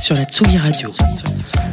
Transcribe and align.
sur 0.00 0.14
la 0.14 0.24
Tsugi 0.24 0.56
Radio. 0.56 0.90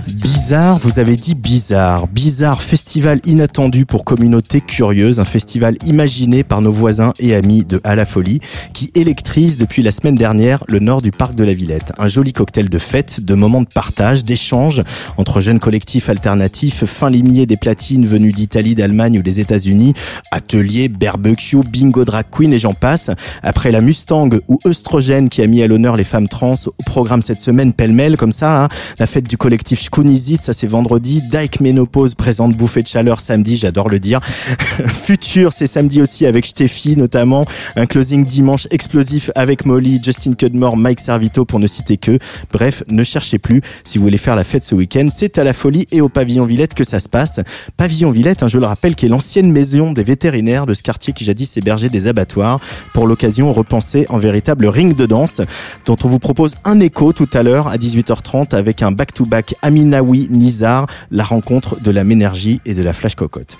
Bizarre, 0.08 0.78
vous 0.80 1.00
avez 1.00 1.16
dit 1.16 1.34
bizarre. 1.34 2.08
Bizarre, 2.08 2.62
festival 2.62 3.22
inattendu 3.26 3.86
pour 3.86 4.04
communauté 4.04 4.60
curieuse, 4.60 5.20
un 5.20 5.26
festival 5.26 5.78
imaginé 5.86 6.44
par 6.44 6.62
nos 6.62 6.72
voisins 6.72 7.14
et 7.20 7.34
amis 7.34 7.64
de 7.64 7.80
À 7.86 7.96
la 7.96 8.06
Folie, 8.06 8.40
qui 8.74 8.92
électrise 8.96 9.56
depuis 9.56 9.82
la 9.82 9.92
semaine 9.92 10.16
dernière 10.16 10.64
le 10.68 10.80
nord 10.80 11.02
du 11.02 11.12
parc 11.12 11.36
de 11.36 11.46
la 11.46 11.54
Villette. 11.54 11.94
Un 11.98 12.10
joli 12.10 12.34
cocktail 12.34 12.70
de 12.70 12.78
fête, 12.78 13.22
de 13.22 13.34
moments 13.34 13.62
de 13.62 13.68
partage, 13.68 14.26
d'échange 14.26 14.84
entre 15.16 15.40
jeunes 15.40 15.60
collectifs 15.60 16.10
alternatifs, 16.10 16.84
fin 16.86 17.10
limier 17.10 17.46
des 17.46 17.58
platines 17.58 18.06
venus 18.06 18.36
d'Italie, 18.36 18.76
d'Allemagne 18.76 19.20
ou 19.20 19.22
des 19.22 19.40
États-Unis, 19.40 19.94
ateliers, 20.32 20.90
barbecue, 20.90 21.62
bingo 21.64 22.04
drag 22.04 22.26
queen 22.30 22.52
et 22.52 22.60
j'en 22.60 22.74
passe. 22.74 23.10
Après 23.42 23.72
la 23.72 23.80
Mustang 23.80 24.30
ou 24.50 24.60
Oestrogène 24.66 25.30
qui 25.30 25.42
a 25.42 25.48
mis 25.48 25.62
à 25.62 25.68
l'honneur 25.68 25.96
les 25.96 26.04
femmes 26.04 26.28
trans 26.28 26.56
au 26.66 26.84
programme 26.84 27.22
cette 27.22 27.40
semaine 27.40 27.72
pêle-mêle 27.72 28.17
comme 28.18 28.32
ça, 28.32 28.64
hein. 28.64 28.68
la 29.00 29.08
fête 29.08 29.28
du 29.28 29.38
collectif 29.38 29.82
Shkunizit, 29.82 30.42
ça 30.42 30.54
c'est 30.54 30.68
vendredi, 30.68 31.22
Dyke 31.22 31.62
Ménopause 31.62 32.16
présente 32.16 32.56
bouffée 32.56 32.84
de 32.84 32.88
chaleur 32.88 33.22
samedi, 33.22 33.58
j'adore 33.58 33.90
le 33.90 34.00
dire. 34.00 34.20
Futur, 34.88 35.54
c'est 35.54 35.68
samedi 35.68 36.02
aussi 36.02 36.26
avec 36.26 36.46
Steffi 36.46 36.98
notamment, 36.98 37.46
un 37.76 37.86
closing 37.86 38.26
dimanche 38.26 38.68
explosif 38.72 39.32
avec 39.36 39.66
Molly, 39.66 40.00
Justin 40.04 40.34
Cudmore, 40.34 40.76
Mike 40.76 41.00
Servito 41.00 41.46
pour 41.46 41.60
ne 41.60 41.68
citer 41.68 41.98
que. 41.98 42.20
Bref, 42.52 42.84
ne 42.90 43.04
cherchez 43.04 43.38
plus, 43.38 43.62
si 43.84 43.98
vous 43.98 44.04
voulez 44.04 44.18
faire 44.18 44.36
la 44.36 44.44
fête 44.44 44.64
ce 44.64 44.76
week-end, 44.76 45.08
c'est 45.12 45.38
à 45.38 45.44
la 45.44 45.54
folie 45.54 45.88
et 45.92 46.02
au 46.02 46.10
pavillon 46.10 46.46
Villette 46.46 46.74
que 46.74 46.84
ça 46.84 47.00
se 47.00 47.10
passe. 47.10 47.40
Pavillon 47.78 48.12
Villette, 48.12 48.44
hein, 48.44 48.48
je 48.48 48.58
le 48.58 48.66
rappelle, 48.66 48.96
qui 48.96 49.06
est 49.06 49.10
l'ancienne 49.10 49.52
maison 49.52 49.92
des 49.92 50.04
vétérinaires 50.04 50.66
de 50.66 50.74
ce 50.74 50.84
quartier 50.84 51.14
qui 51.14 51.26
jadis 51.26 51.56
hébergeait 51.58 51.90
des 51.90 52.08
abattoirs. 52.08 52.60
Pour 52.94 53.08
l'occasion, 53.08 53.54
repensé 53.54 54.06
en 54.10 54.18
véritable 54.18 54.68
ring 54.68 54.96
de 54.96 55.06
danse, 55.06 55.42
dont 55.86 55.98
on 56.04 56.08
vous 56.08 56.20
propose 56.20 56.56
un 56.64 56.80
écho 56.80 57.14
tout 57.14 57.30
à 57.34 57.44
l'heure 57.44 57.68
à 57.68 57.78
18h 57.78 58.07
30 58.16 58.54
avec 58.54 58.82
un 58.82 58.92
back-to-back 58.92 59.56
Aminawi 59.62 60.28
Nizar, 60.30 60.88
la 61.12 61.24
rencontre 61.24 61.80
de 61.80 61.92
la 61.92 62.04
Ménergie 62.04 62.62
et 62.66 62.74
de 62.74 62.82
la 62.82 62.94
Flash 62.94 63.16
Cocotte. 63.16 63.58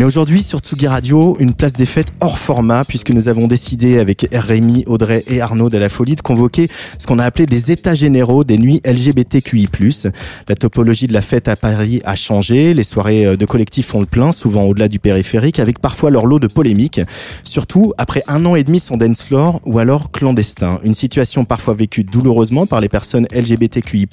Mais 0.00 0.06
aujourd'hui, 0.06 0.42
sur 0.42 0.60
Tsugi 0.60 0.86
Radio, 0.86 1.36
une 1.40 1.52
place 1.52 1.74
des 1.74 1.84
fêtes 1.84 2.14
hors 2.20 2.38
format, 2.38 2.86
puisque 2.86 3.10
nous 3.10 3.28
avons 3.28 3.46
décidé 3.46 3.98
avec 3.98 4.26
Rémi, 4.32 4.82
Audrey 4.86 5.24
et 5.26 5.42
Arnaud 5.42 5.68
de 5.68 5.76
la 5.76 5.90
Folie 5.90 6.16
de 6.16 6.22
convoquer 6.22 6.68
ce 6.98 7.06
qu'on 7.06 7.18
a 7.18 7.24
appelé 7.26 7.44
des 7.44 7.70
états 7.70 7.92
généraux 7.92 8.42
des 8.42 8.56
nuits 8.56 8.80
LGBTQI+. 8.86 9.68
La 10.48 10.54
topologie 10.54 11.06
de 11.06 11.12
la 11.12 11.20
fête 11.20 11.48
à 11.48 11.56
Paris 11.56 12.00
a 12.06 12.16
changé, 12.16 12.72
les 12.72 12.82
soirées 12.82 13.26
euh, 13.26 13.36
de 13.36 13.44
collectifs 13.44 13.88
font 13.88 14.00
le 14.00 14.06
plein, 14.06 14.32
souvent 14.32 14.62
au-delà 14.62 14.88
du 14.88 14.98
périphérique, 14.98 15.58
avec 15.58 15.80
parfois 15.80 16.08
leur 16.08 16.24
lot 16.24 16.38
de 16.38 16.46
polémiques, 16.46 17.02
surtout 17.44 17.92
après 17.98 18.22
un 18.26 18.46
an 18.46 18.56
et 18.56 18.64
demi 18.64 18.80
sans 18.80 18.96
dance 18.96 19.20
floor 19.20 19.60
ou 19.66 19.80
alors 19.80 20.10
clandestin. 20.12 20.80
Une 20.82 20.94
situation 20.94 21.44
parfois 21.44 21.74
vécue 21.74 22.04
douloureusement 22.04 22.64
par 22.64 22.80
les 22.80 22.88
personnes 22.88 23.26
LGBTQI+, 23.34 24.08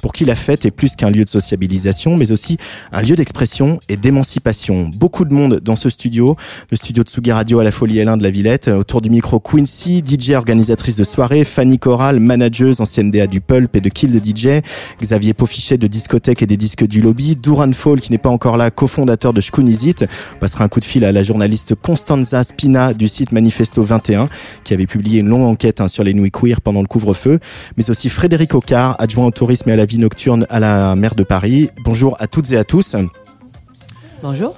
pour 0.00 0.12
qui 0.12 0.26
la 0.26 0.36
fête 0.36 0.64
est 0.64 0.70
plus 0.70 0.94
qu'un 0.94 1.10
lieu 1.10 1.24
de 1.24 1.28
sociabilisation, 1.28 2.16
mais 2.16 2.30
aussi 2.30 2.56
un 2.92 3.02
lieu 3.02 3.16
d'expression 3.16 3.80
et 3.88 3.96
d'émancipation. 3.96 4.88
Beaucoup 4.94 5.23
de 5.24 5.34
monde 5.34 5.60
dans 5.60 5.76
ce 5.76 5.90
studio, 5.90 6.36
le 6.70 6.76
studio 6.76 7.02
de 7.02 7.08
Tsugi 7.08 7.32
Radio 7.32 7.60
à 7.60 7.64
la 7.64 7.70
Folie 7.70 7.96
L1 7.96 8.18
de 8.18 8.22
la 8.22 8.30
Villette. 8.30 8.68
Autour 8.68 9.00
du 9.00 9.10
micro, 9.10 9.40
Quincy, 9.40 10.02
DJ 10.04 10.30
organisatrice 10.30 10.96
de 10.96 11.04
soirée, 11.04 11.44
Fanny 11.44 11.78
Corral, 11.78 12.20
manageuse, 12.20 12.80
ancienne 12.80 13.10
DA 13.10 13.26
du 13.26 13.40
Pulp 13.40 13.74
et 13.76 13.80
de 13.80 13.88
Kill 13.88 14.20
the 14.20 14.24
DJ, 14.24 14.62
Xavier 15.00 15.34
Pofichet 15.34 15.78
de 15.78 15.86
discothèque 15.86 16.42
et 16.42 16.46
des 16.46 16.56
disques 16.56 16.86
du 16.86 17.00
lobby, 17.00 17.36
Duran 17.36 17.72
Fall 17.72 18.00
qui 18.00 18.12
n'est 18.12 18.18
pas 18.18 18.30
encore 18.30 18.56
là, 18.56 18.70
cofondateur 18.70 19.32
de 19.32 19.40
Shkunizit. 19.40 20.06
On 20.36 20.38
passera 20.38 20.64
un 20.64 20.68
coup 20.68 20.80
de 20.80 20.84
fil 20.84 21.04
à 21.04 21.12
la 21.12 21.22
journaliste 21.22 21.74
Constanza 21.74 22.44
Spina 22.44 22.94
du 22.94 23.08
site 23.08 23.32
Manifesto 23.32 23.82
21 23.82 24.28
qui 24.64 24.74
avait 24.74 24.86
publié 24.86 25.20
une 25.20 25.28
longue 25.28 25.46
enquête 25.46 25.80
hein, 25.80 25.88
sur 25.88 26.04
les 26.04 26.14
nuits 26.14 26.30
queer 26.30 26.60
pendant 26.60 26.80
le 26.80 26.86
couvre-feu, 26.86 27.38
mais 27.76 27.90
aussi 27.90 28.08
Frédéric 28.08 28.54
Ocard, 28.54 28.96
adjoint 28.98 29.26
au 29.26 29.30
tourisme 29.30 29.70
et 29.70 29.72
à 29.72 29.76
la 29.76 29.86
vie 29.86 29.98
nocturne 29.98 30.46
à 30.50 30.60
la 30.60 30.94
maire 30.96 31.14
de 31.14 31.22
Paris. 31.22 31.70
Bonjour 31.84 32.16
à 32.20 32.26
toutes 32.26 32.52
et 32.52 32.56
à 32.56 32.64
tous. 32.64 32.96
Bonjour. 34.24 34.56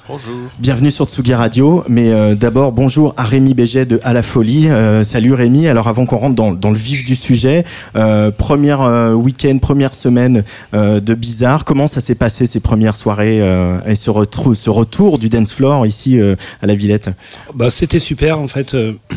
Bienvenue 0.60 0.93
sur 0.93 1.06
Tsugi 1.06 1.34
Radio, 1.34 1.82
mais 1.88 2.12
euh, 2.12 2.37
d'abord 2.37 2.71
bonjour 2.71 3.15
à 3.16 3.25
Rémi 3.25 3.53
Béget 3.53 3.84
de 3.84 3.99
À 4.04 4.12
la 4.12 4.22
Folie. 4.22 4.69
Euh, 4.69 5.03
salut 5.03 5.32
Rémi, 5.34 5.66
alors 5.66 5.88
avant 5.88 6.06
qu'on 6.06 6.19
rentre 6.19 6.37
dans, 6.37 6.53
dans 6.53 6.71
le 6.71 6.77
vif 6.77 7.04
du 7.04 7.16
sujet, 7.16 7.65
euh, 7.97 8.31
première 8.31 8.82
euh, 8.82 9.12
week-end, 9.12 9.59
première 9.59 9.97
semaine 9.97 10.44
euh, 10.72 11.00
de 11.00 11.15
Bizarre, 11.15 11.65
comment 11.65 11.88
ça 11.88 12.00
s'est 12.00 12.15
passé 12.15 12.47
ces 12.47 12.60
premières 12.60 12.94
soirées 12.94 13.43
euh, 13.43 13.81
et 13.87 13.97
ce, 13.97 14.10
retour 14.10 15.19
du 15.19 15.28
dance 15.28 15.50
floor 15.53 15.84
ici 15.84 16.21
euh, 16.21 16.37
à 16.62 16.66
la 16.66 16.76
Villette? 16.76 17.10
Bah, 17.53 17.72
c'était 17.72 17.99
super 17.99 18.38
en 18.38 18.47
fait. 18.47 18.75
euh, 18.75 18.93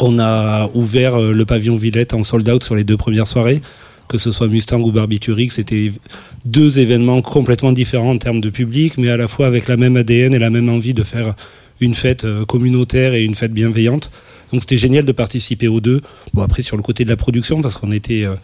On 0.00 0.18
a 0.18 0.68
ouvert 0.74 1.20
euh, 1.20 1.32
le 1.32 1.44
pavillon 1.44 1.76
Villette 1.76 2.14
en 2.14 2.24
sold 2.24 2.48
out 2.48 2.64
sur 2.64 2.74
les 2.74 2.82
deux 2.84 2.96
premières 2.96 3.28
soirées, 3.28 3.62
que 4.08 4.18
ce 4.18 4.32
soit 4.32 4.48
Mustang 4.48 4.80
ou 4.80 4.90
Barbiturique. 4.90 5.52
C'était 5.52 5.92
deux 6.44 6.78
événements 6.78 7.22
complètement 7.22 7.72
différents 7.72 8.10
en 8.10 8.18
termes 8.18 8.40
de 8.40 8.50
public, 8.50 8.98
mais 8.98 9.08
à 9.08 9.16
la 9.16 9.28
fois 9.28 9.46
avec 9.46 9.68
la 9.68 9.76
même 9.76 9.96
ADN 9.96 10.34
et 10.34 10.38
la 10.38 10.50
même 10.50 10.68
envie 10.68 10.94
de 10.94 11.02
faire 11.02 11.34
une 11.80 11.94
fête 11.94 12.24
euh, 12.24 12.44
communautaire 12.44 13.14
et 13.14 13.22
une 13.22 13.34
fête 13.34 13.52
bienveillante. 13.52 14.10
Donc 14.52 14.62
c'était 14.62 14.78
génial 14.78 15.04
de 15.04 15.12
participer 15.12 15.68
aux 15.68 15.80
deux. 15.80 16.00
Bon 16.32 16.42
après 16.42 16.62
sur 16.62 16.76
le 16.76 16.82
côté 16.82 17.04
de 17.04 17.10
la 17.10 17.16
production 17.16 17.60
parce 17.60 17.76
qu'on 17.76 17.92
était 17.92 18.24
euh, 18.24 18.34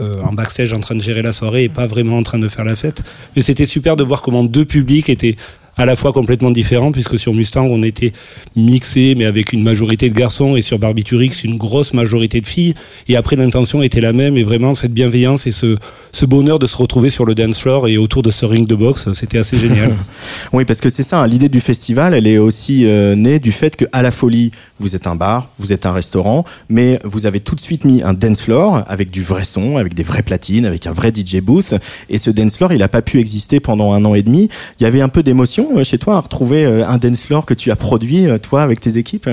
euh, 0.00 0.20
en 0.22 0.32
backstage 0.32 0.72
en 0.72 0.80
train 0.80 0.94
de 0.94 1.02
gérer 1.02 1.22
la 1.22 1.32
soirée 1.32 1.64
et 1.64 1.68
pas 1.68 1.86
vraiment 1.86 2.18
en 2.18 2.22
train 2.22 2.38
de 2.38 2.48
faire 2.48 2.64
la 2.64 2.76
fête. 2.76 3.02
Mais 3.34 3.42
c'était 3.42 3.66
super 3.66 3.96
de 3.96 4.04
voir 4.04 4.22
comment 4.22 4.44
deux 4.44 4.64
publics 4.64 5.08
étaient 5.08 5.36
à 5.76 5.86
la 5.86 5.96
fois 5.96 6.12
complètement 6.12 6.50
différents 6.50 6.92
puisque 6.92 7.18
sur 7.18 7.34
Mustang 7.34 7.66
on 7.66 7.82
était 7.82 8.12
mixé 8.56 9.14
mais 9.16 9.24
avec 9.24 9.52
une 9.52 9.62
majorité 9.62 10.08
de 10.08 10.14
garçons 10.14 10.56
et 10.56 10.62
sur 10.62 10.78
Barbiturix 10.78 11.44
une 11.44 11.56
grosse 11.56 11.94
majorité 11.94 12.40
de 12.40 12.46
filles 12.46 12.74
et 13.08 13.16
après 13.16 13.36
l'intention 13.36 13.82
était 13.82 14.00
la 14.00 14.12
même 14.12 14.36
et 14.36 14.42
vraiment 14.42 14.74
cette 14.74 14.92
bienveillance 14.92 15.46
et 15.46 15.52
ce, 15.52 15.76
ce 16.12 16.26
bonheur 16.26 16.58
de 16.58 16.66
se 16.66 16.76
retrouver 16.76 17.10
sur 17.10 17.24
le 17.24 17.34
dance 17.34 17.60
floor 17.60 17.88
et 17.88 17.96
autour 17.96 18.22
de 18.22 18.30
ce 18.30 18.44
ring 18.44 18.66
de 18.66 18.74
boxe 18.74 19.12
c'était 19.12 19.38
assez 19.38 19.56
génial. 19.58 19.94
Oui, 20.52 20.64
parce 20.64 20.80
que 20.80 20.90
c'est 20.90 21.02
ça, 21.02 21.20
hein, 21.20 21.26
l'idée 21.26 21.48
du 21.48 21.60
festival, 21.60 22.14
elle 22.14 22.26
est 22.26 22.38
aussi 22.38 22.86
euh, 22.86 23.14
née 23.14 23.38
du 23.38 23.50
fait 23.50 23.76
que 23.76 23.84
à 23.92 24.02
la 24.02 24.10
folie, 24.10 24.52
vous 24.78 24.94
êtes 24.94 25.06
un 25.06 25.16
bar, 25.16 25.48
vous 25.58 25.72
êtes 25.72 25.86
un 25.86 25.92
restaurant, 25.92 26.44
mais 26.68 26.98
vous 27.04 27.26
avez 27.26 27.40
tout 27.40 27.54
de 27.54 27.60
suite 27.60 27.84
mis 27.84 28.02
un 28.02 28.14
dance 28.14 28.42
floor 28.42 28.84
avec 28.86 29.10
du 29.10 29.22
vrai 29.22 29.44
son, 29.44 29.76
avec 29.76 29.94
des 29.94 30.02
vraies 30.02 30.22
platines, 30.22 30.66
avec 30.66 30.86
un 30.86 30.92
vrai 30.92 31.12
DJ 31.14 31.40
booth. 31.40 31.74
Et 32.10 32.18
ce 32.18 32.30
dance 32.30 32.56
floor, 32.56 32.72
il 32.72 32.78
n'a 32.78 32.88
pas 32.88 33.02
pu 33.02 33.18
exister 33.18 33.60
pendant 33.60 33.92
un 33.92 34.04
an 34.04 34.14
et 34.14 34.22
demi. 34.22 34.48
Il 34.78 34.84
y 34.84 34.86
avait 34.86 35.00
un 35.00 35.08
peu 35.08 35.22
d'émotion 35.22 35.63
euh, 35.76 35.84
chez 35.84 35.98
toi 35.98 36.16
à 36.16 36.20
retrouver 36.20 36.64
euh, 36.64 36.86
un 36.86 36.98
dance 36.98 37.24
floor 37.24 37.46
que 37.46 37.54
tu 37.54 37.70
as 37.70 37.76
produit, 37.76 38.26
euh, 38.26 38.38
toi, 38.38 38.62
avec 38.62 38.80
tes 38.80 38.96
équipes? 38.96 39.28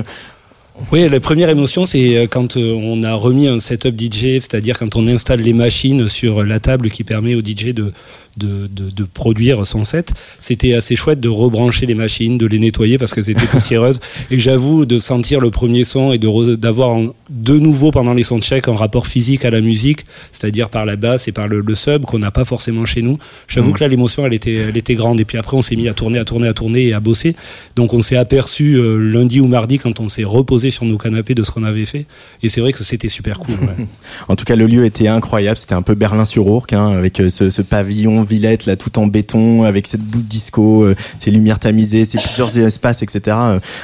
Oui, 0.92 1.08
la 1.08 1.20
première 1.20 1.50
émotion, 1.50 1.86
c'est 1.86 2.28
quand 2.32 2.58
on 2.58 3.04
a 3.04 3.14
remis 3.14 3.48
un 3.48 3.60
setup 3.60 4.00
DJ, 4.00 4.40
c'est-à-dire 4.40 4.80
quand 4.80 4.96
on 4.96 5.06
installe 5.08 5.42
les 5.42 5.54
machines 5.54 6.08
sur 6.08 6.44
la 6.44 6.60
table 6.60 6.90
qui 6.90 7.04
permet 7.04 7.36
au 7.36 7.42
DJ 7.42 7.74
de, 7.74 7.94
de, 8.38 8.68
de, 8.68 8.90
de 8.90 9.04
produire 9.04 9.66
son 9.66 9.84
set. 9.84 10.14
C'était 10.40 10.74
assez 10.74 10.96
chouette 10.96 11.20
de 11.20 11.30
rebrancher 11.30 11.86
les 11.86 11.96
machines, 11.96 12.38
de 12.38 12.46
les 12.46 12.60
nettoyer 12.60 12.98
parce 12.98 13.14
qu'elles 13.14 13.30
étaient 13.30 13.46
poussiéreuses. 13.48 14.00
Et 14.30 14.40
j'avoue 14.40 14.86
de 14.86 15.00
sentir 15.00 15.40
le 15.40 15.52
premier 15.52 15.84
son 15.84 16.12
et 16.12 16.18
d'avoir 16.18 17.00
de 17.30 17.60
nouveau 17.60 17.92
pendant 17.92 18.14
les 18.14 18.24
soundchecks 18.24 18.68
un 18.68 18.76
rapport 18.76 19.08
physique 19.08 19.44
à 19.46 19.50
la 19.50 19.62
musique, 19.62 20.06
c'est-à-dire 20.32 20.70
par 20.70 20.86
la 20.86 20.96
basse 20.96 21.28
et 21.28 21.32
par 21.32 21.48
le, 21.48 21.62
le 21.62 21.76
sub 21.76 22.06
qu'on 22.06 22.20
n'a 22.20 22.32
pas 22.32 22.46
forcément 22.46 22.86
chez 22.86 23.02
nous. 23.02 23.18
J'avoue 23.48 23.72
Mm. 23.72 23.74
que 23.74 23.80
là, 23.80 23.88
l'émotion, 23.88 24.26
elle 24.26 24.34
était, 24.34 24.56
elle 24.56 24.78
était 24.78 24.96
grande. 24.96 25.20
Et 25.20 25.26
puis 25.26 25.38
après, 25.38 25.56
on 25.58 25.62
s'est 25.62 25.76
mis 25.76 25.88
à 25.88 25.94
tourner, 25.94 26.20
à 26.20 26.26
tourner, 26.26 26.48
à 26.48 26.54
tourner 26.54 26.88
et 26.88 26.94
à 26.94 27.00
bosser. 27.00 27.36
Donc 27.76 27.94
on 27.94 28.02
s'est 28.02 28.18
aperçu 28.18 28.76
euh, 28.76 28.98
lundi 28.98 29.40
ou 29.40 29.48
mardi 29.48 29.78
quand 29.78 30.00
on 30.00 30.10
s'est 30.10 30.24
reposé 30.24 30.72
sur 30.72 30.86
nos 30.86 30.98
canapés 30.98 31.36
de 31.36 31.44
ce 31.44 31.52
qu'on 31.52 31.64
avait 31.64 31.86
fait. 31.86 32.06
Et 32.44 32.50
c'est 32.50 32.62
vrai 32.62 32.74
que 32.74 32.84
c'était 32.84 33.10
super 33.10 33.40
cool. 33.40 33.56
Ouais. 33.56 33.86
en 34.28 34.36
tout 34.36 34.46
cas, 34.46 34.56
le 34.56 34.66
lieu 34.66 34.86
était 34.86 35.08
incroyable. 35.08 35.58
C'était 35.58 35.74
un 35.76 35.82
peu 35.82 35.96
Berlin-sur-Ourcq, 35.96 36.74
hein, 36.74 36.90
avec 36.90 37.20
euh, 37.20 37.30
ce, 37.30 37.50
ce, 37.50 37.62
pavillon 37.62 38.21
Villette 38.24 38.66
là, 38.66 38.76
tout 38.76 39.00
en 39.00 39.08
béton, 39.08 39.64
avec 39.64 39.88
cette 39.88 40.02
boule 40.02 40.24
disco, 40.24 40.84
euh, 40.84 40.96
ces 41.20 41.32
lumières 41.32 41.60
tamisées, 41.60 42.06
ces 42.06 42.18
plusieurs 42.18 42.58
espaces, 42.58 43.02
etc. 43.02 43.38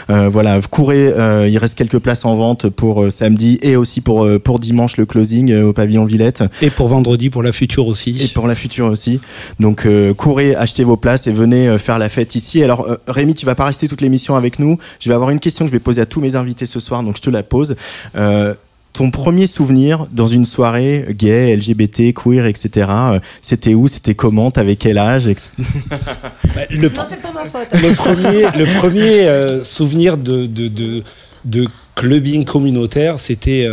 Euh, 0.10 0.30
voilà, 0.30 0.60
courez. 0.70 1.14
il 1.48 1.58
reste 1.58 1.78
quelques 1.78 2.00
places 2.00 2.26
en 2.26 2.36
vente 2.36 2.70
pour 2.70 3.12
samedi 3.12 3.60
et 3.62 3.76
aussi 3.76 4.02
pour 4.02 4.28
pour 4.44 4.60
dimanche 4.60 4.98
le 4.98 5.06
closing 5.06 5.54
au 5.62 5.74
pavillon 5.74 6.06
Villette. 6.06 6.44
Et 6.62 6.70
pour 6.70 6.88
vendredi 6.88 7.30
pour 7.30 7.44
la 7.44 7.52
future 7.52 7.88
aussi. 7.88 8.18
Et 8.24 8.28
pour 8.28 8.48
la 8.48 8.56
future 8.56 8.88
aussi. 8.88 9.20
Donc 9.60 9.88
courez, 10.18 10.56
achetez 10.56 10.84
vos 10.84 10.98
places 10.98 11.28
et 11.28 11.32
venez 11.32 11.78
faire 11.78 12.00
la 12.00 12.10
fête 12.10 12.36
ici. 12.36 12.64
Alors 12.64 12.88
Rémi, 13.08 13.36
tu 13.36 13.46
vas 13.46 13.56
pas 13.56 13.66
rester 13.66 13.88
toute 13.88 14.02
l'émission 14.02 14.36
avec 14.36 14.60
nous. 14.60 14.78
Je 15.00 15.10
vais 15.10 15.16
avoir 15.16 15.30
une 15.30 15.40
question 15.40 15.66
que 15.66 15.72
je 15.72 15.76
vais 15.76 15.80
poser 15.80 16.02
à 16.02 16.06
tous 16.06 16.22
mes 16.22 16.36
invités 16.36 16.66
ce 16.66 16.80
soir, 16.80 17.04
donc 17.04 17.18
je 17.18 17.22
te 17.22 17.30
la 17.30 17.44
pose. 17.44 17.76
Euh, 18.16 18.54
ton 18.98 19.12
premier 19.12 19.46
souvenir 19.46 20.08
dans 20.12 20.26
une 20.26 20.44
soirée 20.44 21.06
gay, 21.12 21.56
LGBT, 21.56 22.14
queer, 22.16 22.48
etc. 22.48 22.88
Euh, 22.90 23.20
c'était 23.42 23.76
où 23.76 23.88
C'était 23.88 24.16
comment 24.16 24.50
T'avais 24.50 24.76
quel 24.76 24.98
âge 24.98 25.26
bah, 25.90 26.62
le, 26.72 26.90
non, 26.90 27.02
c'est 27.08 27.22
pas 27.22 27.32
ma 27.32 27.46
faute. 27.46 27.68
Le 27.74 27.94
premier, 27.94 28.44
le 28.58 28.80
premier 28.80 29.28
euh, 29.28 29.64
souvenir 29.64 30.18
de, 30.18 30.48
de, 30.48 30.68
de, 30.68 31.04
de, 31.46 31.68
clubbing 31.94 32.44
communautaire, 32.44 33.20
c'était 33.20 33.68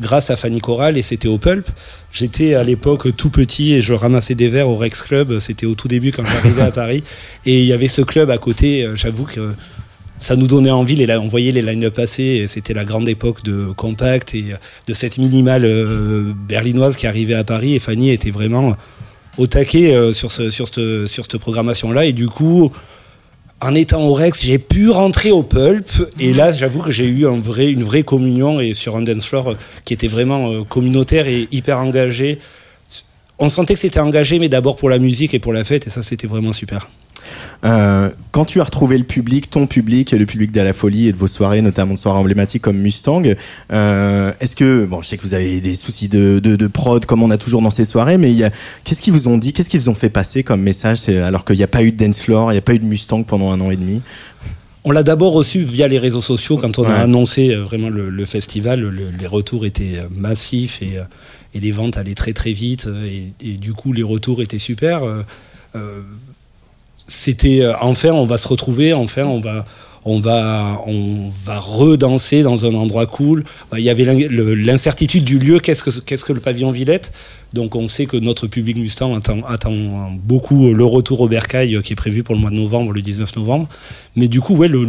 grâce 0.00 0.30
à 0.30 0.36
Fanny 0.36 0.60
Coral 0.60 0.96
et 0.96 1.02
c'était 1.02 1.26
au 1.26 1.38
Pulp. 1.38 1.68
J'étais 2.12 2.54
à 2.54 2.62
l'époque 2.62 3.16
tout 3.16 3.30
petit 3.30 3.74
et 3.74 3.82
je 3.82 3.92
ramassais 3.92 4.36
des 4.36 4.48
verres 4.48 4.68
au 4.68 4.76
Rex 4.76 5.02
Club. 5.02 5.40
C'était 5.40 5.66
au 5.66 5.74
tout 5.74 5.88
début 5.88 6.12
quand 6.12 6.24
j'arrivais 6.24 6.62
à 6.62 6.70
Paris. 6.70 7.02
Et 7.46 7.60
il 7.60 7.66
y 7.66 7.72
avait 7.72 7.88
ce 7.88 8.02
club 8.02 8.30
à 8.30 8.38
côté. 8.38 8.88
J'avoue 8.94 9.24
que 9.24 9.54
ça 10.24 10.36
nous 10.36 10.46
donnait 10.46 10.70
envie. 10.70 10.96
Les, 10.96 11.14
on 11.18 11.28
voyait 11.28 11.52
les 11.52 11.60
line-up 11.60 11.94
passer. 11.94 12.46
C'était 12.48 12.72
la 12.72 12.86
grande 12.86 13.06
époque 13.10 13.42
de 13.44 13.66
Compact 13.76 14.34
et 14.34 14.54
de 14.88 14.94
cette 14.94 15.18
minimale 15.18 15.66
euh, 15.66 16.32
berlinoise 16.48 16.96
qui 16.96 17.06
arrivait 17.06 17.34
à 17.34 17.44
Paris. 17.44 17.74
Et 17.74 17.78
Fanny 17.78 18.08
était 18.08 18.30
vraiment 18.30 18.74
au 19.36 19.46
taquet 19.46 19.94
euh, 19.94 20.14
sur, 20.14 20.32
ce, 20.32 20.48
sur, 20.48 20.66
cette, 20.66 21.36
programmation-là. 21.36 22.06
Et 22.06 22.14
du 22.14 22.28
coup, 22.28 22.72
en 23.60 23.74
étant 23.74 24.00
au 24.00 24.14
Rex, 24.14 24.42
j'ai 24.42 24.58
pu 24.58 24.88
rentrer 24.88 25.30
au 25.30 25.42
Pulp. 25.42 25.90
Et 26.18 26.32
là, 26.32 26.52
j'avoue 26.52 26.80
que 26.80 26.90
j'ai 26.90 27.06
eu 27.06 27.26
une 27.26 27.84
vraie 27.84 28.02
communion 28.02 28.60
et 28.60 28.72
sur 28.72 28.96
un 28.96 29.02
dance 29.02 29.26
floor 29.26 29.50
euh, 29.50 29.54
qui 29.84 29.92
était 29.92 30.08
vraiment 30.08 30.64
communautaire 30.64 31.28
et 31.28 31.48
hyper 31.52 31.78
engagé. 31.78 32.38
On 33.38 33.48
sentait 33.48 33.74
que 33.74 33.80
c'était 33.80 34.00
engagé, 34.00 34.38
mais 34.38 34.48
d'abord 34.48 34.76
pour 34.76 34.88
la 34.88 34.98
musique 34.98 35.34
et 35.34 35.38
pour 35.38 35.52
la 35.52 35.64
fête. 35.64 35.86
Et 35.86 35.90
ça, 35.90 36.02
c'était 36.02 36.26
vraiment 36.26 36.52
super. 36.52 36.88
Euh, 37.64 38.10
quand 38.32 38.44
tu 38.44 38.60
as 38.60 38.64
retrouvé 38.64 38.98
le 38.98 39.04
public, 39.04 39.50
ton 39.50 39.66
public, 39.66 40.12
le 40.12 40.26
public 40.26 40.52
de 40.52 40.60
la 40.60 40.72
folie 40.72 41.08
et 41.08 41.12
de 41.12 41.16
vos 41.16 41.26
soirées, 41.26 41.62
notamment 41.62 41.94
de 41.94 41.98
soirées 41.98 42.18
emblématiques 42.18 42.62
comme 42.62 42.76
Mustang, 42.76 43.22
euh, 43.72 44.32
est-ce 44.40 44.54
que, 44.54 44.84
bon, 44.84 45.00
je 45.00 45.08
sais 45.08 45.16
que 45.16 45.22
vous 45.22 45.34
avez 45.34 45.60
des 45.60 45.74
soucis 45.74 46.08
de, 46.08 46.38
de, 46.38 46.56
de 46.56 46.66
prod 46.66 47.04
comme 47.06 47.22
on 47.22 47.30
a 47.30 47.38
toujours 47.38 47.62
dans 47.62 47.70
ces 47.70 47.86
soirées, 47.86 48.18
mais 48.18 48.32
qu'est-ce 48.84 49.00
qu'ils 49.00 49.14
vous 49.14 49.28
ont 49.28 49.38
dit, 49.38 49.52
qu'est-ce 49.54 49.70
qu'ils 49.70 49.80
vous 49.80 49.88
ont 49.88 49.94
fait 49.94 50.10
passer 50.10 50.42
comme 50.42 50.60
message 50.60 51.08
alors 51.08 51.44
qu'il 51.44 51.56
n'y 51.56 51.62
a 51.62 51.68
pas 51.68 51.82
eu 51.82 51.92
de 51.92 51.96
dance 51.96 52.20
floor, 52.20 52.52
il 52.52 52.54
n'y 52.54 52.58
a 52.58 52.62
pas 52.62 52.74
eu 52.74 52.78
de 52.78 52.84
Mustang 52.84 53.22
pendant 53.22 53.50
un 53.50 53.60
an 53.60 53.70
et 53.70 53.76
demi? 53.76 54.02
On 54.86 54.90
l'a 54.90 55.02
d'abord 55.02 55.32
reçu 55.32 55.60
via 55.60 55.88
les 55.88 55.98
réseaux 55.98 56.20
sociaux 56.20 56.58
quand 56.58 56.78
on 56.78 56.84
a 56.84 56.94
annoncé 56.96 57.54
euh, 57.54 57.62
vraiment 57.62 57.88
le, 57.88 58.10
le 58.10 58.24
festival. 58.26 58.80
Le, 58.80 59.10
les 59.18 59.26
retours 59.26 59.64
étaient 59.64 60.02
massifs 60.10 60.82
et, 60.82 60.98
et, 61.54 61.60
les 61.60 61.70
ventes 61.70 61.96
allaient 61.96 62.14
très 62.14 62.32
très 62.32 62.52
vite 62.52 62.88
et, 63.04 63.32
et, 63.40 63.56
du 63.56 63.72
coup 63.72 63.92
les 63.92 64.02
retours 64.02 64.42
étaient 64.42 64.58
super. 64.58 65.02
Euh, 65.04 66.02
c'était 67.06 67.62
euh, 67.62 67.74
enfin 67.80 68.10
on 68.10 68.26
va 68.26 68.38
se 68.38 68.48
retrouver, 68.48 68.92
enfin 68.94 69.24
on 69.24 69.40
va 69.40 69.64
on 70.04 70.20
va 70.20 70.82
on 70.86 71.30
va 71.44 71.58
redanser 71.58 72.42
dans 72.42 72.66
un 72.66 72.74
endroit 72.74 73.06
cool. 73.06 73.44
Bah, 73.70 73.78
il 73.78 73.84
y 73.84 73.90
avait 73.90 74.04
l'incertitude 74.04 75.24
du 75.24 75.38
lieu. 75.38 75.60
Qu'est-ce 75.60 75.82
que 75.82 76.24
que 76.24 76.32
le 76.32 76.40
pavillon 76.40 76.70
Villette? 76.70 77.12
Donc 77.52 77.76
on 77.76 77.86
sait 77.86 78.06
que 78.06 78.16
notre 78.16 78.48
public 78.48 78.76
Mustang 78.76 79.14
attend, 79.14 79.44
attend 79.46 80.10
beaucoup 80.12 80.74
le 80.74 80.84
retour 80.84 81.20
au 81.20 81.28
Bercail 81.28 81.76
euh, 81.76 81.82
qui 81.82 81.92
est 81.92 81.96
prévu 81.96 82.24
pour 82.24 82.34
le 82.34 82.40
mois 82.40 82.50
de 82.50 82.56
novembre, 82.56 82.92
le 82.92 83.00
19 83.00 83.36
novembre. 83.36 83.68
Mais 84.16 84.26
du 84.26 84.40
coup, 84.40 84.56
ouais, 84.56 84.66
le, 84.66 84.84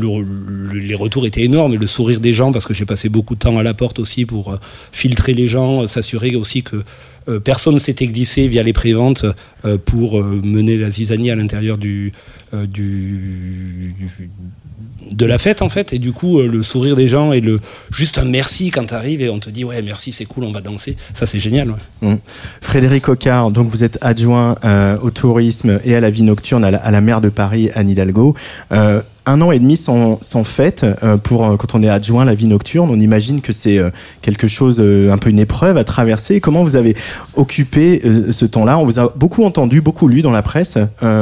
les 0.74 0.96
retours 0.96 1.28
étaient 1.28 1.44
énormes 1.44 1.76
et 1.76 1.78
le 1.78 1.86
sourire 1.86 2.20
des 2.20 2.34
gens 2.34 2.52
parce 2.52 2.66
que 2.66 2.74
j'ai 2.74 2.86
passé 2.86 3.08
beaucoup 3.08 3.36
de 3.36 3.40
temps 3.40 3.58
à 3.60 3.64
la 3.64 3.76
porte 3.76 4.00
aussi 4.00 4.26
pour 4.26 4.54
euh, 4.54 4.58
filtrer 4.92 5.36
les 5.36 5.48
gens, 5.48 5.86
s'assurer 5.86 6.36
aussi 6.36 6.64
que 6.64 6.84
euh, 7.28 7.40
personne 7.40 7.80
s'était 7.80 8.08
glissé 8.08 8.48
via 8.48 8.62
les 8.62 8.74
préventes 8.74 9.26
euh, 9.66 9.78
pour 9.78 10.20
euh, 10.20 10.42
mener 10.44 10.78
la 10.78 10.92
zizanie 10.92 11.32
à 11.32 11.36
l'intérieur 11.36 11.78
du, 11.78 12.12
du, 12.54 14.10
de 15.12 15.26
la 15.26 15.38
fête 15.38 15.62
en 15.62 15.70
fait. 15.70 15.94
Et 15.94 16.00
du 16.00 16.12
coup 16.12 16.42
le 16.42 16.64
sourire 16.64 16.96
des 16.96 17.08
gens 17.08 17.32
et 17.32 17.42
le 17.42 17.60
juste 17.92 18.18
un 18.18 18.26
merci 18.26 18.72
quand 18.72 18.86
tu 18.86 18.94
arrives 18.94 19.22
et 19.22 19.30
on 19.30 19.40
te 19.40 19.50
dit 19.50 19.64
ouais 19.64 19.82
merci 19.82 20.12
c'est 20.12 20.26
cool 20.26 20.44
on 20.44 20.52
va 20.52 20.62
danser. 20.62 20.98
Ça 21.14 21.26
c'est 21.26 21.40
génial 21.40 21.74
mmh. 22.02 22.16
Frédéric 22.62 23.10
Ocard 23.10 23.52
donc 23.52 23.70
vous 23.70 23.84
êtes 23.84 23.98
adjoint 24.02 24.56
au 25.02 25.10
tourisme 25.12 25.80
et 25.84 25.96
à 25.96 26.00
la 26.00 26.10
vie 26.10 26.24
nocturne 26.24 26.64
à 26.64 26.72
la, 26.72 26.78
à 26.78 26.92
la 26.92 27.02
maire 27.02 27.22
de 27.22 27.30
Paris 27.30 27.70
Anne 27.76 27.90
Hidalgo 27.90 28.36
un 29.26 29.42
an 29.42 29.52
et 29.52 29.60
demi 29.60 29.78
sans, 29.78 30.20
sans 30.22 30.44
fête 30.44 30.86
euh, 31.04 31.18
pour 31.18 31.46
euh, 31.46 31.58
quand 31.58 31.76
on 31.76 31.82
est 31.82 31.90
adjoint 31.90 32.24
à 32.24 32.26
la 32.26 32.36
vie 32.36 32.48
nocturne. 32.48 32.90
On 32.92 33.00
imagine 33.00 33.42
que 33.42 33.54
c'est 33.54 33.78
euh, 33.78 33.90
quelque 34.22 34.48
chose, 34.48 34.80
un 34.80 35.18
peu 35.18 35.30
une 35.30 35.40
épreuve 35.40 35.78
à 35.78 35.84
traverser. 35.84 36.40
Comment 36.40 36.64
vous 36.64 36.76
avez 36.76 36.96
occupé 37.36 38.02
ce 38.30 38.46
temps-là? 38.46 38.78
On 38.78 38.86
vous 38.86 39.00
a 39.00 39.12
beaucoup 39.16 39.44
entendu, 39.44 39.82
beaucoup 39.82 40.08
lu 40.08 40.22
dans 40.22 40.32
la 40.32 40.42
presse, 40.42 40.78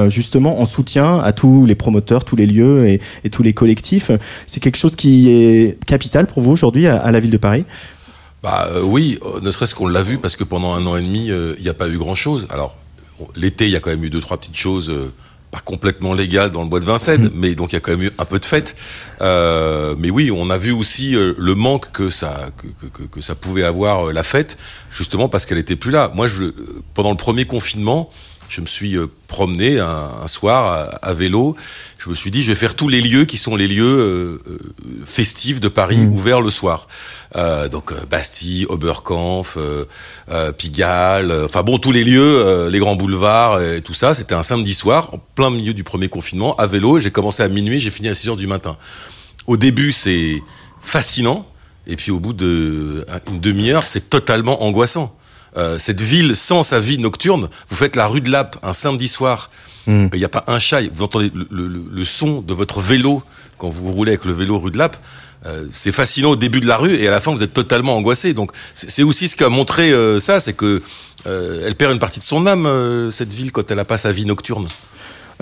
justement 0.08 0.60
en 0.60 0.66
soutien 0.66 1.20
à 1.20 1.32
tous 1.32 1.66
les 1.66 1.76
promoteurs, 1.76 2.26
tous 2.26 2.36
les 2.36 2.46
lieux 2.46 2.88
et, 2.88 3.30
tous 3.30 3.44
les 3.44 3.54
collectifs. 3.54 4.12
C'est 4.46 4.60
quelque 4.60 4.78
chose 4.78 4.96
qui 4.96 5.30
est 5.30 5.78
capital 5.86 6.28
pour 6.28 6.42
vous 6.42 6.52
aujourd'hui 6.52 6.88
à, 6.88 6.98
à, 6.98 7.12
la 7.12 7.20
ville 7.20 7.32
de 7.32 7.38
Paris? 7.38 7.66
Bah 8.42 8.68
oui, 8.84 9.20
ne 9.42 9.52
serait-ce 9.52 9.76
qu'on 9.76 9.88
l'a 9.88 10.04
vu 10.04 10.18
parce 10.18 10.36
que 10.36 10.44
pendant 10.44 10.74
un 10.74 10.86
an 10.86 10.98
et 10.98 11.02
demi, 11.02 11.28
il 11.28 11.62
n'y 11.62 11.70
a 11.70 11.74
pas 11.74 11.88
eu 11.88 11.98
grand-chose. 11.98 12.48
Alors 12.50 12.78
l'été, 13.36 13.66
il 13.66 13.72
y 13.72 13.76
a 13.76 13.80
quand 13.80 13.92
même 13.92 14.04
eu 14.04 14.10
deux 14.10 14.22
trois 14.22 14.38
petites 14.38 14.58
choses 14.58 14.92
pas 15.54 15.62
complètement 15.64 16.16
légal 16.16 16.50
dans 16.50 16.64
le 16.64 16.68
bois 16.68 16.80
de 16.80 16.86
Vincennes, 16.86 17.30
mais 17.36 17.54
donc 17.54 17.72
il 17.72 17.76
y 17.76 17.78
a 17.78 17.80
quand 17.80 17.92
même 17.92 18.02
eu 18.02 18.12
un 18.18 18.26
peu 18.26 18.40
de 18.40 18.46
fête. 18.46 18.76
Euh, 19.22 19.94
mais 20.00 20.10
oui, 20.10 20.32
on 20.32 20.50
a 20.50 20.58
vu 20.58 20.72
aussi 20.72 21.16
euh, 21.16 21.36
le 21.38 21.54
manque 21.54 21.92
que 21.92 22.10
ça 22.10 22.50
que, 22.58 22.88
que, 22.88 23.04
que, 23.04 23.22
ça 23.22 23.36
pouvait 23.36 23.64
avoir 23.64 24.08
euh, 24.08 24.14
la 24.14 24.24
fête, 24.24 24.58
justement 24.90 25.30
parce 25.30 25.46
qu'elle 25.46 25.60
était 25.60 25.76
plus 25.76 25.92
là. 25.92 26.12
Moi, 26.16 26.26
je, 26.26 26.46
pendant 26.96 27.12
le 27.12 27.18
premier 27.18 27.46
confinement, 27.46 28.10
je 28.50 28.62
me 28.62 28.66
suis 28.66 28.96
euh, 28.96 29.08
promené 29.34 29.80
un, 29.80 30.28
soir 30.28 31.00
à, 31.02 31.14
vélo. 31.14 31.56
Je 31.98 32.10
me 32.10 32.16
suis 32.16 32.30
dit, 32.30 32.44
je 32.44 32.50
vais 32.52 32.56
faire 32.56 32.76
tous 32.76 32.88
les 32.88 33.02
lieux 33.02 33.26
qui 33.26 33.38
sont 33.38 33.56
les 33.56 33.68
lieux 33.68 33.84
euh, 33.84 34.44
euh, 34.48 34.60
festifs 35.06 35.60
de 35.60 35.68
Paris 35.68 35.98
mmh. 35.98 36.14
ouverts 36.14 36.42
le 36.42 36.52
soir. 36.52 36.88
Euh, 37.36 37.68
donc 37.68 37.94
Bastille, 38.10 38.68
Oberkampf, 38.70 39.58
Pigalle, 40.58 41.34
enfin 41.46 41.64
bon, 41.64 41.80
tous 41.80 41.92
les 41.92 42.04
lieux, 42.04 42.68
les 42.70 42.80
grands 42.80 42.96
boulevards 42.96 43.62
et 43.62 43.82
tout 43.82 43.96
ça. 43.96 44.14
C'était 44.14 44.36
un 44.36 44.44
samedi 44.44 44.76
soir, 44.76 45.10
en 45.14 45.18
plein 45.18 45.50
milieu 45.50 45.74
du 45.74 45.84
premier 45.84 46.10
confinement, 46.10 46.56
à 46.58 46.68
vélo. 46.68 47.00
J'ai 47.00 47.12
commencé 47.12 47.42
à 47.42 47.48
minuit, 47.48 47.80
j'ai 47.80 47.92
fini 47.92 48.10
à 48.10 48.16
6 48.16 48.30
heures 48.30 48.36
du 48.36 48.48
matin. 48.48 48.78
Au 49.48 49.58
début, 49.58 49.92
c'est 49.92 50.42
fascinant. 50.80 51.48
Et 51.88 51.96
puis 51.96 52.12
au 52.12 52.20
bout 52.20 52.34
d'une 52.34 53.04
demi-heure, 53.42 53.88
c'est 53.88 54.10
totalement 54.10 54.64
angoissant. 54.64 55.16
Euh, 55.56 55.78
cette 55.78 56.02
ville 56.02 56.36
sans 56.36 56.64
sa 56.64 56.80
vie 56.80 56.98
nocturne. 56.98 57.50
Vous 57.68 57.76
faites 57.76 57.96
la 57.96 58.08
rue 58.08 58.22
de 58.22 58.32
Lappe 58.32 58.58
un 58.64 58.74
samedi 58.74 59.08
soir, 59.08 59.52
hmm. 59.86 60.08
il 60.14 60.20
n'y 60.20 60.26
a 60.26 60.30
pas 60.30 60.44
un 60.48 60.58
chat, 60.58 60.82
vous 60.92 61.04
entendez 61.04 61.32
le, 61.52 62.06
son 62.06 62.42
de 62.42 62.54
votre 62.54 62.82
vélo 62.82 63.22
quand 63.60 63.70
vous 63.70 63.92
roulez 63.92 64.14
avec 64.14 64.26
le 64.26 64.34
vélo 64.34 64.58
rue 64.58 64.72
de 64.72 64.78
Lappe. 64.78 64.98
Euh, 65.46 65.66
c'est 65.72 65.92
fascinant 65.92 66.32
au 66.32 66.36
début 66.36 66.62
de 66.62 66.68
la 66.68 66.78
rue 66.78 66.96
et 66.96 67.08
à 67.08 67.12
la 67.12 67.20
fin 67.20 67.32
vous 67.32 67.44
êtes 67.44 67.54
totalement 67.54 67.96
angoissé. 67.96 68.34
Donc 68.34 68.52
c'est 68.74 69.04
aussi 69.04 69.28
ce 69.28 69.36
qu'a 69.36 69.50
montré 69.50 69.92
euh, 69.92 70.20
ça, 70.20 70.40
c'est 70.40 70.54
que 70.54 70.82
elle 71.26 71.76
perd 71.76 71.94
une 71.94 72.00
partie 72.00 72.20
de 72.20 72.26
son 72.26 72.46
âme 72.48 73.10
cette 73.10 73.32
ville 73.32 73.54
quand 73.54 73.72
elle 73.72 73.78
n'a 73.78 73.86
pas 73.86 73.98
sa 73.98 74.12
vie 74.12 74.26
nocturne. 74.26 74.68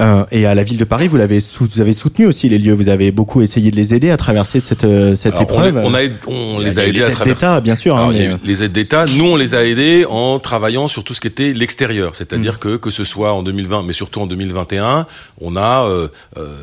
Euh, 0.02 0.26
et 0.32 0.46
à 0.46 0.56
la 0.56 0.64
ville 0.64 0.78
de 0.78 0.84
Paris, 0.84 1.08
vous, 1.08 1.18
l'avez 1.18 1.40
vous 1.60 1.82
avez 1.82 1.94
soutenu 1.94 2.26
aussi 2.26 2.50
les 2.50 2.58
lieux. 2.58 2.74
Vous 2.74 2.90
avez 2.90 3.12
beaucoup 3.12 3.42
essayé 3.42 3.72
de 3.72 3.76
les 3.76 3.94
aider 3.94 4.10
à 4.10 4.18
traverser 4.18 4.60
cette, 4.60 4.84
euh, 4.84 5.16
cette 5.16 5.40
épreuve. 5.40 5.78
On, 5.78 5.92
on, 6.32 6.60
les 6.60 6.80
a 6.80 6.86
aidés 6.86 7.04
à 7.04 7.10
travers. 7.10 7.36
d'État, 7.36 7.62
bien 7.62 7.76
sûr. 7.76 7.96
hein, 7.98 8.12
Les 8.44 8.64
aides 8.64 8.72
d'État, 8.72 9.06
nous, 9.06 9.26
on 9.26 9.36
les 9.36 9.54
a 9.54 9.64
aidés 9.66 10.06
en 10.10 10.40
travaillant 10.40 10.88
sur 10.88 11.04
tout 11.04 11.14
ce 11.14 11.22
qui 11.22 11.28
était 11.28 11.54
l'extérieur. 11.54 12.16
C'est-à-dire 12.16 12.56
mm. 12.56 12.58
que, 12.58 12.78
que 12.78 12.90
ce 12.90 13.04
soit 13.04 13.34
en 13.34 13.44
2020, 13.44 13.84
mais 13.84 13.94
surtout 13.94 14.22
en 14.22 14.28
2021, 14.28 15.06
on 15.40 15.56
a 15.56 15.86
euh, 15.86 16.08
euh, 16.38 16.56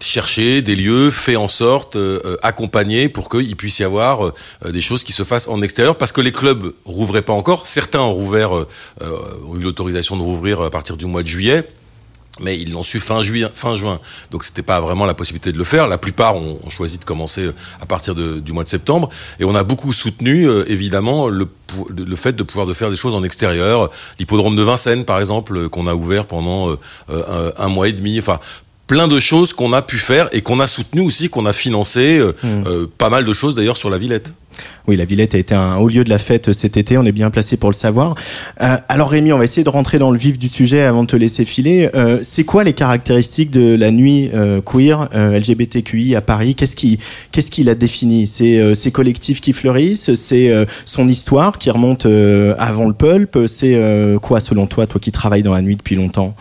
cherché 0.00 0.62
des 0.62 0.76
lieux, 0.76 1.10
fait 1.10 1.36
en 1.36 1.48
sorte, 1.48 1.96
euh, 1.96 2.36
accompagner 2.42 3.08
pour 3.08 3.28
qu'il 3.28 3.56
puisse 3.56 3.78
y 3.78 3.84
avoir 3.84 4.32
des 4.68 4.80
choses 4.80 5.04
qui 5.04 5.12
se 5.12 5.22
fassent 5.22 5.48
en 5.48 5.62
extérieur, 5.62 5.96
parce 5.96 6.12
que 6.12 6.20
les 6.20 6.32
clubs 6.32 6.72
rouvraient 6.84 7.22
pas 7.22 7.32
encore. 7.32 7.66
Certains 7.66 8.00
ont 8.00 8.12
rouvert, 8.12 8.54
euh, 8.54 8.66
ont 9.46 9.56
eu 9.56 9.62
l'autorisation 9.62 10.16
de 10.16 10.22
rouvrir 10.22 10.60
à 10.60 10.70
partir 10.70 10.96
du 10.96 11.06
mois 11.06 11.22
de 11.22 11.28
juillet 11.28 11.64
mais 12.42 12.58
ils 12.58 12.72
l'ont 12.72 12.82
su 12.82 13.00
fin 13.00 13.22
juin, 13.22 13.48
fin 13.54 13.74
juin. 13.74 14.00
Donc 14.30 14.44
c'était 14.44 14.62
pas 14.62 14.80
vraiment 14.80 15.06
la 15.06 15.14
possibilité 15.14 15.52
de 15.52 15.58
le 15.58 15.64
faire. 15.64 15.88
La 15.88 15.98
plupart 15.98 16.36
ont, 16.36 16.58
choisi 16.68 16.98
de 16.98 17.04
commencer 17.04 17.42
euh, 17.42 17.54
à 17.80 17.86
partir 17.86 18.14
de, 18.14 18.38
du 18.38 18.52
mois 18.52 18.64
de 18.64 18.68
septembre, 18.68 19.08
et 19.40 19.44
on 19.44 19.54
a 19.54 19.62
beaucoup 19.62 19.92
soutenu 19.92 20.48
euh, 20.48 20.64
évidemment 20.68 21.28
le, 21.28 21.48
le 21.96 22.16
fait 22.16 22.32
de 22.32 22.42
pouvoir 22.42 22.66
de 22.66 22.74
faire 22.74 22.90
des 22.90 22.96
choses 22.96 23.14
en 23.14 23.22
extérieur. 23.22 23.90
L'hippodrome 24.18 24.56
de 24.56 24.62
Vincennes, 24.62 25.04
par 25.04 25.20
exemple, 25.20 25.56
euh, 25.56 25.68
qu'on 25.68 25.86
a 25.86 25.94
ouvert 25.94 26.26
pendant 26.26 26.72
un, 27.08 27.52
un, 27.56 27.68
mois 27.68 27.88
et 27.88 27.92
demi. 27.92 28.18
Enfin, 28.18 28.38
plein 28.92 29.08
de 29.08 29.18
choses 29.20 29.54
qu'on 29.54 29.72
a 29.72 29.80
pu 29.80 29.96
faire 29.96 30.28
et 30.32 30.42
qu'on 30.42 30.60
a 30.60 30.66
soutenu 30.66 31.00
aussi, 31.00 31.30
qu'on 31.30 31.46
a 31.46 31.54
financé, 31.54 32.18
euh, 32.18 32.34
euh, 32.44 32.86
pas 32.98 33.08
mal 33.08 33.24
de 33.24 33.32
choses 33.32 33.54
d'ailleurs 33.54 33.78
sur 33.78 33.88
la 33.88 33.96
Villette. 33.96 34.32
Oui, 34.88 34.96
la 34.96 35.04
Villette 35.04 35.34
a 35.34 35.38
été 35.38 35.54
un 35.54 35.76
haut 35.76 35.88
lieu 35.88 36.04
de 36.04 36.10
la 36.10 36.18
fête 36.18 36.52
cet 36.52 36.76
été, 36.76 36.98
on 36.98 37.04
est 37.04 37.12
bien 37.12 37.30
placé 37.30 37.56
pour 37.56 37.70
le 37.70 37.74
savoir. 37.74 38.14
Euh, 38.60 38.76
alors 38.88 39.10
Rémi, 39.10 39.32
on 39.32 39.38
va 39.38 39.44
essayer 39.44 39.64
de 39.64 39.68
rentrer 39.68 39.98
dans 39.98 40.10
le 40.10 40.18
vif 40.18 40.38
du 40.38 40.48
sujet 40.48 40.82
avant 40.82 41.02
de 41.02 41.08
te 41.08 41.16
laisser 41.16 41.44
filer. 41.44 41.88
Euh, 41.94 42.18
c'est 42.22 42.44
quoi 42.44 42.64
les 42.64 42.72
caractéristiques 42.72 43.50
de 43.50 43.74
la 43.74 43.90
nuit 43.90 44.30
euh, 44.34 44.60
queer 44.60 45.08
LGBTQI 45.12 46.16
à 46.16 46.20
Paris? 46.20 46.54
Qu'est-ce 46.54 46.76
qui, 46.76 46.98
qui 47.30 47.64
la 47.64 47.74
définit? 47.74 48.26
C'est 48.26 48.74
ces 48.74 48.90
collectifs 48.90 49.40
qui 49.40 49.52
fleurissent, 49.52 50.14
c'est 50.14 50.52
son 50.84 51.08
histoire 51.08 51.58
qui 51.58 51.70
remonte 51.70 52.06
avant 52.58 52.88
le 52.88 52.94
pulp? 52.94 53.38
C'est 53.46 53.78
quoi 54.22 54.40
selon 54.40 54.66
toi, 54.66 54.86
toi 54.86 55.00
qui 55.00 55.12
travailles 55.12 55.42
dans 55.42 55.54
la 55.54 55.62
nuit 55.62 55.76
depuis 55.76 55.96
longtemps? 55.96 56.34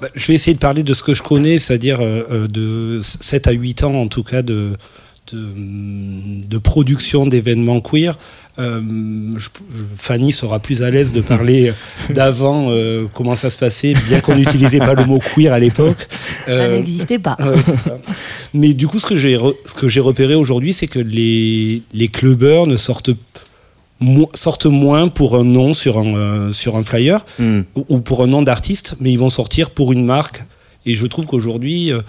Bah, 0.00 0.08
je 0.14 0.26
vais 0.26 0.34
essayer 0.34 0.54
de 0.54 0.58
parler 0.58 0.82
de 0.82 0.94
ce 0.94 1.02
que 1.02 1.14
je 1.14 1.22
connais, 1.22 1.58
c'est-à-dire 1.58 2.00
de 2.00 3.00
7 3.02 3.46
à 3.46 3.52
8 3.52 3.84
ans 3.84 3.94
en 3.94 4.08
tout 4.08 4.24
cas 4.24 4.42
de, 4.42 4.72
de, 5.32 6.46
de 6.48 6.58
production 6.58 7.26
d'événements 7.26 7.80
queer. 7.80 8.18
Euh, 8.58 8.80
je- 9.38 9.48
Fanny 9.96 10.32
sera 10.32 10.58
plus 10.58 10.82
à 10.82 10.90
l'aise 10.90 11.12
de 11.12 11.20
parler 11.32 11.72
d'avant, 12.10 12.66
euh, 12.70 13.06
comment 13.14 13.36
ça 13.36 13.48
se 13.50 13.56
passait, 13.58 13.94
bien 14.08 14.20
qu'on 14.20 14.34
n'utilisait 14.36 14.78
pas 14.78 14.94
le 14.94 15.04
mot 15.06 15.20
queer 15.34 15.52
à 15.52 15.58
l'époque. 15.58 16.08
Ça 16.46 16.52
Euh, 16.52 16.76
n'existait 16.76 17.18
pas. 17.18 17.36
Ça. 17.38 17.98
Mais 18.52 18.74
du 18.74 18.86
coup, 18.88 18.98
ce 18.98 19.06
que 19.06 19.16
j'ai 19.16 19.36
re- 19.36 19.54
ce 19.64 19.74
que 19.74 19.88
j'ai 19.88 20.00
repéré 20.00 20.34
aujourd'hui, 20.34 20.72
c'est 20.72 20.88
que 20.88 20.98
les 20.98 21.82
les 21.94 22.08
clubbers 22.08 22.66
ne 22.66 22.76
sortent 22.76 23.10
mo- 24.00 24.30
sortent 24.34 24.66
moins 24.66 25.08
pour 25.08 25.36
un 25.36 25.44
nom 25.44 25.72
sur 25.72 25.98
un 25.98 26.14
euh, 26.14 26.52
sur 26.52 26.76
un 26.76 26.82
flyer 26.82 27.24
Hmm. 27.38 27.60
ou- 27.76 27.86
ou 27.88 27.98
pour 28.00 28.22
un 28.22 28.26
nom 28.26 28.42
d'artiste, 28.42 28.96
mais 29.00 29.12
ils 29.12 29.18
vont 29.18 29.30
sortir 29.30 29.70
pour 29.70 29.92
une 29.92 30.04
marque. 30.04 30.44
Et 30.84 30.96
je 30.96 31.06
trouve 31.06 31.26
qu'aujourd'hui, 31.26 31.92
euh, 31.92 32.00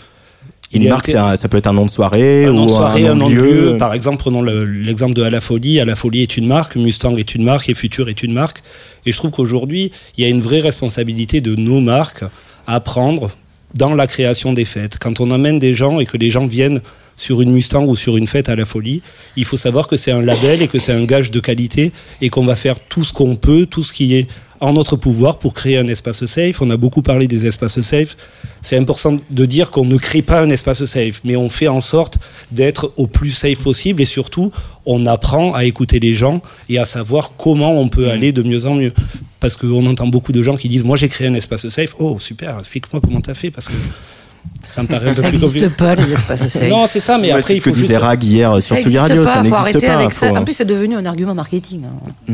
Une 0.74 0.90
marque, 0.90 1.10
un- 1.10 1.36
ça 1.36 1.48
peut 1.50 1.58
être 1.58 1.68
un 1.68 1.74
nom 1.74 1.86
de 1.86 1.92
soirée 1.92 2.46
un 2.46 2.52
ou 2.52 2.54
nom 2.56 2.66
de 2.66 2.72
soirée, 2.72 3.08
un 3.08 3.16
nom 3.16 3.30
de 3.30 3.34
lieu. 3.36 3.72
lieu. 3.74 3.78
Par 3.78 3.94
exemple, 3.94 4.18
prenons 4.18 4.42
le- 4.42 4.64
l'exemple 4.66 5.14
de 5.14 5.24
À 5.24 5.30
la 5.30 5.42
Folie. 5.42 5.80
À 5.80 5.86
la 5.86 5.96
Folie 5.96 6.22
est 6.22 6.38
une 6.38 6.48
marque, 6.48 6.76
Mustang 6.76 7.16
est 7.18 7.36
une 7.36 7.44
marque 7.44 7.70
et 7.70 7.74
Futur 7.74 8.10
est 8.10 8.24
une 8.24 8.34
marque. 8.34 8.64
Et 9.06 9.12
je 9.12 9.18
trouve 9.18 9.32
qu'aujourd'hui, 9.32 9.92
il 10.18 10.24
y 10.24 10.28
a 10.28 10.30
une 10.30 10.42
vraie 10.42 10.60
responsabilité 10.62 11.42
de 11.42 11.56
nos 11.56 11.80
marques 11.82 12.24
à 12.68 12.80
prendre 12.80 13.30
dans 13.76 13.94
la 13.96 14.08
création 14.08 14.54
des 14.54 14.66
fêtes. 14.66 14.98
Quand 15.00 15.20
on 15.20 15.32
amène 15.32 15.60
des 15.60 15.74
gens 15.74 16.00
et 16.00 16.06
que 16.06 16.18
les 16.18 16.30
gens 16.30 16.46
viennent 16.46 16.82
sur 17.16 17.42
une 17.42 17.52
Mustang 17.52 17.86
ou 17.86 17.96
sur 17.96 18.18
une 18.18 18.26
fête 18.28 18.50
à 18.50 18.56
la 18.56 18.66
folie, 18.66 19.02
il 19.38 19.46
faut 19.46 19.58
savoir 19.58 19.88
que 19.88 19.98
c'est 19.98 20.12
un 20.12 20.22
label 20.22 20.62
et 20.64 20.68
que 20.68 20.80
c'est 20.80 20.94
un 20.94 21.04
gage 21.06 21.30
de 21.30 21.40
qualité 21.40 21.92
et 22.22 22.30
qu'on 22.30 22.46
va 22.46 22.56
faire 22.56 22.80
tout 22.80 23.04
ce 23.04 23.14
qu'on 23.14 23.36
peut, 23.36 23.66
tout 23.68 23.84
ce 23.84 23.94
qui 23.94 24.16
est 24.16 24.28
en 24.64 24.72
notre 24.74 24.96
pouvoir 24.96 25.38
pour 25.40 25.54
créer 25.54 25.78
un 25.78 25.88
espace 25.88 26.26
safe. 26.26 26.62
On 26.62 26.70
a 26.70 26.78
beaucoup 26.78 27.02
parlé 27.02 27.28
des 27.28 27.46
espaces 27.48 27.82
safe. 27.82 28.16
C'est 28.62 28.78
important 28.78 29.18
de 29.30 29.46
dire 29.46 29.72
qu'on 29.72 29.84
ne 29.84 29.98
crée 29.98 30.22
pas 30.22 30.40
un 30.42 30.50
espace 30.50 30.86
safe, 30.86 31.20
mais 31.26 31.36
on 31.36 31.50
fait 31.50 31.68
en 31.68 31.82
sorte 31.82 32.18
d'être 32.52 32.94
au 32.96 33.08
plus 33.08 33.32
safe 33.32 33.60
possible 33.60 34.02
et 34.02 34.06
surtout, 34.06 34.52
on 34.86 35.06
apprend 35.06 35.54
à 35.54 35.66
écouter 35.66 36.00
les 36.00 36.14
gens 36.14 36.42
et 36.70 36.80
à 36.80 36.86
savoir 36.86 37.34
comment 37.38 37.74
on 37.80 37.90
peut 37.90 38.10
aller 38.10 38.32
de 38.32 38.42
mieux 38.42 38.66
en 38.66 38.76
mieux. 38.76 38.94
Parce 39.42 39.58
qu'on 39.58 39.86
entend 39.86 40.08
beaucoup 40.08 40.32
de 40.32 40.42
gens 40.42 40.56
qui 40.56 40.70
disent, 40.70 40.86
moi 40.86 40.96
j'ai 40.96 41.10
créé 41.10 41.28
un 41.28 41.34
espace 41.34 41.68
safe. 41.68 41.94
Oh, 42.00 42.18
super, 42.20 42.58
explique-moi 42.60 43.02
comment 43.04 43.20
t'as 43.20 43.34
fait 43.34 43.52
parce 43.52 43.68
que 43.68 43.74
ça 44.70 44.82
me 44.84 44.88
paraît 44.88 45.10
un 45.10 45.14
peu 45.14 45.22
Ça 45.24 45.30
n'existe 45.32 45.70
pas, 45.76 45.96
les 45.96 46.14
espaces 46.14 46.48
safe. 46.48 46.70
Non, 46.70 46.86
c'est 46.88 47.02
ça, 47.02 47.18
mais 47.18 47.28
Ouais, 47.28 47.32
après, 47.34 47.42
c'est 47.44 47.54
il 47.56 47.58
ce 47.58 47.64
que 47.64 47.70
faut 47.72 47.76
juste. 47.76 47.88
disait 47.88 47.98
Rag 47.98 48.24
hier 48.24 48.62
sur 48.64 48.76
ça 48.78 48.82
Tsugi 48.82 48.98
Radio, 48.98 49.24
pas, 49.24 49.30
ça 49.30 49.36
faut 49.36 49.44
n'existe 49.44 49.62
arrêter 49.62 49.88
pas. 49.88 49.96
avec 49.96 50.14
ça. 50.14 50.30
faut- 50.30 50.38
En 50.38 50.44
plus, 50.46 50.54
c'est 50.54 50.64
devenu 50.66 50.96
un 50.96 51.06
argument 51.06 51.34
marketing. 51.36 51.82
hein. 52.30 52.34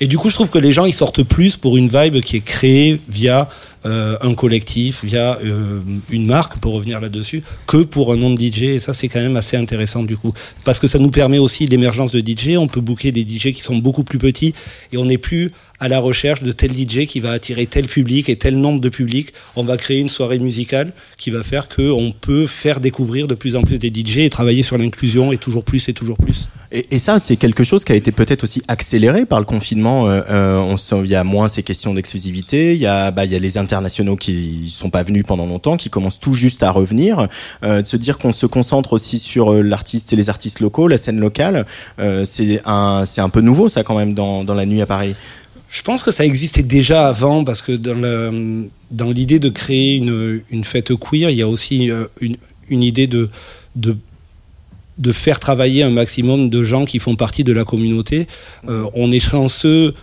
Et 0.00 0.06
du 0.06 0.16
coup, 0.16 0.30
je 0.30 0.34
trouve 0.34 0.48
que 0.48 0.58
les 0.58 0.72
gens, 0.72 0.86
ils 0.86 0.94
sortent 0.94 1.22
plus 1.22 1.56
pour 1.56 1.76
une 1.76 1.88
vibe 1.88 2.22
qui 2.22 2.36
est 2.36 2.40
créée 2.40 3.00
via 3.08 3.48
euh, 3.84 4.16
un 4.22 4.34
collectif, 4.34 5.04
via 5.04 5.38
euh, 5.44 5.80
une 6.10 6.26
marque, 6.26 6.58
pour 6.58 6.74
revenir 6.74 7.00
là-dessus, 7.00 7.42
que 7.66 7.78
pour 7.78 8.12
un 8.12 8.16
nom 8.16 8.30
de 8.30 8.40
DJ. 8.40 8.62
Et 8.62 8.80
ça, 8.80 8.94
c'est 8.94 9.08
quand 9.08 9.20
même 9.20 9.36
assez 9.36 9.58
intéressant 9.58 10.02
du 10.02 10.16
coup. 10.16 10.32
Parce 10.64 10.78
que 10.78 10.86
ça 10.86 10.98
nous 10.98 11.10
permet 11.10 11.38
aussi 11.38 11.66
l'émergence 11.66 12.12
de 12.12 12.20
DJ. 12.20 12.56
On 12.56 12.66
peut 12.66 12.80
booker 12.80 13.12
des 13.12 13.22
DJ 13.22 13.52
qui 13.52 13.62
sont 13.62 13.76
beaucoup 13.76 14.04
plus 14.04 14.18
petits 14.18 14.54
et 14.92 14.96
on 14.96 15.04
n'est 15.04 15.18
plus 15.18 15.50
à 15.80 15.88
la 15.88 15.98
recherche 15.98 16.42
de 16.42 16.52
tel 16.52 16.72
DJ 16.72 17.06
qui 17.06 17.20
va 17.20 17.32
attirer 17.32 17.66
tel 17.66 17.86
public 17.86 18.28
et 18.28 18.36
tel 18.36 18.56
nombre 18.56 18.80
de 18.80 18.88
public. 18.88 19.32
On 19.56 19.64
va 19.64 19.76
créer 19.76 20.00
une 20.00 20.08
soirée 20.08 20.38
musicale 20.38 20.92
qui 21.16 21.30
va 21.30 21.42
faire 21.42 21.68
qu'on 21.68 22.12
peut 22.18 22.46
faire 22.46 22.80
découvrir 22.80 23.26
de 23.26 23.34
plus 23.34 23.56
en 23.56 23.62
plus 23.62 23.78
des 23.78 23.88
DJ 23.88 24.18
et 24.18 24.30
travailler 24.30 24.62
sur 24.62 24.78
l'inclusion 24.78 25.32
et 25.32 25.38
toujours 25.38 25.64
plus 25.64 25.88
et 25.88 25.92
toujours 25.92 26.18
plus. 26.18 26.48
Et, 26.72 27.00
ça, 27.00 27.18
c'est 27.18 27.34
quelque 27.34 27.64
chose 27.64 27.84
qui 27.84 27.90
a 27.90 27.96
été 27.96 28.12
peut-être 28.12 28.44
aussi 28.44 28.62
accéléré 28.68 29.26
par 29.26 29.40
le 29.40 29.44
confinement. 29.44 30.08
Euh, 30.08 30.22
euh, 30.30 30.58
on 30.58 30.76
sent, 30.76 31.00
il 31.02 31.10
y 31.10 31.16
a 31.16 31.24
moins 31.24 31.48
ces 31.48 31.64
questions 31.64 31.94
d'exclusivité. 31.94 32.74
Il 32.74 32.80
y 32.80 32.86
a, 32.86 33.10
bah, 33.10 33.24
y 33.24 33.34
a 33.34 33.40
les 33.40 33.58
internationaux 33.58 34.14
qui 34.14 34.70
sont 34.70 34.88
pas 34.88 35.02
venus 35.02 35.24
pendant 35.26 35.46
longtemps, 35.46 35.76
qui 35.76 35.90
commencent 35.90 36.20
tout 36.20 36.34
juste 36.34 36.62
à 36.62 36.70
revenir. 36.70 37.26
Euh, 37.64 37.82
de 37.82 37.86
se 37.86 37.96
dire 37.96 38.18
qu'on 38.18 38.32
se 38.32 38.46
concentre 38.46 38.92
aussi 38.92 39.18
sur 39.18 39.52
euh, 39.52 39.62
l'artiste 39.62 40.12
et 40.12 40.16
les 40.16 40.30
artistes 40.30 40.60
locaux, 40.60 40.86
la 40.86 40.96
scène 40.96 41.18
locale, 41.18 41.66
euh, 41.98 42.24
c'est 42.24 42.60
un, 42.64 43.04
un 43.16 43.28
peu 43.28 43.40
nouveau 43.40 43.68
ça 43.68 43.82
quand 43.82 43.96
même 43.96 44.14
dans, 44.14 44.44
dans 44.44 44.54
la 44.54 44.64
nuit 44.64 44.80
à 44.80 44.86
Paris. 44.86 45.16
Je 45.70 45.82
pense 45.82 46.02
que 46.02 46.10
ça 46.10 46.26
existait 46.26 46.64
déjà 46.64 47.06
avant 47.06 47.44
parce 47.44 47.62
que 47.62 47.72
dans 47.72 49.10
l'idée 49.12 49.38
de 49.38 49.48
créer 49.48 49.96
une, 49.96 50.64
fête 50.64 50.92
queer, 50.96 51.30
il 51.30 51.36
y 51.36 51.42
a 51.42 51.48
aussi 51.48 51.90
euh, 51.90 52.06
une, 52.20 52.82
idée 52.82 53.06
de, 53.06 53.28
faire 55.12 55.38
travailler 55.38 55.84
un 55.84 55.90
maximum 55.90 56.50
de 56.50 56.64
gens 56.64 56.84
qui 56.84 56.98
font 56.98 57.14
partie 57.14 57.44
de 57.44 57.52
la 57.52 57.64
communauté. 57.64 58.26
Euh, 58.68 58.84
on 58.94 59.12
est 59.12 59.20
chanceux, 59.20 59.94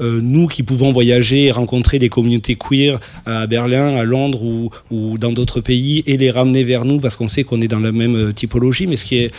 euh, 0.00 0.20
nous 0.22 0.46
qui 0.46 0.62
pouvons 0.62 0.90
voyager 0.90 1.44
et 1.44 1.50
rencontrer 1.50 1.98
les 1.98 2.08
communautés 2.08 2.56
queer 2.56 2.98
à 3.26 3.46
Berlin, 3.46 3.96
à 3.96 4.04
Londres 4.04 4.42
ou, 4.42 5.18
dans 5.18 5.32
d'autres 5.32 5.60
pays 5.60 6.02
et 6.06 6.16
les 6.16 6.30
ramener 6.30 6.64
vers 6.64 6.86
nous 6.86 6.98
parce 6.98 7.16
qu'on 7.16 7.28
sait 7.28 7.44
qu'on 7.44 7.60
est 7.60 7.68
dans 7.68 7.80
la 7.80 7.92
même 7.92 8.32
typologie. 8.32 8.86
Mais 8.86 8.96
ce 8.96 9.04
qui 9.04 9.18
est 9.18 9.32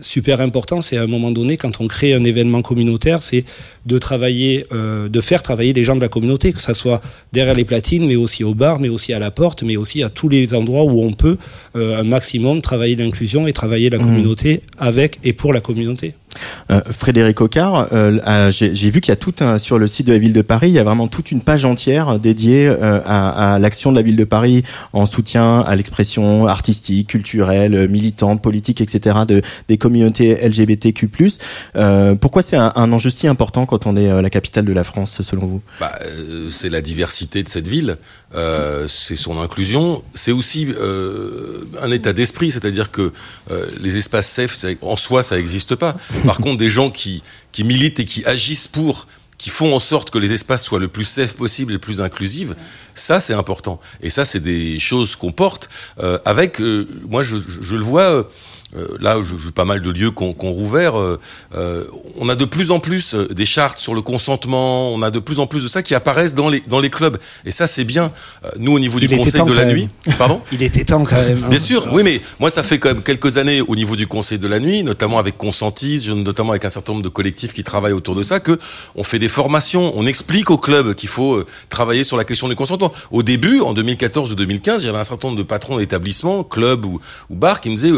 super 0.00 0.40
important, 0.40 0.80
c'est 0.80 0.96
à 0.96 1.02
un 1.02 1.06
moment 1.06 1.32
donné, 1.32 1.56
quand 1.56 1.80
on 1.80 1.88
crée 1.88 2.14
un 2.14 2.24
événement 2.24 2.62
communautaire, 2.62 3.20
c'est 3.20 3.44
de 3.86 3.98
travailler, 3.98 4.66
euh, 4.72 5.08
de 5.08 5.20
faire 5.20 5.42
travailler 5.42 5.72
les 5.72 5.84
gens 5.84 5.96
de 5.96 6.00
la 6.00 6.08
communauté, 6.08 6.52
que 6.52 6.60
ça 6.60 6.74
soit 6.74 7.00
derrière 7.32 7.54
les 7.54 7.64
platines, 7.64 8.06
mais 8.06 8.16
aussi 8.16 8.42
au 8.44 8.54
bar, 8.54 8.80
mais 8.80 8.88
aussi 8.88 9.12
à 9.12 9.18
la 9.18 9.30
porte, 9.30 9.62
mais 9.62 9.76
aussi 9.76 10.02
à 10.02 10.08
tous 10.08 10.28
les 10.28 10.52
endroits 10.54 10.84
où 10.84 11.02
on 11.02 11.12
peut 11.12 11.38
euh, 11.76 12.00
un 12.00 12.04
maximum 12.04 12.60
travailler 12.60 12.96
l'inclusion 12.96 13.46
et 13.46 13.52
travailler 13.52 13.88
la 13.88 14.00
Mmh. 14.00 14.02
communauté 14.04 14.62
avec 14.78 15.18
et 15.24 15.34
pour 15.34 15.52
la 15.52 15.60
communauté. 15.60 16.14
Euh, 16.70 16.80
Frédéric 16.90 17.40
Ocard, 17.40 17.88
euh, 17.92 18.18
euh, 18.26 18.50
j'ai 18.52 18.90
vu 18.90 19.00
qu'il 19.00 19.10
y 19.10 19.12
a 19.12 19.16
tout 19.16 19.34
un, 19.40 19.58
sur 19.58 19.78
le 19.78 19.86
site 19.88 20.06
de 20.06 20.12
la 20.12 20.18
ville 20.18 20.32
de 20.32 20.42
Paris, 20.42 20.68
il 20.68 20.74
y 20.74 20.78
a 20.78 20.84
vraiment 20.84 21.08
toute 21.08 21.32
une 21.32 21.40
page 21.40 21.64
entière 21.64 22.20
dédiée 22.20 22.68
euh, 22.68 23.00
à, 23.04 23.54
à 23.54 23.58
l'action 23.58 23.90
de 23.90 23.96
la 23.96 24.02
ville 24.02 24.16
de 24.16 24.24
Paris 24.24 24.62
en 24.92 25.06
soutien 25.06 25.60
à 25.60 25.74
l'expression 25.74 26.46
artistique, 26.46 27.08
culturelle, 27.08 27.88
militante, 27.88 28.40
politique, 28.42 28.80
etc. 28.80 29.20
de 29.26 29.42
des 29.68 29.76
communautés 29.76 30.36
LGBTQ+. 30.46 31.10
Euh, 31.76 32.14
pourquoi 32.14 32.42
c'est 32.42 32.56
un, 32.56 32.72
un 32.76 32.92
enjeu 32.92 33.10
si 33.10 33.26
important 33.26 33.66
quand 33.70 33.86
on 33.86 33.96
est 33.96 34.10
euh, 34.10 34.20
la 34.20 34.28
capitale 34.30 34.64
de 34.66 34.72
la 34.72 34.84
France, 34.84 35.22
selon 35.22 35.46
vous? 35.46 35.62
Bah, 35.78 35.96
euh, 36.02 36.50
c'est 36.50 36.68
la 36.68 36.80
diversité 36.82 37.42
de 37.42 37.48
cette 37.48 37.68
ville, 37.68 37.96
euh, 38.34 38.86
c'est 38.88 39.16
son 39.16 39.40
inclusion, 39.40 40.02
c'est 40.12 40.32
aussi 40.32 40.66
euh, 40.78 41.64
un 41.80 41.90
état 41.90 42.12
d'esprit, 42.12 42.50
c'est-à-dire 42.50 42.90
que 42.90 43.12
euh, 43.50 43.70
les 43.80 43.96
espaces 43.96 44.28
safe, 44.28 44.54
ça- 44.54 44.68
en 44.82 44.96
soi, 44.96 45.22
ça 45.22 45.36
n'existe 45.36 45.74
pas. 45.76 45.96
Par 46.26 46.38
contre, 46.38 46.58
des 46.58 46.68
gens 46.68 46.90
qui, 46.90 47.22
qui 47.52 47.64
militent 47.64 48.00
et 48.00 48.04
qui 48.04 48.24
agissent 48.26 48.68
pour 48.68 49.06
qui 49.38 49.48
font 49.48 49.72
en 49.72 49.80
sorte 49.80 50.10
que 50.10 50.18
les 50.18 50.32
espaces 50.32 50.62
soient 50.64 50.78
le 50.78 50.88
plus 50.88 51.04
safe 51.04 51.32
possible 51.34 51.72
et 51.72 51.76
le 51.76 51.80
plus 51.80 52.02
inclusifs, 52.02 52.50
ça 52.94 53.20
c'est 53.20 53.32
important. 53.32 53.80
Et 54.02 54.10
ça 54.10 54.26
c'est 54.26 54.40
des 54.40 54.78
choses 54.78 55.16
qu'on 55.16 55.32
porte 55.32 55.70
euh, 55.98 56.18
avec, 56.26 56.60
euh, 56.60 56.86
moi 57.08 57.22
je, 57.22 57.38
je, 57.38 57.62
je 57.62 57.76
le 57.76 57.82
vois, 57.82 58.28
euh, 58.76 58.86
là 59.00 59.18
je, 59.22 59.36
je 59.36 59.50
pas 59.50 59.64
mal 59.64 59.82
de 59.82 59.90
lieux 59.90 60.10
qu'on 60.10 60.32
qu'on 60.32 60.50
rouvert, 60.50 60.98
euh, 60.98 61.18
euh, 61.54 61.84
on 62.18 62.28
a 62.28 62.34
de 62.34 62.44
plus 62.44 62.70
en 62.70 62.80
plus 62.80 63.14
euh, 63.14 63.28
des 63.28 63.46
chartes 63.46 63.78
sur 63.78 63.94
le 63.94 64.02
consentement, 64.02 64.92
on 64.92 65.02
a 65.02 65.10
de 65.10 65.18
plus 65.18 65.40
en 65.40 65.46
plus 65.46 65.62
de 65.62 65.68
ça 65.68 65.82
qui 65.82 65.94
apparaissent 65.94 66.34
dans 66.34 66.48
les, 66.48 66.62
dans 66.66 66.80
les 66.80 66.90
clubs. 66.90 67.18
Et 67.44 67.50
ça 67.50 67.66
c'est 67.66 67.84
bien. 67.84 68.12
Euh, 68.44 68.50
nous 68.58 68.72
au 68.72 68.78
niveau 68.78 69.00
du 69.00 69.06
Il 69.06 69.16
conseil 69.16 69.42
de 69.44 69.52
la 69.52 69.64
nuit, 69.64 69.88
pardon 70.18 70.40
Il 70.52 70.62
était 70.62 70.84
temps 70.84 71.04
quand 71.04 71.16
même. 71.16 71.44
hein. 71.44 71.48
Bien 71.48 71.58
sûr, 71.58 71.88
oui, 71.92 72.02
mais 72.02 72.20
moi, 72.38 72.50
ça 72.50 72.62
fait 72.62 72.78
quand 72.78 72.90
même 72.94 73.02
quelques 73.02 73.36
années 73.38 73.60
au 73.60 73.74
niveau 73.74 73.96
du 73.96 74.06
Conseil 74.06 74.38
de 74.38 74.46
la 74.48 74.58
nuit, 74.60 74.82
notamment 74.84 75.18
avec 75.18 75.36
Consentis, 75.36 76.08
notamment 76.14 76.50
avec 76.50 76.64
un 76.64 76.68
certain 76.68 76.92
nombre 76.92 77.04
de 77.04 77.08
collectifs 77.08 77.52
qui 77.52 77.64
travaillent 77.64 77.92
autour 77.92 78.14
de 78.14 78.22
ça, 78.22 78.40
que 78.40 78.58
on 78.94 79.02
fait 79.04 79.18
des 79.18 79.28
formations, 79.28 79.92
on 79.96 80.06
explique 80.06 80.50
aux 80.50 80.58
clubs 80.58 80.94
qu'il 80.94 81.08
faut 81.08 81.44
travailler 81.68 82.04
sur 82.04 82.16
la 82.16 82.24
question 82.24 82.48
du 82.48 82.56
consentement. 82.56 82.92
Au 83.10 83.22
début, 83.22 83.60
en 83.60 83.72
2014 83.72 84.32
ou 84.32 84.34
2015, 84.34 84.82
il 84.82 84.86
y 84.86 84.88
avait 84.88 84.98
un 84.98 85.04
certain 85.04 85.28
nombre 85.28 85.38
de 85.38 85.44
patrons 85.46 85.78
d'établissements, 85.78 86.44
clubs 86.44 86.84
ou, 86.84 87.00
ou 87.30 87.34
bars, 87.34 87.60
qui 87.60 87.70
me 87.70 87.74
disaient 87.76 87.92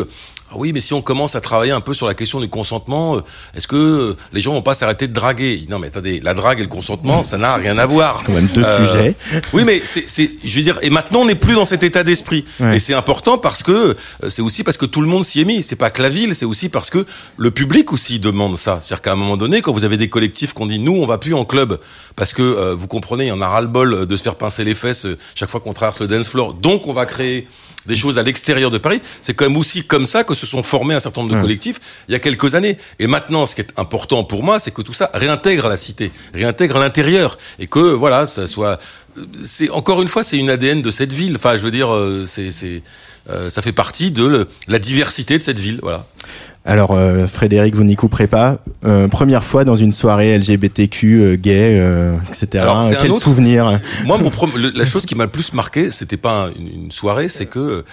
oui, 0.57 0.73
mais 0.73 0.81
si 0.81 0.93
on 0.95 1.03
commence 1.03 1.35
à 1.35 1.41
travailler 1.41 1.73
un 1.73 1.81
peu 1.81 1.95
sur 1.95 2.07
la 2.07 2.15
question 2.15 2.41
du 2.41 2.49
consentement, 2.49 3.17
euh, 3.17 3.21
est-ce 3.57 3.67
que 3.67 3.77
euh, 3.77 4.17
les 4.33 4.41
gens 4.41 4.53
vont 4.53 4.63
pas 4.63 4.75
s'arrêter 4.75 5.07
de 5.09 5.13
draguer? 5.13 5.65
Non, 5.69 5.79
mais 5.79 5.89
attendez, 5.89 6.21
la 6.21 6.35
drague 6.35 6.59
et 6.61 6.63
le 6.63 6.69
consentement, 6.69 7.25
ça 7.25 7.39
n'a 7.39 7.55
rien 7.57 7.79
à 7.79 7.87
voir. 7.87 8.19
C'est 8.19 8.25
quand 8.27 8.33
même 8.33 8.49
deux 8.49 8.63
Euh, 8.65 8.87
sujets. 8.87 9.15
Oui, 9.53 9.65
mais 9.65 9.81
c'est, 9.85 10.05
c'est, 10.09 10.31
je 10.45 10.57
veux 10.57 10.63
dire, 10.63 10.79
et 10.83 10.91
maintenant 10.91 11.21
on 11.21 11.25
n'est 11.27 11.35
plus 11.35 11.55
dans 11.55 11.65
cet 11.65 11.83
état 11.83 12.05
d'esprit. 12.05 12.45
Ouais. 12.61 12.77
Et 12.77 12.79
c'est 12.79 12.95
important 12.95 13.39
parce 13.39 13.63
que 13.63 13.97
c'est 14.29 14.43
aussi 14.43 14.63
parce 14.65 14.77
que 14.77 14.87
tout 14.87 15.01
le 15.01 15.07
monde 15.09 15.25
s'y 15.25 15.41
est 15.41 15.45
mis. 15.45 15.63
C'est 15.63 15.77
pas 15.77 15.91
que 15.91 16.03
la 16.03 16.09
ville, 16.09 16.35
c'est 16.35 16.45
aussi 16.47 16.69
parce 16.69 16.91
que 16.91 17.05
le 17.37 17.51
public 17.51 17.93
aussi 17.93 18.19
demande 18.19 18.57
ça. 18.57 18.79
C'est-à-dire 18.81 19.03
qu'à 19.03 19.13
un 19.13 19.17
moment 19.17 19.37
donné, 19.37 19.61
quand 19.63 19.73
vous 19.73 19.85
avez 19.85 19.97
des 19.97 20.09
collectifs 20.09 20.53
qu'on 20.53 20.67
dit 20.67 20.79
nous, 20.79 20.93
on 20.95 21.07
va 21.07 21.19
plus 21.19 21.35
en 21.35 21.45
club 21.45 21.79
parce 22.17 22.33
que 22.33 22.43
euh, 22.43 22.75
vous 22.75 22.87
comprenez, 22.89 23.25
il 23.25 23.29
y 23.29 23.33
en 23.33 23.41
a 23.41 23.49
ras 23.49 23.61
le 23.61 23.67
bol 23.69 24.07
de 24.07 24.17
se 24.17 24.23
faire 24.23 24.37
pincer 24.37 24.65
les 24.65 24.75
fesses 24.75 25.07
chaque 25.35 25.51
fois 25.51 25.61
qu'on 25.61 25.73
traverse 25.73 26.01
le 26.01 26.07
dance 26.07 26.29
floor. 26.29 26.55
Donc 26.55 26.87
on 26.87 26.93
va 26.93 27.07
créer 27.07 27.47
des 27.87 27.97
choses 27.97 28.19
à 28.19 28.23
l'extérieur 28.23 28.71
de 28.71 28.79
Paris. 28.79 29.01
C'est 29.21 29.35
quand 29.35 29.45
même 29.49 29.57
aussi 29.57 29.85
comme 29.85 30.07
ça 30.07 30.25
que 30.25 30.35
se 30.35 30.47
sont 30.47 30.63
formés 30.63 30.95
un 30.95 31.01
certain 31.01 31.23
nombre 31.23 31.35
de 31.35 31.41
collectifs 31.41 31.81
il 32.09 32.13
y 32.13 32.15
a 32.15 32.19
quelques 32.19 32.55
années. 32.55 32.77
Et 32.99 33.07
maintenant, 33.07 33.47
ce 33.47 33.55
qui 33.55 33.61
est 33.63 33.69
important 33.77 34.25
pour 34.25 34.43
moi, 34.43 34.59
c'est 34.59 34.71
que 34.73 34.83
tout 34.83 34.93
ça 34.93 35.11
réintègre 35.15 35.69
la 35.69 35.77
cité, 35.77 36.11
réintègre 36.35 36.79
l'intérieur, 36.79 37.39
et 37.59 37.67
que 37.67 37.79
voilà, 37.81 38.27
ça 38.27 38.47
soit. 38.47 38.79
C'est 39.45 39.69
encore 39.71 40.01
une 40.01 40.09
fois, 40.09 40.23
c'est 40.23 40.39
une 40.39 40.49
ADN 40.49 40.81
de 40.81 40.91
cette 40.91 41.13
ville. 41.13 41.37
Enfin, 41.37 41.57
je 41.57 41.63
veux 41.63 41.71
dire, 41.71 41.93
euh, 41.93 42.25
c'est, 42.27 42.51
c'est, 42.51 42.83
euh, 43.29 43.51
ça 43.51 43.61
fait 43.61 43.73
partie 43.73 44.11
de 44.11 44.25
le- 44.25 44.49
la 44.69 44.79
diversité 44.79 45.37
de 45.37 45.43
cette 45.43 45.59
ville. 45.59 45.81
Voilà. 45.83 46.07
Alors, 46.65 46.93
euh, 46.93 47.27
Frédéric, 47.27 47.75
vous 47.75 47.83
n'y 47.83 47.97
couperez 47.97 48.29
pas. 48.29 48.59
Euh, 48.85 49.09
première 49.09 49.43
fois 49.43 49.65
dans 49.65 49.75
une 49.75 49.91
soirée 49.91 50.39
LGBTQ, 50.39 51.21
euh, 51.21 51.35
gay, 51.37 51.77
etc. 52.29 52.63
Alors, 52.63 52.87
Quel 53.01 53.11
autre- 53.11 53.23
souvenir 53.25 53.81
Moi, 54.05 54.17
mon 54.19 54.31
le- 54.57 54.71
la 54.71 54.85
chose 54.85 55.05
qui 55.05 55.17
m'a 55.17 55.25
le 55.25 55.31
plus 55.31 55.53
marqué, 55.55 55.91
c'était 55.91 56.17
pas 56.17 56.51
une, 56.57 56.85
une 56.85 56.91
soirée, 56.93 57.29
c'est 57.29 57.47
que 57.47 57.85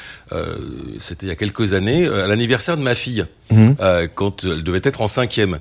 c'était 1.00 1.26
il 1.26 1.30
y 1.30 1.32
a 1.32 1.36
quelques 1.36 1.74
années, 1.74 2.06
à 2.08 2.28
l'anniversaire 2.28 2.78
de 2.78 2.84
ma 2.84 2.94
fille, 2.94 3.26
Mhm. 3.52 3.76
quand 4.14 4.44
elle 4.44 4.62
devait 4.64 4.82
être 4.84 5.02
en 5.02 5.08
cinquième. 5.08 5.58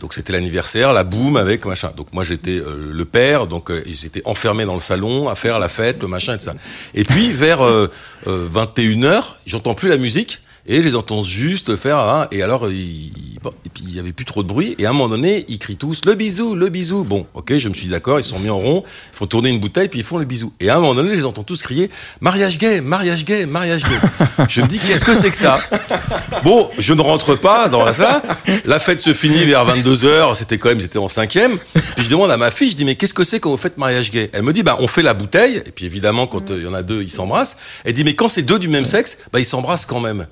Donc 0.00 0.14
c'était 0.14 0.32
l'anniversaire, 0.32 0.92
la 0.92 1.02
boum 1.02 1.36
avec 1.36 1.66
machin. 1.66 1.90
Donc 1.96 2.12
moi 2.12 2.22
j'étais 2.22 2.60
le 2.92 3.04
père, 3.04 3.48
donc 3.48 3.72
ils 3.86 4.06
étaient 4.06 4.22
enfermés 4.24 4.64
dans 4.66 4.74
le 4.74 4.80
salon 4.80 5.28
à 5.28 5.34
faire 5.34 5.58
la 5.58 5.68
fête, 5.68 6.00
le 6.00 6.06
machin 6.06 6.34
et 6.34 6.38
tout 6.38 6.44
ça. 6.44 6.54
Et 6.94 7.02
puis 7.02 7.32
vers 7.32 7.64
euh, 7.64 7.90
21 8.26 9.00
h 9.18 9.22
j'entends 9.46 9.74
plus 9.74 9.88
la 9.88 9.96
musique. 9.98 10.38
Et 10.64 10.80
je 10.80 10.86
les 10.86 10.94
entends 10.94 11.24
juste 11.24 11.74
faire, 11.74 11.98
hein, 11.98 12.28
et 12.30 12.40
alors, 12.40 12.70
il, 12.70 13.10
bon, 13.42 13.50
et 13.66 13.68
puis 13.68 13.82
il 13.84 13.96
y 13.96 13.98
avait 13.98 14.12
plus 14.12 14.24
trop 14.24 14.44
de 14.44 14.48
bruit, 14.48 14.76
et 14.78 14.86
à 14.86 14.90
un 14.90 14.92
moment 14.92 15.08
donné, 15.08 15.44
ils 15.48 15.58
crient 15.58 15.76
tous, 15.76 16.02
le 16.04 16.14
bisou, 16.14 16.54
le 16.54 16.68
bisou. 16.68 17.02
Bon, 17.02 17.26
ok, 17.34 17.58
je 17.58 17.68
me 17.68 17.74
suis 17.74 17.88
d'accord, 17.88 18.20
ils 18.20 18.24
sont 18.24 18.38
mis 18.38 18.48
en 18.48 18.58
rond, 18.58 18.84
ils 19.12 19.16
font 19.16 19.26
tourner 19.26 19.50
une 19.50 19.58
bouteille, 19.58 19.88
puis 19.88 19.98
ils 19.98 20.04
font 20.04 20.18
le 20.18 20.24
bisou. 20.24 20.52
Et 20.60 20.70
à 20.70 20.76
un 20.76 20.80
moment 20.80 20.94
donné, 20.94 21.10
je 21.10 21.14
les 21.14 21.24
entends 21.24 21.42
tous 21.42 21.62
crier, 21.62 21.90
mariage 22.20 22.58
gay, 22.58 22.80
mariage 22.80 23.24
gay, 23.24 23.44
mariage 23.44 23.82
gay. 23.82 24.46
je 24.48 24.60
me 24.60 24.68
dis, 24.68 24.78
qu'est-ce 24.78 25.04
que 25.04 25.16
c'est 25.16 25.32
que 25.32 25.36
ça? 25.36 25.58
Bon, 26.44 26.70
je 26.78 26.92
ne 26.92 27.00
rentre 27.00 27.34
pas 27.34 27.68
dans 27.68 27.84
la 27.84 27.92
salle, 27.92 28.22
la 28.64 28.78
fête 28.78 29.00
se 29.00 29.12
finit 29.12 29.44
vers 29.44 29.64
22 29.64 30.04
heures, 30.04 30.36
c'était 30.36 30.58
quand 30.58 30.68
même, 30.68 30.78
ils 30.78 30.84
étaient 30.84 30.98
en 30.98 31.08
cinquième, 31.08 31.58
puis 31.96 32.04
je 32.04 32.08
demande 32.08 32.30
à 32.30 32.36
ma 32.36 32.52
fille, 32.52 32.70
je 32.70 32.76
dis, 32.76 32.84
mais 32.84 32.94
qu'est-ce 32.94 33.14
que 33.14 33.24
c'est 33.24 33.40
quand 33.40 33.50
vous 33.50 33.56
faites 33.56 33.78
mariage 33.78 34.12
gay? 34.12 34.30
Elle 34.32 34.42
me 34.42 34.52
dit, 34.52 34.62
bah, 34.62 34.76
on 34.78 34.86
fait 34.86 35.02
la 35.02 35.14
bouteille, 35.14 35.56
et 35.56 35.72
puis 35.72 35.86
évidemment, 35.86 36.28
quand 36.28 36.50
euh, 36.50 36.58
il 36.58 36.64
y 36.64 36.66
en 36.68 36.74
a 36.74 36.82
deux, 36.82 37.02
ils 37.02 37.10
s'embrassent. 37.10 37.56
Elle 37.84 37.94
dit, 37.94 38.04
mais 38.04 38.14
quand 38.14 38.28
c'est 38.28 38.42
deux 38.42 38.60
du 38.60 38.68
même 38.68 38.84
sexe, 38.84 39.18
bah, 39.32 39.40
ils 39.40 39.44
s'embrassent 39.44 39.86
quand 39.86 40.00
même. 40.00 40.26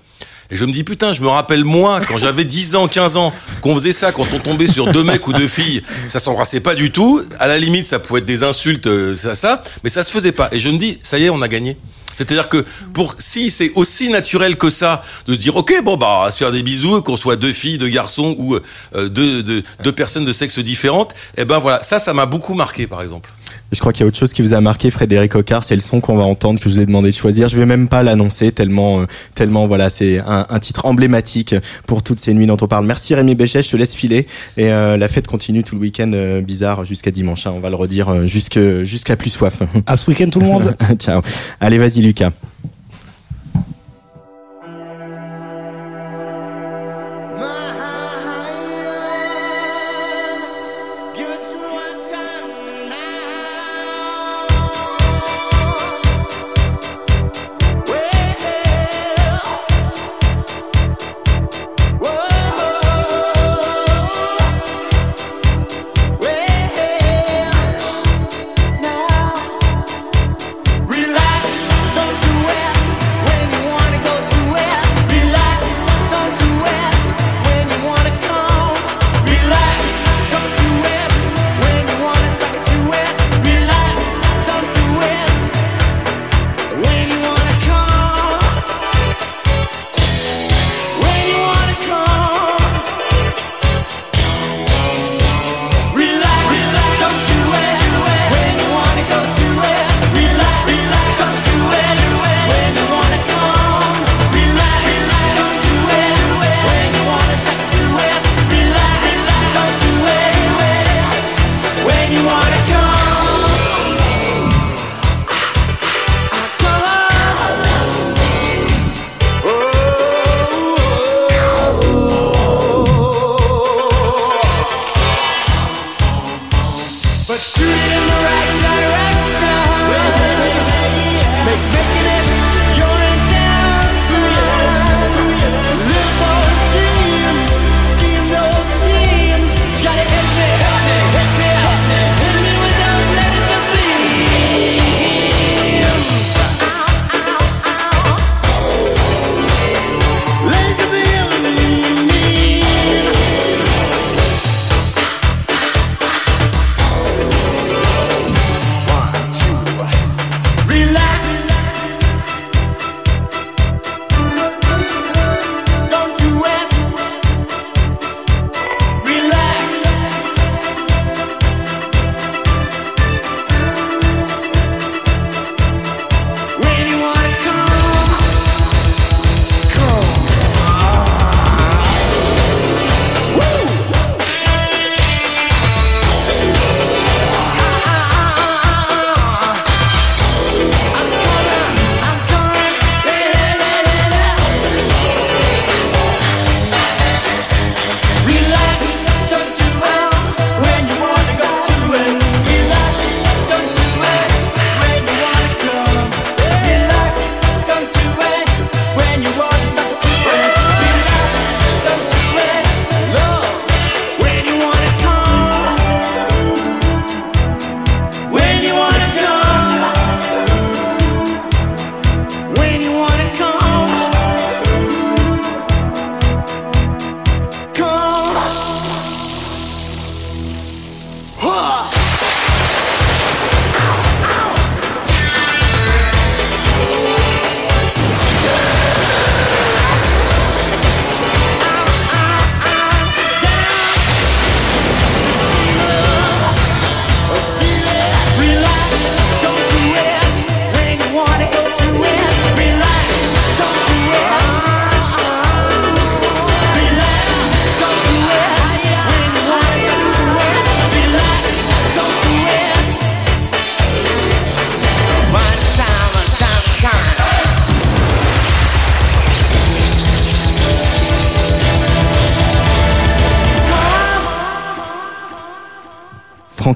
Et 0.50 0.56
je 0.56 0.64
me 0.64 0.72
dis, 0.72 0.82
putain, 0.84 1.12
je 1.12 1.22
me 1.22 1.28
rappelle 1.28 1.64
moi, 1.64 2.00
quand 2.06 2.18
j'avais 2.18 2.44
10 2.44 2.74
ans, 2.74 2.88
15 2.88 3.16
ans, 3.16 3.32
qu'on 3.60 3.76
faisait 3.76 3.92
ça 3.92 4.12
quand 4.12 4.26
on 4.32 4.38
tombait 4.38 4.66
sur 4.66 4.92
deux 4.92 5.04
mecs 5.04 5.26
ou 5.28 5.32
deux 5.32 5.48
filles, 5.48 5.82
ça 6.08 6.18
s'embrassait 6.18 6.60
pas 6.60 6.74
du 6.74 6.90
tout. 6.90 7.22
À 7.38 7.46
la 7.46 7.58
limite, 7.58 7.84
ça 7.84 7.98
pouvait 7.98 8.20
être 8.20 8.26
des 8.26 8.42
insultes, 8.42 8.86
euh, 8.86 9.14
ça, 9.14 9.34
ça, 9.34 9.62
mais 9.84 9.90
ça 9.90 10.02
se 10.02 10.10
faisait 10.10 10.32
pas. 10.32 10.48
Et 10.52 10.58
je 10.58 10.68
me 10.68 10.78
dis, 10.78 10.98
ça 11.02 11.18
y 11.18 11.24
est, 11.24 11.30
on 11.30 11.42
a 11.42 11.48
gagné. 11.48 11.76
C'est-à-dire 12.14 12.48
que 12.48 12.66
pour 12.92 13.14
si 13.18 13.50
c'est 13.50 13.72
aussi 13.76 14.10
naturel 14.10 14.58
que 14.58 14.68
ça 14.68 15.02
de 15.26 15.32
se 15.32 15.38
dire 15.38 15.56
ok 15.56 15.82
bon 15.82 15.96
bah 15.96 16.28
se 16.30 16.36
faire 16.36 16.52
des 16.52 16.62
bisous 16.62 17.00
qu'on 17.00 17.16
soit 17.16 17.36
deux 17.36 17.52
filles 17.52 17.78
deux 17.78 17.88
garçons 17.88 18.34
ou 18.38 18.56
euh, 18.56 19.08
deux, 19.08 19.42
deux 19.42 19.62
deux 19.82 19.92
personnes 19.92 20.26
de 20.26 20.32
sexe 20.32 20.58
différentes 20.58 21.14
et 21.38 21.46
ben 21.46 21.58
voilà 21.60 21.82
ça 21.82 21.98
ça 21.98 22.12
m'a 22.12 22.26
beaucoup 22.26 22.52
marqué 22.52 22.86
par 22.86 23.00
exemple 23.00 23.30
Je 23.72 23.78
crois 23.78 23.92
qu'il 23.92 24.00
y 24.00 24.04
a 24.04 24.08
autre 24.08 24.18
chose 24.18 24.32
qui 24.32 24.42
vous 24.42 24.52
a 24.52 24.60
marqué, 24.60 24.90
Frédéric 24.90 25.34
Ocard, 25.36 25.62
c'est 25.62 25.76
le 25.76 25.80
son 25.80 26.00
qu'on 26.00 26.16
va 26.16 26.24
entendre, 26.24 26.58
que 26.58 26.68
je 26.68 26.74
vous 26.74 26.80
ai 26.80 26.86
demandé 26.86 27.10
de 27.10 27.14
choisir. 27.14 27.48
Je 27.48 27.56
vais 27.56 27.66
même 27.66 27.86
pas 27.88 28.02
l'annoncer, 28.02 28.50
tellement, 28.50 29.00
euh, 29.02 29.04
tellement, 29.36 29.68
voilà, 29.68 29.90
c'est 29.90 30.18
un, 30.18 30.44
un 30.48 30.58
titre 30.58 30.86
emblématique 30.86 31.54
pour 31.86 32.02
toutes 32.02 32.18
ces 32.18 32.34
nuits 32.34 32.46
dont 32.46 32.56
on 32.60 32.66
parle. 32.66 32.84
Merci 32.86 33.14
Rémi 33.14 33.36
Béchet, 33.36 33.62
je 33.62 33.70
te 33.70 33.76
laisse 33.76 33.94
filer. 33.94 34.26
Et 34.56 34.72
euh, 34.72 34.96
la 34.96 35.06
fête 35.06 35.28
continue 35.28 35.62
tout 35.62 35.76
le 35.76 35.82
week-end 35.82 36.10
euh, 36.14 36.40
bizarre 36.40 36.84
jusqu'à 36.84 37.12
dimanche. 37.12 37.46
hein. 37.46 37.52
on 37.54 37.60
va 37.60 37.70
le 37.70 37.76
redire 37.76 38.08
euh, 38.08 38.26
jusqu'à 38.26 39.16
plus 39.16 39.30
soif. 39.30 39.62
À 39.86 39.96
ce 39.96 40.10
week-end, 40.10 40.30
tout 40.30 40.40
le 40.40 40.46
monde. 40.46 40.76
Ciao. 40.98 41.20
Allez, 41.60 41.78
vas-y 41.78 42.00
Lucas. 42.02 42.30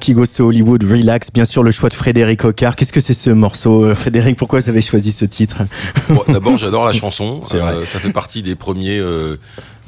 Frankie 0.05 0.13
Goes 0.19 0.37
to 0.37 0.45
Hollywood, 0.45 0.83
Relax, 0.83 1.31
bien 1.31 1.45
sûr 1.45 1.63
le 1.63 1.71
choix 1.71 1.89
de 1.89 1.95
Frédéric 1.95 2.45
Ocard. 2.45 2.75
Qu'est-ce 2.75 2.93
que 2.93 3.01
c'est 3.01 3.15
ce 3.15 3.31
morceau 3.31 3.85
euh, 3.85 3.95
Frédéric, 3.95 4.37
pourquoi 4.37 4.59
vous 4.59 4.69
avez 4.69 4.83
choisi 4.83 5.11
ce 5.11 5.25
titre? 5.25 5.63
Bon, 6.09 6.21
D'abord, 6.27 6.59
j'adore 6.59 6.85
la 6.85 6.93
chanson. 6.93 7.41
Euh, 7.55 7.85
ça 7.85 7.99
fait 7.99 8.11
partie 8.11 8.43
des 8.43 8.55
premiers 8.55 8.99
euh, 8.99 9.37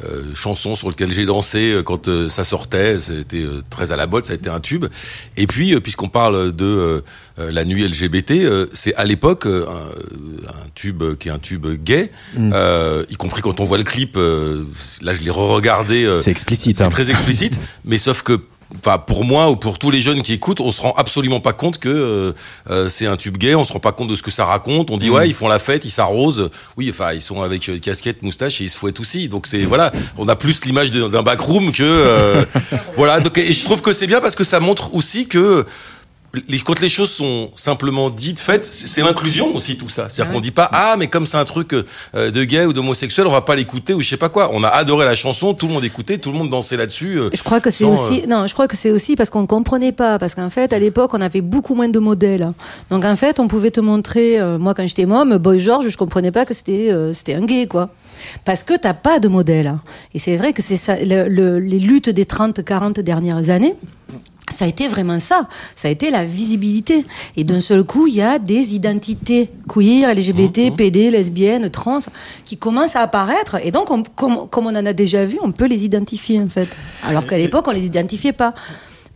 euh, 0.04 0.24
chansons 0.34 0.74
sur 0.74 0.90
lesquelles 0.90 1.12
j'ai 1.12 1.26
dansé 1.26 1.82
quand 1.86 2.10
ça 2.30 2.44
sortait. 2.44 2.98
C'était 2.98 3.46
très 3.70 3.92
à 3.92 3.98
la 3.98 4.08
mode, 4.08 4.26
ça 4.26 4.34
a 4.34 4.36
été 4.36 4.50
un 4.50 4.60
tube. 4.60 4.86
Et 5.36 5.46
puis, 5.48 5.80
puisqu'on 5.82 6.08
parle 6.08 6.56
de 6.56 7.04
la 7.38 7.66
nuit 7.66 7.86
LGBT, 7.86 8.68
c'est 8.72 8.96
à 8.96 9.04
l'époque 9.04 9.46
un, 9.46 9.60
un 10.48 10.68
tube 10.76 11.04
qui 11.20 11.28
est 11.28 11.32
un 11.32 11.40
tube 11.40 11.68
gay, 11.84 12.10
Mm. 12.36 12.54
y 13.10 13.16
compris 13.16 13.42
quand 13.42 13.60
on 13.60 13.66
voit 13.66 13.78
le 13.78 13.84
clip. 13.84 14.16
là, 14.16 15.14
je 15.14 15.22
l'ai 15.22 15.32
re-regardé. 15.32 16.10
C'est 16.24 16.32
explicite. 16.32 16.78
c'est 16.78 16.84
hein. 16.86 16.90
très 16.90 17.12
explicite, 17.12 17.60
mais 17.86 17.98
sauf 17.98 18.24
que, 18.24 18.40
enfin, 18.76 18.98
pour 18.98 19.24
moi 19.24 19.50
ou 19.50 19.56
pour 19.56 19.80
tous 19.80 19.92
les 19.92 20.02
jeunes 20.02 20.22
qui 20.22 20.34
écoutent, 20.34 20.62
on 20.62 20.72
se 20.72 20.82
rend 20.82 20.94
absolument 20.98 21.40
pas 21.40 21.54
compte 21.54 21.78
que 21.78 21.90
euh, 21.90 22.34
euh, 22.70 22.90
c'est 22.90 23.06
un 23.06 23.18
tube 23.18 23.38
gay. 23.38 23.56
On 23.56 23.66
se 23.66 23.74
rend 23.74 23.80
pas 23.80 23.92
compte 23.92 24.10
de 24.10 24.16
ce 24.16 24.24
que 24.24 24.32
ça 24.32 24.46
raconte. 24.46 24.92
On 24.92 24.98
dit 24.98 25.10
ouais, 25.10 25.28
ils 25.28 25.34
font 25.34 25.48
la 25.48 25.60
fête, 25.60 25.86
ils 25.86 25.92
s'arrosent. 25.92 26.50
Oui, 26.78 26.90
enfin, 26.90 27.14
ils 27.14 27.22
sont 27.22 27.42
avec 27.42 27.68
euh, 27.70 27.80
casquette, 27.80 28.22
moustache 28.24 28.62
et 28.62 28.66
ils 28.66 28.70
se 28.70 28.78
fouettent 28.78 29.00
aussi. 29.00 29.30
Donc 29.30 29.48
c'est 29.48 29.60
voilà, 29.60 29.92
on 30.18 30.28
a 30.28 30.36
plus 30.36 30.66
l'image 30.66 30.92
d'un 30.92 31.24
backroom 31.24 31.72
que 31.72 31.84
euh, 31.84 32.46
voilà. 32.96 33.20
Donc 33.20 33.38
et 33.38 33.54
je 33.54 33.64
trouve 33.64 33.82
que 33.82 33.94
c'est 33.94 34.08
bien 34.08 34.22
parce 34.22 34.36
que 34.36 34.44
ça 34.44 34.60
montre 34.60 34.94
aussi 34.94 35.28
que 35.28 35.66
les, 36.48 36.60
quand 36.60 36.80
les 36.80 36.90
choses 36.90 37.10
sont 37.12 37.50
simplement 37.56 38.10
dites, 38.10 38.40
faites, 38.40 38.66
c'est 38.66 38.88
c'est 38.88 39.02
l'inclusion 39.02 39.56
aussi 39.56 39.78
tout 39.78 39.90
ça. 39.90 40.08
C'est-à-dire 40.10 40.34
qu'on 40.34 40.42
dit 40.42 40.52
pas 40.52 40.70
ah 40.72 40.96
mais 40.98 41.08
comme 41.08 41.26
c'est 41.26 41.38
un 41.38 41.46
truc 41.46 41.74
euh, 41.74 42.32
de 42.32 42.44
gay 42.44 42.66
ou 42.66 42.74
d'homosexuel, 42.74 43.28
on 43.28 43.32
va 43.32 43.42
pas 43.42 43.56
l'écouter 43.56 43.94
ou 43.94 44.02
je 44.02 44.10
sais 44.10 44.18
pas 44.18 44.30
quoi. 44.30 44.50
On 44.54 44.64
a 44.64 44.68
adoré 44.70 45.06
la 45.06 45.16
chanson, 45.16 45.54
tout 45.54 45.68
le 45.68 45.74
monde 45.74 45.84
écoutait, 45.86 46.18
tout 46.18 46.32
le 46.32 46.38
monde 46.38 46.50
dansait 46.50 46.78
là-dessus. 46.78 47.20
euh, 47.20 47.30
Je 47.34 47.44
crois 47.44 47.60
que 47.62 47.70
c'est 47.70 47.86
aussi 47.86 48.28
non, 48.28 48.48
je 48.48 48.54
crois 48.54 48.68
que 48.68 48.76
c'est 48.76 48.92
aussi 48.92 49.16
parce 49.16 49.30
qu'on 49.30 49.42
ne 49.42 49.48
comprenait 49.48 49.92
pas 49.92 50.20
parce 50.20 50.36
qu'en 50.36 50.50
fait 50.50 50.74
à 50.74 50.80
l'époque 50.80 51.14
on 51.14 51.22
avait 51.22 51.42
beaucoup 51.42 51.76
moins 51.76 51.90
de 51.90 52.00
modèles. 52.00 52.48
Donc 52.90 53.06
en 53.06 53.16
fait 53.16 53.40
on 53.40 53.48
pouvait 53.48 53.72
te 53.72 53.80
montrer 53.80 54.40
euh, 54.40 54.58
moi 54.58 54.74
quand 54.74 54.86
j'étais 54.88 55.06
môme 55.06 55.38
Boy 55.38 55.60
George 55.60 55.88
je 55.90 55.98
comprenais 55.98 56.32
pas 56.32 56.46
que 56.46 56.54
c'était 56.54 56.92
euh, 56.92 57.14
c'était 57.14 57.36
un 57.36 57.46
gay 57.46 57.68
quoi. 57.68 57.90
Parce 58.46 58.64
que 58.64 58.74
t'as 58.76 58.94
pas 58.94 59.20
de 59.20 59.28
modèle. 59.28 59.76
Et 60.14 60.20
c'est 60.20 60.36
vrai 60.38 60.54
que 60.54 60.62
c'est 60.62 60.78
ça 60.78 60.96
le- 61.04 61.28
le- 61.28 61.60
les 61.60 61.80
luttes 61.80 62.10
des 62.10 62.26
30 62.26 62.64
40 62.64 63.00
dernières 63.00 63.50
années 63.50 63.76
ça 64.50 64.64
a 64.64 64.68
été 64.70 64.88
vraiment 64.88 65.20
ça. 65.20 65.50
Ça 65.76 65.90
a 65.90 65.92
été 65.92 66.10
la 66.10 66.24
visibilité. 66.24 67.06
Et 67.36 67.44
d'un 67.44 67.60
seul 67.60 67.84
coup, 67.84 68.08
il 68.08 68.16
y 68.16 68.22
a 68.22 68.40
des 68.40 68.76
identités 68.76 69.50
queer, 69.68 70.10
LGBT, 70.10 70.72
PD, 70.72 71.12
lesbiennes, 71.12 71.70
trans, 71.70 72.00
qui 72.46 72.56
commencent 72.56 72.96
à 72.96 73.02
apparaître. 73.02 73.58
Et 73.62 73.72
donc, 73.72 73.92
on- 73.92 74.04
comme, 74.04 74.48
comme 74.50 74.68
on 74.68 74.70
en 74.76 74.86
a 74.86 74.94
déjà 74.94 75.26
vu, 75.26 75.38
on 75.44 75.52
peut 75.52 75.66
les 75.68 75.84
identifier, 75.84 76.40
en 76.40 76.48
fait. 76.48 76.70
Alors 77.04 77.28
qu'à 77.28 77.38
l'époque, 77.38 77.68
on 77.68 77.72
les 77.72 77.86
identifiait 77.86 78.32
pas. 78.32 78.54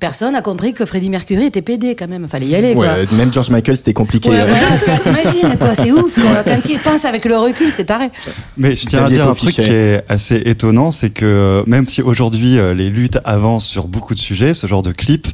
Personne 0.02 0.34
n'a 0.34 0.42
compris 0.42 0.74
que 0.74 0.84
Freddie 0.84 1.10
Mercury 1.10 1.46
était 1.46 1.62
PD, 1.62 1.96
quand 1.96 2.08
même. 2.10 2.28
Fallait 2.28 2.48
y 2.48 2.56
aller, 2.56 2.74
quoi. 2.74 2.88
Ouais, 2.88 3.06
même 3.14 3.32
George 3.32 3.50
Michael, 3.52 3.78
c'était 3.78 3.94
compliqué. 3.94 4.30
Ouais, 4.30 4.42
euh. 4.42 4.46
voilà, 4.46 4.78
tu 4.80 4.86
vois, 4.90 4.98
t'imagines, 4.98 5.58
quoi, 5.60 5.76
c'est 5.76 5.92
ouf. 5.92 6.16
quoi. 6.16 6.44
Quand 6.44 6.60
il 6.70 6.80
pense 6.80 7.06
avec 7.06 7.24
le 7.24 7.38
recul, 7.38 7.72
c'est 7.72 7.86
taré. 7.86 8.10
Mais 8.58 8.76
je 8.76 8.86
tiens 8.88 9.06
à 9.06 9.10
dire 9.10 9.30
un 9.30 9.36
truc 9.36 9.54
qui 9.54 9.62
est 9.62 10.04
assez 10.10 10.42
étonnant, 10.46 10.90
c'est 10.92 11.12
que 11.12 11.24
euh, 11.26 11.64
même 11.68 11.88
si 11.88 12.02
aujourd'hui 12.02 12.58
euh, 12.58 12.74
les 12.74 12.90
luttes 12.90 13.20
avancent 13.26 13.68
sur 13.68 13.88
beaucoup 13.88 14.16
de 14.16 14.20
sujets, 14.20 14.54
ce 14.56 14.66
genre 14.68 14.82
de 14.82 14.92
clip 14.92 15.28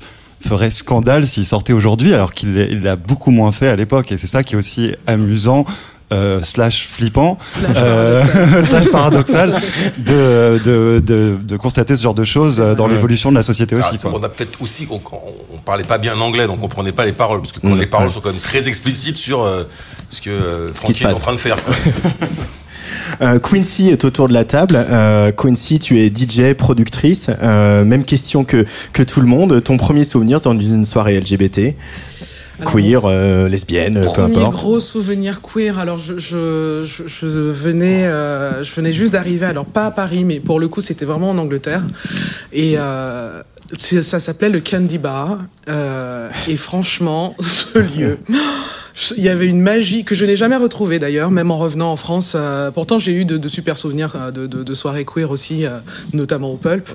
ferait 0.46 0.70
scandale 0.70 1.26
s'il 1.26 1.46
sortait 1.46 1.74
aujourd'hui, 1.74 2.14
alors 2.14 2.34
qu'il 2.34 2.54
l'a- 2.54 2.66
il 2.66 2.82
l'a 2.84 2.96
beaucoup 2.98 3.32
moins 3.32 3.52
fait 3.54 3.70
à 3.70 3.76
l'époque. 3.78 4.12
Et 4.12 4.18
c'est 4.18 4.28
ça 4.28 4.44
qui 4.44 4.54
est 4.56 4.58
aussi 4.58 4.92
amusant. 5.08 5.66
Euh, 6.14 6.42
slash 6.44 6.88
flippant, 6.88 7.38
euh, 7.76 8.22
slash 8.66 8.88
paradoxal, 8.90 9.60
de, 9.98 10.60
de, 10.64 11.00
de, 11.06 11.36
de 11.42 11.58
constater 11.58 11.96
ce 11.96 12.04
genre 12.04 12.14
de 12.14 12.24
choses 12.24 12.60
euh, 12.60 12.76
dans 12.76 12.88
l'évolution 12.88 13.30
de 13.30 13.36
la 13.36 13.44
société 13.44 13.76
Ah, 13.82 13.88
aussi. 13.88 13.98
Quoi. 13.98 14.12
on 14.14 14.24
a 14.24 14.30
peut-être 14.30 14.62
aussi, 14.62 14.88
on, 14.90 14.96
on, 15.12 15.20
on 15.56 15.58
parlait 15.60 15.84
pas 15.84 15.98
bien 15.98 16.20
anglais, 16.22 16.48
donc 16.48 16.58
on 16.60 16.62
comprenait 16.62 16.92
pas 16.94 17.06
les 17.06 17.12
paroles, 17.14 17.42
parce 17.42 17.52
que 17.52 17.60
quand 17.60 17.76
Mm, 17.76 17.80
les 17.80 17.88
paroles 17.88 18.08
ouais. 18.08 18.14
sont 18.14 18.22
quand 18.22 18.32
même 18.32 18.40
très 18.40 18.68
explicites 18.68 19.18
sur 19.18 19.44
euh, 19.44 19.64
ce 20.10 20.22
que 20.22 20.30
euh, 20.30 20.70
se 20.74 21.04
est 21.04 21.06
en 21.08 21.20
train 21.20 21.34
de 21.34 21.38
faire. 21.38 21.58
quoi. 21.64 21.74
Euh, 23.22 23.40
Quincy 23.40 23.90
est 23.90 24.06
autour 24.06 24.28
de 24.28 24.34
la 24.34 24.44
table. 24.46 24.76
Euh, 24.76 25.32
Quincy, 25.32 25.80
tu 25.80 26.00
es 26.00 26.10
DJ, 26.14 26.54
productrice. 26.54 27.30
Euh, 27.42 27.84
même 27.84 28.04
question 28.04 28.44
que, 28.44 28.66
que 28.94 29.02
tout 29.04 29.22
le 29.22 29.28
monde. 29.28 29.62
Ton 29.64 29.78
premier 29.78 30.04
souvenir 30.04 30.40
dans 30.42 30.58
une 30.58 30.86
soirée 30.86 31.20
LGBT 31.20 31.76
Alors, 32.60 32.74
Queer, 32.74 33.06
euh, 33.06 33.48
lesbienne, 33.48 34.02
peu 34.02 34.08
Premier 34.08 34.38
importe. 34.38 34.54
gros 34.56 34.80
souvenir 34.80 35.42
queer. 35.42 35.78
Alors 35.80 35.98
je, 35.98 36.18
je, 36.18 36.84
je, 36.86 37.04
je 37.08 37.28
venais 37.28 38.06
euh, 38.08 38.64
je 38.64 38.74
venais 38.74 38.92
juste 38.92 39.14
d'arriver. 39.14 39.46
Alors 39.46 39.66
pas 39.66 39.86
à 39.86 39.92
Paris, 39.92 40.24
mais 40.24 40.40
pour 40.40 40.60
le 40.60 40.68
coup 40.68 40.82
c'était 40.82 41.06
vraiment 41.06 41.30
en 41.30 41.38
Angleterre. 41.38 41.84
Et 42.52 42.76
euh, 42.78 43.42
ça 43.78 44.20
s'appelait 44.20 44.50
le 44.50 44.60
Candy 44.60 44.98
Bar. 44.98 45.38
Euh, 45.70 46.30
et 46.48 46.58
franchement, 46.58 47.36
ce 47.42 47.78
lieu. 47.80 48.18
Il 49.16 49.24
y 49.24 49.30
avait 49.30 49.46
une 49.46 49.62
magie 49.62 50.04
que 50.04 50.16
je 50.16 50.26
n'ai 50.26 50.36
jamais 50.36 50.56
retrouvée 50.56 50.98
d'ailleurs, 50.98 51.30
même 51.30 51.52
en 51.52 51.58
revenant 51.58 51.92
en 51.92 51.96
France. 51.96 52.34
Euh, 52.36 52.72
pourtant, 52.72 52.98
j'ai 52.98 53.14
eu 53.14 53.26
de, 53.26 53.38
de 53.38 53.48
super 53.48 53.78
souvenirs 53.78 54.14
euh, 54.16 54.32
de, 54.32 54.48
de, 54.48 54.64
de 54.64 54.74
soirées 54.74 55.06
queer 55.06 55.30
aussi, 55.30 55.66
euh, 55.68 55.78
notamment 56.14 56.50
au 56.52 56.58
Pulp. 56.58 56.90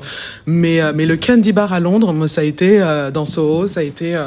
Mais, 0.46 0.80
euh, 0.80 0.92
mais 0.94 1.06
le 1.06 1.16
Candy 1.16 1.52
Bar 1.52 1.72
à 1.72 1.78
Londres, 1.78 2.12
moi, 2.12 2.26
ça 2.26 2.40
a 2.40 2.44
été 2.44 2.80
dans 3.14 3.24
Soho, 3.24 3.68
ça 3.68 3.80
a 3.80 3.82
été 3.84 4.20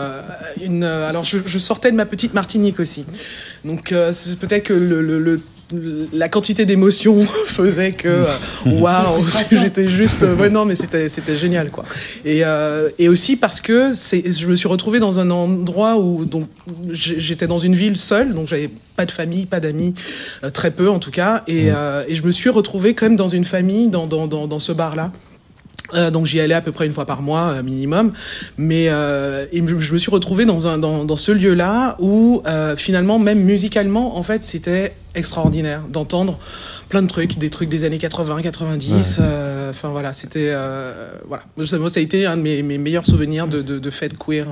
une. 0.64 0.84
alors, 0.86 1.24
je, 1.26 1.40
je 1.46 1.60
sortais 1.60 1.92
de 1.92 1.98
ma 1.98 2.06
petite 2.06 2.34
Martinique 2.34 2.80
aussi, 2.80 3.06
donc 3.66 3.90
peut-être 4.40 4.64
que 4.64 4.74
le, 4.74 5.02
le, 5.02 5.20
le- 5.20 5.42
la 6.14 6.30
quantité 6.30 6.66
d'émotions 6.66 7.26
faisait 7.48 7.92
que 7.94 8.08
euh, 8.08 8.26
waouh 8.66 9.26
j'étais 9.52 9.88
juste 9.88 10.24
euh, 10.24 10.36
ouais 10.36 10.50
non 10.50 10.66
mais 10.66 10.76
c'était 10.76 11.10
c'était 11.10 11.38
génial 11.38 11.72
quoi. 11.72 11.86
Et 12.24 12.42
euh, 12.44 12.90
et 13.00 13.10
aussi 13.10 13.36
parce 13.36 13.62
que 13.62 13.94
c'est 13.94 14.32
je 14.32 14.48
me 14.48 14.56
suis 14.56 14.68
retrouvée 14.68 15.00
dans 15.00 15.20
un 15.20 15.32
endroit 15.32 15.98
où 15.98 16.26
donc 16.26 16.48
j'étais 16.92 17.48
dans 17.48 17.60
une 17.60 17.76
ville 17.76 17.98
seule 17.98 18.34
donc 18.34 18.48
j'avais 18.48 18.70
pas 18.96 19.06
de 19.06 19.12
famille 19.12 19.46
pas 19.46 19.60
d'amis 19.60 19.94
très 20.54 20.72
peu 20.72 20.90
en 20.90 21.00
tout 21.00 21.12
cas. 21.12 21.44
Et, 21.48 21.72
euh, 21.72 22.04
et 22.08 22.16
je 22.16 22.24
me 22.24 22.32
suis 22.32 22.50
retrouvée 22.50 22.94
quand 22.94 23.08
même 23.08 23.18
dans 23.18 23.28
une 23.28 23.44
famille 23.44 23.90
dans 23.90 24.08
dans 24.08 24.28
dans, 24.28 24.48
dans 24.48 24.60
ce 24.60 24.72
bar 24.72 24.96
là 24.96 25.12
euh, 25.94 26.10
donc 26.12 26.26
j'y 26.26 26.40
allais 26.40 26.54
à 26.56 26.62
peu 26.62 26.72
près 26.72 26.86
une 26.86 26.94
fois 26.94 27.06
par 27.06 27.22
mois 27.22 27.50
euh, 27.50 27.64
minimum, 27.64 28.12
mais 28.58 28.88
euh, 28.90 29.46
et 29.52 29.62
je, 29.66 29.78
je 29.80 29.94
me 29.94 29.98
suis 29.98 30.12
retrouvé 30.12 30.46
dans 30.46 30.68
un 30.68 30.78
dans, 30.78 31.06
dans 31.06 31.16
ce 31.16 31.32
lieu-là 31.32 31.96
où 32.00 32.42
euh, 32.48 32.76
finalement 32.76 33.20
même 33.20 33.40
musicalement 33.44 34.18
en 34.18 34.24
fait 34.24 34.44
c'était 34.44 34.94
extraordinaire 35.14 35.82
d'entendre 35.90 36.38
plein 36.90 37.02
de 37.02 37.08
trucs, 37.08 37.38
des 37.38 37.50
trucs 37.50 37.70
des 37.70 37.84
années 37.84 37.98
80, 37.98 38.42
90. 38.42 39.18
euh, 39.20 39.70
Enfin 39.70 39.90
voilà, 39.90 40.14
c'était 40.14 40.50
euh, 40.52 41.10
voilà. 41.28 41.44
Ça, 41.64 41.78
moi, 41.80 41.90
ça 41.90 42.00
a 42.00 42.04
été 42.04 42.26
un 42.26 42.38
de 42.38 42.42
mes, 42.42 42.62
mes 42.62 42.78
meilleurs 42.78 43.06
souvenirs 43.06 43.48
de 43.48 43.62
de, 43.62 43.80
de 43.80 43.90
fête 43.90 44.18
queer. 44.18 44.48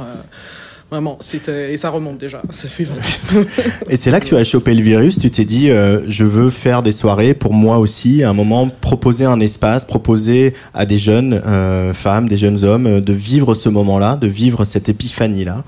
Vraiment, 0.93 1.17
et 1.47 1.75
ça 1.77 1.89
remonte 1.89 2.19
déjà. 2.19 2.43
Ça 2.51 2.69
fait 2.69 2.83
20 2.83 2.93
ans. 2.93 3.45
Et 3.89 3.97
c'est 3.97 4.11
là 4.11 4.19
que 4.19 4.27
tu 4.27 4.35
as 4.35 4.43
chopé 4.43 4.75
le 4.75 4.83
virus. 4.83 5.17
Tu 5.17 5.31
t'es 5.31 5.43
dit, 5.43 5.71
euh, 5.71 6.03
je 6.07 6.23
veux 6.23 6.51
faire 6.51 6.83
des 6.83 6.91
soirées 6.91 7.33
pour 7.33 7.55
moi 7.55 7.79
aussi. 7.79 8.21
À 8.21 8.29
un 8.29 8.33
moment, 8.33 8.69
proposer 8.69 9.25
un 9.25 9.39
espace, 9.39 9.85
proposer 9.85 10.53
à 10.75 10.85
des 10.85 10.99
jeunes 10.99 11.41
euh, 11.47 11.95
femmes, 11.95 12.27
des 12.27 12.37
jeunes 12.37 12.63
hommes, 12.63 12.85
euh, 12.85 13.01
de 13.01 13.11
vivre 13.11 13.55
ce 13.55 13.69
moment-là, 13.69 14.17
de 14.17 14.27
vivre 14.27 14.65
cette 14.65 14.87
épiphanie-là. 14.87 15.63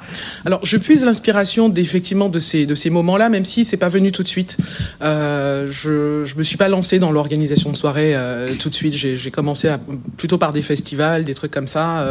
Alors, 0.45 0.59
je 0.63 0.77
puise 0.77 1.03
l'inspiration 1.03 1.69
d'effectivement 1.69 2.29
de 2.29 2.38
ces 2.38 2.67
de 2.67 2.75
ces 2.75 2.91
moments-là, 2.91 3.29
même 3.29 3.45
si 3.45 3.65
c'est 3.65 3.77
pas 3.77 3.89
venu 3.89 4.11
tout 4.11 4.21
de 4.21 4.27
suite. 4.27 4.57
Euh, 5.01 5.67
je 5.71 6.23
je 6.23 6.35
me 6.35 6.43
suis 6.43 6.57
pas 6.57 6.67
lancé 6.67 6.99
dans 6.99 7.11
l'organisation 7.11 7.71
de 7.71 7.77
soirées 7.77 8.15
tout 8.59 8.69
de 8.69 8.75
suite. 8.75 8.93
J'ai 8.93 9.15
j'ai 9.15 9.31
commencé 9.31 9.69
à, 9.69 9.79
plutôt 10.17 10.38
par 10.38 10.53
des 10.53 10.61
festivals, 10.61 11.23
des 11.23 11.33
trucs 11.33 11.51
comme 11.51 11.65
ça. 11.65 12.05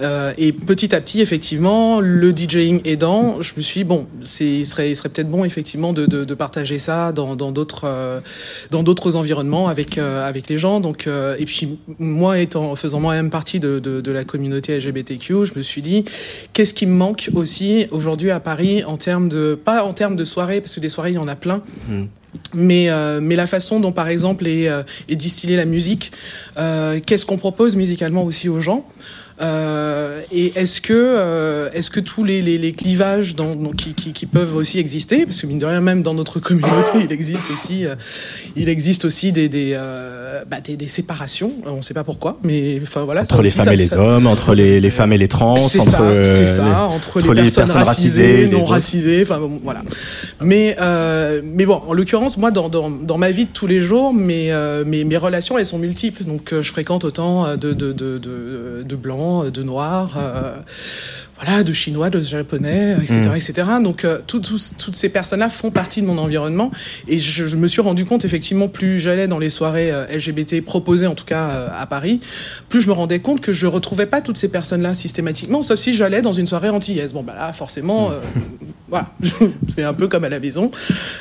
Euh, 0.00 0.32
et 0.38 0.52
petit 0.52 0.94
à 0.94 1.00
petit, 1.00 1.20
effectivement, 1.20 2.00
le 2.00 2.34
DJing 2.34 2.80
aidant, 2.84 3.42
je 3.42 3.52
me 3.56 3.62
suis 3.62 3.80
dit, 3.80 3.84
bon, 3.84 4.06
il 4.40 4.66
serait 4.66 4.90
il 4.90 4.96
serait 4.96 5.08
peut-être 5.08 5.28
bon 5.28 5.44
effectivement 5.44 5.92
de, 5.92 6.06
de 6.06 6.24
de 6.24 6.34
partager 6.34 6.78
ça 6.78 7.12
dans 7.12 7.36
dans 7.36 7.52
d'autres 7.52 7.82
euh, 7.84 8.20
dans 8.70 8.82
d'autres 8.82 9.16
environnements 9.16 9.68
avec 9.68 9.98
euh, 9.98 10.26
avec 10.26 10.48
les 10.48 10.58
gens. 10.58 10.80
Donc 10.80 11.06
et 11.06 11.44
puis 11.44 11.78
moi 11.98 12.38
étant 12.38 12.74
faisant 12.76 13.00
moi-même 13.00 13.30
partie 13.30 13.60
de, 13.60 14.02
la 14.12 14.24
communauté 14.24 14.76
LGBTQ, 14.78 15.46
je 15.46 15.56
me 15.56 15.62
suis 15.62 15.82
dit 15.82 16.04
qu'est-ce 16.52 16.74
qui 16.74 16.86
me 16.86 16.94
manque 16.94 17.30
aussi 17.34 17.86
aujourd'hui 17.90 18.30
à 18.30 18.40
Paris 18.40 18.84
en 18.84 18.96
termes 18.96 19.28
de 19.28 19.58
pas 19.62 19.84
en 19.84 19.92
termes 19.92 20.16
de 20.16 20.24
soirées 20.24 20.60
parce 20.60 20.74
que 20.74 20.80
des 20.80 20.88
soirées 20.88 21.10
il 21.10 21.16
y 21.16 21.18
en 21.18 21.28
a 21.28 21.36
plein. 21.36 21.62
Mais, 22.54 22.88
euh, 22.88 23.20
mais 23.20 23.36
la 23.36 23.46
façon 23.46 23.78
dont, 23.78 23.92
par 23.92 24.08
exemple, 24.08 24.46
est, 24.46 24.66
est 25.08 25.16
distillée 25.16 25.54
la 25.54 25.66
musique, 25.66 26.12
euh, 26.56 27.00
qu'est-ce 27.04 27.26
qu'on 27.26 27.36
propose 27.36 27.76
musicalement 27.76 28.24
aussi 28.24 28.48
aux 28.48 28.60
gens? 28.60 28.86
Euh, 29.40 30.20
et 30.30 30.52
est-ce 30.56 30.80
que, 30.80 30.92
euh, 30.94 31.68
est-ce 31.72 31.90
que 31.90 32.00
tous 32.00 32.24
les, 32.24 32.42
les, 32.42 32.58
les 32.58 32.72
clivages 32.72 33.34
dans, 33.34 33.54
dans- 33.54 33.70
qui, 33.70 33.94
qui, 33.94 34.12
qui 34.12 34.26
peuvent 34.26 34.54
aussi 34.54 34.78
exister, 34.78 35.24
parce 35.26 35.40
que 35.40 35.46
mine 35.46 35.58
de 35.58 35.66
rien, 35.66 35.80
même 35.80 36.02
dans 36.02 36.14
notre 36.14 36.38
communauté, 36.40 36.98
il 37.04 37.12
existe 37.12 37.50
aussi, 37.50 37.86
euh, 37.86 37.94
il 38.56 38.68
existe 38.68 39.04
aussi 39.04 39.32
des, 39.32 39.48
des, 39.48 39.72
euh, 39.74 40.44
bah, 40.50 40.60
des, 40.60 40.76
des 40.76 40.86
séparations. 40.88 41.52
On 41.66 41.76
ne 41.78 41.82
sait 41.82 41.94
pas 41.94 42.04
pourquoi, 42.04 42.38
mais 42.44 42.78
enfin 42.82 43.04
voilà. 43.04 43.22
Entre 43.22 43.42
les 43.42 43.50
femmes 43.50 43.64
ça- 43.66 43.74
et 43.74 43.76
les 43.76 43.88
ça- 43.88 43.98
hommes, 44.00 44.26
entre 44.26 44.54
les, 44.54 44.80
les 44.80 44.90
femmes 44.90 45.12
et 45.12 45.18
les 45.18 45.28
trans, 45.28 45.54
entre, 45.54 45.68
ça, 45.68 46.00
euh, 46.02 46.68
entre, 46.86 47.18
entre 47.18 47.32
les, 47.34 47.42
personnes, 47.42 47.70
racisées, 47.70 48.46
les 48.46 48.46
non 48.48 48.64
racisées, 48.64 49.22
enfin 49.22 49.38
bon, 49.38 49.60
voilà. 49.64 49.82
Mais 50.40 50.52
mais, 50.52 50.76
mais 51.42 51.64
bon, 51.66 51.80
en 51.88 51.92
l'occurrence, 51.94 52.36
moi, 52.36 52.50
dans, 52.50 52.68
dans, 52.68 52.90
dans 52.90 53.16
ma 53.18 53.30
vie 53.30 53.46
de 53.46 53.50
tous 53.52 53.66
les 53.66 53.80
jours, 53.80 54.12
mes, 54.12 54.52
euh, 54.52 54.84
mes, 54.84 55.02
mes 55.04 55.16
relations, 55.16 55.56
elles 55.58 55.64
sont 55.66 55.78
multiples. 55.78 56.24
Donc, 56.24 56.52
euh, 56.52 56.60
je 56.62 56.70
fréquente 56.70 57.04
autant 57.04 57.46
euh, 57.46 57.56
de, 57.56 57.72
de, 57.72 57.92
de, 57.92 58.18
de, 58.18 58.82
de 58.86 58.96
blancs, 58.96 59.31
blancs, 59.40 59.52
de 59.52 59.62
noirs 59.62 60.18
voilà, 61.44 61.64
de 61.64 61.72
chinois, 61.72 62.08
de 62.08 62.20
japonais, 62.20 62.94
etc., 63.02 63.20
Mm. 63.32 63.34
etc. 63.36 63.52
Donc, 63.82 64.04
euh, 64.04 64.20
tout- 64.24 64.38
tous- 64.38 64.74
toutes 64.78 64.94
ces 64.94 65.08
personnes-là 65.08 65.50
font 65.50 65.72
partie 65.72 66.00
de 66.00 66.06
mon 66.06 66.16
environnement. 66.18 66.70
Et 67.08 67.18
je, 67.18 67.48
je 67.48 67.56
me 67.56 67.66
suis 67.66 67.80
rendu 67.80 68.04
compte, 68.04 68.24
effectivement, 68.24 68.68
plus 68.68 69.00
j'allais 69.00 69.26
dans 69.26 69.40
les 69.40 69.50
soirées 69.50 69.90
euh, 69.90 70.06
LGBT 70.08 70.60
proposées, 70.60 71.08
en 71.08 71.16
tout 71.16 71.24
cas 71.24 71.48
euh, 71.48 71.68
à 71.76 71.86
Paris, 71.86 72.20
plus 72.68 72.80
je 72.80 72.86
me 72.86 72.92
rendais 72.92 73.18
compte 73.18 73.40
que 73.40 73.50
je 73.50 73.66
retrouvais 73.66 74.06
pas 74.06 74.20
toutes 74.20 74.38
ces 74.38 74.46
personnes-là 74.48 74.94
systématiquement, 74.94 75.62
sauf 75.62 75.80
si 75.80 75.94
j'allais 75.96 76.22
dans 76.22 76.30
une 76.32 76.46
soirée 76.46 76.68
antillaise. 76.68 77.12
Bon, 77.12 77.24
bah 77.24 77.34
là, 77.36 77.52
forcément, 77.52 78.12
euh, 78.12 78.20
voilà, 78.88 79.10
c'est 79.68 79.82
un 79.82 79.94
peu 79.94 80.06
comme 80.06 80.22
à 80.22 80.28
la 80.28 80.38
maison. 80.38 80.70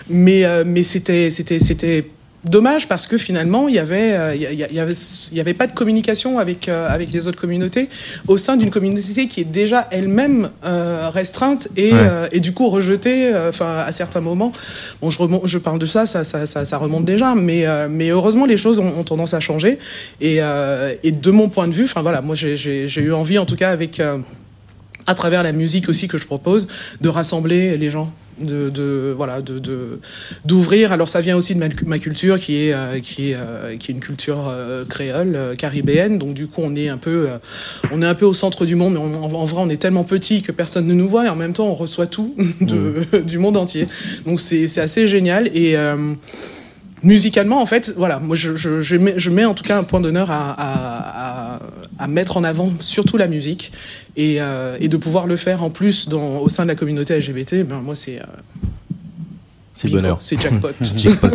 Mais, 0.08 0.46
euh, 0.46 0.64
mais 0.68 0.84
c'était, 0.84 1.32
c'était, 1.32 1.60
c'était 1.60 2.06
dommage 2.46 2.88
parce 2.88 3.06
que 3.06 3.18
finalement 3.18 3.68
il 3.68 3.76
y 3.76 3.80
avait 3.80 4.14
euh, 4.14 4.36
il 4.36 4.42
y, 4.42 4.80
avait 4.80 4.94
il 4.94 5.38
y 5.38 5.40
avait 5.40 5.54
pas 5.54 5.68
de 5.68 5.74
communication 5.74 6.40
avec 6.40 6.68
euh, 6.68 6.88
avec 6.90 7.12
les 7.12 7.28
autres 7.28 7.40
communautés 7.40 7.88
au 8.28 8.38
sein 8.38 8.58
d'une 8.58 8.72
communauté 8.72 9.28
qui 9.28 9.42
est 9.42 9.46
déjà 9.46 9.88
elle-même 9.92 10.50
euh, 10.66 11.10
restreinte 11.10 11.68
et 11.78 11.92
Ouais. 11.92 12.30
et 12.32 12.40
du 12.40 12.54
coup 12.54 12.70
rejetée 12.70 13.32
enfin 13.50 13.84
à 13.86 13.92
certains 13.92 14.22
moments 14.22 14.54
bon 15.02 15.10
je 15.10 15.20
remonte, 15.20 15.46
je 15.46 15.58
parle 15.58 15.78
de 15.78 15.86
ça 15.86 16.06
ça 16.06 16.24
ça 16.24 16.46
ça, 16.46 16.64
ça 16.64 16.78
remonte 16.78 17.06
déjà 17.06 17.36
mais 17.36 17.66
mais 17.90 18.10
heureusement 18.10 18.46
les 18.46 18.58
choses 18.58 18.80
ont, 18.80 18.94
ont 18.98 19.04
tendance 19.04 19.34
à 19.34 19.40
changer 19.40 19.78
et 20.22 20.38
et 21.04 21.12
de 21.12 21.32
mon 21.32 21.50
point 21.50 21.68
de 21.68 21.74
vue 21.74 21.84
enfin 21.84 22.02
voilà 22.02 22.22
moi 22.22 22.36
j'ai 22.36 23.02
eu 23.02 23.12
envie 23.14 23.38
en 23.38 23.46
tout 23.46 23.58
cas 23.58 23.70
avec 23.72 24.02
à 25.08 25.16
travers 25.16 25.44
la 25.44 25.52
musique 25.52 25.90
aussi 25.90 26.08
que 26.08 26.18
je 26.18 26.26
propose, 26.26 26.68
de 27.02 27.10
rassembler 27.10 27.78
les 27.78 27.90
gens, 27.90 28.12
de, 28.46 28.70
de 28.70 29.14
voilà, 29.16 29.42
de 29.42 29.60
d'ouvrir. 30.46 30.92
Alors 30.92 31.10
ça 31.10 31.22
vient 31.22 31.36
aussi 31.38 31.54
de 31.56 31.60
ma, 31.60 31.68
ma 31.86 32.00
culture 32.00 32.40
qui 32.40 32.58
est 32.68 32.74
euh, 32.74 33.00
qui 33.00 33.32
est 33.32 33.36
euh, 33.36 33.78
qui 33.78 33.92
est 33.92 33.94
une 33.96 34.00
culture 34.02 34.48
euh, 34.50 34.86
créole, 34.86 35.38
caribéenne. 35.58 36.18
Donc 36.18 36.34
du 36.34 36.48
coup 36.48 36.62
on 36.64 36.76
est 36.76 36.90
un 36.90 36.98
peu 36.98 37.28
on 37.92 38.02
est 38.02 38.06
un 38.06 38.16
peu 38.16 38.26
au 38.26 38.34
centre 38.34 38.66
du 38.66 38.76
monde, 38.76 38.94
mais 38.94 39.00
on- 39.00 39.24
en, 39.26 39.32
en 39.34 39.46
vrai 39.46 39.62
on 39.64 39.70
est 39.70 39.82
tellement 39.82 40.04
petit 40.04 40.42
que 40.42 40.52
personne 40.52 40.86
ne 40.88 40.94
nous 40.94 41.08
voit 41.08 41.26
et 41.26 41.30
en 41.30 41.36
même 41.36 41.54
temps 41.54 41.68
on 41.68 41.74
reçoit 41.74 42.08
tout 42.08 42.36
de, 42.62 43.22
du 43.22 43.38
monde 43.38 43.58
entier. 43.58 43.88
Donc 44.26 44.40
c'est 44.40 44.68
c'est 44.68 44.82
assez 44.82 45.08
génial 45.08 45.48
et 45.56 45.76
musicalement, 47.04 47.62
en 47.62 47.66
fait, 47.66 47.94
voilà, 47.98 48.20
moi 48.20 48.36
je, 48.36 48.56
je, 48.56 48.80
je, 48.82 48.96
mets, 48.96 49.16
je 49.18 49.30
mets 49.32 49.46
en 49.46 49.54
tout 49.56 49.64
cas 49.64 49.78
un 49.78 49.84
point 49.84 50.00
d'honneur 50.00 50.30
à, 50.30 50.52
à, 50.52 51.56
à, 51.56 51.60
à 52.02 52.08
mettre 52.08 52.38
en 52.38 52.44
avant 52.44 52.72
surtout 52.80 53.18
la 53.18 53.28
musique 53.28 53.72
et, 54.16 54.42
euh, 54.42 54.78
et 54.80 54.88
de 54.88 54.98
pouvoir 54.98 55.28
le 55.28 55.36
faire 55.36 55.64
en 55.64 55.70
plus 55.70 56.10
dans, 56.10 56.40
au 56.40 56.50
sein 56.50 56.64
de 56.64 56.68
la 56.68 56.76
communauté 56.76 57.18
LGBT, 57.18 57.64
ben 57.64 57.82
moi 57.82 57.96
c'est. 57.96 58.20
C'est 59.82 59.90
bonheur. 59.90 60.18
C'est 60.22 60.40
jackpot. 60.42 60.70
Jackpot. 60.96 61.28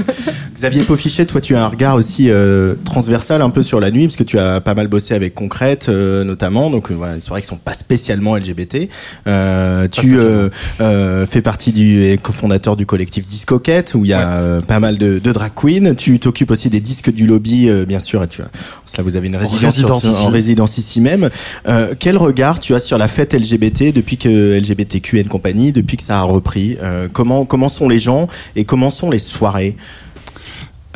Xavier 0.55 0.85
Paufichet, 0.85 1.27
toi 1.27 1.41
tu 1.41 1.55
as 1.57 1.65
un 1.65 1.69
regard 1.69 1.97
aussi 1.97 2.31
euh, 2.31 2.75
transversal 2.85 3.43
un 3.43 3.51
peu 3.51 3.63
sur 3.63 3.81
la 3.81 3.91
nuit 3.91 4.07
parce 4.07 4.17
que 4.17 4.23
tu 4.25 4.39
as 4.39 4.61
pas 4.61 4.75
mal 4.75 4.89
bossé 4.89 5.15
avec 5.15 5.35
Concrète 5.35 5.89
euh, 5.89 6.25
notamment, 6.25 6.71
donc 6.71 6.91
euh, 6.91 6.95
voilà, 6.95 7.15
c'est 7.21 7.29
vrai 7.31 7.41
qu'ils 7.41 7.49
sont 7.49 7.57
pas 7.57 7.75
spécialement 7.75 8.37
LGBT. 8.37 8.89
Euh, 9.27 9.89
tu 9.89 10.17
euh, 10.19 10.49
euh, 10.81 11.27
fais 11.27 11.43
partie 11.43 11.73
du 11.73 12.05
et 12.05 12.17
cofondateur 12.19 12.77
du 12.77 12.87
collectif 12.87 13.27
Discoquette 13.27 13.95
où 13.95 14.05
il 14.05 14.09
y 14.09 14.15
a 14.15 14.61
pas 14.67 14.81
mal 14.81 14.99
de, 14.99 15.19
de 15.19 15.33
drag 15.33 15.53
queens. 15.55 15.95
Tu 15.95 16.19
t'occupes 16.19 16.51
aussi 16.51 16.71
des 16.71 16.81
disques 16.81 17.13
du 17.13 17.27
lobby, 17.27 17.69
euh, 17.69 17.85
bien 17.85 18.01
sûr. 18.01 18.23
Et 18.23 18.29
tu 18.29 18.43
as, 18.43 18.49
cela 18.87 19.03
vous 19.03 19.17
avez 19.17 19.27
une 19.27 19.37
résidence, 19.37 19.59
sur- 19.77 19.89
résidence 19.89 20.05
ici. 20.05 20.25
en 20.27 20.29
résidence 20.29 20.79
ici 20.79 21.01
même. 21.01 21.31
Euh, 21.69 21.95
quel 21.99 22.17
regard 22.17 22.61
tu 22.61 22.75
as 22.75 22.79
sur 22.79 22.99
la 22.99 23.09
fête 23.09 23.35
LGBT 23.35 23.93
depuis 23.95 24.17
que 24.17 24.59
LGBTQ 24.59 25.19
et 25.19 25.25
compagnie, 25.25 25.73
depuis 25.73 25.97
que 25.97 26.03
ça 26.03 26.19
a 26.21 26.23
repris? 26.23 26.77
Euh, 26.83 27.09
Comment 27.13 27.45
comment 27.45 27.69
sont 27.69 27.89
les 27.89 27.99
gens? 27.99 28.29
Et 28.57 28.65
comment 28.65 28.91
sont 28.91 29.11
les 29.11 29.19
soirées 29.19 29.77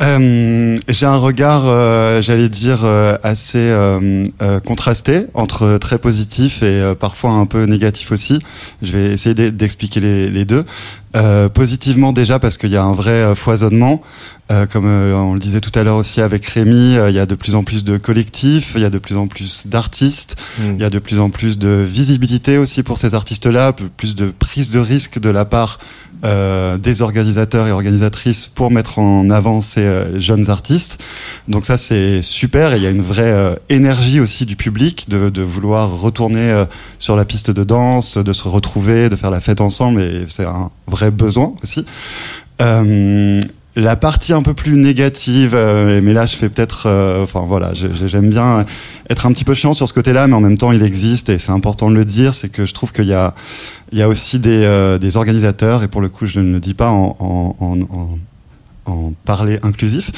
Euh, 0.01 0.77
J'ai 0.87 1.05
un 1.05 1.17
regard, 1.17 1.63
euh, 1.67 2.23
j'allais 2.23 2.49
dire, 2.49 2.81
euh, 2.83 3.17
assez 3.21 3.71
contrasté 4.65 5.27
entre 5.35 5.77
très 5.77 5.99
positif 5.99 6.63
et 6.63 6.93
parfois 6.99 7.31
un 7.31 7.45
peu 7.45 7.65
négatif 7.65 8.11
aussi. 8.11 8.39
Je 8.81 8.91
vais 8.93 9.11
essayer 9.13 9.35
d'e- 9.35 9.51
d'expliquer 9.51 9.99
les, 9.99 10.29
les 10.29 10.45
deux. 10.45 10.65
Positivement 11.53 12.13
déjà 12.13 12.39
parce 12.39 12.57
qu'il 12.57 12.71
y 12.71 12.77
a 12.77 12.83
un 12.83 12.93
vrai 12.93 13.35
foisonnement, 13.35 14.01
comme 14.71 14.85
on 14.85 15.33
le 15.33 15.39
disait 15.39 15.59
tout 15.59 15.77
à 15.77 15.83
l'heure 15.83 15.97
aussi 15.97 16.21
avec 16.21 16.45
Rémi, 16.45 16.95
il 17.09 17.13
y 17.13 17.19
a 17.19 17.25
de 17.25 17.35
plus 17.35 17.53
en 17.55 17.63
plus 17.63 17.83
de 17.83 17.97
collectifs, 17.97 18.71
il 18.75 18.81
y 18.81 18.85
a 18.85 18.89
de 18.89 18.97
plus 18.97 19.17
en 19.17 19.27
plus 19.27 19.67
d'artistes, 19.67 20.35
Mm. 20.59 20.75
il 20.75 20.81
y 20.81 20.85
a 20.85 20.89
de 20.89 20.99
plus 20.99 21.19
en 21.19 21.29
plus 21.29 21.57
de 21.59 21.85
visibilité 21.87 22.57
aussi 22.57 22.81
pour 22.81 22.97
ces 22.97 23.13
artistes-là, 23.13 23.73
plus 23.97 24.15
de 24.15 24.31
prise 24.31 24.71
de 24.71 24.79
risque 24.79 25.19
de 25.19 25.29
la 25.29 25.43
part 25.45 25.79
euh, 26.23 26.77
des 26.77 27.01
organisateurs 27.01 27.67
et 27.67 27.71
organisatrices 27.71 28.47
pour 28.47 28.71
mettre 28.71 28.99
en 28.99 29.29
avant 29.29 29.61
ces 29.61 29.81
euh, 29.81 30.19
jeunes 30.19 30.49
artistes. 30.49 31.03
Donc 31.47 31.65
ça 31.65 31.77
c'est 31.77 32.21
super 32.21 32.73
et 32.73 32.77
il 32.77 32.83
y 32.83 32.87
a 32.87 32.89
une 32.89 33.01
vraie 33.01 33.23
euh, 33.23 33.55
énergie 33.69 34.19
aussi 34.19 34.45
du 34.45 34.55
public 34.55 35.09
de, 35.09 35.29
de 35.29 35.41
vouloir 35.41 35.91
retourner 35.91 36.51
euh, 36.51 36.65
sur 36.99 37.15
la 37.15 37.25
piste 37.25 37.51
de 37.51 37.63
danse, 37.63 38.17
de 38.17 38.33
se 38.33 38.47
retrouver, 38.47 39.09
de 39.09 39.15
faire 39.15 39.31
la 39.31 39.41
fête 39.41 39.61
ensemble 39.61 40.01
et 40.01 40.25
c'est 40.27 40.45
un 40.45 40.69
vrai 40.87 41.11
besoin 41.11 41.53
aussi. 41.63 41.85
La 43.77 43.95
partie 43.95 44.33
un 44.33 44.43
peu 44.43 44.53
plus 44.53 44.75
négative, 44.75 45.53
euh, 45.55 46.01
mais 46.03 46.11
là 46.11 46.25
je 46.25 46.35
fais 46.35 46.49
peut-être, 46.49 46.87
euh, 46.87 47.23
enfin 47.23 47.45
voilà, 47.47 47.71
j'aime 47.73 48.29
bien 48.29 48.65
être 49.09 49.25
un 49.25 49.31
petit 49.31 49.45
peu 49.45 49.53
chiant 49.53 49.71
sur 49.71 49.87
ce 49.87 49.93
côté-là, 49.93 50.27
mais 50.27 50.33
en 50.33 50.41
même 50.41 50.57
temps 50.57 50.73
il 50.73 50.83
existe 50.83 51.29
et 51.29 51.37
c'est 51.37 51.53
important 51.53 51.89
de 51.89 51.95
le 51.95 52.03
dire, 52.03 52.33
c'est 52.33 52.49
que 52.49 52.65
je 52.65 52.73
trouve 52.73 52.91
qu'il 52.91 53.07
y 53.07 53.13
a, 53.13 53.33
il 53.93 53.97
y 53.97 54.01
a 54.01 54.09
aussi 54.09 54.39
des, 54.39 54.63
euh, 54.65 54.99
organisateurs 55.15 55.83
et 55.83 55.87
pour 55.87 56.01
le 56.01 56.09
coup 56.09 56.25
je 56.25 56.41
ne 56.41 56.51
le 56.51 56.59
dis 56.59 56.73
pas 56.73 56.89
en, 56.89 57.15
en, 57.19 57.81
en, 57.81 58.09
parler 59.25 59.59
inclusif, 59.63 60.11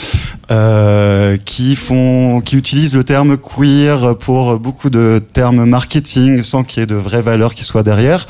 euh, 0.52 1.38
qui 1.38 1.76
font, 1.76 2.42
qui 2.42 2.58
utilisent 2.58 2.96
le 2.96 3.04
terme 3.04 3.38
queer 3.38 4.18
pour 4.18 4.60
beaucoup 4.60 4.90
de 4.90 5.22
termes 5.34 5.66
marketing 5.66 6.44
sans 6.44 6.64
qu'il 6.64 6.82
y 6.82 6.84
ait 6.84 6.88
de 6.88 6.96
vraies 6.96 7.22
valeurs 7.22 7.56
qui 7.56 7.64
soient 7.64 7.84
derrière. 7.84 8.28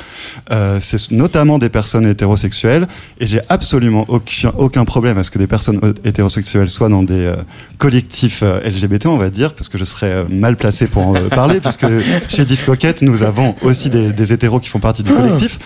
Euh, 0.52 0.80
c'est 0.82 1.12
notamment 1.12 1.58
des 1.58 1.70
personnes 1.70 2.06
hétérosexuelles 2.06 2.88
et 3.20 3.28
j'ai 3.28 3.42
absolument 3.50 4.06
aucun, 4.08 4.52
aucun 4.58 4.86
problème 4.86 5.18
à 5.18 5.24
ce 5.24 5.32
que 5.32 5.40
des 5.40 5.48
personnes 5.48 5.80
hétérosexuelles 6.04 6.70
soient 6.70 6.90
dans 6.90 7.04
des 7.04 7.26
euh, 7.26 7.36
collectifs 7.78 8.42
euh, 8.44 8.62
LGBT, 8.62 9.08
on 9.08 9.18
va 9.18 9.30
dire, 9.30 9.54
parce 9.54 9.70
que 9.70 9.78
je 9.78 9.84
serais 9.84 10.12
euh, 10.12 10.24
mal 10.30 10.56
placé 10.56 10.88
pour 10.88 11.08
en 11.08 11.14
parler, 11.30 11.60
puisque 11.62 11.86
chez 12.28 12.46
Discoquette, 12.46 13.02
nous 13.02 13.24
avons 13.24 13.56
aussi 13.62 13.90
des, 13.90 14.12
des 14.12 14.34
hétéros 14.34 14.60
qui 14.60 14.70
font 14.70 14.80
partie 14.80 15.04
du 15.04 15.12
collectif 15.12 15.60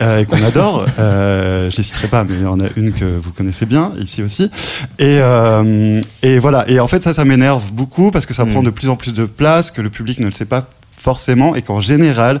et 0.00 0.24
qu'on 0.26 0.42
adore. 0.42 0.86
Je 0.98 1.76
les 1.76 1.82
citerai 1.82 2.08
pas, 2.08 2.24
mais 2.24 2.34
il 2.34 2.42
y 2.42 2.46
en 2.46 2.60
a 2.60 2.66
une 2.76 2.92
que 2.92 3.04
vous 3.04 3.30
connaissez 3.30 3.66
bien 3.66 3.92
aussi. 4.22 4.50
Et, 4.98 5.18
euh, 5.20 6.00
et 6.22 6.38
voilà. 6.38 6.64
Et 6.68 6.78
en 6.80 6.86
fait, 6.86 7.02
ça, 7.02 7.12
ça 7.14 7.24
m'énerve 7.24 7.72
beaucoup 7.72 8.10
parce 8.10 8.26
que 8.26 8.34
ça 8.34 8.44
Mm. 8.44 8.52
prend 8.52 8.62
de 8.62 8.70
plus 8.70 8.88
en 8.88 8.96
plus 8.96 9.12
de 9.14 9.24
place, 9.24 9.70
que 9.70 9.80
le 9.82 9.90
public 9.90 10.18
ne 10.20 10.26
le 10.26 10.32
sait 10.32 10.44
pas 10.44 10.68
forcément 10.98 11.54
et 11.54 11.60
qu'en 11.60 11.80
général 11.82 12.40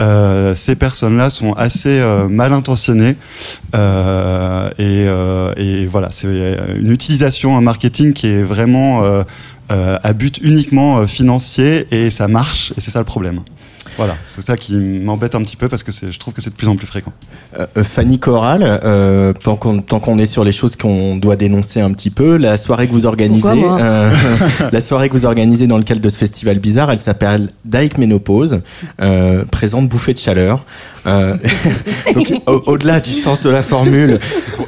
euh, 0.00 0.56
ces 0.56 0.74
personnes-là 0.74 1.30
sont 1.30 1.52
assez 1.52 2.00
euh, 2.00 2.26
mal 2.26 2.52
intentionnées 2.52 3.14
euh, 3.76 4.68
et, 4.78 5.06
et 5.62 5.86
voilà 5.86 6.08
c'est 6.10 6.26
une 6.80 6.90
utilisation 6.90 7.56
un 7.56 7.60
marketing 7.60 8.12
qui 8.12 8.26
est 8.26 8.42
vraiment 8.42 9.04
à 9.68 10.12
but 10.12 10.40
uniquement 10.42 11.06
financier 11.06 11.86
et 11.92 12.10
ça 12.10 12.26
marche 12.26 12.72
et 12.76 12.80
c'est 12.80 12.90
ça 12.90 12.98
le 12.98 13.04
problème 13.04 13.42
voilà 14.00 14.16
c'est 14.24 14.40
ça 14.40 14.56
qui 14.56 14.72
m'embête 14.80 15.34
un 15.34 15.42
petit 15.42 15.56
peu 15.56 15.68
parce 15.68 15.82
que 15.82 15.92
c'est- 15.92 16.10
je 16.10 16.18
trouve 16.18 16.32
que 16.32 16.40
c'est 16.40 16.48
de 16.50 16.54
plus 16.56 16.68
en 16.68 16.76
plus 16.76 16.86
fréquent 16.86 17.12
Euh, 17.58 17.66
euh, 17.76 17.84
Fanny 17.84 18.18
Corral, 18.18 18.62
euh, 18.84 19.32
tant 19.32 19.56
qu'on 19.56 19.82
tant 19.82 20.00
qu'on 20.00 20.18
est 20.18 20.24
sur 20.26 20.42
les 20.44 20.52
choses 20.52 20.74
qu'on 20.76 21.16
doit 21.16 21.36
dénoncer 21.36 21.80
un 21.80 21.92
petit 21.92 22.10
peu, 22.10 22.36
la 22.36 22.56
soirée 22.56 22.86
que 22.88 22.92
vous 22.92 23.04
organisez, 23.06 23.48
euh, 23.64 24.10
la 24.72 24.80
soirée 24.80 25.08
que 25.08 25.14
vous 25.14 25.26
organisez 25.26 25.66
dans 25.66 25.76
le 25.76 25.82
cadre 25.82 26.00
de 26.00 26.08
ce 26.08 26.16
festival 26.16 26.58
bizarre, 26.60 26.90
elle 26.90 26.98
s'appelle 26.98 27.48
Dyke 27.64 27.98
Ménopause, 27.98 28.60
euh, 29.02 29.44
présente 29.50 29.88
bouffée 29.88 30.14
de 30.14 30.18
chaleur. 30.18 30.64
Euh, 31.06 31.36
au- 32.46 32.62
au-delà 32.66 33.00
du 33.00 33.10
sens 33.12 33.40
de 33.42 33.50
la 33.50 33.62
formule, 33.62 34.18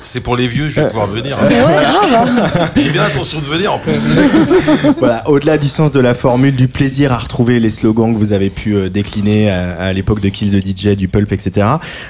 C'est 0.02 0.20
pour, 0.20 0.22
pour 0.22 0.36
les 0.36 0.46
vieux, 0.46 0.68
je 0.68 0.80
vais 0.80 0.88
pouvoir 0.88 1.06
venir. 1.06 1.36
Ouais, 1.42 1.54
grave. 1.54 2.70
J'ai 2.76 2.90
bien 2.90 3.02
l'intention 3.02 3.38
de 3.40 3.44
venir 3.44 3.72
en 3.74 3.78
plus. 3.78 4.08
voilà, 4.98 5.28
au-delà 5.28 5.58
du 5.58 5.68
sens 5.68 5.92
de 5.92 6.00
la 6.00 6.14
formule, 6.14 6.56
du 6.56 6.68
plaisir 6.68 7.12
à 7.12 7.18
retrouver 7.18 7.60
les 7.60 7.70
slogans 7.70 8.12
que 8.12 8.18
vous 8.18 8.32
avez 8.32 8.50
pu 8.50 8.74
euh, 8.74 8.88
décliner 8.88 9.50
à, 9.50 9.72
à 9.74 9.92
l'époque 9.92 10.20
de 10.20 10.28
Kill 10.28 10.50
the 10.50 10.66
DJ, 10.66 10.96
du 10.96 11.08
pulp, 11.08 11.32
etc. 11.32 11.66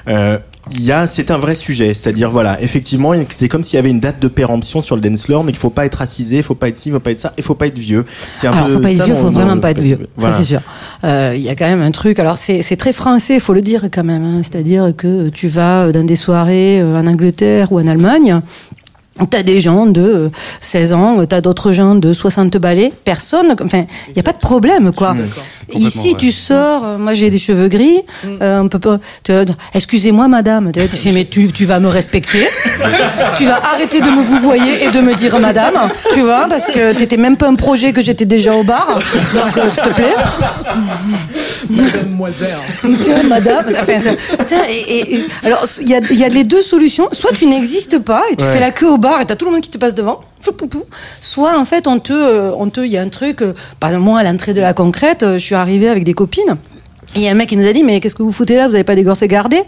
Euh, 0.09 0.39
il 0.71 0.85
y 0.85 0.93
a, 0.93 1.07
c'est 1.09 1.33
un 1.33 1.39
vrai 1.39 1.57
sujet, 1.57 1.93
c'est-à-dire 1.93 2.31
voilà, 2.31 2.61
effectivement, 2.63 3.13
c'est 3.31 3.49
comme 3.49 3.65
s'il 3.65 3.77
y 3.77 3.79
avait 3.81 3.91
une 3.91 3.99
date 3.99 4.21
de 4.21 4.29
péremption 4.29 4.81
sur 4.81 4.95
le 4.95 5.03
dance 5.03 5.25
floor, 5.25 5.43
mais 5.43 5.51
qu'il 5.51 5.59
faut 5.59 5.71
pas 5.71 5.87
être 5.87 5.97
racisé, 5.97 6.37
il 6.37 6.43
faut 6.45 6.55
pas 6.55 6.69
être 6.69 6.79
ci, 6.79 6.89
il 6.91 6.93
faut 6.93 7.01
pas 7.01 7.11
être 7.11 7.19
ça, 7.19 7.33
il 7.37 7.43
faut 7.43 7.57
pas 7.57 7.67
être 7.67 7.79
vieux. 7.79 8.05
C'est 8.33 8.47
un 8.47 8.53
Alors, 8.53 8.67
peu 8.69 8.75
faut 8.75 8.79
pas 8.81 8.93
être 8.93 8.99
ça, 8.99 9.05
vieux, 9.05 9.15
faut 9.17 9.31
vraiment 9.31 9.59
pas 9.59 9.73
être 9.73 9.81
vieux. 9.81 9.99
Voilà. 10.17 10.37
Ça, 10.37 10.41
c'est 10.43 10.49
sûr. 10.49 10.61
Euh, 11.03 11.33
Il 11.35 11.43
y 11.43 11.49
a 11.49 11.57
quand 11.57 11.67
même 11.67 11.83
un 11.83 11.91
truc. 11.91 12.21
Alors, 12.21 12.39
c'est 12.39 12.63
c'est 12.63 12.77
très 12.77 12.93
français, 12.93 13.41
faut 13.41 13.55
le 13.55 13.61
dire 13.61 13.87
quand 13.93 14.05
même. 14.05 14.23
hein. 14.23 14.41
C'est-à-dire 14.43 14.93
que 14.97 15.31
tu 15.31 15.49
vas 15.49 15.91
dans 15.91 16.05
des 16.05 16.17
soirées 16.17 16.81
euh, 16.81 16.97
en 16.97 17.07
Angleterre 17.09 17.73
ou 17.73 17.81
en 17.81 17.87
Allemagne. 17.89 18.41
T'as 19.31 19.43
des 19.43 19.61
gens 19.61 19.87
de 19.87 20.01
euh, 20.01 20.29
16 20.61 20.93
ans, 20.95 21.27
t'as 21.27 21.43
d'autres 21.43 21.73
gens 21.73 21.95
de 21.95 22.13
60 22.15 22.57
balais. 22.57 22.93
Personne, 23.05 23.55
enfin, 23.63 23.85
il 24.09 24.17
y 24.17 24.21
a 24.21 24.23
pas 24.23 24.33
de 24.33 24.39
problème, 24.39 24.91
quoi. 24.93 25.15
Ici, 25.75 26.11
vrai. 26.11 26.19
tu 26.19 26.33
sors, 26.33 26.85
euh, 26.85 26.99
moi 26.99 27.13
j'ai 27.13 27.29
des 27.29 27.39
cheveux 27.39 27.69
gris, 27.69 28.01
euh, 28.25 28.63
on 28.63 28.69
peut 28.69 28.79
pas. 28.79 28.99
Excusez-moi, 29.75 30.29
madame. 30.29 30.73
Tu 30.73 30.81
fais, 30.89 31.13
mais 31.13 31.27
tu, 31.27 31.53
tu 31.53 31.67
vas 31.67 31.79
me 31.79 31.89
respecter. 31.89 32.39
tu 33.37 33.45
vas 33.45 33.61
arrêter 33.75 34.01
de 34.01 34.07
me 34.07 34.23
vous 34.23 34.41
voyer 34.41 34.85
et 34.85 34.91
de 34.91 35.01
me 35.01 35.15
dire 35.15 35.39
madame, 35.39 35.91
tu 36.15 36.21
vois, 36.21 36.47
parce 36.49 36.67
que 36.67 36.95
t'étais 36.95 37.19
même 37.19 37.37
pas 37.37 37.49
un 37.49 37.55
projet 37.55 37.93
que 37.93 38.01
j'étais 38.01 38.25
déjà 38.25 38.55
au 38.55 38.65
bar. 38.65 38.99
Donc, 39.35 39.57
euh, 39.59 39.69
s'il 39.69 39.83
te 39.83 39.95
plaît. 39.95 40.15
Mademoiselle. 41.77 42.49
Tiens, 43.03 43.23
madame. 43.25 43.65
Enfin, 43.81 43.99
tiens, 44.47 44.63
et, 44.69 44.73
et- 44.99 45.15
et- 45.17 45.25
alors, 45.45 45.65
il 45.81 45.89
y 45.89 45.95
a, 45.95 46.01
il 46.11 46.19
y 46.19 46.25
a 46.25 46.29
les 46.29 46.45
deux 46.45 46.63
solutions. 46.63 47.09
Soit 47.13 47.33
tu 47.33 47.47
n'existes 47.47 47.99
pas 47.99 48.23
et 48.31 48.37
tu 48.37 48.45
Ouais. 48.45 48.53
fais 48.53 48.61
la 48.61 48.71
queue 48.71 48.89
au 48.91 48.99
bar 48.99 49.21
et 49.21 49.27
t'as 49.27 49.37
tout 49.37 49.47
le 49.47 49.53
monde 49.53 49.61
qui 49.61 49.71
te 49.71 49.79
passe 49.79 49.95
devant. 49.95 50.21
Soit, 51.21 51.59
en 51.59 51.65
fait, 51.65 51.87
on 51.87 51.99
te, 51.99 52.13
euh, 52.13 52.53
on 52.57 52.69
te, 52.69 52.81
il 52.81 52.91
y 52.91 52.97
a 52.99 53.03
un 53.03 53.09
truc. 53.09 53.43
euh, 53.43 53.55
Par 53.81 53.91
exemple, 53.91 54.05
moi, 54.07 54.21
à 54.21 54.25
l'entrée 54.25 54.55
de 54.55 54.61
la 54.61 54.75
concrète, 54.75 55.23
euh, 55.23 55.35
je 55.35 55.45
suis 55.45 55.55
arrivée 55.55 55.89
avec 55.89 56.05
des 56.05 56.15
copines. 56.15 56.57
Et 57.15 57.19
il 57.21 57.23
y 57.23 57.29
a 57.29 57.31
un 57.31 57.35
mec 57.35 57.49
qui 57.49 57.57
nous 57.57 57.67
a 57.67 57.73
dit, 57.73 57.83
mais 57.85 58.01
qu'est-ce 58.01 58.15
que 58.15 58.23
vous 58.23 58.33
foutez 58.33 58.57
là? 58.57 58.69
Vous 58.69 58.75
avez 58.75 58.85
pas 58.85 58.95
des 58.95 59.05
gosses 59.05 59.21
gardés 59.23 59.63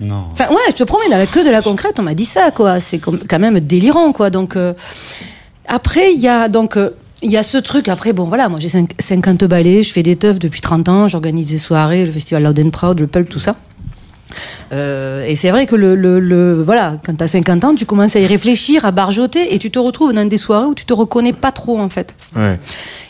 Non. 0.00 0.24
Enfin, 0.32 0.48
ouais, 0.50 0.56
je 0.70 0.74
te 0.74 0.84
promets, 0.84 1.08
dans 1.10 1.18
la 1.18 1.26
queue 1.26 1.44
de 1.44 1.50
la 1.50 1.62
concrète, 1.62 1.98
on 1.98 2.02
m'a 2.02 2.14
dit 2.14 2.24
ça, 2.26 2.50
quoi. 2.50 2.80
C'est 2.80 2.98
comme- 2.98 3.20
quand 3.28 3.38
même 3.38 3.60
délirant, 3.60 4.12
quoi. 4.12 4.30
Donc, 4.30 4.56
euh, 4.56 4.72
après, 5.68 6.12
il 6.12 6.20
y 6.20 6.28
a 6.28 6.48
donc. 6.48 6.76
euh, 6.76 6.90
il 7.22 7.30
y 7.30 7.36
a 7.36 7.42
ce 7.42 7.56
truc, 7.58 7.88
après, 7.88 8.12
bon 8.12 8.24
voilà, 8.24 8.48
moi 8.48 8.58
j'ai 8.60 8.68
cinq- 8.68 8.92
50 8.98 9.44
ballets, 9.44 9.82
je 9.82 9.92
fais 9.92 10.02
des 10.02 10.16
teufs 10.16 10.38
depuis 10.38 10.60
30 10.60 10.88
ans, 10.88 11.08
j'organise 11.08 11.50
des 11.50 11.58
soirées, 11.58 12.04
le 12.04 12.10
festival 12.12 12.42
Loud 12.44 12.58
and 12.60 12.70
Proud, 12.70 13.00
le 13.00 13.06
Pulp, 13.06 13.28
tout 13.28 13.38
ça. 13.38 13.56
Euh, 14.72 15.24
et 15.24 15.36
c'est 15.36 15.50
vrai 15.50 15.66
que 15.66 15.76
le, 15.76 15.94
le, 15.94 16.18
le- 16.18 16.60
voilà, 16.60 16.98
quand 17.04 17.14
t'as 17.16 17.28
50 17.28 17.64
ans, 17.64 17.74
tu 17.74 17.86
commences 17.86 18.16
à 18.16 18.20
y 18.20 18.26
réfléchir, 18.26 18.84
à 18.84 18.90
barjoter, 18.90 19.54
et 19.54 19.58
tu 19.58 19.70
te 19.70 19.78
retrouves 19.78 20.12
dans 20.12 20.26
des 20.28 20.38
soirées 20.38 20.66
où 20.66 20.74
tu 20.74 20.84
te 20.84 20.92
reconnais 20.92 21.32
pas 21.32 21.52
trop, 21.52 21.78
en 21.80 21.88
fait. 21.88 22.14
Ouais. 22.34 22.58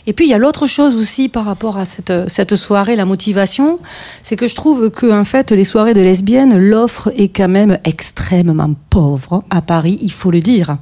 Et 0.05 0.13
puis 0.13 0.25
il 0.25 0.29
y 0.29 0.33
a 0.33 0.37
l'autre 0.37 0.67
chose 0.67 0.95
aussi 0.95 1.27
par 1.27 1.43
rapport 1.45 1.77
à 1.77 1.83
cette, 1.83 2.13
cette 2.29 2.55
soirée, 2.55 2.95
la 2.95 3.03
motivation, 3.05 3.79
c'est 4.21 4.37
que 4.37 4.47
je 4.47 4.55
trouve 4.55 4.89
que 4.89 5.11
en 5.11 5.25
fait 5.25 5.51
les 5.51 5.65
soirées 5.65 5.93
de 5.93 5.99
lesbiennes, 5.99 6.57
l'offre 6.57 7.11
est 7.17 7.27
quand 7.27 7.49
même 7.49 7.77
extrêmement 7.83 8.69
pauvre 8.89 9.43
à 9.49 9.61
Paris, 9.61 9.99
il 10.01 10.11
faut 10.13 10.31
le 10.31 10.39
dire. 10.39 10.77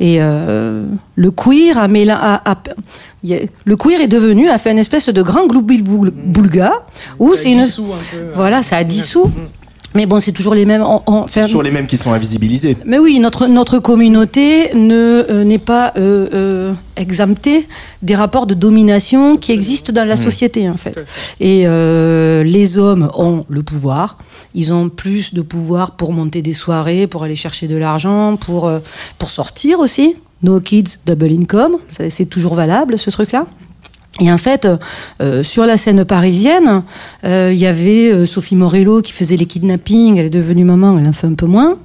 Et 0.00 0.16
euh, 0.20 0.86
le 1.14 1.30
queer 1.30 1.78
a, 1.78 1.84
a- 2.50 2.58
le 3.64 3.76
queer 3.76 4.00
est 4.00 4.08
devenu 4.08 4.48
a 4.48 4.58
fait 4.58 4.72
une 4.72 4.78
espèce 4.80 5.08
de 5.08 5.22
grand 5.22 5.46
gloubil 5.46 5.82
boul- 5.84 6.10
boulga 6.10 6.84
où 7.20 7.34
Ça 7.34 7.42
c'est 7.42 7.52
une 7.52 7.62
dissout 7.62 7.86
un 7.92 8.02
peu, 8.10 8.16
euh, 8.16 8.32
voilà 8.34 8.64
ça 8.64 8.76
a 8.78 8.82
dissous. 8.84 9.30
Mais 9.94 10.06
bon, 10.06 10.18
c'est 10.20 10.32
toujours 10.32 10.54
les 10.54 10.64
mêmes. 10.66 10.82
on- 10.82 11.02
on- 11.06 11.26
C'est 11.28 11.44
toujours 11.44 11.62
les 11.62 11.70
mêmes 11.70 11.86
qui 11.86 11.96
sont 11.96 12.12
invisibilisés. 12.12 12.76
mais 12.84 12.98
oui, 12.98 13.18
notre, 13.20 13.46
notre 13.46 13.78
communauté 13.78 14.74
ne 14.74 15.24
euh, 15.30 15.44
n'est 15.44 15.58
pas 15.58 15.92
euh, 15.96 16.26
euh, 16.34 16.72
exemptée 16.96 17.66
des 18.02 18.14
rapports 18.16 18.46
de 18.46 18.54
domination 18.54 19.36
qui 19.36 19.52
existent 19.52 19.92
dans 19.92 20.04
la 20.06 20.16
société 20.16 20.68
en 20.68 20.74
fait. 20.74 20.98
Et 21.40 21.64
les 22.44 22.78
hommes 22.78 23.08
ont 23.16 23.40
le 23.48 23.62
pouvoir. 23.62 24.18
Ils 24.54 24.72
ont 24.72 24.88
plus 24.88 25.32
de 25.34 25.42
pouvoir 25.42 25.92
pour 25.92 26.12
monter 26.12 26.42
des 26.42 26.52
soirées, 26.52 27.06
pour 27.06 27.22
aller 27.24 27.36
chercher 27.36 27.66
de 27.68 27.76
l'argent, 27.76 28.36
pour 28.36 28.70
pour 29.18 29.30
sortir 29.30 29.78
aussi. 29.80 30.16
No 30.42 30.60
kids, 30.60 30.98
double 31.06 31.32
income, 31.32 31.76
c'est 31.88 32.26
toujours 32.26 32.54
valable 32.54 32.98
ce 32.98 33.10
truc-là. 33.10 33.46
Et 34.20 34.30
en 34.30 34.38
fait, 34.38 34.68
euh, 35.20 35.42
sur 35.42 35.66
la 35.66 35.76
scène 35.76 36.04
parisienne, 36.04 36.82
euh, 37.24 37.50
il 37.52 37.58
y 37.58 37.66
avait 37.66 38.12
euh, 38.12 38.26
Sophie 38.26 38.54
Morello 38.54 39.02
qui 39.02 39.12
faisait 39.12 39.36
les 39.36 39.46
kidnappings. 39.46 40.16
Elle 40.18 40.26
est 40.26 40.30
devenue 40.30 40.64
maman, 40.64 40.98
elle 40.98 41.08
en 41.08 41.12
fait 41.12 41.26
un 41.26 41.34
peu 41.34 41.46
moins. 41.46 41.78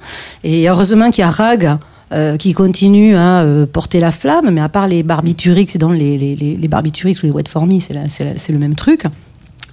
Et 0.44 0.68
heureusement 0.68 1.10
qu'il 1.10 1.22
y 1.22 1.24
a 1.24 1.30
Rag 1.30 1.76
euh, 2.12 2.36
qui 2.36 2.52
continue 2.52 3.16
à 3.16 3.40
euh, 3.42 3.66
porter 3.66 3.98
la 3.98 4.12
flamme. 4.12 4.50
Mais 4.52 4.60
à 4.60 4.68
part 4.68 4.86
les 4.86 5.02
barbiturix, 5.02 5.76
dans 5.76 5.90
les, 5.90 6.16
les, 6.18 6.36
les, 6.36 6.68
barbiturix 6.68 7.16
ou 7.22 7.26
les 7.26 7.32
wet 7.32 7.48
for 7.48 7.66
me, 7.66 7.80
c'est 7.80 7.94
c'est 8.08 8.38
c'est 8.38 8.52
le 8.52 8.58
même 8.60 8.74
truc. 8.76 9.04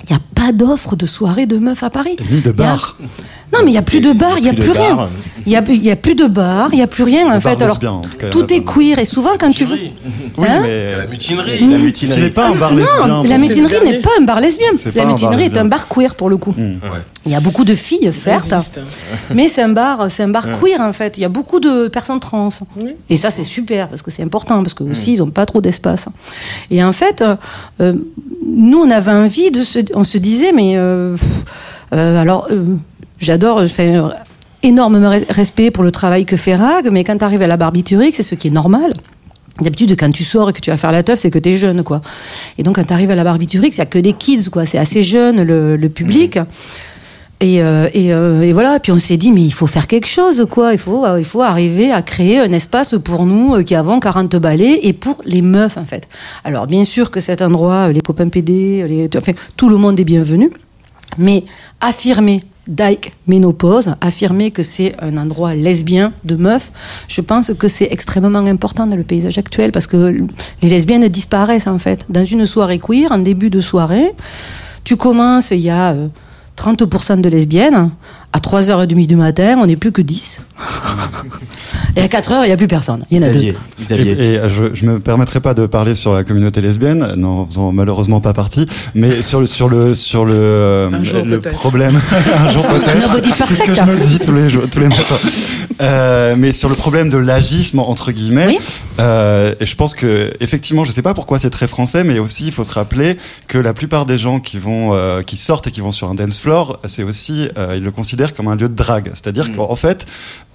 Il 0.10 0.12
n'y 0.12 0.15
a 0.15 0.22
pas 0.36 0.52
d'offre 0.52 0.96
de 0.96 1.06
soirée 1.06 1.46
de 1.46 1.58
meufs 1.58 1.84
à 1.84 1.89
Paris. 1.89 2.15
Ni 2.32 2.41
de 2.41 2.50
a- 2.50 2.54
bar. 2.54 2.98
Non, 3.54 3.60
mais 3.64 3.70
il 3.70 3.74
n'y 3.74 3.78
a 3.78 3.82
plus 3.82 4.02
de 4.02 4.12
bar, 4.12 4.38
il 4.38 4.44
n'y 4.44 4.50
a 4.50 4.54
plus 4.54 4.72
rien. 4.72 4.96
bar. 4.96 5.10
Il 5.46 5.52
n'y 5.52 5.56
a, 5.56 5.64
il 5.70 5.84
y 5.86 5.90
a 5.92 5.96
plus 5.96 6.16
de 6.16 6.26
bar, 6.28 6.68
il 6.74 6.76
n'y 6.76 6.82
a 6.82 6.88
plus 6.88 7.04
rien 7.04 7.34
en 7.34 7.40
fait. 7.40 7.62
Alors, 7.62 7.78
en 7.82 8.02
tout 8.02 8.18
cas, 8.18 8.28
tout 8.30 8.42
là, 8.42 8.48
est 8.58 8.64
queer. 8.66 9.00
Et 9.00 9.06
souvent, 9.06 9.30
quand 9.40 9.50
tu 9.52 9.64
veux. 9.64 9.76
Mutinerie. 9.76 9.94
Oui, 10.38 10.46
Hein 10.50 10.60
mais 10.62 10.96
La 10.98 11.06
mutinerie. 11.08 12.10
La 12.10 12.18
n'est 12.18 12.30
pas 12.30 12.48
un 12.50 12.56
bar 12.56 12.72
Non, 12.74 12.78
lesbien. 12.78 13.08
la 13.08 13.36
bon. 13.38 13.42
mutinerie 13.42 13.86
n'est 13.86 14.00
pas 14.00 14.10
un 14.20 14.24
bar 14.24 14.42
lesbien. 14.42 14.68
La 14.96 15.06
mutinerie 15.06 15.44
est 15.46 15.58
un 15.58 15.64
bar 15.66 15.88
queer 15.88 16.16
pour 16.16 16.30
le 16.30 16.36
coup. 16.36 16.54
Mm. 16.58 16.62
Ouais. 16.74 17.00
Il 17.26 17.32
y 17.32 17.36
a 17.36 17.40
beaucoup 17.40 17.64
de 17.64 17.76
filles, 17.76 18.12
certes, 18.12 18.52
Résiste. 18.52 18.82
mais 19.34 19.48
c'est 19.50 19.62
un 19.62 19.70
bar, 19.70 20.08
c'est 20.10 20.24
un 20.24 20.30
bar 20.30 20.46
queer 20.60 20.82
en 20.82 20.92
fait. 20.94 21.18
Il 21.18 21.22
y 21.22 21.26
a 21.26 21.30
beaucoup 21.30 21.62
de 21.62 21.88
personnes 21.88 22.20
trans. 22.20 22.50
Oui. 22.76 22.96
Et 23.10 23.16
ça, 23.16 23.32
c'est 23.32 23.44
super 23.46 23.88
parce 23.88 24.02
que 24.02 24.12
c'est 24.12 24.24
important 24.24 24.62
parce 24.62 24.74
que 24.74 24.84
aussi 24.84 25.14
ils 25.14 25.20
n'ont 25.20 25.30
pas 25.30 25.46
trop 25.46 25.62
d'espace. 25.62 26.08
Et 26.72 26.84
en 26.84 26.92
fait, 26.94 27.22
euh, 27.22 27.36
euh, 27.80 27.94
nous, 28.46 28.80
on 28.80 28.90
avait 28.92 29.12
envie 29.12 29.52
de 29.52 29.64
se, 29.64 29.80
on 29.94 30.04
se 30.04 30.18
disait, 30.18 30.52
mais 30.52 30.74
euh, 30.76 31.16
euh, 31.94 32.22
alors, 32.22 32.48
euh, 32.52 32.76
j'adore, 33.19 33.62
je 33.62 33.67
fais 33.67 33.95
un 33.95 34.12
énorme 34.63 34.97
re- 35.03 35.25
respect 35.32 35.71
pour 35.71 35.84
le 35.84 35.91
travail 35.91 36.25
que 36.25 36.36
fait 36.38 36.56
Rag, 36.56 36.89
mais 36.91 37.03
quand 37.03 37.17
tu 37.17 37.23
arrives 37.23 37.41
à 37.41 37.47
la 37.47 37.58
barbiturie, 37.58 38.12
c'est 38.12 38.23
ce 38.23 38.36
qui 38.36 38.47
est 38.47 38.51
normal. 38.51 38.93
D'habitude, 39.62 39.95
quand 39.99 40.12
tu 40.12 40.23
sors 40.23 40.49
et 40.51 40.53
que 40.53 40.60
tu 40.62 40.69
vas 40.69 40.77
faire 40.77 40.91
la 40.91 41.01
teuf, 41.01 41.19
c'est 41.19 41.32
que 41.32 41.39
tu 41.39 41.49
es 41.49 41.56
jeune, 41.58 41.84
quoi. 41.84 42.01
Et 42.60 42.63
donc, 42.63 42.75
quand 42.75 42.84
tu 42.84 42.93
arrives 42.93 43.10
à 43.10 43.15
la 43.15 43.23
barbiturix, 43.23 43.69
il 43.75 43.80
n'y 43.80 43.82
a 43.82 43.86
que 43.88 43.97
des 43.99 44.13
kids, 44.13 44.49
quoi. 44.51 44.65
C'est 44.67 44.77
assez 44.77 45.01
jeune, 45.01 45.41
le, 45.41 45.75
le 45.75 45.89
public. 45.89 46.38
Et, 47.39 47.62
euh, 47.62 47.88
et, 47.93 48.13
euh, 48.13 48.41
et 48.41 48.51
voilà, 48.53 48.80
puis 48.80 48.91
on 48.91 48.97
s'est 48.99 49.17
dit, 49.17 49.32
mais 49.32 49.41
il 49.41 49.53
faut 49.53 49.67
faire 49.67 49.88
quelque 49.88 50.08
chose, 50.08 50.45
quoi. 50.49 50.73
Il 50.73 50.80
faut, 50.80 51.06
euh, 51.06 51.19
il 51.19 51.25
faut 51.25 51.41
arriver 51.41 51.91
à 51.91 52.01
créer 52.03 52.39
un 52.39 52.51
espace 52.51 52.95
pour 53.03 53.25
nous 53.25 53.56
euh, 53.56 53.63
qui 53.63 53.73
avons 53.75 53.99
40 53.99 54.36
balais 54.38 54.80
et 54.84 54.93
pour 54.93 55.17
les 55.25 55.41
meufs, 55.43 55.77
en 55.77 55.86
fait. 55.86 56.08
Alors, 56.43 56.65
bien 56.67 56.84
sûr 56.86 57.10
que 57.12 57.19
cet 57.19 57.41
endroit, 57.41 57.89
euh, 57.89 57.91
les 57.93 58.01
copains 58.01 58.30
PD, 58.30 58.86
les, 58.88 59.10
enfin, 59.17 59.34
tout 59.56 59.69
le 59.69 59.77
monde 59.77 59.99
est 59.99 60.03
bienvenu, 60.03 60.51
mais 61.19 61.43
affirmer 61.82 62.43
Dyke 62.67 63.13
Ménopause, 63.27 63.95
affirmer 64.01 64.51
que 64.51 64.63
c'est 64.63 64.95
un 64.99 65.17
endroit 65.17 65.56
lesbien 65.56 66.13
de 66.23 66.36
meufs, 66.36 66.71
je 67.08 67.21
pense 67.21 67.53
que 67.53 67.67
c'est 67.67 67.88
extrêmement 67.91 68.39
important 68.39 68.86
dans 68.86 68.95
le 68.95 69.03
paysage 69.03 69.38
actuel 69.38 69.71
parce 69.71 69.88
que 69.88 70.17
les 70.62 70.69
lesbiennes 70.69 71.08
disparaissent 71.08 71.67
en 71.67 71.77
fait. 71.77 72.06
Dans 72.10 72.25
une 72.25 72.45
soirée 72.45 72.80
queer, 72.80 73.12
en 73.12 73.19
début 73.19 73.49
de 73.49 73.62
soirée, 73.62 74.12
tu 74.84 74.95
commences, 74.95 75.51
il 75.51 75.60
y 75.60 75.69
a 75.69 75.93
euh, 75.93 76.08
30% 76.58 77.22
de 77.22 77.30
lesbiennes, 77.30 77.91
à 78.34 78.39
3h30 78.39 79.08
du 79.08 79.15
matin, 79.15 79.58
on 79.60 79.67
n'est 79.67 79.76
plus 79.76 79.91
que 79.91 80.02
10. 80.02 80.41
Et 81.96 82.02
à 82.02 82.08
4h, 82.08 82.43
il 82.43 82.48
n'y 82.48 82.52
a 82.52 82.58
plus 82.58 82.67
personne. 82.67 83.04
Il 83.10 83.20
y 83.20 83.24
en 83.24 83.28
a 83.28 83.32
deux. 83.32 83.39
Xavier. 83.39 83.56
Et, 83.80 83.84
Xavier. 83.84 84.12
et 84.12 84.39
je, 84.50 84.76
je 84.76 84.86
me 84.86 85.00
permettrai 85.00 85.39
pas 85.39 85.54
de 85.54 85.65
parler 85.65 85.96
sur 85.96 86.13
la 86.13 86.24
communauté 86.24 86.62
lesbienne, 86.62 87.13
n'en 87.15 87.48
faisant 87.48 87.72
malheureusement 87.72 88.22
pas 88.22 88.34
partie, 88.34 88.67
mais 88.93 89.22
sur 89.22 89.39
le 89.39 89.46
sur 89.48 89.67
le 89.67 89.96
sur 89.96 90.26
le, 90.26 90.34
euh, 90.34 91.04
jour 91.04 91.26
le 91.26 91.39
problème, 91.39 92.00
un 92.39 92.52
jour 92.52 92.65
peut-être. 92.67 93.22
C'est 93.48 93.56
ce 93.56 93.63
que 93.63 93.74
je 93.74 93.82
me 93.82 93.98
dis 94.06 94.20
tous 94.20 94.34
les 94.34 94.50
jours, 94.50 94.63
tous 94.72 94.80
les 94.80 94.88
matins. 94.88 95.15
Euh, 95.82 96.36
mais 96.38 96.54
sur 96.54 96.70
le 96.70 96.76
problème 96.76 97.10
de 97.10 97.17
l'agisme 97.17 97.80
entre 97.80 98.12
guillemets, 98.12 98.48
Oui. 98.48 98.60
Euh, 99.00 99.54
et 99.60 99.66
je 99.66 99.76
pense 99.76 99.94
que 99.94 100.34
effectivement, 100.40 100.84
je 100.84 100.92
sais 100.92 101.02
pas 101.02 101.14
pourquoi 101.14 101.40
c'est 101.40 101.50
très 101.50 101.68
français, 101.68 102.04
mais 102.04 102.20
aussi 102.20 102.46
il 102.48 102.52
faut 102.52 102.64
se 102.64 102.72
rappeler 102.74 103.18
que 103.48 103.58
la 103.58 103.74
plupart 103.74 104.06
des 104.06 104.18
gens 104.18 104.40
qui 104.40 104.58
vont 104.58 104.94
euh, 104.94 105.22
qui 105.22 105.38
sortent 105.38 105.68
et 105.68 105.72
qui 105.72 105.82
vont 105.82 105.92
sur 105.92 106.10
un 106.10 106.16
dance 106.16 106.40
floor, 106.40 106.80
c'est 106.86 107.04
aussi 107.04 107.48
euh, 107.58 107.68
ils 107.76 107.84
le 107.84 107.92
considèrent 107.92 108.34
comme 108.34 108.48
un 108.48 108.56
lieu 108.56 108.70
de 108.70 108.76
drague, 108.76 109.10
c'est-à-dire 109.14 109.52
qu'en 109.52 109.76
fait 109.76 110.06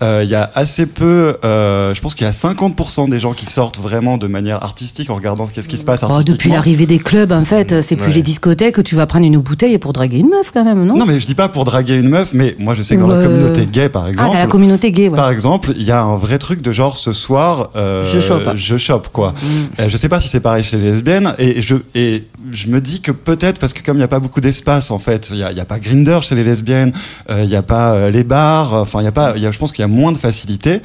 euh, 0.02 0.22
il 0.24 0.30
y 0.30 0.34
a 0.34 0.50
assez 0.56 0.86
peu, 0.86 1.36
euh, 1.44 1.94
je 1.94 2.00
pense 2.00 2.14
qu'il 2.14 2.26
y 2.26 2.28
a 2.28 2.32
50% 2.32 3.08
des 3.08 3.20
gens 3.20 3.32
qui 3.34 3.46
sortent 3.46 3.78
vraiment 3.78 4.18
de 4.18 4.26
manière 4.26 4.62
artistique 4.64 5.10
en 5.10 5.14
regardant 5.14 5.46
ce 5.46 5.52
qu'est-ce 5.52 5.68
qui 5.68 5.78
se 5.78 5.84
passe 5.84 6.04
Oh, 6.08 6.22
depuis 6.26 6.50
l'arrivée 6.50 6.86
des 6.86 6.98
clubs, 6.98 7.30
en 7.30 7.44
fait, 7.44 7.80
c'est 7.82 7.94
plus 7.94 8.08
Ouais. 8.08 8.14
les 8.14 8.22
discothèques 8.22 8.74
que 8.74 8.80
tu 8.80 8.96
vas 8.96 9.06
prendre 9.06 9.24
une 9.24 9.38
bouteille 9.38 9.78
pour 9.78 9.92
draguer 9.92 10.18
une 10.18 10.28
meuf, 10.28 10.50
quand 10.52 10.64
même, 10.64 10.84
non? 10.84 10.96
Non, 10.96 11.06
mais 11.06 11.20
je 11.20 11.26
dis 11.26 11.36
pas 11.36 11.48
pour 11.48 11.64
draguer 11.64 11.94
une 11.96 12.08
meuf, 12.08 12.30
mais 12.34 12.56
moi 12.58 12.74
je 12.74 12.82
sais 12.82 12.96
que 12.96 13.00
dans 13.00 13.06
la 13.06 13.22
communauté 13.22 13.66
gay, 13.66 13.88
par 13.88 14.04
Ah, 14.06 14.10
exemple, 14.10 14.32
dans 14.32 14.38
la 14.38 14.46
communauté 14.48 14.90
gay, 14.90 15.08
ouais. 15.08 15.16
par 15.16 15.30
exemple, 15.30 15.72
il 15.76 15.84
y 15.84 15.92
a 15.92 16.02
un 16.02 16.16
vrai 16.16 16.38
truc 16.38 16.62
de 16.62 16.72
genre 16.72 16.96
ce 16.96 17.12
soir, 17.12 17.70
euh, 17.76 18.04
Je 18.04 18.18
chope. 18.38 18.56
je 18.56 18.76
chope 18.76 19.08
quoi. 19.08 19.30
Mm. 19.30 19.80
Euh, 19.80 19.88
je 19.88 19.96
sais 19.96 20.08
pas 20.08 20.20
si 20.20 20.28
c'est 20.28 20.40
pareil 20.40 20.64
chez 20.64 20.76
les 20.76 20.84
lesbiennes, 20.84 21.34
et 21.38 21.62
je 21.62 21.76
et 21.94 22.24
je 22.52 22.68
me 22.68 22.80
dis 22.80 23.00
que 23.00 23.12
peut-être 23.12 23.58
parce 23.58 23.72
que 23.72 23.82
comme 23.82 23.96
il 23.96 24.00
n'y 24.00 24.04
a 24.04 24.08
pas 24.08 24.20
beaucoup 24.20 24.40
d'espace 24.40 24.90
en 24.90 24.98
fait, 24.98 25.30
il 25.30 25.38
y 25.38 25.42
a, 25.42 25.52
il 25.52 25.56
y 25.56 25.60
a 25.60 25.64
pas 25.64 25.78
Grinder 25.78 26.20
chez 26.22 26.34
les 26.34 26.44
lesbiennes, 26.44 26.92
euh, 27.30 27.42
il 27.42 27.48
n'y 27.48 27.56
a 27.56 27.62
pas 27.62 27.94
euh, 27.94 28.10
les 28.10 28.24
bars, 28.24 28.74
enfin 28.74 29.00
il 29.00 29.04
y 29.04 29.08
a 29.08 29.12
pas, 29.12 29.34
il 29.36 29.42
y 29.42 29.46
a, 29.46 29.52
je 29.52 29.58
pense 29.58 29.72
qu'il 29.72 29.82
y 29.82 29.84
a 29.84 29.88
moins 29.88 30.12
de 30.12 30.18
facilité. 30.18 30.80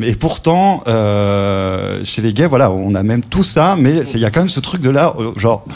Mais 0.00 0.14
pourtant, 0.14 0.82
euh, 0.88 2.00
chez 2.04 2.22
les 2.22 2.32
gays, 2.32 2.46
voilà, 2.46 2.70
on 2.70 2.94
a 2.94 3.02
même 3.02 3.22
tout 3.22 3.42
ça, 3.42 3.76
mais 3.78 3.98
il 4.14 4.20
y 4.20 4.24
a 4.24 4.30
quand 4.30 4.40
même 4.40 4.48
ce 4.48 4.60
truc 4.60 4.80
de 4.80 4.88
là, 4.88 5.14
euh, 5.18 5.32
genre, 5.36 5.66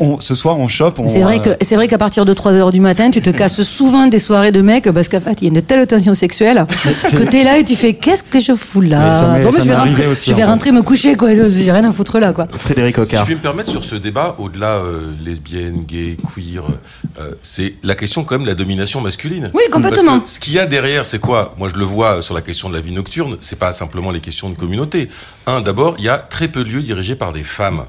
on, 0.00 0.20
ce 0.20 0.34
soir 0.34 0.58
on 0.58 0.68
chope. 0.68 0.98
on- 0.98 1.08
C'est 1.08 1.22
vrai 1.22 1.38
euh, 1.46 1.54
que 1.54 1.64
c'est 1.64 1.74
vrai 1.76 1.88
qu'à 1.88 1.98
partir 1.98 2.24
de 2.24 2.34
3 2.34 2.52
heures 2.52 2.72
du 2.72 2.80
matin, 2.80 3.10
tu 3.10 3.22
te 3.22 3.30
casses 3.40 3.62
souvent 3.62 4.06
des 4.06 4.18
soirées 4.18 4.52
de 4.52 4.60
mecs 4.60 4.90
parce 4.90 5.08
qu'en 5.08 5.20
fait, 5.20 5.38
il 5.40 5.44
y 5.44 5.46
a 5.46 5.58
une 5.58 5.62
telle 5.62 5.86
tension 5.86 6.14
sexuelle 6.14 6.66
que 7.10 7.22
t'es 7.24 7.44
là 7.44 7.58
et 7.58 7.64
tu 7.64 7.74
fais 7.76 7.94
qu'est-ce 7.94 8.22
que 8.24 8.40
je 8.40 8.54
fous 8.54 8.80
Mais 8.82 8.88
là 8.90 9.38
Bon, 9.42 9.52
ça 9.52 9.60
je 9.62 9.68
vais 9.68 9.74
rentrer, 9.76 10.06
aussi, 10.06 10.30
je 10.30 10.34
vais 10.36 10.44
rentrer 10.44 10.72
me 10.72 10.82
coucher 10.82 11.16
quoi. 11.16 11.30
J'ai 11.34 11.70
rien 11.72 11.84
à 11.88 11.92
foutre 11.92 12.18
là 12.18 12.32
quoi. 12.32 12.46
Frédéric 12.56 12.94
Si 12.96 13.00
Ocard. 13.00 13.20
je 13.20 13.26
puis 13.26 13.34
me 13.34 13.40
permettre 13.40 13.70
sur 13.70 13.84
ce 13.84 13.94
débat, 13.96 14.36
au-delà 14.38 14.76
euh, 14.76 15.10
lesbienne, 15.24 15.84
gay, 15.86 16.16
queer, 16.34 16.62
euh, 17.20 17.30
c'est 17.42 17.74
la 17.82 17.94
question 17.94 18.24
quand 18.24 18.34
même 18.36 18.44
de 18.44 18.48
la 18.48 18.54
domination 18.54 19.00
masculine. 19.00 19.50
Oui, 19.54 19.62
complètement. 19.70 20.18
Parce 20.18 20.24
que 20.32 20.34
ce 20.36 20.40
qu'il 20.40 20.52
y 20.54 20.58
a 20.58 20.66
derrière, 20.66 21.06
c'est 21.06 21.18
quoi? 21.20 21.54
Moi, 21.58 21.68
je 21.72 21.78
le 21.78 21.84
vois 21.84 22.22
sur 22.22 22.34
la 22.34 22.42
question 22.42 22.68
de 22.68 22.74
la 22.74 22.80
vie 22.80 22.92
nocturne. 22.92 23.36
C'est 23.40 23.58
pas 23.58 23.72
simplement 23.72 24.10
les 24.10 24.20
questions 24.20 24.50
de 24.50 24.54
communauté. 24.56 25.08
Un, 25.46 25.60
d'abord, 25.60 25.94
il 25.98 26.04
y 26.04 26.08
a 26.08 26.18
très 26.18 26.48
peu 26.48 26.64
de 26.64 26.68
lieux 26.68 26.82
dirigés 26.82 27.14
par 27.16 27.32
des 27.32 27.42
femmes. 27.42 27.84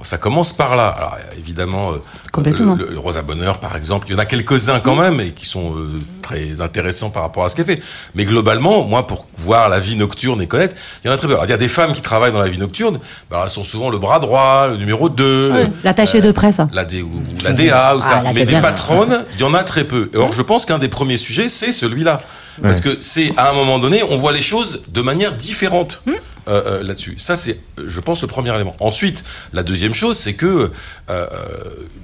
Bon, 0.00 0.04
ça 0.04 0.16
commence 0.16 0.54
par 0.54 0.76
là. 0.76 0.88
Alors 0.88 1.18
évidemment, 1.36 1.92
euh, 1.92 1.96
Complètement. 2.32 2.74
Le, 2.74 2.88
le 2.90 2.98
Rosa 2.98 3.20
Bonheur, 3.20 3.58
par 3.58 3.76
exemple, 3.76 4.06
il 4.08 4.12
y 4.12 4.14
en 4.14 4.18
a 4.18 4.24
quelques-uns 4.24 4.80
quand 4.80 4.96
même 4.96 5.20
et 5.20 5.32
qui 5.32 5.44
sont 5.44 5.74
euh, 5.76 5.90
très 6.22 6.62
intéressants 6.62 7.10
par 7.10 7.22
rapport 7.22 7.44
à 7.44 7.50
ce 7.50 7.56
qu'elle 7.56 7.66
fait. 7.66 7.82
Mais 8.14 8.24
globalement, 8.24 8.84
moi, 8.86 9.06
pour 9.06 9.26
voir 9.36 9.68
la 9.68 9.78
vie 9.78 9.96
nocturne 9.96 10.40
et 10.40 10.46
connaître, 10.46 10.74
il 11.04 11.08
y 11.08 11.10
en 11.10 11.12
a 11.12 11.18
très 11.18 11.26
peu. 11.26 11.34
Alors, 11.34 11.44
il 11.44 11.50
y 11.50 11.52
a 11.52 11.58
des 11.58 11.68
femmes 11.68 11.92
qui 11.92 12.00
travaillent 12.00 12.32
dans 12.32 12.38
la 12.40 12.48
vie 12.48 12.56
nocturne. 12.56 12.94
Ben, 13.28 13.36
alors, 13.36 13.44
elles 13.44 13.50
sont 13.50 13.62
souvent 13.64 13.90
le 13.90 13.98
bras 13.98 14.20
droit, 14.20 14.68
le 14.68 14.78
numéro 14.78 15.10
2. 15.10 15.50
Ouais, 15.52 15.70
L'attaché 15.84 16.22
de 16.22 16.32
presse. 16.32 16.60
La 16.72 16.86
D, 16.86 17.02
ou, 17.02 17.08
ou 17.08 17.44
la 17.44 17.52
DA, 17.52 17.94
ou 17.94 18.00
ça. 18.00 18.08
Ah, 18.20 18.22
là, 18.22 18.30
Mais 18.32 18.40
des 18.46 18.52
bien. 18.52 18.60
patronnes, 18.62 19.26
il 19.34 19.40
y 19.40 19.44
en 19.44 19.52
a 19.52 19.62
très 19.64 19.84
peu. 19.84 20.10
Or, 20.14 20.32
je 20.32 20.40
pense 20.40 20.64
qu'un 20.64 20.78
des 20.78 20.88
premiers 20.88 21.18
sujets, 21.18 21.50
c'est 21.50 21.72
celui-là. 21.72 22.22
Parce 22.62 22.80
que 22.80 22.98
c'est, 23.00 23.32
à 23.36 23.50
un 23.50 23.54
moment 23.54 23.78
donné, 23.78 24.02
on 24.02 24.16
voit 24.16 24.32
les 24.32 24.42
choses 24.42 24.82
de 24.88 25.02
manière 25.02 25.34
différente. 25.34 26.02
Hmm. 26.06 26.12
Euh, 26.50 26.62
euh, 26.66 26.82
là-dessus. 26.82 27.14
Ça, 27.16 27.36
c'est, 27.36 27.60
je 27.86 28.00
pense, 28.00 28.22
le 28.22 28.26
premier 28.26 28.52
élément. 28.52 28.74
Ensuite, 28.80 29.22
la 29.52 29.62
deuxième 29.62 29.94
chose, 29.94 30.18
c'est 30.18 30.34
que, 30.34 30.72
euh, 31.08 31.26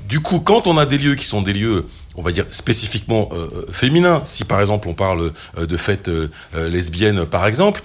du 0.09 0.21
coup, 0.21 0.39
quand 0.39 0.69
on 0.69 0.79
a 0.79 0.87
des 0.87 0.99
lieux 0.99 1.17
qui 1.17 1.25
sont 1.25 1.43
des 1.43 1.53
lieux, 1.53 1.85
on 2.15 2.23
va 2.23 2.31
dire 2.31 2.47
spécifiquement 2.51 3.29
féminins, 3.71 4.23
si 4.25 4.45
par 4.45 4.61
exemple 4.61 4.89
on 4.89 4.95
parle 4.95 5.33
de 5.59 5.77
fêtes 5.77 6.09
lesbiennes, 6.55 7.27
par 7.27 7.47
exemple, 7.47 7.83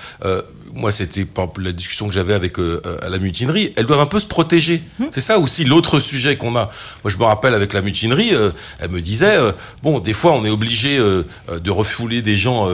moi, 0.74 0.92
c'était 0.92 1.26
la 1.58 1.72
discussion 1.72 2.08
que 2.08 2.14
j'avais 2.14 2.34
avec 2.34 2.60
euh, 2.60 2.82
euh, 2.86 2.98
à 3.02 3.10
la 3.10 3.18
mutinerie. 3.20 3.74
Elles 3.76 3.86
doivent 3.86 4.00
un 4.02 4.06
peu 4.06 4.20
se 4.20 4.26
protéger. 4.26 4.84
C'est 5.12 5.22
ça 5.22 5.38
aussi 5.40 5.66
l'autre 5.66 6.00
sujet 6.00 6.38
qu'on 6.38 6.56
a. 6.56 6.70
Moi, 7.04 7.12
je 7.12 7.18
me 7.18 7.24
rappelle 7.24 7.54
avec 7.54 7.74
la 7.74 7.82
mutinerie, 7.82 8.32
euh, 8.34 8.52
elle 8.80 8.90
me 8.92 9.02
disait 9.02 9.36
euh, 9.38 9.52
bon, 9.84 10.00
des 10.00 10.14
fois, 10.14 10.34
on 10.34 10.46
est 10.46 10.50
obligé 10.50 10.98
de 10.98 11.72
refouler 11.72 12.22
des 12.22 12.38
gens, 12.38 12.70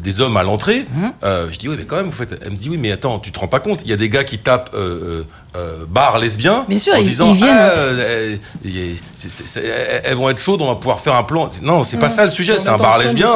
des 0.00 0.20
hommes 0.20 0.36
à 0.36 0.42
l'entrée. 0.42 0.86
Euh, 1.22 1.48
je 1.52 1.58
dis 1.58 1.68
oui, 1.68 1.76
mais 1.78 1.84
quand 1.84 1.96
même, 1.96 2.06
vous 2.06 2.12
faites. 2.12 2.38
Elle 2.44 2.52
me 2.52 2.56
dit 2.56 2.68
oui, 2.68 2.78
mais 2.78 2.92
attends, 2.92 3.18
tu 3.18 3.32
te 3.32 3.38
rends 3.38 3.48
pas 3.48 3.60
compte 3.60 3.80
Il 3.84 3.90
y 3.90 3.92
a 3.92 3.96
des 3.96 4.08
gars 4.08 4.24
qui 4.24 4.38
tapent 4.38 4.74
bar 5.88 6.18
lesbien 6.18 6.66
Bien 6.68 6.78
sûr, 6.78 6.94
en 6.94 6.98
ils- 6.98 7.06
disant 7.06 7.28
ils 7.30 7.36
viennent, 7.36 7.56
ah, 7.58 7.70
elles- 10.04 10.14
vont 10.14 10.28
être 10.30 10.38
chaudes, 10.38 10.60
on 10.62 10.68
va 10.68 10.74
pouvoir 10.76 11.00
faire 11.00 11.14
un 11.14 11.22
plan. 11.22 11.48
Non, 11.62 11.82
c'est 11.84 11.98
pas 11.98 12.08
ça 12.10 12.24
le 12.24 12.30
sujet. 12.30 12.58
C'est 12.58 12.68
un 12.68 12.78
bar 12.78 12.98
lesbien. 12.98 13.30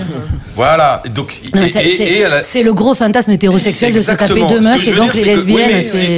voilà. 0.54 1.02
Donc, 1.14 1.36
C'est 2.42 2.62
le 2.62 2.72
gros 2.74 2.94
fantasme 2.94 3.32
hétérosexuel 3.50 3.92
de 3.94 3.98
se 4.00 4.10
taper 4.12 4.44
deux 4.48 4.60
meufs 4.60 4.86
et 4.88 4.92
donc 4.92 5.12
dire, 5.12 5.24
les 5.24 5.36
c'est 5.36 5.44
que- 5.44 5.46
oui, 5.46 5.54
lesbiennes. 5.56 5.68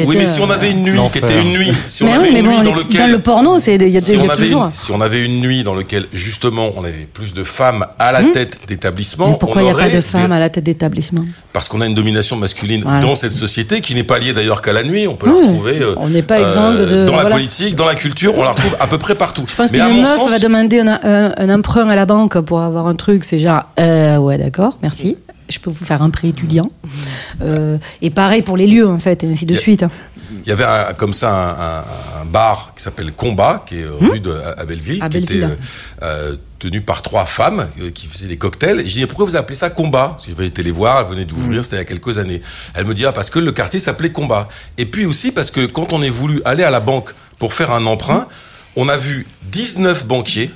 mais- 0.01 0.07
Oui, 0.07 0.16
mais 0.18 0.26
si 0.26 0.41
on 0.41 0.51
avait 0.51 0.70
une 0.70 0.83
nuit 0.83 0.99
qui 1.12 1.18
était 1.18 1.41
une 1.41 1.53
nuit, 1.53 1.72
si 1.87 2.03
on 2.03 2.07
Mais 2.07 2.12
avait 2.12 2.22
oui, 2.22 2.29
une 2.29 2.35
mais 2.35 2.43
nuit 2.57 2.62
dans 2.64 2.74
lequel 2.74 3.01
dans 3.01 3.07
le 3.09 3.18
porno, 3.18 3.59
c'est 3.59 3.74
il 3.76 3.89
y 3.93 3.97
a 3.97 4.01
si 4.01 4.11
déjà 4.12 4.22
on, 4.24 4.29
avait 4.29 4.45
toujours. 4.45 4.64
une, 4.66 4.74
si 4.74 4.91
on 4.93 5.01
avait 5.01 5.24
une 5.24 5.41
nuit 5.41 5.62
dans 5.62 5.74
laquelle 5.74 6.07
justement 6.12 6.70
on 6.76 6.85
avait 6.85 7.09
plus 7.12 7.35
de 7.35 7.45
femmes 7.45 7.87
à 7.99 8.12
la 8.12 8.22
tête 8.24 8.59
d'établissement, 8.66 9.29
Hmm. 9.29 9.31
Mais 9.33 9.39
pourquoi 9.39 9.62
il 9.62 9.64
n'y 9.66 9.70
a 9.70 9.74
pas 9.74 9.87
de 9.89 9.91
des- 9.97 10.01
femmes 10.03 10.33
à 10.33 10.39
la 10.39 10.49
tête 10.49 10.64
d'établissement 10.64 11.24
Parce 11.53 11.68
qu'on 11.68 11.81
a 11.81 11.87
une 11.87 11.95
domination 11.95 12.37
masculine 12.37 12.83
Voilà. 12.83 13.01
dans 13.01 13.16
cette 13.16 13.33
société 13.33 13.81
qui 13.81 13.95
n'est 13.95 14.03
pas 14.05 14.18
liée 14.18 14.33
d'ailleurs 14.33 14.62
qu'à 14.62 14.72
la 14.72 14.83
nuit. 14.83 15.07
On 15.09 15.14
peut 15.16 15.29
Oui. 15.31 15.41
la 15.43 15.49
retrouver. 15.49 15.79
euh, 15.83 15.95
On 15.99 16.09
n'est 16.09 16.22
pas 16.22 16.41
exempt 16.41 16.72
de- 16.74 17.05
dans 17.07 17.16
la 17.16 17.26
politique, 17.26 17.74
dans 17.74 17.85
la 17.87 17.95
culture, 17.95 18.35
on 18.37 18.45
la 18.45 18.51
retrouve 18.53 18.76
à 18.81 18.87
peu 18.87 18.99
près 18.99 19.14
partout. 19.14 19.45
Je 19.47 19.55
pense 19.57 19.70
qu'une 19.70 20.03
meuf 20.03 20.31
va 20.31 20.39
demander 20.39 20.81
un, 20.81 21.01
un- 21.03 21.33
un 21.37 21.51
emprunt 21.55 21.89
à 21.89 21.97
la 21.97 22.07
banque 22.07 22.39
pour 22.41 22.61
avoir 22.61 22.87
un 22.87 22.95
truc, 22.95 23.24
c'est 23.24 23.39
genre, 23.39 23.62
euh, 23.81 24.16
ouais, 24.18 24.39
d'accord, 24.39 24.79
merci. 24.83 25.16
Je 25.49 25.59
peux 25.59 25.71
vous 25.71 25.85
faire 25.85 26.03
un 26.03 26.11
prêt 26.11 26.29
étudiant. 26.29 26.71
Euh, 27.41 27.79
et 28.03 28.11
pareil 28.11 28.43
pour 28.43 28.57
les 28.57 28.67
lieux, 28.67 28.87
en 28.89 28.99
fait, 28.99 29.25
et 29.25 29.29
ainsi 29.31 29.47
de 29.47 29.55
a- 29.55 29.59
suite. 29.59 29.85
Il 30.45 30.49
y 30.49 30.53
avait 30.53 30.65
un- 30.65 30.93
comme 30.95 31.15
ça 31.15 31.31
un, 31.33 31.79
un- 31.81 32.23
un 32.23 32.25
bar 32.27 32.73
qui 32.77 32.83
s'appelle 32.83 33.13
Combat, 33.13 33.65
qui 33.67 33.79
est 33.79 33.85
euh, 33.85 33.93
rue 33.99 34.21
de 34.21 34.31
à 34.57 34.65
Belleville, 34.67 34.99
Hmm 34.99 35.03
À 35.03 35.09
qui 35.09 35.21
Belleville. 35.21 35.37
était 35.45 35.47
euh, 36.05 36.33
euh, 36.33 36.37
tenu 36.59 36.81
par 36.83 37.01
trois 37.03 37.25
femmes 37.25 37.67
euh, 37.81 37.91
qui 37.91 38.07
faisaient 38.07 38.27
des 38.27 38.37
cocktails. 38.37 38.81
Et 38.81 38.87
je 38.87 38.95
dis 38.95 39.07
pourquoi 39.07 39.25
vous 39.25 39.37
appelez 39.37 39.57
ça 39.57 39.71
Combat? 39.71 40.09
Parce 40.17 40.27
que 40.27 40.33
J'avais 40.33 40.47
été 40.49 40.63
les 40.63 40.71
voir, 40.71 41.01
elles 41.01 41.07
venaient 41.15 41.23
Hmm. 41.25 41.29
d'ouvrir, 41.29 41.65
c'était 41.65 41.77
il 41.77 41.81
y 41.81 41.83
a 41.83 41.87
quelques 41.87 42.19
années. 42.19 42.43
Elle 42.75 42.85
me 42.85 42.95
dit 42.95 43.07
ah 43.07 43.13
parce 43.13 43.31
que 43.31 43.39
le 43.39 43.53
quartier 43.53 43.81
s'appelait 43.81 44.13
Combat. 44.13 44.49
Et 44.77 44.85
puis 44.85 45.07
aussi 45.07 45.33
parce 45.33 45.51
que 45.51 45.65
quand 45.65 45.93
on 45.95 46.03
est 46.03 46.11
voulu 46.11 46.43
aller 46.45 46.63
à 46.65 46.71
la 46.71 46.81
banque 46.81 47.15
pour 47.39 47.55
faire 47.55 47.71
un 47.73 47.87
emprunt, 47.87 48.27
on 48.77 48.89
a 48.89 48.97
vu 48.99 49.27
19 49.51 50.07
banquiers. 50.07 50.51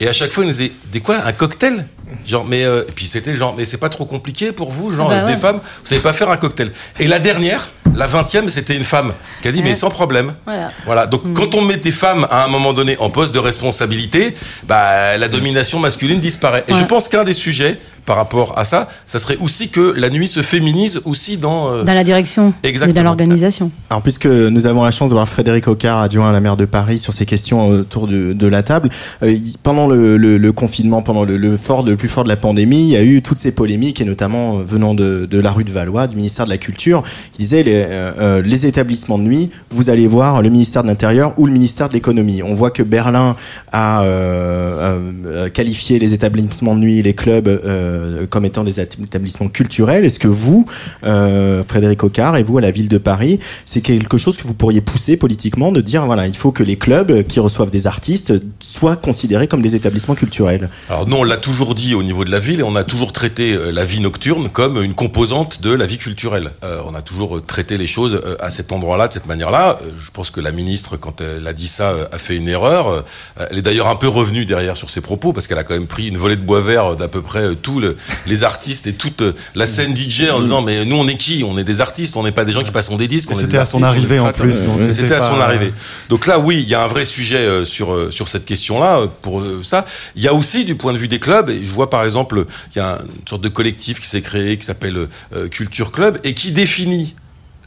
Et 0.00 0.08
à 0.08 0.12
chaque 0.12 0.30
fois, 0.32 0.42
ils 0.44 0.48
nous 0.48 0.52
disaient, 0.52 0.72
des 0.92 1.00
quoi, 1.00 1.18
un 1.24 1.32
cocktail? 1.32 1.86
Genre, 2.26 2.44
mais, 2.44 2.64
euh, 2.64 2.82
et 2.88 2.92
puis 2.92 3.06
c'était 3.06 3.34
genre, 3.36 3.54
mais 3.56 3.64
c'est 3.64 3.76
pas 3.78 3.88
trop 3.88 4.04
compliqué 4.04 4.52
pour 4.52 4.70
vous, 4.72 4.90
genre, 4.90 5.08
Ah 5.10 5.20
bah 5.22 5.26
des 5.26 5.34
ouais. 5.34 5.38
femmes, 5.40 5.56
vous 5.56 5.86
savez 5.88 6.00
pas 6.00 6.12
faire 6.12 6.30
un 6.30 6.36
cocktail. 6.36 6.70
Et 6.98 7.06
la 7.06 7.18
dernière, 7.18 7.68
la 7.94 8.06
vingtième, 8.06 8.50
c'était 8.50 8.76
une 8.76 8.84
femme 8.84 9.12
qui 9.40 9.48
a 9.48 9.52
dit, 9.52 9.58
Ouais. 9.60 9.64
mais 9.66 9.74
sans 9.74 9.90
problème. 9.90 10.34
Voilà. 10.44 10.68
Voilà. 10.84 11.06
Donc, 11.06 11.22
quand 11.34 11.54
on 11.54 11.62
met 11.62 11.76
des 11.76 11.92
femmes 11.92 12.26
à 12.30 12.44
un 12.44 12.48
moment 12.48 12.72
donné 12.72 12.96
en 12.98 13.08
poste 13.08 13.32
de 13.32 13.38
responsabilité, 13.38 14.34
bah, 14.64 15.16
la 15.16 15.28
domination 15.28 15.78
masculine 15.78 16.20
disparaît. 16.20 16.64
Et 16.68 16.74
je 16.74 16.84
pense 16.84 17.08
qu'un 17.08 17.24
des 17.24 17.32
sujets 17.34 17.78
par 18.06 18.16
rapport 18.16 18.58
à 18.58 18.64
ça, 18.64 18.88
ça 19.06 19.18
serait 19.18 19.36
aussi 19.40 19.68
que 19.68 19.94
la 19.96 20.10
nuit 20.10 20.28
se 20.28 20.40
féminise 20.42 21.00
aussi 21.04 21.36
dans. 21.36 21.70
euh, 21.70 21.82
Dans 21.82 21.94
la 21.94 22.04
direction 22.04 22.52
et 22.62 22.72
dans 22.92 23.02
l'organisation. 23.02 23.70
Alors, 23.90 24.02
puisque 24.02 24.26
nous 24.26 24.66
avons 24.66 24.84
la 24.84 24.90
chance 24.90 25.08
de 25.08 25.14
voir 25.14 25.28
Frédéric 25.28 25.68
Ocard, 25.68 25.98
adjoint 26.00 26.28
à 26.28 26.32
la 26.32 26.40
maire 26.40 26.56
de 26.56 26.64
Paris, 26.64 26.98
sur 26.98 27.12
ces 27.12 27.26
questions 27.26 27.66
autour 27.68 28.06
de, 28.06 28.32
de 28.32 28.46
la 28.46 28.62
table, 28.62 28.90
euh, 29.22 29.34
pendant 29.62 29.86
le, 29.86 30.16
le- 30.16 30.38
le 30.38 30.52
confinement, 30.52 31.02
pendant 31.02 31.24
le, 31.24 31.36
le 31.36 31.56
fort, 31.56 31.82
le 31.84 31.96
plus 31.96 32.08
fort 32.08 32.24
de 32.24 32.28
la 32.28 32.36
pandémie, 32.36 32.82
il 32.82 32.88
y 32.90 32.96
a 32.96 33.02
eu 33.02 33.22
toutes 33.22 33.38
ces 33.38 33.52
polémiques, 33.52 34.00
et 34.00 34.04
notamment 34.04 34.58
euh, 34.58 34.62
venant 34.66 34.94
de, 34.94 35.26
de 35.30 35.38
la 35.38 35.50
rue 35.50 35.64
de 35.64 35.70
Valois, 35.72 36.06
du 36.06 36.16
ministère 36.16 36.44
de 36.44 36.50
la 36.50 36.58
Culture, 36.58 37.02
qui 37.32 37.38
disait 37.38 37.62
les, 37.62 37.74
euh, 37.76 38.12
euh, 38.20 38.42
les 38.42 38.66
établissements 38.66 39.18
de 39.18 39.24
nuit, 39.24 39.50
vous 39.70 39.90
allez 39.90 40.06
voir 40.06 40.42
le 40.42 40.50
ministère 40.50 40.82
de 40.82 40.88
l'Intérieur 40.88 41.34
ou 41.38 41.46
le 41.46 41.52
ministère 41.52 41.88
de 41.88 41.94
l'Économie. 41.94 42.42
On 42.42 42.54
voit 42.54 42.70
que 42.70 42.82
Berlin 42.82 43.36
a 43.72 44.02
euh, 44.02 45.12
euh, 45.24 45.48
qualifié 45.48 45.98
les 45.98 46.12
établissements 46.14 46.74
de 46.74 46.80
nuit, 46.80 47.02
les 47.02 47.14
clubs, 47.14 47.48
euh, 47.94 48.26
comme 48.26 48.44
étant 48.44 48.64
des 48.64 48.80
établissements 48.80 49.48
culturels. 49.48 50.04
Est-ce 50.04 50.18
que 50.18 50.28
vous, 50.28 50.66
euh, 51.04 51.62
Frédéric 51.66 52.02
Ocard, 52.02 52.36
et 52.36 52.42
vous 52.42 52.58
à 52.58 52.60
la 52.60 52.70
ville 52.70 52.88
de 52.88 52.98
Paris, 52.98 53.38
c'est 53.64 53.80
quelque 53.80 54.18
chose 54.18 54.36
que 54.36 54.44
vous 54.44 54.54
pourriez 54.54 54.80
pousser 54.80 55.16
politiquement 55.16 55.72
de 55.72 55.80
dire 55.80 56.04
voilà, 56.06 56.26
il 56.26 56.36
faut 56.36 56.52
que 56.52 56.62
les 56.62 56.76
clubs 56.76 57.22
qui 57.24 57.40
reçoivent 57.40 57.70
des 57.70 57.86
artistes 57.86 58.34
soient 58.60 58.96
considérés 58.96 59.48
comme 59.48 59.62
des 59.62 59.74
établissements 59.74 60.14
culturels. 60.14 60.70
Alors 60.88 61.08
nous, 61.08 61.16
on 61.16 61.24
l'a 61.24 61.36
toujours 61.36 61.74
dit 61.74 61.94
au 61.94 62.02
niveau 62.02 62.24
de 62.24 62.30
la 62.30 62.40
ville, 62.40 62.60
et 62.60 62.62
on 62.62 62.76
a 62.76 62.84
toujours 62.84 63.12
traité 63.12 63.54
euh, 63.54 63.70
la 63.70 63.84
vie 63.84 64.00
nocturne 64.00 64.48
comme 64.50 64.82
une 64.82 64.94
composante 64.94 65.62
de 65.62 65.72
la 65.72 65.86
vie 65.86 65.98
culturelle. 65.98 66.50
On 66.86 66.94
a 66.94 67.02
toujours 67.02 67.44
traité 67.44 67.78
les 67.78 67.86
choses 67.86 68.20
à 68.40 68.50
cet 68.50 68.72
endroit-là, 68.72 69.08
de 69.08 69.12
cette 69.12 69.26
manière-là. 69.26 69.78
Je 69.96 70.10
pense 70.10 70.30
que 70.30 70.40
la 70.40 70.52
ministre, 70.52 70.96
quand 70.96 71.20
elle 71.20 71.46
a 71.46 71.52
dit 71.52 71.68
ça, 71.68 72.08
a 72.10 72.18
fait 72.18 72.36
une 72.36 72.48
erreur. 72.48 73.04
Elle 73.50 73.58
est 73.58 73.62
d'ailleurs 73.62 73.88
un 73.88 73.96
peu 73.96 74.08
revenue 74.08 74.44
derrière 74.44 74.76
sur 74.76 74.90
ses 74.90 75.00
propos, 75.00 75.32
parce 75.32 75.46
qu'elle 75.46 75.58
a 75.58 75.64
quand 75.64 75.74
même 75.74 75.86
pris 75.86 76.08
une 76.08 76.16
volée 76.16 76.36
de 76.36 76.42
bois 76.42 76.60
vert 76.60 76.96
d'à 76.96 77.08
peu 77.08 77.22
près 77.22 77.54
tous 77.56 77.80
le- 77.84 77.96
les 78.26 78.42
artistes 78.42 78.86
et 78.86 78.92
toute 78.92 79.22
euh, 79.22 79.32
la 79.54 79.66
scène 79.66 79.94
DJ 79.96 80.30
en 80.32 80.40
disant 80.40 80.62
mais 80.62 80.84
nous 80.84 80.96
on 80.96 81.06
est 81.08 81.16
qui? 81.16 81.44
On 81.44 81.56
est 81.58 81.64
des 81.64 81.80
artistes, 81.80 82.16
on 82.16 82.22
n'est 82.22 82.32
pas 82.32 82.44
des 82.44 82.52
gens 82.52 82.62
qui 82.64 82.72
passent 82.72 82.90
des 82.90 83.08
disques. 83.08 83.30
C'était 83.44 83.58
à 83.58 83.66
son 83.66 83.82
arrivée, 83.82 84.18
en 84.18 84.24
plus, 84.32 84.52
C'était 84.92 85.14
à 85.14 85.20
son 85.20 85.40
arrivée. 85.40 85.72
Donc 86.08 86.26
là, 86.26 86.38
oui, 86.38 86.60
il 86.62 86.68
y 86.68 86.74
a 86.74 86.82
un 86.84 86.86
vrai 86.86 87.04
sujet 87.04 87.38
euh, 87.38 87.64
sur 87.64 87.92
euh, 87.92 88.10
sur 88.10 88.28
cette 88.28 88.44
question-là 88.44 89.02
pour 89.22 89.42
ça. 89.62 89.84
Il 90.16 90.22
y 90.22 90.28
a 90.28 90.34
aussi 90.34 90.64
du 90.64 90.74
point 90.76 90.92
de 90.92 90.98
vue 90.98 91.08
des 91.08 91.18
clubs, 91.20 91.48
et 91.50 91.64
je 91.64 91.70
vois 91.72 91.90
par 91.90 92.04
exemple, 92.04 92.44
il 92.74 92.78
y 92.78 92.80
a 92.82 92.98
une 93.20 93.28
sorte 93.28 93.42
de 93.42 93.48
collectif 93.48 94.00
qui 94.00 94.08
s'est 94.08 94.22
créé 94.22 94.56
qui 94.58 94.66
s'appelle 94.66 95.08
Culture 95.50 95.90
Club 95.92 96.18
et 96.24 96.34
qui 96.34 96.52
définit 96.52 97.14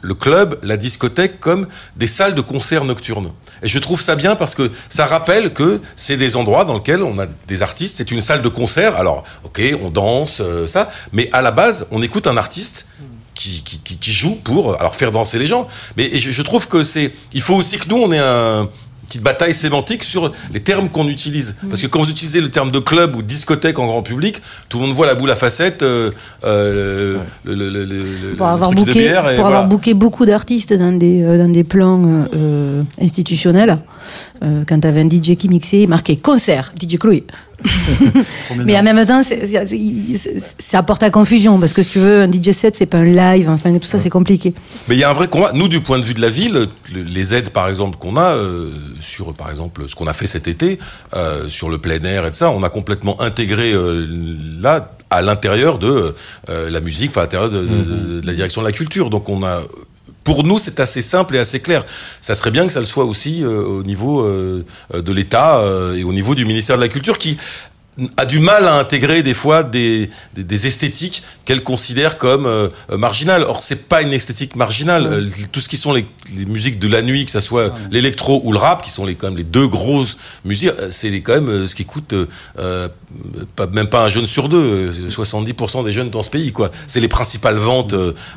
le 0.01 0.13
club, 0.13 0.59
la 0.63 0.77
discothèque 0.77 1.39
comme 1.39 1.67
des 1.95 2.07
salles 2.07 2.35
de 2.35 2.41
concert 2.41 2.83
nocturnes. 2.83 3.31
Et 3.63 3.67
je 3.67 3.79
trouve 3.79 4.01
ça 4.01 4.15
bien 4.15 4.35
parce 4.35 4.55
que 4.55 4.71
ça 4.89 5.05
rappelle 5.05 5.53
que 5.53 5.81
c'est 5.95 6.17
des 6.17 6.35
endroits 6.35 6.65
dans 6.65 6.75
lesquels 6.75 7.03
on 7.03 7.17
a 7.19 7.25
des 7.47 7.61
artistes. 7.61 7.97
C'est 7.97 8.11
une 8.11 8.21
salle 8.21 8.41
de 8.41 8.49
concert. 8.49 8.95
Alors, 8.95 9.23
ok, 9.43 9.61
on 9.81 9.89
danse, 9.89 10.41
euh, 10.41 10.67
ça, 10.67 10.89
mais 11.11 11.29
à 11.33 11.41
la 11.41 11.51
base, 11.51 11.87
on 11.91 12.01
écoute 12.01 12.27
un 12.27 12.37
artiste 12.37 12.85
qui, 13.33 13.63
qui, 13.63 13.79
qui, 13.79 14.11
joue 14.11 14.35
pour 14.35 14.79
alors 14.79 14.95
faire 14.95 15.11
danser 15.11 15.37
les 15.39 15.47
gens. 15.47 15.67
Mais 15.95 16.17
je, 16.17 16.31
je 16.31 16.41
trouve 16.41 16.67
que 16.67 16.83
c'est, 16.83 17.13
il 17.33 17.41
faut 17.41 17.55
aussi 17.55 17.77
que 17.77 17.87
nous 17.87 17.97
on 17.97 18.11
ait 18.11 18.19
un 18.19 18.69
petite 19.07 19.23
bataille 19.23 19.53
sémantique 19.53 20.03
sur 20.03 20.31
les 20.53 20.59
termes 20.59 20.89
qu'on 20.89 21.07
utilise. 21.07 21.55
Parce 21.69 21.81
que 21.81 21.87
quand 21.87 21.99
vous 22.03 22.09
utilisez 22.09 22.41
le 22.41 22.51
terme 22.51 22.71
de 22.71 22.79
club 22.79 23.15
ou 23.15 23.21
discothèque 23.21 23.79
en 23.79 23.87
grand 23.87 24.03
public, 24.03 24.41
tout 24.69 24.77
le 24.79 24.85
monde 24.85 24.93
voit 24.95 25.05
la 25.07 25.15
boule 25.15 25.31
à 25.31 25.35
facettes, 25.35 25.81
euh, 25.81 26.11
euh, 26.43 27.17
le, 27.45 27.55
le, 27.55 27.69
le, 27.69 27.85
le- 27.85 28.35
Pour 28.35 28.45
le 28.47 28.51
avoir 28.53 28.69
de 28.71 28.75
booké, 28.75 28.93
bière 28.93 29.29
et 29.29 29.35
pour 29.35 29.45
voilà. 29.45 29.57
avoir 29.59 29.67
booké 29.67 29.93
beaucoup 29.93 30.25
d'artistes 30.25 30.73
dans 30.73 30.91
des 30.97 31.23
euh, 31.23 31.37
dans 31.37 31.51
des 31.51 31.63
plans 31.63 32.01
euh, 32.05 32.25
euh, 32.35 32.83
institutionnels, 33.01 33.77
euh, 34.43 34.63
quand 34.67 34.79
t'avais 34.79 35.01
un 35.01 35.09
DJ 35.09 35.35
qui 35.37 35.49
mixait, 35.49 35.87
marqué 35.87 36.17
concert, 36.17 36.71
DJ 36.79 36.97
Chloé. 36.97 37.23
Mais 38.65 38.77
en 38.77 38.83
même 38.83 39.03
temps, 39.05 39.21
ça 39.23 40.77
apporte 40.77 41.01
à 41.03 41.09
confusion 41.09 41.59
parce 41.59 41.73
que 41.73 41.81
si 41.83 41.89
tu 41.91 41.99
veux, 41.99 42.21
un 42.21 42.31
DJ 42.31 42.51
set, 42.51 42.75
c'est 42.75 42.85
pas 42.85 42.99
un 42.99 43.03
live, 43.03 43.49
enfin 43.49 43.75
tout 43.79 43.87
ça, 43.87 43.97
c'est 43.99 44.09
compliqué. 44.11 44.53
Mais 44.87 44.95
il 44.95 44.99
y 44.99 45.03
a 45.03 45.09
un 45.09 45.13
vrai 45.13 45.27
combat. 45.27 45.51
Nous, 45.53 45.67
du 45.67 45.81
point 45.81 45.97
de 45.99 46.03
vue 46.03 46.13
de 46.13 46.21
la 46.21 46.29
ville, 46.29 46.67
le- 46.93 47.01
les 47.03 47.33
aides, 47.33 47.49
par 47.49 47.67
exemple, 47.69 47.97
qu'on 47.97 48.15
a 48.15 48.35
euh, 48.35 48.71
sur, 49.01 49.33
par 49.33 49.49
exemple, 49.49 49.83
ce 49.87 49.95
qu'on 49.95 50.07
a 50.07 50.13
fait 50.13 50.27
cet 50.27 50.47
été 50.47 50.77
euh, 51.15 51.49
sur 51.49 51.69
le 51.69 51.77
plein 51.79 52.03
air 52.03 52.25
et 52.25 52.31
de 52.31 52.35
ça, 52.35 52.51
on 52.51 52.61
a 52.63 52.69
complètement 52.69 53.19
intégré 53.21 53.73
euh, 53.73 54.05
là 54.61 54.93
à 55.09 55.21
l'intérieur 55.21 55.79
de 55.79 56.13
euh, 56.49 56.69
la 56.69 56.79
musique, 56.81 57.09
enfin 57.11 57.21
à 57.21 57.23
l'intérieur 57.23 57.49
de, 57.49 57.61
de- 57.61 57.65
de- 57.65 58.21
de 58.21 58.27
la 58.27 58.33
direction 58.33 58.61
de 58.61 58.67
la 58.67 58.73
culture. 58.73 59.09
Donc 59.09 59.29
on 59.29 59.43
a 59.43 59.61
pour 60.27 60.43
nous, 60.43 60.59
c'est 60.59 60.81
assez 60.81 61.01
simple 61.01 61.37
et 61.37 61.39
assez 61.39 61.61
clair. 61.61 61.85
Ça 62.19 62.35
serait 62.35 62.51
bien 62.51 62.67
que 62.67 62.73
ça 62.73 62.81
le 62.81 62.85
soit 62.85 63.05
aussi 63.05 63.45
euh, 63.45 63.63
au 63.63 63.83
niveau 63.83 64.19
euh, 64.19 64.65
de 64.93 65.13
l'État 65.13 65.59
euh, 65.59 65.95
et 65.95 66.03
au 66.03 66.11
niveau 66.11 66.35
du 66.35 66.43
ministère 66.43 66.75
de 66.75 66.81
la 66.81 66.89
Culture 66.89 67.17
qui 67.17 67.37
a 68.17 68.25
du 68.25 68.39
mal 68.39 68.67
à 68.67 68.75
intégrer 68.75 69.23
des 69.23 69.33
fois 69.33 69.63
des, 69.63 70.09
des, 70.35 70.43
des 70.43 70.67
esthétiques 70.67 71.23
qu'elle 71.45 71.63
considère 71.63 72.17
comme 72.17 72.45
euh, 72.45 72.67
euh, 72.91 72.97
marginales. 72.97 73.43
Or, 73.43 73.59
c'est 73.59 73.87
pas 73.87 74.01
une 74.01 74.13
esthétique 74.13 74.55
marginale. 74.55 75.05
Euh, 75.11 75.29
tout 75.51 75.59
ce 75.59 75.69
qui 75.69 75.77
sont 75.77 75.93
les, 75.93 76.05
les 76.35 76.45
musiques 76.45 76.77
de 76.79 76.87
la 76.87 77.01
nuit, 77.01 77.25
que 77.25 77.31
ça 77.31 77.41
soit 77.41 77.73
l'électro 77.91 78.41
ou 78.43 78.51
le 78.51 78.57
rap, 78.59 78.83
qui 78.83 78.91
sont 78.91 79.05
les, 79.05 79.15
quand 79.15 79.27
même 79.27 79.37
les 79.37 79.43
deux 79.43 79.67
grosses 79.67 80.17
musiques, 80.45 80.69
euh, 80.79 80.89
c'est 80.91 81.09
les- 81.09 81.21
quand 81.21 81.33
même 81.41 81.65
ce 81.65 81.73
qui 81.75 81.85
coûte 81.85 82.13
euh, 82.59 82.87
pas, 83.55 83.67
même 83.67 83.87
pas 83.87 84.03
un 84.05 84.09
jeune 84.09 84.25
sur 84.25 84.49
deux, 84.49 84.91
euh, 85.07 85.09
70% 85.09 85.83
des 85.83 85.91
jeunes 85.91 86.09
dans 86.09 86.23
ce 86.23 86.29
pays, 86.29 86.51
quoi. 86.51 86.71
C'est 86.87 86.99
les 86.99 87.07
principales 87.07 87.57
ventes 87.57 87.93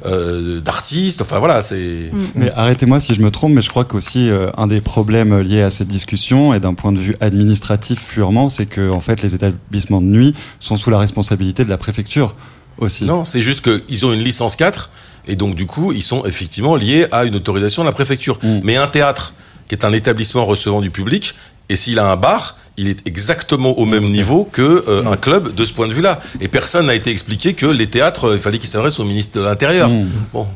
euh, 0.06 0.60
d'artistes. 0.60 1.20
Enfin 1.22 1.38
voilà, 1.38 1.62
c'est. 1.62 2.10
Mais 2.34 2.50
arrêtez-moi 2.56 3.00
si 3.00 3.14
je 3.14 3.20
me 3.20 3.30
trompe, 3.30 3.52
mais 3.52 3.62
je 3.62 3.68
crois 3.68 3.84
qu'aussi 3.84 4.30
euh, 4.30 4.50
un 4.56 4.66
des 4.66 4.80
problèmes 4.80 5.38
liés 5.40 5.62
à 5.62 5.70
cette 5.70 5.88
discussion, 5.88 6.54
et 6.54 6.60
d'un 6.60 6.74
point 6.74 6.92
de 6.92 6.98
vue 6.98 7.16
administratif 7.20 8.00
purement, 8.12 8.48
c'est 8.48 8.66
que 8.66 8.90
en 8.90 9.00
fait 9.00 9.22
les 9.22 9.34
établissements 9.50 10.00
de 10.00 10.06
nuit 10.06 10.34
sont 10.58 10.76
sous 10.76 10.90
la 10.90 10.98
responsabilité 10.98 11.64
de 11.64 11.70
la 11.70 11.78
préfecture 11.78 12.34
aussi. 12.78 13.04
Non, 13.04 13.24
c'est 13.24 13.40
juste 13.40 13.62
qu'ils 13.62 14.06
ont 14.06 14.12
une 14.12 14.24
licence 14.24 14.56
4 14.56 14.90
et 15.26 15.36
donc 15.36 15.54
du 15.54 15.66
coup, 15.66 15.92
ils 15.92 16.02
sont 16.02 16.24
effectivement 16.24 16.76
liés 16.76 17.06
à 17.12 17.24
une 17.24 17.36
autorisation 17.36 17.82
de 17.82 17.86
la 17.86 17.92
préfecture. 17.92 18.38
Mm. 18.42 18.60
Mais 18.64 18.76
un 18.76 18.86
théâtre, 18.86 19.34
qui 19.68 19.74
est 19.74 19.84
un 19.84 19.92
établissement 19.92 20.44
recevant 20.44 20.80
du 20.80 20.90
public, 20.90 21.34
et 21.68 21.76
s'il 21.76 21.98
a 21.98 22.10
un 22.10 22.16
bar, 22.16 22.56
il 22.80 22.88
est 22.88 23.06
exactement 23.06 23.78
au 23.78 23.84
même 23.84 24.10
niveau 24.10 24.48
que 24.50 24.84
euh, 24.88 25.04
un 25.04 25.16
club 25.16 25.54
de 25.54 25.64
ce 25.64 25.72
point 25.74 25.86
de 25.86 25.92
vue-là. 25.92 26.20
Et 26.40 26.48
personne 26.48 26.86
n'a 26.86 26.94
été 26.94 27.10
expliqué 27.10 27.52
que 27.52 27.66
les 27.66 27.86
théâtres, 27.86 28.30
euh, 28.30 28.34
il 28.34 28.40
fallait 28.40 28.58
qu'ils 28.58 28.70
s'adressent 28.70 29.00
au 29.00 29.04
ministre 29.04 29.38
de 29.38 29.44
l'Intérieur. 29.44 29.90
Mm. 29.90 30.08
Bon, 30.32 30.46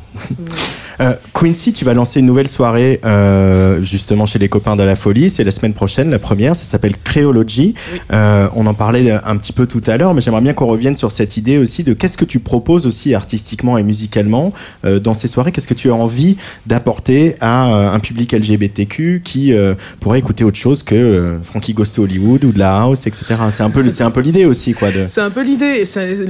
Euh, 1.01 1.13
Quincy, 1.33 1.73
tu 1.73 1.85
vas 1.85 1.93
lancer 1.93 2.19
une 2.19 2.25
nouvelle 2.25 2.47
soirée 2.47 2.99
euh, 3.05 3.81
justement 3.83 4.25
chez 4.25 4.39
les 4.39 4.49
copains 4.49 4.75
de 4.75 4.83
la 4.83 4.95
folie. 4.95 5.29
C'est 5.29 5.43
la 5.43 5.51
semaine 5.51 5.73
prochaine, 5.73 6.09
la 6.09 6.19
première. 6.19 6.55
Ça 6.55 6.63
s'appelle 6.63 6.95
Créology. 6.97 7.75
Euh, 8.13 8.47
on 8.55 8.65
en 8.65 8.73
parlait 8.73 9.11
un 9.11 9.37
petit 9.37 9.53
peu 9.53 9.65
tout 9.65 9.83
à 9.87 9.97
l'heure, 9.97 10.13
mais 10.13 10.21
j'aimerais 10.21 10.41
bien 10.41 10.53
qu'on 10.53 10.67
revienne 10.67 10.95
sur 10.95 11.11
cette 11.11 11.37
idée 11.37 11.57
aussi 11.57 11.83
de 11.83 11.93
qu'est-ce 11.93 12.17
que 12.17 12.25
tu 12.25 12.39
proposes 12.39 12.87
aussi 12.87 13.13
artistiquement 13.13 13.77
et 13.77 13.83
musicalement 13.83 14.53
euh, 14.85 14.99
dans 14.99 15.13
ces 15.13 15.27
soirées. 15.27 15.51
Qu'est-ce 15.51 15.67
que 15.67 15.73
tu 15.73 15.89
as 15.89 15.95
envie 15.95 16.37
d'apporter 16.65 17.35
à 17.41 17.73
euh, 17.73 17.93
un 17.93 17.99
public 17.99 18.31
LGBTQ 18.33 19.21
qui 19.23 19.53
euh, 19.53 19.75
pourrait 19.99 20.19
écouter 20.19 20.43
autre 20.43 20.57
chose 20.57 20.83
que 20.83 20.95
euh, 20.95 21.43
Frankie 21.43 21.73
Goes 21.73 21.85
to 22.15 22.21
Hollywood 22.21 22.45
ou 22.45 22.51
de 22.51 22.59
la 22.59 22.77
house, 22.81 23.07
etc. 23.07 23.35
C'est 23.51 23.63
un 23.63 23.69
peu, 23.69 23.87
c'est 23.89 24.03
un 24.03 24.11
peu 24.11 24.21
l'idée 24.21 24.45
aussi, 24.45 24.73
quoi. 24.73 24.89
C'est 25.07 25.21
un 25.21 25.29
peu 25.29 25.43
l'idée. 25.43 25.83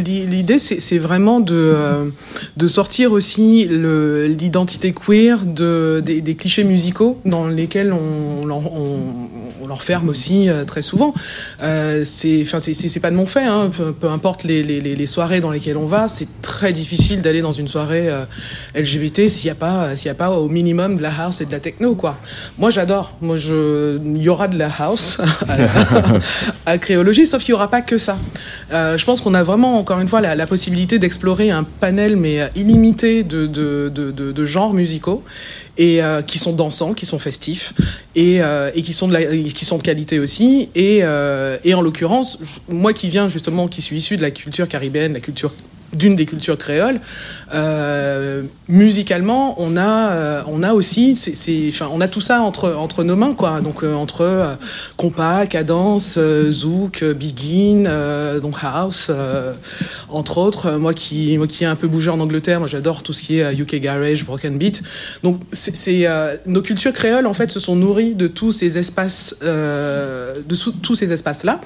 L'idée, 0.05 0.59
c'est 0.59 0.97
vraiment 0.97 1.39
de, 1.39 1.53
euh, 1.55 2.05
de 2.57 2.67
sortir 2.67 3.11
aussi 3.11 3.67
l'identité 3.67 4.93
queer 4.93 5.45
de, 5.45 6.01
des, 6.03 6.35
clichés 6.35 6.63
musicaux 6.63 7.17
dans 7.25 7.47
lesquels 7.47 7.93
on, 7.93 8.47
on 9.65 9.67
l'enferme 9.67 10.09
aussi 10.09 10.47
euh, 10.49 10.63
très 10.63 10.81
souvent. 10.81 11.13
Euh, 11.61 12.03
c'est 12.05 12.45
c'est- 12.45 12.99
pas 12.99 13.11
de 13.11 13.15
mon 13.15 13.25
fait. 13.25 13.43
Hein. 13.43 13.69
Peu, 13.75 13.91
peu 13.93 14.09
importe 14.09 14.43
les, 14.43 15.07
soirées 15.07 15.39
dans 15.39 15.51
lesquelles 15.51 15.77
on 15.77 15.85
va, 15.85 16.07
c'est 16.07 16.41
très 16.41 16.71
difficile 16.71 17.21
d'aller 17.21 17.41
dans 17.41 17.51
une 17.51 17.67
soirée 17.67 18.07
euh, 18.09 18.25
LGBT 18.75 19.27
s'il 19.27 19.47
n'y 19.47 19.51
a, 19.51 19.55
pas- 19.55 19.89
a 19.93 20.13
pas 20.13 20.31
au 20.31 20.47
minimum 20.49 20.95
de 20.95 21.01
la 21.01 21.11
house 21.19 21.41
et 21.41 21.45
de 21.45 21.51
la 21.51 21.59
techno. 21.59 21.95
Quoi. 21.95 22.17
Moi, 22.57 22.69
j'adore. 22.69 23.13
Moi. 23.21 23.37
Il 23.37 24.21
y 24.21 24.29
aura 24.29 24.47
de 24.47 24.57
la 24.57 24.69
house 24.79 25.19
à, 26.65 26.77
Créologie, 26.77 27.27
sauf 27.27 27.43
qu'il 27.43 27.53
n'y 27.53 27.57
aura 27.57 27.69
pas 27.69 27.81
que 27.81 27.97
ça. 27.97 28.17
Je 28.71 29.03
pense 29.03 29.21
qu'on 29.21 29.33
a 29.33 29.43
vraiment, 29.43 29.77
encore 29.77 29.99
une 29.99 30.07
fois, 30.07 30.21
la, 30.21 30.47
possibilité 30.47 30.99
d'explorer 30.99 31.49
un 31.51 31.63
panel, 31.63 32.15
mais 32.15 32.49
illimité 32.55 33.23
de 33.23 34.45
genres 34.45 34.73
musicaux. 34.73 35.23
Et 35.77 36.01
euh, 36.01 36.21
qui 36.21 36.37
sont 36.37 36.53
dansants, 36.53 36.93
qui 36.93 37.05
sont 37.05 37.19
festifs, 37.19 37.73
et, 38.15 38.41
euh, 38.41 38.71
et 38.75 38.81
qui, 38.81 38.93
sont 38.93 39.07
de 39.07 39.13
la, 39.13 39.25
qui 39.25 39.65
sont 39.65 39.77
de 39.77 39.83
qualité 39.83 40.19
aussi. 40.19 40.69
Et, 40.75 40.99
euh, 41.03 41.57
et 41.63 41.73
en 41.73 41.81
l'occurrence, 41.81 42.39
moi 42.69 42.93
qui 42.93 43.09
viens 43.09 43.27
justement, 43.27 43.67
qui 43.67 43.81
suis 43.81 43.97
issu 43.97 44.17
de 44.17 44.21
la 44.21 44.31
culture 44.31 44.67
caribéenne, 44.67 45.13
la 45.13 45.19
culture 45.19 45.53
d'une 45.95 46.15
des 46.15 46.25
cultures 46.25 46.57
créoles, 46.57 46.99
euh, 47.53 48.43
musicalement, 48.67 49.55
on 49.61 49.77
a, 49.77 50.09
euh, 50.11 50.41
on 50.47 50.63
a 50.63 50.73
aussi, 50.73 51.15
c'est, 51.15 51.35
c'est- 51.35 51.71
on 51.91 52.01
a 52.01 52.07
tout 52.07 52.21
ça 52.21 52.41
entre, 52.41 52.73
entre 52.73 53.03
nos 53.03 53.15
mains, 53.15 53.33
quoi. 53.33 53.61
Donc 53.61 53.83
euh, 53.83 53.93
entre 53.95 54.57
compas, 54.97 55.45
cadence, 55.45 56.19
zouk, 56.49 57.03
begin, 57.03 57.83
donc 58.41 58.55
house, 58.61 59.09
entre 60.09 60.37
autres. 60.37 60.71
Moi 60.73 60.93
qui, 60.93 61.37
moi 61.37 61.47
qui 61.47 61.63
ai 61.63 61.67
un 61.67 61.75
peu 61.75 61.87
bougé 61.87 62.09
en 62.09 62.19
Angleterre, 62.19 62.59
moi 62.59 62.67
j'adore 62.67 63.03
tout 63.03 63.13
ce 63.13 63.21
qui 63.23 63.39
est 63.39 63.53
UK 63.55 63.75
garage, 63.81 64.25
broken 64.25 64.57
beat. 64.57 64.81
Donc 65.23 65.39
c'est, 65.51 66.07
nos 66.45 66.61
cultures 66.61 66.93
créoles 66.93 67.27
en 67.27 67.33
fait 67.33 67.51
se 67.51 67.59
sont 67.59 67.75
nourries 67.75 68.15
de 68.15 68.27
tous 68.27 68.51
ces 68.51 68.77
espaces, 68.77 69.35
de 69.41 70.55
tous 70.81 70.95
ces 70.95 71.13
espaces-là. 71.13 71.61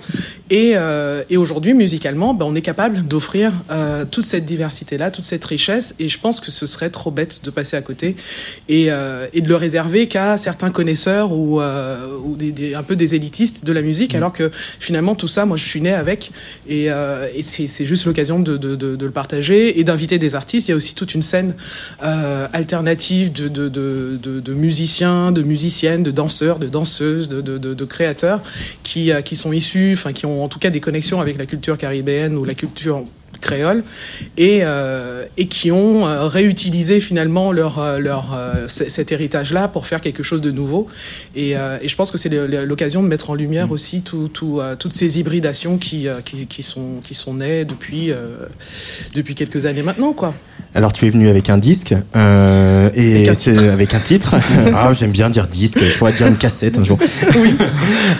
Et, 0.49 0.73
euh, 0.75 1.23
et 1.29 1.37
aujourd'hui, 1.37 1.73
musicalement, 1.73 2.33
ben, 2.33 2.45
on 2.47 2.55
est 2.55 2.61
capable 2.61 3.07
d'offrir 3.07 3.51
euh, 3.71 4.05
toute 4.19 4.25
cette 4.25 4.43
diversité-là, 4.43 5.11
toute 5.11 5.23
cette 5.23 5.45
richesse. 5.45 5.95
Et 5.97 6.09
je 6.09 6.19
pense 6.19 6.41
que 6.41 6.51
ce 6.51 6.67
serait 6.67 6.89
trop 6.89 7.09
bête 7.09 7.39
de 7.45 7.49
passer 7.51 7.77
à 7.77 7.81
côté 7.81 8.17
et, 8.67 8.87
euh, 8.91 9.27
et 9.31 9.39
de 9.39 9.47
le 9.47 9.55
réserver 9.55 10.07
qu'à 10.09 10.35
certains 10.35 10.71
connaisseurs 10.71 11.31
ou, 11.31 11.61
euh, 11.61 12.05
ou 12.25 12.35
des, 12.35 12.51
des- 12.51 12.75
un 12.75 12.83
peu 12.83 12.97
des 12.97 13.15
élitistes 13.15 13.63
de 13.63 13.71
la 13.71 13.81
musique, 13.81 14.15
alors 14.15 14.33
que 14.33 14.51
finalement, 14.77 15.15
tout 15.15 15.29
ça, 15.29 15.45
moi, 15.45 15.55
je 15.55 15.63
suis 15.63 15.79
né 15.79 15.93
avec. 15.93 16.31
Et, 16.67 16.91
euh, 16.91 17.29
et 17.33 17.43
c'est 17.43 17.85
juste 17.85 18.05
l'occasion 18.07 18.41
de, 18.41 18.57
de- 18.57 18.75
de- 18.75 18.97
de 18.97 19.05
le 19.05 19.11
partager 19.11 19.79
et 19.79 19.85
d'inviter 19.85 20.17
des 20.19 20.35
artistes. 20.35 20.67
Il 20.67 20.71
y 20.71 20.73
a 20.73 20.77
aussi 20.77 20.95
toute 20.95 21.13
une 21.15 21.21
scène 21.21 21.53
alternative 22.01 23.31
de, 23.31 24.53
musiciens, 24.53 25.31
de 25.31 25.43
musiciennes, 25.43 26.03
de 26.03 26.11
danseurs, 26.11 26.59
de 26.59 26.67
danseuses, 26.67 27.29
de, 27.29 27.85
créateurs 27.85 28.41
qui, 28.83 29.11
qui 29.23 29.35
sont 29.37 29.53
issus, 29.53 29.91
enfin 29.93 30.11
qui 30.11 30.25
ont 30.25 30.43
en 30.43 30.49
tout 30.49 30.59
cas 30.59 30.71
des 30.71 30.81
connexions 30.81 31.21
avec 31.21 31.37
la 31.37 31.45
culture 31.45 31.77
caribéenne 31.77 32.35
ou 32.35 32.43
la 32.43 32.53
culture 32.53 33.05
créole 33.39 33.83
et, 34.37 34.59
euh, 34.63 35.25
et 35.37 35.47
qui 35.47 35.71
ont 35.71 36.07
euh, 36.07 36.27
réutilisé 36.27 36.99
finalement 36.99 37.51
leur, 37.51 37.79
euh, 37.79 37.99
leur, 37.99 38.37
cet 38.67 39.11
héritage-là 39.11 39.67
pour 39.67 39.87
faire 39.87 40.01
quelque 40.01 40.23
chose 40.23 40.41
de 40.41 40.51
nouveau. 40.51 40.87
Et, 41.35 41.51
et 41.51 41.87
je 41.87 41.95
pense 41.95 42.11
que 42.11 42.17
c'est 42.17 42.29
l'occasion 42.29 43.03
de 43.03 43.07
mettre 43.07 43.29
en 43.29 43.35
lumière 43.35 43.71
aussi 43.71 44.01
tout, 44.01 44.27
tout, 44.27 44.61
toutes 44.77 44.93
ces 44.93 45.19
hybridations 45.19 45.77
qui, 45.77 46.07
qui, 46.25 46.45
qui 46.47 46.63
sont, 46.63 46.99
qui 47.03 47.15
sont 47.15 47.35
nées 47.35 47.65
depuis, 47.65 48.11
depuis 49.15 49.35
quelques 49.35 49.65
années 49.65 49.83
maintenant. 49.83 50.13
Quoi. 50.13 50.33
Alors 50.75 50.93
tu 50.93 51.07
es 51.07 51.09
venu 51.09 51.29
avec 51.29 51.49
un 51.49 51.57
disque 51.57 51.95
euh, 52.15 52.89
et 52.93 53.15
Avec 53.15 53.29
un 53.29 53.33
c'est 53.33 53.69
avec 53.69 53.93
un 53.95 53.99
titre. 53.99 54.35
ah 54.75 54.93
j'aime 54.93 55.09
bien 55.11 55.29
dire 55.31 55.47
disque. 55.47 55.83
Je 55.83 55.97
pourrais 55.97 56.13
dire 56.13 56.27
une 56.27 56.37
cassette 56.37 56.77
un 56.77 56.83
jour. 56.83 56.99
Oui. 57.35 57.55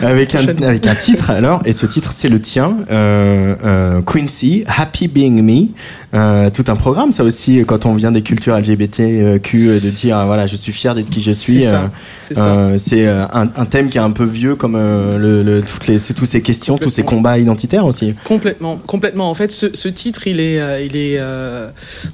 avec 0.01 0.33
un 0.33 0.47
avec 0.63 0.87
un 0.87 0.95
titre. 0.95 1.29
Alors 1.29 1.61
et 1.65 1.73
ce 1.73 1.85
titre 1.85 2.11
c'est 2.11 2.27
le 2.27 2.41
tien, 2.41 2.77
euh, 2.89 3.55
euh, 3.63 4.01
Quincy, 4.01 4.63
Happy 4.65 5.07
Being 5.11 5.41
Me. 5.43 5.67
Euh, 6.15 6.49
tout 6.49 6.65
un 6.69 6.75
programme 6.75 7.11
ça 7.11 7.23
aussi 7.23 7.63
quand 7.67 7.85
on 7.85 7.93
vient 7.93 8.11
des 8.11 8.23
cultures 8.23 8.57
LGBTQ 8.57 9.79
de 9.79 9.89
dire 9.91 10.17
euh, 10.17 10.25
voilà 10.25 10.47
je 10.47 10.55
suis 10.55 10.71
fier 10.71 10.95
d'être 10.95 11.09
qui 11.09 11.21
je 11.21 11.29
suis. 11.31 11.63
C'est 11.63 12.37
euh, 12.37 12.77
c'est 12.79 13.05
euh, 13.07 13.25
un, 13.33 13.49
un 13.55 13.65
thème 13.65 13.89
qui 13.89 13.97
est 13.97 14.01
un 14.01 14.09
peu 14.11 14.23
vieux 14.23 14.55
comme 14.55 14.75
le, 14.75 15.43
le- 15.43 15.61
toutes 15.61 15.87
les 15.87 15.99
tous 15.99 16.25
ces 16.25 16.41
questions, 16.41 16.77
tous 16.77 16.89
ces 16.89 17.03
combats 17.03 17.37
identitaires 17.37 17.85
aussi. 17.85 18.15
Complètement, 18.23 18.77
complètement. 18.77 19.29
En 19.29 19.33
fait, 19.33 19.51
ce, 19.51 19.67
ce 19.75 19.87
titre, 19.87 20.27
il 20.27 20.39
est, 20.39 20.59
il 20.85 20.95
est, 20.97 21.19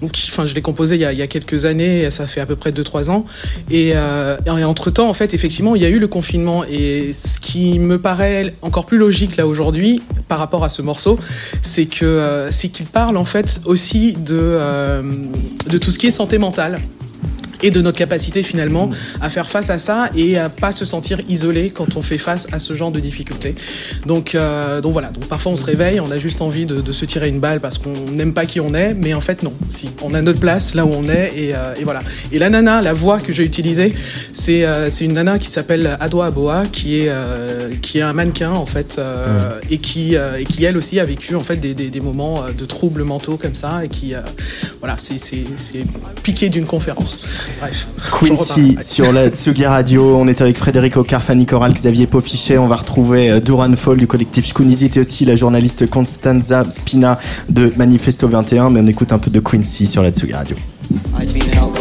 donc, 0.02 0.12
enfin, 0.30 0.46
je 0.46 0.54
l'ai 0.56 0.62
composé 0.62 0.96
il 0.96 1.02
y, 1.02 1.06
a, 1.06 1.14
il 1.14 1.20
y 1.20 1.22
a 1.22 1.28
quelques 1.28 1.66
années. 1.66 2.10
Ça 2.12 2.28
fait 2.28 2.41
à 2.41 2.46
peu 2.46 2.56
près 2.56 2.72
2-3 2.72 3.10
ans. 3.10 3.26
Et, 3.72 3.89
et 3.89 4.64
entre 4.64 4.89
temps, 4.91 5.10
en 5.10 5.14
fait, 5.14 5.34
effectivement, 5.34 5.76
il 5.76 5.82
y 5.82 5.86
a 5.86 5.89
eu 5.89 6.00
le 6.00 6.08
confinement. 6.08 6.64
Et 6.70 7.14
ce 7.14 7.39
qui 7.39 7.80
me 7.80 7.98
paraît 8.00 8.54
encore 8.62 8.86
plus 8.86 8.98
logique 8.98 9.38
là 9.38 9.48
aujourd'hui, 9.48 10.02
par 10.28 10.39
rapport 10.39 10.64
à 10.64 10.70
ce 10.70 10.82
morceau, 10.82 11.20
c'est 11.62 11.86
que, 11.86 12.06
euh, 12.06 12.52
c'est 12.52 12.70
parle 12.86 13.18
en 13.18 13.26
fait 13.26 13.62
aussi 13.66 14.14
de, 14.14 14.38
euh, 14.38 15.02
de 15.68 15.78
tout 15.78 15.92
ce 15.92 16.00
qui 16.00 16.08
est 16.08 16.12
santé 16.12 16.38
mentale 16.38 16.80
et 17.66 17.72
de 17.72 17.82
notre 17.82 17.97
capacité 17.97 18.43
finalement 18.43 18.91
à 19.22 19.30
faire 19.32 19.49
face 19.49 19.70
à 19.72 19.80
ça 19.80 20.09
et 20.16 20.38
à 20.38 20.49
pas 20.49 20.72
se 20.72 20.86
sentir 20.86 21.20
isolé 21.28 21.72
quand 21.72 21.97
on 21.97 22.03
fait 22.03 22.20
face 22.20 22.47
à 22.51 22.59
ce 22.59 22.74
genre 22.74 22.91
de 22.91 22.99
difficultés. 22.99 23.55
Donc, 24.05 24.36
euh, 24.36 24.82
donc 24.82 24.93
voilà, 24.93 25.09
donc 25.09 25.26
parfois 25.26 25.51
on 25.51 25.57
se 25.57 25.66
réveille, 25.66 25.99
on 25.99 26.11
a 26.11 26.20
juste 26.20 26.41
envie 26.41 26.68
de, 26.68 26.80
de 26.80 26.91
se 26.91 27.05
tirer 27.05 27.28
une 27.28 27.39
balle 27.39 27.59
parce 27.59 27.80
qu'on 27.80 28.11
n'aime 28.11 28.34
pas 28.34 28.45
qui 28.45 28.59
on 28.59 28.76
est, 28.76 28.93
mais 28.93 29.16
en 29.16 29.22
fait 29.22 29.41
non, 29.41 29.53
si 29.72 29.89
on 30.03 30.13
a 30.13 30.22
notre 30.22 30.39
place 30.39 30.76
là 30.76 30.86
où 30.86 30.91
on 30.93 31.09
est 31.09 31.34
et, 31.36 31.55
euh, 31.55 31.74
et 31.80 31.84
voilà. 31.84 32.01
Et 32.32 32.38
la 32.38 32.49
nana, 32.51 32.82
la 32.84 32.93
voix 32.93 33.20
que 33.20 33.34
j'ai 33.34 33.43
utilisée, 33.43 33.93
c'est 34.32 34.63
euh, 34.63 34.91
c'est 34.91 35.05
une 35.05 35.13
nana 35.13 35.39
qui 35.39 35.49
s'appelle 35.49 35.97
Adwa 35.99 36.28
Aboa, 36.28 36.66
qui 36.72 36.99
est 37.01 37.09
euh, 37.09 37.72
qui 37.82 37.97
est 37.97 38.03
un 38.03 38.13
mannequin 38.13 38.51
en 38.51 38.68
fait 38.68 38.97
euh, 38.99 39.59
et 39.72 39.80
qui 39.80 40.16
euh, 40.16 40.38
et 40.38 40.45
qui 40.45 40.63
elle 40.66 40.78
aussi 40.78 40.99
a 40.99 41.05
vécu 41.05 41.34
en 41.36 41.41
fait 41.41 41.57
des, 41.57 41.74
des, 41.74 41.89
des 41.89 41.99
moments 42.01 42.43
de 42.55 42.66
troubles 42.66 43.03
mentaux 43.03 43.38
comme 43.38 43.55
ça 43.55 43.84
et 43.84 43.88
qui 43.88 44.13
euh, 44.13 44.20
voilà, 44.80 44.97
c'est 44.99 45.43
piqué 46.24 46.49
d'une 46.49 46.66
conférence. 46.66 47.20
Bref. 47.60 47.88
Quincy 48.12 48.78
sur 48.82 49.12
la 49.12 49.30
Tsugi 49.30 49.66
Radio. 49.66 50.18
On 50.18 50.28
est 50.28 50.41
avec 50.41 50.58
Frédéric 50.58 50.95
Fanny 51.20 51.45
Coral, 51.45 51.74
Xavier 51.74 52.08
Paufichet. 52.08 52.58
On 52.58 52.68
va 52.68 52.76
retrouver 52.76 53.32
euh, 53.32 53.39
Duran 53.39 53.76
Fall 53.76 53.97
du 53.97 54.08
collectif 54.08 54.47
Shkunizit 54.47 54.97
et 54.97 54.99
aussi 54.99 55.26
la 55.26 55.36
journaliste 55.36 55.89
Constanza 55.89 56.66
Spina 56.70 57.18
de 57.49 57.72
Manifesto 57.78 58.28
21. 58.28 58.70
Mais 58.70 58.82
on 58.82 58.88
écoute 58.88 59.12
un 59.12 59.20
peu 59.20 59.32
de 59.32 59.39
Quincy 59.39 59.88
sur 59.88 60.03
la 60.03 60.12
Tsugi 60.12 60.34
Radio. 60.34 60.56
I've 61.18 61.34
been 61.34 61.41
helped 61.51 61.75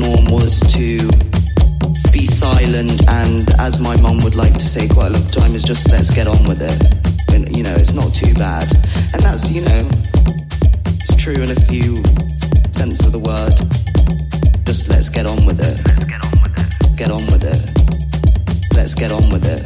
norm 0.00 0.24
was 0.30 0.60
to 0.72 0.96
be 2.10 2.26
silent 2.26 3.06
and, 3.08 3.48
as 3.60 3.78
my 3.78 4.00
mum 4.00 4.18
would 4.24 4.34
like 4.34 4.54
to 4.54 4.66
say 4.66 4.88
quite 4.88 5.08
a 5.08 5.10
lot 5.10 5.20
of 5.20 5.30
time, 5.30 5.54
is 5.54 5.62
just 5.62 5.90
let's 5.90 6.10
get 6.10 6.26
on 6.26 6.42
with 6.48 6.62
it. 6.62 7.34
And, 7.34 7.54
you 7.54 7.62
know, 7.62 7.74
it's 7.74 7.92
not 7.92 8.14
too 8.14 8.32
bad. 8.34 8.66
And 9.12 9.22
that's, 9.22 9.50
you 9.50 9.60
know, 9.60 9.88
it's 11.04 11.16
true 11.16 11.34
in 11.34 11.50
a 11.50 11.60
few 11.68 11.96
sense 12.72 13.04
of 13.04 13.12
the 13.12 13.18
word. 13.20 13.52
Just 14.64 14.88
let's 14.88 15.10
get 15.10 15.26
on 15.26 15.44
with 15.44 15.60
it. 15.60 15.76
Get 16.96 17.10
on 17.10 17.24
with 17.26 17.44
it. 17.44 17.60
Let's 18.74 18.94
get 18.94 19.12
on 19.12 19.28
with 19.30 19.44
it. 19.44 19.62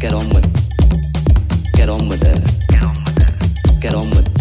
Get 0.00 0.12
on 0.12 0.28
with 0.30 0.44
it. 0.44 1.74
Get 1.76 1.88
on 1.88 2.08
with 2.08 2.22
it. 2.22 3.80
Get 3.80 3.94
on 3.94 4.10
with 4.10 4.22
Why 4.22 4.31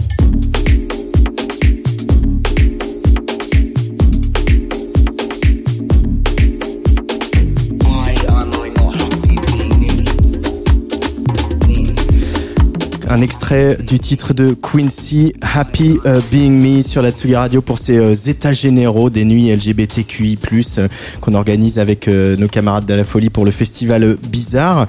Un 13.12 13.20
extrait 13.20 13.76
du 13.76 13.99
titre 13.99 14.34
de 14.34 14.53
Quincy, 14.53 15.34
Happy 15.41 15.99
euh, 16.05 16.22
Being 16.32 16.53
Me, 16.53 16.82
sur 16.82 17.01
la 17.01 17.12
Tsugi 17.12 17.36
Radio 17.36 17.62
pour 17.62 17.78
ces 17.78 17.97
euh, 17.97 18.14
états 18.14 18.53
généraux 18.53 19.09
des 19.09 19.26
nuits 19.26 19.53
LGBTQI+, 19.53 20.39
euh, 20.78 20.88
qu'on 21.20 21.34
organise 21.34 21.78
avec 21.78 22.07
euh, 22.07 22.38
nos 22.38 22.47
camarades 22.47 22.86
de 22.86 22.93
la 22.93 23.03
folie 23.03 23.30
pour 23.30 23.43
le 23.43 23.51
festival 23.51 24.16
Bizarre. 24.16 24.88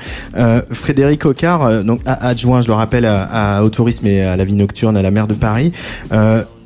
Frédéric 0.70 1.24
Ocard, 1.24 1.82
donc 1.82 2.00
adjoint, 2.06 2.60
je 2.60 2.68
le 2.68 2.74
rappelle, 2.74 3.10
au 3.60 3.68
tourisme 3.70 4.06
et 4.06 4.22
à 4.22 4.36
la 4.36 4.44
vie 4.44 4.54
nocturne 4.54 4.96
à 4.96 5.02
la 5.02 5.10
maire 5.10 5.26
de 5.26 5.34
Paris. 5.34 5.72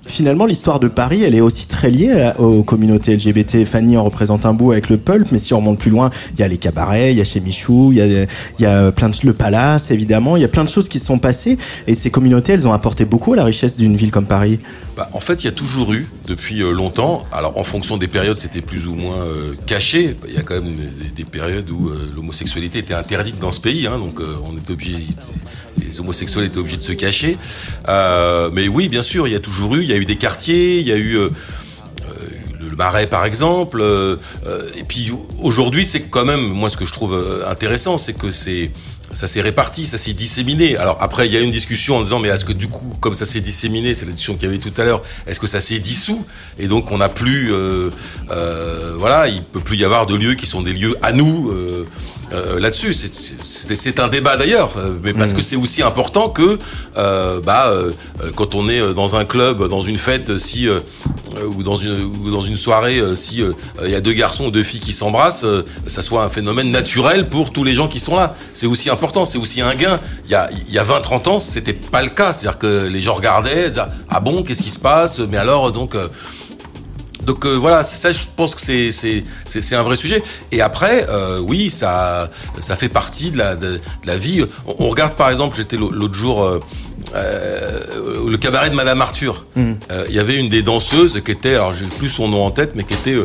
Finalement, 0.06 0.46
l'histoire 0.46 0.80
de 0.80 0.88
Paris, 0.88 1.22
elle 1.22 1.34
est 1.34 1.40
aussi 1.40 1.66
très 1.66 1.90
liée 1.90 2.32
aux 2.38 2.62
communautés 2.62 3.16
LGBT. 3.16 3.64
Fanny 3.64 3.96
en 3.96 4.04
représente 4.04 4.46
un 4.46 4.54
bout 4.54 4.72
avec 4.72 4.88
le 4.88 4.96
pulp, 4.96 5.28
mais 5.32 5.38
si 5.38 5.52
on 5.52 5.58
remonte 5.58 5.78
plus 5.78 5.90
loin, 5.90 6.10
il 6.34 6.40
y 6.40 6.42
a 6.42 6.48
les 6.48 6.58
cabarets, 6.58 7.12
il 7.12 7.18
y 7.18 7.20
a 7.20 7.24
chez 7.24 7.40
Michou, 7.40 7.92
il 7.92 8.26
y 8.58 8.66
a, 8.66 8.92
plein 8.92 9.08
de 9.08 9.16
le 9.24 9.32
palace, 9.32 9.90
évidemment. 9.90 10.36
Il 10.36 10.42
y 10.42 10.44
a 10.44 10.48
plein 10.48 10.64
de 10.64 10.68
choses 10.68 10.88
qui 10.88 10.98
se 10.98 11.06
sont 11.06 11.18
passées 11.18 11.58
et 11.86 11.94
ces 11.94 12.10
communautés, 12.10 12.52
elles 12.52 12.68
ont 12.68 12.72
apporté 12.72 13.04
beaucoup 13.04 13.32
à 13.32 13.36
la 13.36 13.44
richesse 13.44 13.76
d'une 13.76 13.96
ville 13.96 14.10
comme 14.10 14.26
Paris. 14.26 14.60
Bah, 14.96 15.08
en 15.12 15.20
fait, 15.20 15.44
il 15.44 15.46
y 15.46 15.48
a 15.48 15.52
toujours 15.52 15.92
eu, 15.92 16.06
depuis 16.26 16.62
euh, 16.62 16.72
longtemps, 16.72 17.24
alors 17.32 17.58
en 17.58 17.64
fonction 17.64 17.96
des 17.96 18.08
périodes, 18.08 18.38
c'était 18.38 18.62
plus 18.62 18.86
ou 18.86 18.94
moins 18.94 19.18
euh, 19.18 19.54
caché. 19.66 20.16
Il 20.26 20.34
y 20.34 20.38
a 20.38 20.42
quand 20.42 20.54
même 20.54 20.76
des, 20.76 21.10
des 21.14 21.24
périodes 21.24 21.70
où 21.70 21.88
euh, 21.88 22.10
l'homosexualité 22.14 22.78
était 22.78 22.94
interdite 22.94 23.38
dans 23.38 23.52
ce 23.52 23.60
pays, 23.60 23.86
hein, 23.86 23.98
donc 23.98 24.20
on 24.20 24.56
était 24.56 24.72
obligé, 24.72 24.96
les 25.88 26.00
homosexuels 26.00 26.44
étaient 26.44 26.58
obligés 26.58 26.76
de 26.78 26.82
se 26.82 26.92
cacher. 26.92 27.38
Euh, 27.88 28.50
mais 28.52 28.68
oui, 28.68 28.88
bien 28.88 29.02
sûr, 29.02 29.26
il 29.28 29.32
y 29.32 29.36
a 29.36 29.40
toujours 29.40 29.74
eu, 29.76 29.82
il 29.82 29.88
y 29.88 29.92
a 29.92 29.96
eu 29.96 30.04
des 30.06 30.16
quartiers, 30.16 30.80
il 30.80 30.86
y 30.86 30.92
a 30.92 30.96
eu... 30.96 31.16
euh, 31.16 31.28
le 32.60 32.68
le 32.68 32.76
Marais 32.76 33.06
par 33.06 33.24
exemple. 33.24 33.80
euh, 33.80 34.16
euh, 34.46 34.62
et 34.76 34.82
puis 34.82 35.12
aujourd'hui, 35.40 35.84
c'est 35.84 36.02
quand 36.02 36.24
même, 36.24 36.40
moi 36.40 36.68
ce 36.68 36.76
que 36.76 36.84
je 36.84 36.92
trouve 36.92 37.14
euh, 37.14 37.48
intéressant, 37.48 37.96
c'est 37.98 38.12
que 38.14 38.30
c'est 38.30 38.70
ça 39.12 39.28
s'est 39.28 39.40
réparti, 39.40 39.86
ça 39.86 39.98
s'est 39.98 40.12
disséminé. 40.14 40.76
Alors 40.76 40.98
après, 41.00 41.26
il 41.26 41.32
y 41.32 41.36
a 41.36 41.40
une 41.40 41.52
discussion 41.52 41.96
en 41.96 42.02
disant, 42.02 42.18
mais 42.18 42.28
est-ce 42.28 42.44
que 42.44 42.52
du 42.52 42.66
coup, 42.66 42.92
comme 43.00 43.14
ça 43.14 43.24
s'est 43.24 43.40
disséminé, 43.40 43.94
c'est 43.94 44.04
la 44.04 44.10
discussion 44.10 44.34
qu'il 44.34 44.44
y 44.44 44.48
avait 44.48 44.58
tout 44.58 44.74
à 44.76 44.84
l'heure, 44.84 45.00
est-ce 45.28 45.38
que 45.38 45.46
ça 45.46 45.60
s'est 45.60 45.78
dissous 45.78 46.26
Et 46.58 46.66
donc 46.66 46.90
on 46.90 46.98
n'a 46.98 47.08
plus, 47.08 47.52
euh, 47.52 47.90
euh, 48.32 48.94
voilà, 48.98 49.28
il 49.28 49.42
peut 49.44 49.60
plus 49.60 49.76
y 49.76 49.84
avoir 49.84 50.06
de 50.06 50.16
lieux 50.16 50.34
qui 50.34 50.46
sont 50.46 50.60
des 50.60 50.72
lieux 50.72 50.96
à 51.02 51.12
nous. 51.12 51.50
euh, 51.50 51.86
euh, 52.32 52.58
là-dessus. 52.60 52.92
C'est- 52.94 54.00
un 54.00 54.08
débat 54.08 54.36
d'ailleurs, 54.36 54.72
euh, 54.76 54.94
mais 55.02 55.14
parce 55.14 55.30
Mhm. 55.30 55.36
que 55.36 55.42
c'est 55.42 55.56
aussi 55.56 55.82
important 55.82 56.28
que, 56.28 56.58
euh, 56.96 57.40
bah, 57.40 57.68
euh, 57.68 57.92
euh, 58.22 58.30
quand 58.34 58.54
on 58.54 58.68
est 58.68 58.80
euh, 58.80 58.92
dans 58.92 59.16
un 59.16 59.24
club, 59.24 59.68
dans 59.68 59.80
une 59.82 59.96
fête, 59.96 60.36
si 60.38 60.68
ou 61.54 61.62
dans 61.62 61.76
une 61.76 62.02
ou 62.02 62.30
dans 62.30 62.40
une 62.40 62.56
soirée, 62.56 63.00
si 63.14 63.42
euh, 63.42 63.52
il 63.84 63.90
y 63.90 63.94
a 63.94 64.00
deux 64.00 64.12
garçons 64.14 64.46
ou 64.46 64.50
deux 64.50 64.62
filles 64.62 64.80
qui 64.80 64.92
s'embrassent, 64.92 65.44
euh, 65.44 65.62
ça 65.86 66.00
soit 66.02 66.24
un 66.24 66.28
phénomène 66.30 66.70
naturel 66.70 67.28
pour 67.28 67.52
tous 67.52 67.62
les 67.64 67.74
gens 67.74 67.88
qui 67.88 68.00
sont 68.00 68.16
là. 68.16 68.34
C'est 68.54 68.66
aussi 68.66 68.88
important, 68.90 69.24
c'est 69.26 69.38
aussi 69.38 69.60
un 69.60 69.74
gain. 69.74 70.00
Il 70.26 70.30
y 70.32 70.34
a 70.34 70.48
il 70.68 70.74
y 70.74 70.78
a 70.78 70.82
20 70.84 71.00
30 71.00 71.28
ans, 71.28 71.38
c'était 71.40 71.74
pas 71.74 72.02
le 72.02 72.08
cas, 72.08 72.32
c'est-à-dire 72.32 72.58
que 72.58 72.86
les 72.86 73.00
gens 73.00 73.14
regardaient, 73.14 73.68
disaient, 73.70 73.82
ah 74.08 74.20
bon, 74.20 74.42
qu'est-ce 74.42 74.62
qui 74.62 74.70
se 74.70 74.78
passe? 74.80 75.20
Mais 75.20 75.36
alors 75.36 75.72
donc 75.72 75.94
euh, 75.94 76.08
donc 77.26 77.44
euh, 77.44 77.54
voilà, 77.54 77.82
c'est 77.82 77.96
ça, 77.96 78.12
je 78.12 78.24
pense 78.36 78.54
que 78.54 78.60
c'est 78.62 79.74
un 79.74 79.82
vrai 79.82 79.96
sujet. 79.96 80.22
Et 80.52 80.60
après, 80.62 81.06
euh, 81.10 81.38
oui, 81.40 81.68
ça 81.70 82.30
ça 82.60 82.76
fait 82.76 82.88
partie 82.88 83.30
de 83.32 83.38
la 83.38 83.56
de, 83.56 83.72
de 83.72 83.80
la 84.06 84.16
vie. 84.16 84.44
On, 84.66 84.74
on 84.84 84.88
regarde 84.88 85.14
par 85.16 85.28
exemple, 85.30 85.56
j'étais 85.56 85.76
l'au- 85.76 85.90
l'autre 85.90 86.14
jour. 86.14 86.42
euh, 86.42 86.60
euh, 87.14 88.28
le 88.28 88.36
cabaret 88.36 88.70
de 88.70 88.74
Madame 88.74 89.00
Arthur. 89.00 89.44
Mm. 89.54 89.72
Il 90.08 90.14
y 90.14 90.18
avait 90.18 90.36
une 90.36 90.48
des 90.48 90.62
danseuses 90.62 91.22
qui 91.24 91.30
était, 91.30 91.54
alors 91.54 91.72
j'ai 91.72 91.86
plus 91.86 92.08
son 92.08 92.28
nom 92.28 92.44
en 92.44 92.50
tête, 92.50 92.72
mais 92.74 92.84
qui 92.84 92.94
était 92.94 93.16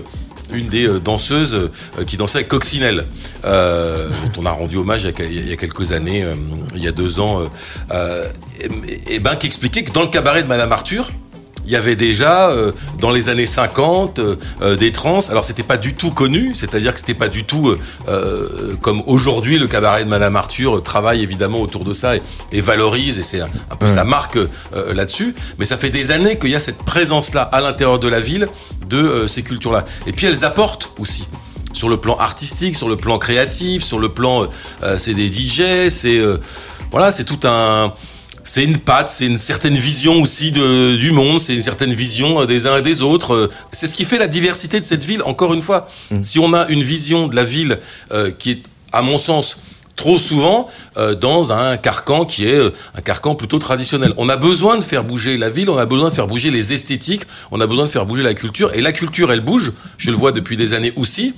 une 0.53 0.67
des 0.67 0.87
danseuses 0.99 1.69
qui 2.05 2.15
dansait 2.17 2.39
avec 2.39 2.47
Coccinelle, 2.49 3.05
euh, 3.45 4.09
dont 4.35 4.41
on 4.43 4.45
a 4.45 4.51
rendu 4.51 4.77
hommage 4.77 5.03
il 5.19 5.49
y 5.49 5.53
a, 5.53 5.55
quelques 5.55 5.91
années, 5.93 6.25
il 6.75 6.83
y 6.83 6.87
a 6.87 6.91
deux 6.91 7.19
ans, 7.19 7.41
euh, 7.41 7.45
euh, 7.91 8.27
et, 9.07 9.15
et 9.15 9.19
ben 9.19 9.35
qui 9.35 9.47
expliquait 9.47 9.83
que 9.83 9.91
dans 9.91 10.01
le 10.03 10.09
cabaret 10.09 10.43
de 10.43 10.47
Madame 10.47 10.71
Arthur, 10.71 11.09
il 11.65 11.71
y 11.71 11.75
avait 11.75 11.95
déjà 11.95 12.49
euh, 12.49 12.71
dans 12.99 13.11
les 13.11 13.29
années 13.29 13.45
50 13.45 14.19
euh, 14.19 14.35
euh, 14.61 14.75
des 14.75 14.91
trans. 14.91 15.19
Alors 15.29 15.45
c'était 15.45 15.63
pas 15.63 15.77
du 15.77 15.93
tout 15.93 16.11
connu, 16.11 16.53
c'est-à-dire 16.55 16.93
que 16.93 16.99
c'était 16.99 17.13
pas 17.13 17.27
du 17.29 17.43
tout 17.43 17.69
euh, 17.69 17.79
euh, 18.07 18.75
comme 18.81 19.01
aujourd'hui 19.07 19.57
le 19.59 19.67
cabaret 19.67 20.03
de 20.03 20.09
Madame 20.09 20.35
Arthur 20.35 20.77
euh, 20.77 20.81
travaille 20.81 21.21
évidemment 21.21 21.61
autour 21.61 21.83
de 21.85 21.93
ça 21.93 22.15
et, 22.15 22.21
et 22.51 22.61
valorise 22.61 23.17
et 23.19 23.23
c'est 23.23 23.41
un, 23.41 23.49
un 23.69 23.75
peu 23.75 23.85
Ouais. 23.85 23.91
sa 23.93 24.03
marque 24.03 24.37
euh, 24.37 24.93
là-dessus. 24.93 25.33
Mais 25.59 25.65
ça 25.65 25.77
fait 25.77 25.89
des 25.89 26.11
années 26.11 26.37
qu'il 26.39 26.51
y 26.51 26.55
a 26.55 26.59
cette 26.59 26.77
présence-là 26.83 27.41
à 27.41 27.61
l'intérieur 27.61 27.99
de 27.99 28.07
la 28.07 28.19
ville 28.19 28.47
de 28.87 28.97
euh, 28.97 29.27
ces 29.27 29.41
cultures-là. 29.43 29.85
Et 30.07 30.11
puis 30.11 30.27
elles 30.27 30.43
apportent 30.45 30.91
aussi 30.99 31.25
sur 31.73 31.89
le 31.89 31.97
plan 31.97 32.15
artistique, 32.17 32.75
sur 32.75 32.89
le 32.89 32.95
plan 32.97 33.17
créatif, 33.17 33.81
sur 33.83 33.97
le 33.97 34.09
plan, 34.09 34.47
c'est 34.97 35.13
des 35.13 35.31
DJ, 35.31 35.87
c'est 35.89 36.17
euh, 36.19 36.37
voilà, 36.91 37.13
c'est 37.13 37.23
tout 37.23 37.39
un, 37.47 37.93
c'est 38.43 38.63
une 38.63 38.77
patte, 38.77 39.09
c'est 39.09 39.25
une 39.25 39.37
certaine 39.37 39.75
vision 39.75 40.21
aussi 40.21 40.51
de, 40.51 40.95
du 40.95 41.11
monde, 41.11 41.39
c'est 41.39 41.55
une 41.55 41.61
certaine 41.61 41.93
vision 41.93 42.41
euh, 42.41 42.45
des 42.45 42.67
uns 42.67 42.77
et 42.77 42.81
des 42.81 43.01
autres. 43.01 43.33
Euh, 43.33 43.49
C'est 43.71 43.87
ce 43.87 43.93
qui 43.93 44.05
fait 44.05 44.17
la 44.17 44.27
diversité 44.27 44.79
de 44.79 44.85
cette 44.85 45.03
ville. 45.03 45.21
Encore 45.23 45.53
une 45.53 45.61
fois, 45.61 45.87
si 46.21 46.39
on 46.39 46.53
a 46.53 46.67
une 46.69 46.83
vision 46.83 47.27
de 47.27 47.35
la 47.35 47.43
ville 47.43 47.79
euh, 48.11 48.31
qui 48.31 48.51
est, 48.51 48.63
à 48.91 49.01
mon 49.01 49.17
sens, 49.17 49.57
trop 49.95 50.17
souvent 50.17 50.67
euh, 50.97 51.13
dans 51.13 51.51
un 51.51 51.77
carcan 51.77 52.25
qui 52.25 52.47
est 52.47 52.55
euh, 52.55 52.71
un 52.97 53.01
carcan 53.01 53.35
plutôt 53.35 53.59
traditionnel. 53.59 54.13
On 54.17 54.29
a 54.29 54.37
besoin 54.37 54.77
de 54.77 54.83
faire 54.83 55.03
bouger 55.03 55.37
la 55.37 55.49
ville, 55.49 55.69
on 55.69 55.77
a 55.77 55.85
besoin 55.85 56.09
de 56.09 56.15
faire 56.15 56.27
bouger 56.27 56.49
les 56.49 56.73
esthétiques, 56.73 57.23
on 57.51 57.61
a 57.61 57.67
besoin 57.67 57.85
de 57.85 57.89
faire 57.89 58.05
bouger 58.05 58.23
la 58.23 58.33
culture. 58.33 58.73
Et 58.73 58.81
la 58.81 58.93
culture, 58.93 59.31
elle 59.31 59.41
bouge. 59.41 59.73
Je 59.97 60.09
le 60.09 60.17
vois 60.17 60.31
depuis 60.31 60.57
des 60.57 60.73
années 60.73 60.93
aussi 60.95 61.35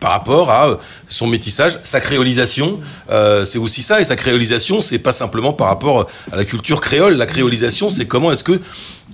par 0.00 0.12
rapport 0.12 0.50
à 0.50 0.68
euh, 0.68 0.76
son 1.08 1.26
métissage, 1.26 1.78
sa 1.84 2.00
créolisation, 2.00 2.80
euh, 3.10 3.44
c'est 3.44 3.58
aussi 3.58 3.82
ça. 3.82 4.00
Et 4.00 4.04
sa 4.04 4.16
créolisation, 4.16 4.80
c'est 4.80 4.98
pas 4.98 5.12
simplement 5.12 5.52
par 5.52 5.68
rapport 5.68 6.06
à 6.32 6.36
la 6.36 6.44
culture 6.44 6.80
créole. 6.80 7.14
La 7.16 7.26
créolisation, 7.26 7.90
c'est 7.90 8.06
comment 8.06 8.32
est-ce 8.32 8.44
que 8.44 8.60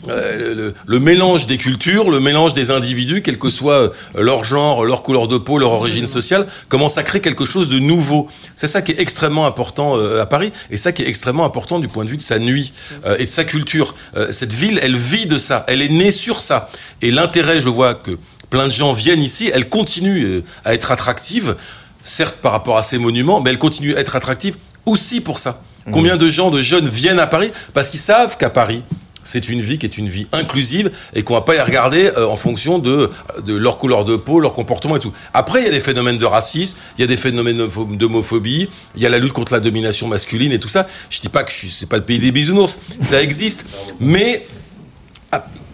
euh, 0.09 0.55
le, 0.55 0.75
le 0.85 0.99
mélange 0.99 1.47
des 1.47 1.59
cultures, 1.59 2.11
le 2.11 2.19
mélange 2.19 2.55
des 2.55 2.71
individus, 2.71 3.23
quel 3.23 3.39
que 3.39 3.51
soit 3.51 3.75
euh, 3.75 3.91
leur 4.17 4.43
genre, 4.43 4.85
leur 4.85 5.03
couleur 5.03 5.29
de 5.29 5.39
peau, 5.39 5.59
leur 5.59 5.71
origine 5.73 6.07
sociale, 6.09 6.47
comment 6.69 6.89
ça 6.89 7.03
crée 7.05 7.21
quelque 7.21 7.45
chose 7.45 7.69
de 7.69 7.79
nouveau. 7.79 8.27
C'est 8.57 8.67
ça 8.67 8.83
qui 8.83 8.93
est 8.93 9.01
extrêmement 9.01 9.47
important 9.47 9.97
euh, 9.97 10.21
à 10.21 10.27
Paris, 10.27 10.53
et 10.71 10.77
ça 10.77 10.91
qui 10.91 11.03
est 11.03 11.09
extrêmement 11.09 11.45
important 11.45 11.79
du 11.79 11.87
point 11.87 12.05
de 12.05 12.11
vue 12.11 12.17
de 12.17 12.23
sa 12.23 12.41
nuit 12.41 12.73
euh, 13.07 13.17
et 13.19 13.27
de 13.27 13.31
sa 13.31 13.45
culture. 13.45 13.95
Euh, 14.17 14.33
cette 14.33 14.53
ville, 14.53 14.81
elle 14.83 14.97
vit 14.97 15.27
de 15.27 15.39
ça, 15.39 15.65
elle 15.69 15.83
est 15.83 15.89
née 15.89 16.11
sur 16.11 16.41
ça. 16.41 16.69
Et 17.01 17.13
l'intérêt, 17.13 17.61
je 17.61 17.69
vois 17.69 17.95
que 17.95 18.19
plein 18.53 18.67
de 18.67 18.73
gens 18.73 18.93
viennent 18.93 19.23
ici, 19.23 19.51
elle 19.53 19.69
continue 19.71 20.25
euh, 20.25 20.45
à 20.67 20.75
être 20.75 20.91
attractive, 20.93 21.57
certes 22.03 22.37
par 22.43 22.53
rapport 22.53 22.77
à 22.77 22.83
ces 22.83 22.99
monuments, 22.99 23.41
mais 23.41 23.49
elle 23.51 23.59
continue 23.59 23.97
à 23.97 24.01
être 24.01 24.15
attractive 24.15 24.57
aussi 24.85 25.23
pour 25.23 25.39
ça. 25.39 25.63
Combien 25.91 26.17
de 26.17 26.29
gens, 26.29 26.51
de 26.51 26.61
jeunes 26.61 26.89
viennent 26.89 27.19
à 27.19 27.27
Paris 27.27 27.51
parce 27.73 27.89
qu'ils 27.89 27.99
savent 27.99 28.37
qu'à 28.37 28.51
Paris, 28.51 28.83
c'est 29.25 29.49
une 29.49 29.61
vie 29.63 29.79
qui 29.79 29.87
est 29.87 29.97
une 29.97 30.09
vie 30.09 30.27
inclusive 30.33 30.91
et 31.15 31.23
qu'on 31.23 31.35
va 31.35 31.41
pas 31.41 31.55
les 31.55 31.63
regarder 31.63 32.11
euh, 32.17 32.27
en 32.27 32.37
fonction 32.37 32.79
de, 32.79 33.09
de 33.47 33.55
leur 33.55 33.79
couleur 33.79 34.05
de 34.05 34.17
peau, 34.17 34.39
leur 34.39 34.53
comportement 34.53 34.97
et 34.97 35.01
tout. 35.01 35.13
Après, 35.33 35.61
il 35.61 35.65
y 35.65 35.69
a 35.69 35.71
des 35.71 35.81
phénomènes 35.81 36.19
de 36.19 36.27
racisme, 36.27 36.77
il 36.99 37.01
y 37.01 37.05
a 37.05 37.07
des 37.07 37.17
phénomènes 37.17 37.57
d'homo- 37.57 37.97
d'homophobie, 37.97 38.69
il 38.97 39.03
y 39.03 39.07
a 39.07 39.09
la 39.09 39.19
lutte 39.19 39.33
contre 39.33 39.53
la 39.55 39.61
domination 39.61 40.09
masculine 40.09 40.53
et 40.53 40.61
tout 40.61 40.69
ça. 40.69 40.87
Je 41.09 41.21
dis 41.21 41.31
pas 41.31 41.43
que 41.45 41.53
c'est 41.53 41.89
pas 41.89 41.97
le 41.97 42.05
pays 42.05 42.19
des 42.19 42.33
bisounours, 42.33 42.79
ça 43.01 43.23
existe, 43.23 43.65
mais 43.99 44.45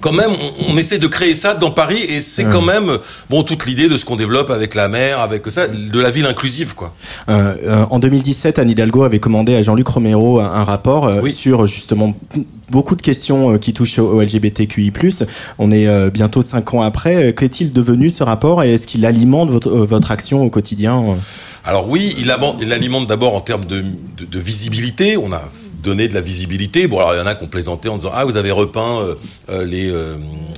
quand 0.00 0.12
même, 0.12 0.30
on, 0.30 0.74
on 0.74 0.76
essaie 0.76 0.98
de 0.98 1.08
créer 1.08 1.34
ça 1.34 1.54
dans 1.54 1.72
Paris 1.72 1.98
et 2.08 2.20
c'est 2.20 2.44
quand 2.44 2.62
même 2.62 2.98
bon 3.30 3.42
toute 3.42 3.66
l'idée 3.66 3.88
de 3.88 3.96
ce 3.96 4.04
qu'on 4.04 4.14
développe 4.14 4.48
avec 4.50 4.76
la 4.76 4.88
mer, 4.88 5.18
avec 5.18 5.42
ça, 5.50 5.66
de 5.66 5.98
la 6.00 6.12
ville 6.12 6.26
inclusive 6.26 6.76
quoi. 6.76 6.94
Euh, 7.28 7.56
euh, 7.64 7.84
en 7.90 7.98
2017, 7.98 8.60
Anne 8.60 8.70
Hidalgo 8.70 9.02
avait 9.02 9.18
commandé 9.18 9.56
à 9.56 9.62
Jean-Luc 9.62 9.88
Romero 9.88 10.38
un, 10.38 10.44
un 10.46 10.62
rapport 10.62 11.06
euh, 11.06 11.18
Oui. 11.20 11.32
sur 11.32 11.66
justement 11.66 12.14
beaucoup 12.70 12.94
de 12.94 13.02
questions 13.02 13.54
euh, 13.54 13.58
qui 13.58 13.72
touchent 13.72 13.98
au, 13.98 14.20
LGBTQI+. 14.22 14.92
On 15.58 15.72
est 15.72 15.88
euh, 15.88 16.10
bientôt 16.10 16.42
cinq 16.42 16.74
ans 16.74 16.82
après. 16.82 17.30
Euh, 17.30 17.32
Qu'est-il 17.32 17.72
devenu 17.72 18.08
ce 18.08 18.22
rapport 18.22 18.62
et 18.62 18.74
est-ce 18.74 18.86
qu'il 18.86 19.04
alimente 19.04 19.50
votre, 19.50 19.70
votre 19.70 20.12
action 20.12 20.44
au 20.44 20.48
quotidien 20.48 21.16
Alors 21.64 21.88
oui, 21.90 22.14
il, 22.18 22.32
il 22.62 22.72
alimente 22.72 23.08
d'abord 23.08 23.34
en 23.34 23.40
termes 23.40 23.64
de, 23.64 23.80
de- 24.16 24.24
de 24.30 24.38
visibilité. 24.38 25.16
On 25.16 25.32
a 25.32 25.42
donné 25.82 26.08
de 26.08 26.14
la 26.14 26.20
visibilité. 26.20 26.86
Bon, 26.88 26.98
alors 26.98 27.14
il 27.14 27.18
y 27.18 27.20
en 27.20 27.26
a 27.26 27.34
qui 27.34 27.44
ont 27.44 27.48
plaisanté 27.48 27.88
en 27.88 27.96
disant 27.96 28.10
ah 28.14 28.24
vous 28.24 28.36
avez 28.36 28.50
repeint 28.50 29.00
euh, 29.00 29.14
euh, 29.50 29.64
les, 29.64 29.90
euh, 29.90 30.14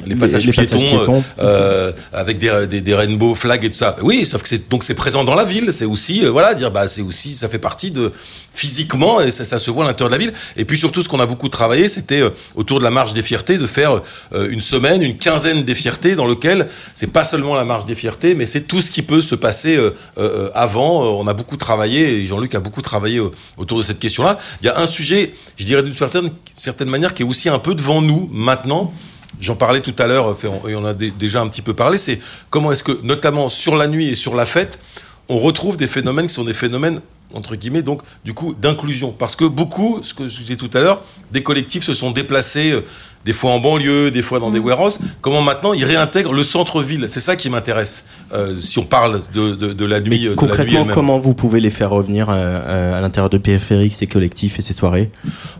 les 0.07 0.17
passages 0.17 0.47
les 0.47 0.53
piétons, 0.53 0.79
piétons. 0.79 1.25
euh, 1.41 1.93
avec 2.13 2.39
des, 2.39 2.67
des, 2.69 2.81
des 2.81 2.95
rainbow 2.95 3.35
flags 3.35 3.65
et 3.65 3.71
tout 3.71 3.77
ça. 3.77 3.97
Oui, 4.03 4.25
sauf 4.25 4.43
que 4.43 4.49
c'est 4.49 4.69
donc 4.71 4.85
c'est 4.85 4.95
présent 4.95 5.25
dans 5.25 5.35
la 5.35 5.45
ville. 5.45 5.73
C'est 5.73 5.85
aussi 5.85 6.25
voilà 6.27 6.55
dire 6.55 6.71
bah 6.71 6.89
c'est 6.89 7.03
aussi 7.03 7.35
ça 7.35 7.49
fait 7.49 7.59
partie 7.59 7.91
de 7.91 8.13
physiquement 8.53 9.21
et 9.21 9.31
ça, 9.31 9.45
ça 9.45 9.59
se 9.59 9.71
voit 9.71 9.85
à 9.85 9.89
l'intérieur 9.89 10.11
de 10.11 10.15
la 10.17 10.19
ville. 10.25 10.33
Et 10.57 10.65
puis 10.65 10.79
surtout 10.79 11.03
ce 11.03 11.09
qu'on 11.09 11.21
a 11.21 11.27
beaucoup 11.27 11.49
travaillé, 11.49 11.89
c'était 11.89 12.23
autour 12.55 12.79
de 12.79 12.85
la 12.85 12.91
marche 12.91 13.13
des 13.13 13.23
fiertés 13.23 13.59
de 13.59 13.67
faire 13.67 14.01
une 14.33 14.61
semaine, 14.61 15.03
une 15.03 15.17
quinzaine 15.19 15.65
des 15.65 15.75
fiertés 15.75 16.17
dans 16.17 16.27
lequel 16.27 16.69
c'est 16.95 17.13
pas 17.13 17.25
seulement 17.25 17.55
la 17.55 17.65
marche 17.65 17.87
des 17.87 17.95
fiertés, 17.95 18.35
mais 18.35 18.47
c'est 18.47 18.63
tout 18.63 18.83
ce 18.83 18.91
qui 18.91 19.03
peut 19.03 19.21
se 19.21 19.35
passer 19.35 19.79
avant. 20.55 21.03
On 21.21 21.27
a 21.27 21.35
beaucoup 21.35 21.57
travaillé 21.57 22.01
et 22.15 22.27
Jean-Luc 22.27 22.55
a 22.55 22.61
beaucoup 22.61 22.83
travaillé 22.83 23.21
autour 23.57 23.79
de 23.79 23.83
cette 23.83 23.99
question-là. 23.99 24.39
Il 24.63 24.67
y 24.67 24.69
a 24.69 24.79
un 24.79 24.87
sujet, 24.87 25.10
je 25.57 25.65
dirais 25.65 25.83
d'une 25.83 25.95
certaine, 25.95 26.31
certaine 26.55 26.89
manière, 26.91 27.15
qui 27.15 27.23
est 27.23 27.27
aussi 27.27 27.49
un 27.49 27.59
peu 27.59 27.75
devant 27.75 28.01
nous 28.03 28.29
maintenant. 28.33 28.93
J'en 29.41 29.57
parlais 29.57 29.81
tout 29.81 29.95
à 29.99 30.07
l'heure, 30.07 30.37
on- 30.65 30.69
et 30.69 30.75
on 30.75 30.85
a 30.85 30.93
dé- 30.95 31.13
déjà 31.17 31.41
un 31.41 31.49
petit 31.49 31.63
peu 31.63 31.73
parlé, 31.75 31.99
c'est 31.99 32.21
comment 32.51 32.73
est-ce 32.73 32.83
que, 32.83 32.99
notamment 33.03 33.49
sur 33.49 33.77
la 33.77 33.87
nuit 33.87 34.09
et 34.09 34.15
sur 34.15 34.35
la 34.35 34.45
fête, 34.47 34.79
on 35.29 35.39
retrouve 35.39 35.77
des 35.77 35.87
phénomènes 35.87 36.27
qui 36.27 36.35
sont 36.35 36.45
des 36.45 36.53
phénomènes 36.55 37.01
entre 37.33 37.55
guillemets 37.55 37.83
donc 37.83 38.03
du 38.25 38.35
coup 38.35 38.55
d'inclusion 38.61 39.13
parce 39.13 39.37
que 39.37 39.45
beaucoup 39.45 40.01
ce 40.03 40.15
que 40.15 40.27
je 40.27 40.39
disais 40.41 40.57
tout 40.57 40.69
à 40.75 40.81
l'heure 40.81 41.01
des 41.31 41.45
collectifs 41.45 41.85
se 41.85 41.95
sont 41.95 42.11
déplacés 42.11 42.73
euh, 42.73 42.81
des 43.25 43.33
fois 43.33 43.51
en 43.51 43.61
banlieue 43.61 44.11
des 44.11 44.23
fois 44.23 44.41
dans 44.41 44.51
des 44.51 44.59
warehouse 44.59 44.99
comment 45.21 45.43
maintenant 45.43 45.73
ils 45.73 45.85
réintègrent 45.85 46.33
le 46.33 46.43
centre-ville? 46.43 47.07
C'est 47.09 47.21
ça 47.21 47.37
qui 47.37 47.51
m'intéresse 47.51 48.07
euh, 48.33 48.57
si 48.59 48.79
on 48.79 48.85
parle 48.85 49.21
de, 49.35 49.55
de, 49.55 49.73
de 49.73 49.85
la 49.85 50.01
nuit 50.01 50.11
Mais 50.11 50.29
euh, 50.29 50.35
de 50.35 50.47
la 50.47 50.65
nuit 50.65 50.75
concrètement, 50.75 50.87
comment 50.95 51.19
vous 51.19 51.35
pouvez 51.35 51.61
les 51.61 51.71
faire 51.71 51.91
revenir 51.91 52.31
euh, 52.31 52.35
euh, 52.35 52.99
à 52.99 53.01
l'intérieur 53.01 53.31
de 53.31 53.39
PFRX, 53.39 53.91
ces 53.93 54.07
collectifs 54.07 54.59
et 54.59 54.63
ces 54.63 54.73
soirées? 54.73 55.11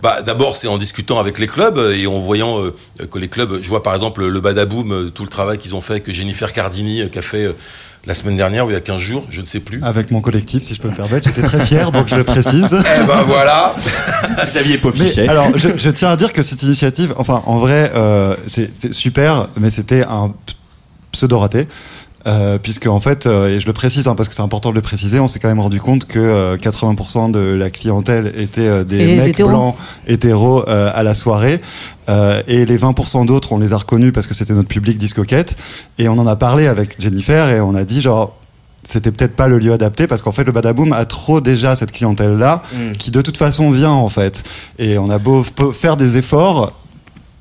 Bah, 0.03 0.23
d'abord, 0.23 0.57
c'est 0.57 0.69
en 0.69 0.79
discutant 0.79 1.19
avec 1.19 1.39
les 1.39 1.47
clubs 1.47 1.79
et 1.95 2.07
en 2.07 2.19
voyant 2.19 2.63
euh, 2.63 2.75
que 3.11 3.19
les 3.19 3.29
clubs, 3.29 3.61
je 3.61 3.69
vois 3.69 3.83
par 3.83 3.95
exemple 3.95 4.27
le 4.27 4.41
Badaboom, 4.41 4.93
euh, 4.93 5.11
tout 5.11 5.25
le 5.25 5.29
travail 5.29 5.59
qu'ils 5.59 5.75
ont 5.75 5.81
fait 5.81 5.95
avec 5.95 6.11
Jennifer 6.11 6.53
Cardini, 6.53 7.03
euh, 7.03 7.09
qui 7.09 7.19
a 7.19 7.23
fait 7.23 7.45
euh, 7.45 7.53
la 8.07 8.15
semaine 8.15 8.37
dernière 8.37 8.67
ou 8.67 8.71
il 8.71 8.73
y 8.73 8.77
a 8.77 8.81
15 8.81 8.99
jours, 9.01 9.27
je 9.31 9.41
ne 9.41 9.47
sais 9.47 9.61
plus. 9.61 9.83
Avec 9.83 10.11
mon 10.11 10.21
collectif, 10.21 10.63
si 10.63 10.75
je 10.75 10.81
peux 10.81 10.89
me 10.89 10.95
permettre, 10.95 11.29
j'étais 11.29 11.43
très 11.47 11.65
fier, 11.67 11.93
donc 11.93 12.09
je 12.09 12.15
le 12.15 12.25
précise. 12.25 12.73
Eh 13.03 13.07
ben 13.07 13.23
voilà. 13.27 13.75
Xavier 14.47 14.75
Mais 14.75 14.79
Paufichet. 14.79 15.29
alors, 15.29 15.57
je, 15.57 15.69
je 15.77 15.91
tiens 15.91 16.09
à 16.11 16.17
dire 16.17 16.33
que 16.33 16.43
cette 16.43 16.63
initiative, 16.63 17.15
enfin, 17.19 17.43
en 17.47 17.59
vrai, 17.59 17.93
euh, 17.95 18.35
c'est 18.47 18.71
c'est 18.79 18.93
super, 18.93 19.49
mais 19.59 19.71
c'était 19.71 20.05
un 20.05 20.33
pseudo 21.13 21.39
raté. 21.39 21.67
Euh, 22.27 22.59
puisque 22.59 22.87
en 22.87 23.01
fait, 23.01 23.27
euh, 23.27 23.49
et 23.49 23.61
je 23.61 23.67
le 23.67 23.73
précise 23.73 24.07
hein, 24.07 24.15
parce 24.15 24.29
que 24.29 24.35
c'est 24.35 24.43
important 24.43 24.69
de 24.71 24.75
le 24.75 24.83
préciser, 24.83 25.21
on 25.21 25.29
s'est 25.29 25.39
quand 25.39 25.49
même 25.49 25.61
rendu 25.61 25.81
compte 25.81 26.05
que 26.05 26.19
euh, 26.19 26.57
80% 26.59 27.31
de 27.31 27.39
la 27.41 27.71
clientèle 27.71 28.35
était 28.37 28.61
euh, 28.61 28.85
des 28.85 29.01
Et 29.01 29.17
mecs 29.17 29.29
hétéros. 29.29 29.49
blancs 29.49 29.75
hétéros 30.07 30.69
euh, 30.69 30.91
à 30.95 31.03
la 31.03 31.15
soirée, 31.15 31.61
Euh, 32.11 32.43
et 32.49 32.67
les 32.67 32.77
20% 32.77 33.25
d'autres, 33.25 33.53
on 33.53 33.59
les 33.59 33.73
a 33.73 33.77
reconnus 33.77 34.13
parce 34.13 34.27
que 34.27 34.35
c'était 34.35 34.53
notre 34.53 34.69
public 34.69 34.99
discoquette, 34.99 35.57
et 35.99 36.09
on 36.09 36.19
en 36.19 36.27
a 36.27 36.35
parlé 36.37 36.67
avec 36.67 37.01
Jennifer 37.01 37.49
et 37.49 37.61
on 37.61 37.75
a 37.75 37.85
dit 37.85 38.01
genre 38.01 38.37
c'était 38.83 39.13
peut-être 39.13 39.37
pas 39.37 39.47
le 39.47 39.59
lieu 39.59 39.73
adapté 39.73 40.07
parce 40.07 40.21
qu'en 40.23 40.33
fait 40.33 40.43
le 40.45 40.53
Badaboom 40.53 40.93
a 40.95 41.05
trop 41.05 41.41
déjà 41.43 41.77
cette 41.77 41.93
clientèle 41.93 42.37
là 42.39 42.63
qui 42.99 43.11
de 43.11 43.21
toute 43.23 43.37
façon 43.37 43.71
vient 43.71 43.93
en 43.93 44.09
fait. 44.09 44.43
Et 44.79 44.99
on 44.99 45.09
a 45.11 45.19
beau 45.19 45.45
faire 45.73 45.97
des 45.99 46.17
efforts 46.17 46.73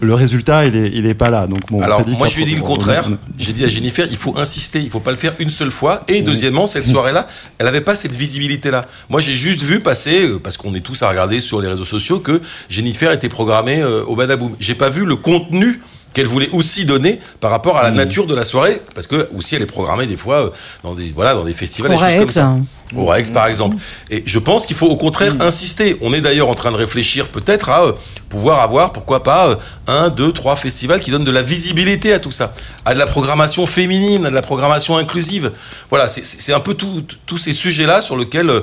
le 0.01 0.13
résultat 0.13 0.65
il 0.65 0.75
est 0.75 0.89
il 0.93 1.05
est 1.05 1.13
pas 1.13 1.29
là 1.29 1.45
donc 1.47 1.59
bon 1.69 1.79
on 1.79 1.81
Alors, 1.81 2.03
dit 2.05 2.15
moi, 2.17 2.27
je 2.27 2.35
lui 2.37 2.43
ai 2.43 2.45
dit 2.45 2.55
le 2.55 2.61
contraire. 2.61 3.05
on- 3.09 3.17
J'ai 3.37 3.51
dit 3.53 3.65
à 3.65 3.67
Jennifer, 3.67 4.07
il 4.09 4.17
faut 4.17 4.37
insister, 4.37 4.79
il 4.79 4.89
faut 4.89 4.99
pas 5.01 5.11
le 5.11 5.17
faire 5.17 5.33
une 5.39 5.49
seule 5.49 5.71
fois. 5.71 6.01
Et 6.07 6.21
deuxièmement, 6.21 6.67
cette 6.67 6.85
soirée-là, 6.85 7.27
elle 7.57 7.67
avait 7.67 7.81
pas 7.81 7.95
cette 7.95 8.15
visibilité-là. 8.15 8.85
Moi, 9.09 9.19
j'ai 9.21 9.33
juste 9.33 9.61
vu 9.61 9.79
passer, 9.81 10.25
euh, 10.25 10.39
parce 10.39 10.55
qu'on 10.57 10.73
est 10.75 10.79
tous 10.79 11.03
à 11.03 11.09
regarder 11.09 11.39
sur 11.41 11.59
les 11.61 11.67
réseaux 11.67 11.85
sociaux, 11.85 12.19
que 12.19 12.41
Jennifer 12.69 13.11
était 13.11 13.29
programmée 13.29 13.81
euh, 13.81 14.03
au 14.05 14.15
Badaboom. 14.15 14.55
J'ai 14.59 14.75
pas 14.75 14.89
vu 14.89 15.05
le 15.05 15.15
contenu 15.17 15.81
qu'elle 16.13 16.27
voulait 16.27 16.49
aussi 16.51 16.85
donner 16.85 17.19
par 17.39 17.51
rapport 17.51 17.77
à 17.77 17.83
la 17.83 17.91
nature 17.91 18.25
de 18.25 18.35
la 18.35 18.43
soirée, 18.43 18.81
parce 18.95 19.07
que 19.07 19.29
aussi 19.35 19.55
elle 19.55 19.61
est 19.61 19.65
programmée 19.67 20.07
des 20.07 20.17
fois 20.17 20.45
euh, 20.45 20.49
dans 20.83 20.95
des 20.95 21.11
voilà 21.15 21.33
dans 21.35 21.43
des 21.43 21.53
festivals, 21.53 21.91
des 21.91 21.97
choses 21.97 22.03
Correct. 22.03 22.19
comme 22.19 22.29
ça. 22.29 22.55
Au 22.95 23.05
Rex, 23.05 23.29
par 23.29 23.45
exemple. 23.45 23.77
Et 24.09 24.23
je 24.25 24.39
pense 24.39 24.65
qu'il 24.65 24.75
faut 24.75 24.87
au 24.87 24.95
contraire 24.95 25.35
insister. 25.41 25.95
On 26.01 26.11
est 26.11 26.21
d'ailleurs 26.21 26.49
en 26.49 26.55
train 26.55 26.71
de 26.71 26.75
réfléchir 26.75 27.27
peut-être 27.27 27.69
à 27.69 27.83
euh, 27.83 27.91
pouvoir 28.29 28.61
avoir, 28.61 28.93
pourquoi 28.93 29.21
pas, 29.21 29.49
euh, 29.49 29.55
un, 29.85 30.09
deux, 30.09 30.31
trois 30.31 30.55
festivals 30.55 30.99
qui 30.99 31.11
donnent 31.11 31.23
de 31.23 31.29
la 31.29 31.43
visibilité 31.43 32.13
à 32.13 32.19
tout 32.19 32.31
ça, 32.31 32.51
à 32.85 32.95
de 32.95 32.99
la 32.99 33.05
programmation 33.05 33.67
féminine, 33.67 34.25
à 34.25 34.31
de 34.31 34.35
la 34.35 34.41
programmation 34.41 34.97
inclusive. 34.97 35.51
Voilà, 35.91 36.07
c'est- 36.07 36.51
un 36.51 36.59
peu 36.59 36.73
tous 36.73 37.37
ces 37.37 37.53
sujets-là 37.53 38.01
sur 38.01 38.17
lesquels 38.17 38.49
euh, 38.49 38.61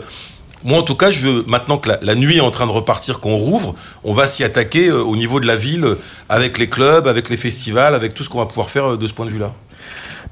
moi, 0.67 0.81
en 0.81 0.83
tout 0.83 0.97
cas, 0.97 1.13
je 1.13 1.29
veux, 1.29 1.45
maintenant 1.47 1.79
que 1.79 1.91
la, 2.03 2.15
nuit 2.17 2.39
est 2.39 2.41
en 2.41 2.51
train 2.51 2.67
de 2.67 2.73
repartir, 2.73 3.21
qu'on 3.21 3.37
rouvre, 3.37 3.77
on 4.03 4.13
va 4.13 4.27
s'y 4.27 4.43
attaquer 4.43 4.89
euh, 4.89 5.01
au 5.01 5.15
niveau 5.15 5.39
de 5.39 5.47
la 5.47 5.55
ville, 5.55 5.85
euh, 5.85 5.99
avec 6.29 6.59
les 6.59 6.69
clubs, 6.69 7.07
avec 7.07 7.31
les 7.31 7.37
festivals, 7.37 7.95
avec 7.95 8.15
tout 8.15 8.25
ce 8.25 8.29
qu'on 8.29 8.39
va 8.39 8.47
pouvoir 8.47 8.69
faire 8.69 8.95
euh, 8.95 8.97
de 8.97 9.07
ce 9.07 9.13
point 9.15 9.27
de 9.27 9.31
vue-là. 9.31 9.53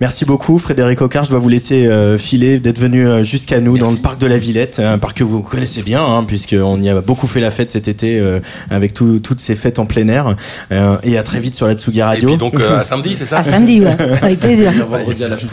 Merci 0.01 0.25
beaucoup 0.25 0.59
Frédéric 0.59 1.01
Ocard, 1.03 1.25
je 1.25 1.31
dois 1.31 1.39
vous 1.39 1.49
laisser 1.49 1.87
euh, 1.87 2.19
filer 2.19 2.59
d'être 2.59 2.79
venu 2.81 3.07
euh, 3.07 3.23
jusqu'à 3.23 3.61
nous 3.61 3.79
dans 3.79 3.91
le 3.93 3.97
parc 3.97 4.19
de 4.21 4.27
la 4.27 4.39
Villette, 4.39 4.81
un 4.81 4.99
parc 4.99 5.19
que 5.19 5.25
vous 5.25 5.41
connaissez 5.41 5.83
bien 5.83 6.03
hein, 6.05 6.25
puisqu'on 6.27 6.83
y 6.83 6.89
a 6.89 7.01
beaucoup 7.01 7.29
fait 7.29 7.39
la 7.41 7.53
fête 7.53 7.71
cet 7.71 7.87
été 7.87 8.19
euh, 8.19 8.41
avec 8.71 8.93
tout- 8.93 9.21
toutes 9.21 9.41
ces 9.41 9.55
fêtes 9.55 9.79
en 9.79 9.87
plein 9.87 10.09
air 10.09 10.35
Euh, 10.73 10.97
et 11.05 11.17
à 11.17 11.23
très 11.23 11.39
vite 11.39 11.55
sur 11.55 11.67
la 11.69 11.75
Tsugi 11.75 12.01
Et 12.01 12.03
Radio. 12.03 12.29
puis 12.29 12.37
donc, 12.37 12.59
euh, 12.59 12.81
à 12.81 12.83
samedi, 12.93 13.15
c'est 13.15 13.25
ça 13.25 13.39
À 13.39 13.45
samedi, 13.45 13.81
ouais. 13.81 13.97
Avec 14.23 14.41
plaisir. 14.41 14.73
Vendredi 14.91 15.23
à 15.25 15.29
la 15.29 15.37
aussi. 15.37 15.47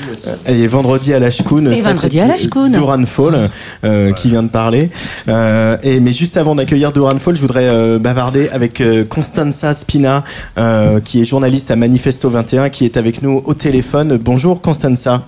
Et 0.47 0.67
vendredi 0.67 1.13
à 1.13 1.19
la 1.19 1.29
Shkoun. 1.29 1.71
Et 1.71 1.81
vendredi 1.81 2.19
à 2.19 2.27
la 2.27 2.37
Shkoun. 2.37 2.71
Duran 2.71 3.05
Fall, 3.05 3.49
euh, 3.83 4.11
qui 4.13 4.29
vient 4.29 4.43
de 4.43 4.49
parler. 4.49 4.89
Euh, 5.27 5.77
et, 5.83 5.99
mais 5.99 6.13
juste 6.13 6.37
avant 6.37 6.55
d'accueillir 6.55 6.91
Duran 6.91 7.19
Fall, 7.19 7.35
je 7.35 7.41
voudrais 7.41 7.67
euh, 7.67 7.99
bavarder 7.99 8.49
avec 8.49 8.81
euh, 8.81 9.03
Constanza 9.05 9.73
Spina, 9.73 10.23
euh, 10.57 10.99
qui 10.99 11.21
est 11.21 11.25
journaliste 11.25 11.69
à 11.71 11.75
Manifesto 11.75 12.29
21, 12.29 12.69
qui 12.69 12.85
est 12.85 12.97
avec 12.97 13.21
nous 13.21 13.41
au 13.45 13.53
téléphone. 13.53 14.17
Bonjour 14.33 14.61
Constanza. 14.61 15.23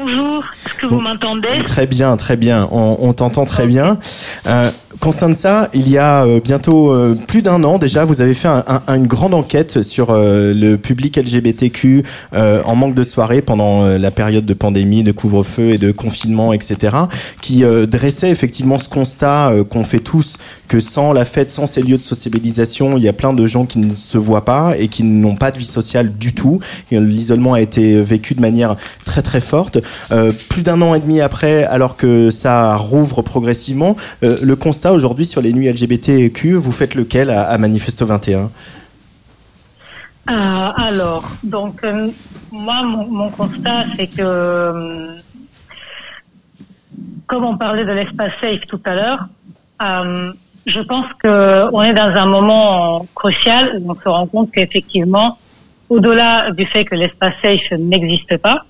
Bonjour, 0.00 0.42
est-ce 0.64 0.74
que 0.76 0.86
vous 0.86 1.00
m'entendez 1.00 1.48
Très 1.66 1.86
bien, 1.86 2.16
très 2.16 2.38
bien. 2.38 2.66
On, 2.72 2.96
on 2.98 3.12
t'entend 3.12 3.44
très 3.44 3.66
bien. 3.66 3.98
Euh, 4.46 4.70
Constanza, 5.00 5.68
il 5.74 5.90
y 5.90 5.98
a 5.98 6.24
euh, 6.24 6.40
bientôt 6.42 6.90
euh, 6.92 7.14
plus 7.26 7.42
d'un 7.42 7.62
an 7.62 7.76
déjà, 7.76 8.06
vous 8.06 8.22
avez 8.22 8.32
fait 8.32 8.48
un- 8.48 8.64
un- 8.86 8.94
une 8.96 9.06
grande 9.06 9.34
enquête 9.34 9.82
sur 9.82 10.08
euh, 10.10 10.54
le 10.54 10.78
public 10.78 11.18
LGBTQ 11.18 12.04
en 12.32 12.74
manque 12.74 12.94
de 12.94 13.02
soirée 13.02 13.42
pendant 13.42 13.84
la 13.86 14.10
période 14.10 14.46
de 14.46 14.54
pandémie, 14.54 15.02
de 15.02 15.12
couvre-feu 15.12 15.74
et 15.74 15.78
de 15.78 15.92
confinement, 15.92 16.54
etc., 16.54 16.96
qui 17.42 17.64
dressait 17.86 18.30
effectivement 18.30 18.78
ce 18.78 18.88
constat 18.88 19.52
qu'on 19.68 19.84
fait 19.84 19.98
tous 20.00 20.38
que 20.74 20.80
sans 20.80 21.12
la 21.12 21.24
fête, 21.24 21.50
sans 21.50 21.66
ces 21.66 21.82
lieux 21.82 21.98
de 21.98 22.02
sociabilisation, 22.02 22.96
il 22.96 23.04
y 23.04 23.08
a 23.08 23.12
plein 23.12 23.32
de 23.32 23.46
gens 23.46 23.64
qui 23.64 23.78
ne 23.78 23.94
se 23.94 24.18
voient 24.18 24.44
pas 24.44 24.76
et 24.76 24.88
qui 24.88 25.04
n'ont 25.04 25.36
pas 25.36 25.52
de 25.52 25.56
vie 25.56 25.64
sociale 25.64 26.18
du 26.18 26.34
tout. 26.34 26.58
Euh, 26.92 26.98
L'isolement 26.98 27.52
a 27.52 27.60
été 27.60 28.02
vécu 28.02 28.34
de 28.34 28.40
manière 28.40 28.74
très 29.04 29.22
très 29.22 29.40
forte. 29.40 29.78
Euh, 30.10 30.32
plus 30.48 30.64
d'un 30.64 30.82
an 30.82 30.96
et 30.96 30.98
demi 30.98 31.20
après, 31.20 31.62
alors 31.62 31.96
que 31.96 32.28
ça 32.30 32.74
rouvre 32.74 33.22
progressivement, 33.22 33.94
euh, 34.24 34.36
le 34.42 34.56
constat 34.56 34.92
aujourd'hui 34.92 35.24
sur 35.26 35.40
les 35.40 35.52
nuits 35.52 35.68
LGBTQ, 35.68 36.54
vous 36.54 36.72
faites 36.72 36.96
lequel 36.96 37.30
à, 37.30 37.56
Manifesto 37.56 38.04
21 38.04 38.50
Euh, 40.28 40.32
alors, 40.32 41.30
donc, 41.44 41.82
moi, 42.50 42.82
mon, 42.82 43.30
constat, 43.30 43.84
c'est 43.94 44.08
que, 44.08 45.18
comme 47.28 47.44
on 47.44 47.56
parlait 47.56 47.84
de 47.84 47.92
l'espace 47.92 48.32
safe 48.40 48.66
tout 48.66 48.80
à 48.84 48.94
l'heure, 48.96 49.28
je 50.66 50.80
pense 50.80 51.06
qu'on 51.22 51.82
est 51.82 51.92
dans 51.92 52.14
un 52.16 52.26
moment 52.26 53.06
crucial 53.14 53.78
où 53.80 53.90
on 53.90 53.94
se 53.94 54.08
rend 54.08 54.26
compte 54.26 54.50
qu'effectivement, 54.52 55.38
au-delà 55.90 56.50
du 56.50 56.66
fait 56.66 56.84
que 56.84 56.94
l'espace 56.94 57.34
safe 57.42 57.70
n'existe 57.78 58.36
pas, 58.38 58.64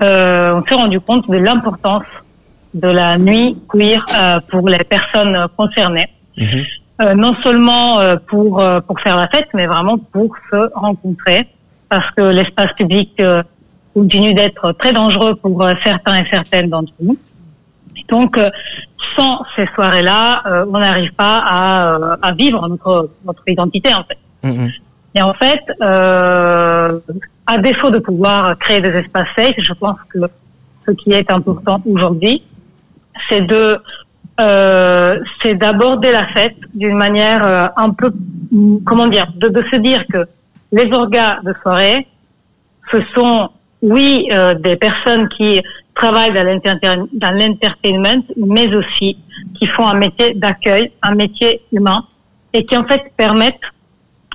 euh, 0.00 0.54
on 0.54 0.66
s'est 0.66 0.74
rendu 0.74 1.00
compte 1.00 1.30
de 1.30 1.36
l'importance 1.36 2.04
de 2.74 2.88
la 2.88 3.18
nuit 3.18 3.56
queer 3.68 4.04
euh, 4.16 4.40
pour 4.50 4.68
les 4.68 4.78
personnes 4.84 5.46
concernées. 5.56 6.08
Euh, 7.00 7.14
non 7.14 7.34
seulement 7.42 8.00
euh, 8.00 8.16
pour 8.28 8.60
euh, 8.60 8.80
pour 8.80 9.00
faire 9.00 9.16
la 9.16 9.28
fête, 9.28 9.48
mais 9.54 9.66
vraiment 9.66 9.98
pour 9.98 10.34
se 10.50 10.70
rencontrer, 10.74 11.48
parce 11.88 12.10
que 12.12 12.22
l'espace 12.22 12.72
public 12.72 13.12
euh, 13.20 13.42
continue 13.94 14.34
d'être 14.34 14.72
très 14.72 14.92
dangereux 14.92 15.34
pour 15.34 15.66
certains 15.82 16.22
et 16.22 16.26
certaines 16.30 16.68
d'entre 16.68 16.92
nous. 17.00 17.16
Donc, 18.08 18.38
euh, 18.38 18.50
sans 19.14 19.44
ces 19.56 19.66
soirées-là, 19.74 20.42
euh, 20.46 20.64
on 20.72 20.78
n'arrive 20.78 21.12
pas 21.12 21.38
à, 21.44 21.94
euh, 21.94 22.16
à 22.22 22.32
vivre 22.32 22.68
notre 22.68 23.10
notre 23.24 23.42
identité 23.46 23.92
en 23.94 24.04
fait. 24.04 24.18
Et 25.14 25.22
en 25.22 25.34
fait, 25.34 25.62
euh, 25.82 26.98
à 27.46 27.58
défaut 27.58 27.90
de 27.90 27.98
pouvoir 27.98 28.58
créer 28.58 28.80
des 28.80 28.90
espaces 28.90 29.28
safe, 29.36 29.54
je 29.58 29.72
pense 29.74 29.98
que 30.08 30.18
ce 30.86 30.92
qui 30.92 31.12
est 31.12 31.30
important 31.30 31.80
aujourd'hui, 31.86 32.42
c'est 33.28 33.42
de 33.42 33.78
euh, 34.40 35.20
c'est 35.40 35.54
d'aborder 35.54 36.10
la 36.10 36.26
fête 36.28 36.56
d'une 36.74 36.96
manière 36.96 37.44
euh, 37.44 37.66
un 37.76 37.90
peu 37.90 38.10
mm, 38.50 38.78
comment 38.84 39.06
dire 39.06 39.30
de, 39.36 39.48
de 39.48 39.62
se 39.70 39.76
dire 39.76 40.06
que 40.06 40.26
les 40.72 40.90
orgas 40.90 41.40
de 41.42 41.54
soirée 41.62 42.06
ce 42.90 42.98
sont 43.14 43.50
oui 43.82 44.28
euh, 44.32 44.54
des 44.54 44.76
personnes 44.76 45.28
qui 45.28 45.60
travaillent 45.94 46.32
dans 46.32 46.44
l'enter- 46.44 47.06
dans 47.12 47.30
l'entertainment 47.38 48.22
mais 48.36 48.74
aussi 48.74 49.18
qui 49.58 49.66
font 49.66 49.86
un 49.86 49.94
métier 49.94 50.34
d'accueil 50.34 50.90
un 51.02 51.14
métier 51.14 51.60
humain 51.72 52.04
et 52.52 52.64
qui 52.66 52.76
en 52.76 52.84
fait 52.84 53.02
permettent 53.16 53.60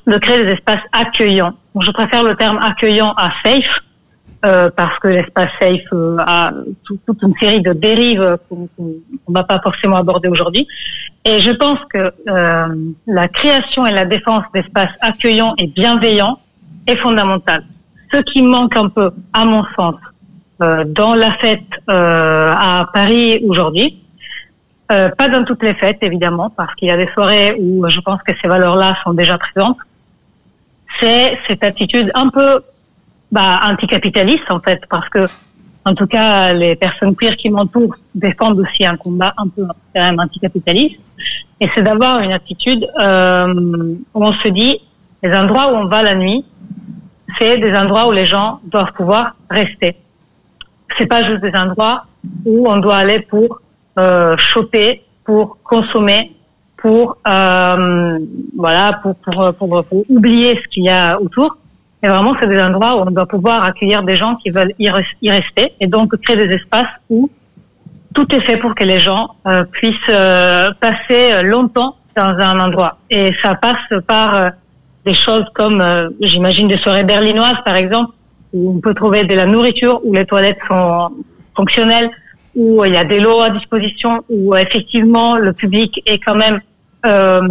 de 0.05 0.17
créer 0.17 0.43
des 0.45 0.51
espaces 0.51 0.81
accueillants 0.91 1.53
je 1.81 1.91
préfère 1.91 2.23
le 2.23 2.35
terme 2.35 2.57
accueillant 2.59 3.11
à 3.17 3.29
safe 3.43 3.79
euh, 4.45 4.69
parce 4.75 4.97
que 4.99 5.07
l'espace 5.07 5.49
safe 5.59 5.81
euh, 5.93 6.17
a 6.19 6.51
tout- 6.85 6.99
toute 7.07 7.21
une 7.23 7.33
série 7.35 7.61
de 7.61 7.73
dérives 7.73 8.37
qu'on 8.47 8.67
qu'on 8.77 9.33
va 9.33 9.43
pas 9.43 9.59
forcément 9.63 9.95
aborder 9.95 10.29
aujourd'hui. 10.29 10.67
Et 11.25 11.39
je 11.39 11.49
pense 11.51 11.79
que 11.91 12.13
euh, 12.29 12.75
la 13.07 13.27
création 13.27 13.87
et 13.87 13.91
la 13.91 14.05
défense 14.05 14.43
d'espaces 14.53 14.91
accueillants 15.01 15.55
et 15.57 15.65
bienveillants 15.67 16.39
est 16.85 16.95
fondamentale. 16.97 17.63
Ce 18.11 18.17
qui 18.29 18.43
manque 18.43 18.77
un 18.77 18.89
peu, 18.89 19.09
à 19.33 19.43
mon 19.43 19.63
sens, 19.75 19.95
dans 20.59 21.15
la 21.15 21.31
fête 21.31 21.61
euh, 21.89 22.53
à 22.55 22.89
Paris 22.93 23.43
aujourd'hui, 23.47 24.01
euh, 24.91 25.09
pas 25.09 25.27
dans 25.27 25.43
toutes 25.43 25.63
les 25.63 25.73
fêtes 25.73 25.99
évidemment, 26.01 26.49
parce 26.49 26.73
qu'il 26.75 26.87
y 26.87 26.91
a 26.91 26.97
des 26.97 27.07
soirées 27.07 27.55
où 27.59 27.87
je 27.87 27.99
pense 27.99 28.21
que 28.23 28.31
ces 28.41 28.47
valeurs-là 28.47 28.95
sont 29.03 29.13
déjà 29.13 29.37
présentes, 29.37 29.77
c'est 30.99 31.37
cette 31.47 31.63
attitude 31.63 32.11
un 32.15 32.29
peu 32.29 32.61
bah, 33.31 33.59
anticapitaliste 33.63 34.49
en 34.49 34.59
fait, 34.59 34.81
parce 34.89 35.07
que 35.09 35.25
en 35.85 35.93
tout 35.93 36.07
cas 36.07 36.53
les 36.53 36.75
personnes 36.75 37.15
queer 37.15 37.35
qui 37.35 37.49
m'entourent 37.49 37.95
défendent 38.15 38.59
aussi 38.59 38.85
un 38.85 38.97
combat 38.97 39.33
un 39.37 39.47
peu 39.47 39.63
quand 39.93 40.01
même 40.01 40.19
anticapitaliste, 40.19 40.99
et 41.59 41.69
c'est 41.75 41.81
d'avoir 41.81 42.19
une 42.21 42.31
attitude 42.31 42.87
euh, 42.99 43.95
où 44.13 44.25
on 44.25 44.31
se 44.31 44.47
dit 44.47 44.79
les 45.21 45.35
endroits 45.35 45.73
où 45.73 45.75
on 45.75 45.87
va 45.87 46.01
la 46.01 46.15
nuit, 46.15 46.45
c'est 47.37 47.57
des 47.57 47.75
endroits 47.75 48.07
où 48.07 48.11
les 48.11 48.25
gens 48.25 48.59
doivent 48.63 48.93
pouvoir 48.93 49.35
rester. 49.49 49.97
C'est 50.97 51.07
pas 51.07 51.23
juste 51.23 51.41
des 51.41 51.55
endroits 51.57 52.05
où 52.45 52.69
on 52.69 52.77
doit 52.77 52.97
aller 52.97 53.19
pour 53.19 53.59
euh, 53.99 54.38
choper, 54.38 55.03
pour 55.25 55.57
consommer, 55.63 56.35
pour 56.77 57.17
euh, 57.27 58.19
voilà, 58.55 58.93
pour, 59.01 59.15
pour, 59.15 59.53
pour, 59.55 59.83
pour 59.85 60.03
oublier 60.09 60.55
ce 60.55 60.67
qu'il 60.67 60.83
y 60.85 60.89
a 60.89 61.19
autour. 61.19 61.57
Et 62.03 62.07
vraiment, 62.07 62.35
c'est 62.39 62.47
des 62.47 62.61
endroits 62.61 62.95
où 62.95 62.99
on 63.07 63.11
doit 63.11 63.25
pouvoir 63.25 63.63
accueillir 63.63 64.03
des 64.03 64.15
gens 64.15 64.35
qui 64.35 64.51
veulent 64.51 64.73
y, 64.77 64.88
res- 64.88 65.15
y 65.21 65.31
rester 65.31 65.73
et 65.79 65.88
donc 65.88 66.15
créer 66.17 66.38
des 66.38 66.53
espaces 66.53 66.93
où 67.09 67.29
tout 68.13 68.33
est 68.33 68.39
fait 68.39 68.57
pour 68.57 68.75
que 68.75 68.83
les 68.83 68.99
gens 68.99 69.35
euh, 69.47 69.63
puissent 69.63 69.97
euh, 70.09 70.71
passer 70.79 71.31
euh, 71.33 71.41
longtemps 71.41 71.95
dans 72.15 72.39
un 72.39 72.59
endroit. 72.59 72.97
Et 73.09 73.33
ça 73.41 73.55
passe 73.55 73.89
par 74.05 74.35
euh, 74.35 74.49
des 75.05 75.13
choses 75.13 75.45
comme, 75.55 75.83
j'imagine, 76.19 76.67
des 76.67 76.77
soirées 76.77 77.03
berlinoises, 77.03 77.61
par 77.63 77.75
exemple, 77.75 78.11
où 78.53 78.75
on 78.75 78.79
peut 78.79 78.93
trouver 78.93 79.23
de 79.23 79.35
la 79.35 79.45
nourriture, 79.45 79.99
où 80.03 80.13
les 80.13 80.25
toilettes 80.25 80.59
sont 80.67 81.09
fonctionnelles, 81.55 82.09
où 82.55 82.83
il 82.85 82.93
y 82.93 82.97
a 82.97 83.03
des 83.03 83.19
lots 83.19 83.41
à 83.41 83.49
disposition, 83.49 84.23
où 84.29 84.53
euh, 84.53 84.57
effectivement 84.57 85.37
le 85.37 85.53
public 85.53 86.01
est 86.05 86.19
quand 86.19 86.35
même 86.35 86.59
euh, 87.05 87.41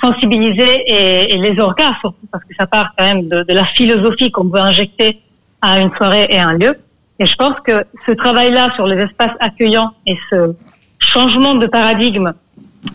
sensibilisé 0.00 0.84
et, 1.32 1.36
les 1.38 1.58
orgas 1.58 1.94
surtout, 2.00 2.26
parce 2.30 2.44
que 2.44 2.54
ça 2.58 2.66
part 2.66 2.92
quand 2.96 3.04
même 3.04 3.28
de, 3.28 3.42
de 3.42 3.54
la 3.54 3.64
philosophie 3.64 4.30
qu'on 4.30 4.44
veut 4.44 4.60
injecter 4.60 5.20
à 5.60 5.80
une 5.80 5.92
soirée 5.94 6.26
et 6.28 6.38
à 6.38 6.48
un 6.48 6.54
lieu. 6.54 6.76
Et 7.18 7.26
je 7.26 7.34
pense 7.36 7.54
que 7.64 7.84
ce 8.06 8.12
travail-là 8.12 8.72
sur 8.74 8.86
les 8.86 9.00
espaces 9.02 9.32
accueillants 9.40 9.90
et 10.06 10.16
ce 10.30 10.54
changement 10.98 11.54
de 11.54 11.66
paradigme 11.66 12.32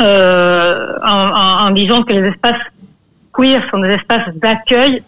euh, 0.01 0.93
en, 1.03 1.29
en- 1.29 1.67
en 1.67 1.69
disant 1.71 2.03
que 2.03 2.13
les 2.13 2.27
espaces 2.29 2.61
queer 3.33 3.61
sont 3.71 3.79
des 3.79 3.89
espaces 3.89 4.27
d'accueil 4.35 5.01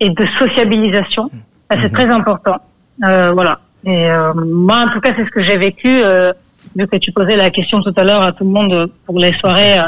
et 0.00 0.10
de 0.10 0.24
sociabilisation, 0.38 1.30
c'est 1.70 1.92
très 1.92 2.06
important. 2.06 2.56
Euh, 3.04 3.32
voilà. 3.32 3.60
Et 3.84 4.10
euh, 4.10 4.32
moi, 4.34 4.84
en 4.86 4.92
tout 4.92 5.00
cas, 5.00 5.12
c'est 5.16 5.24
ce 5.24 5.30
que 5.30 5.42
j'ai 5.42 5.56
vécu. 5.56 5.88
Euh, 5.88 6.32
vu 6.76 6.86
que 6.86 6.96
tu 6.96 7.12
posais 7.12 7.36
la 7.36 7.50
question 7.50 7.80
tout 7.80 7.94
à 7.96 8.04
l'heure 8.04 8.22
à 8.22 8.32
tout 8.32 8.44
le 8.44 8.50
monde 8.50 8.90
pour 9.06 9.18
les 9.18 9.32
soirées, 9.32 9.78
euh, 9.78 9.84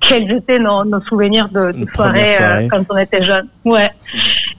quels 0.00 0.30
étaient 0.32 0.58
nos, 0.58 0.84
nos 0.84 1.00
souvenirs 1.02 1.48
de, 1.48 1.74
soirées, 1.94 2.34
euh, 2.34 2.38
soirée. 2.38 2.68
quand 2.70 2.84
on 2.90 2.96
était 2.96 3.22
jeune. 3.22 3.48
Ouais. 3.64 3.90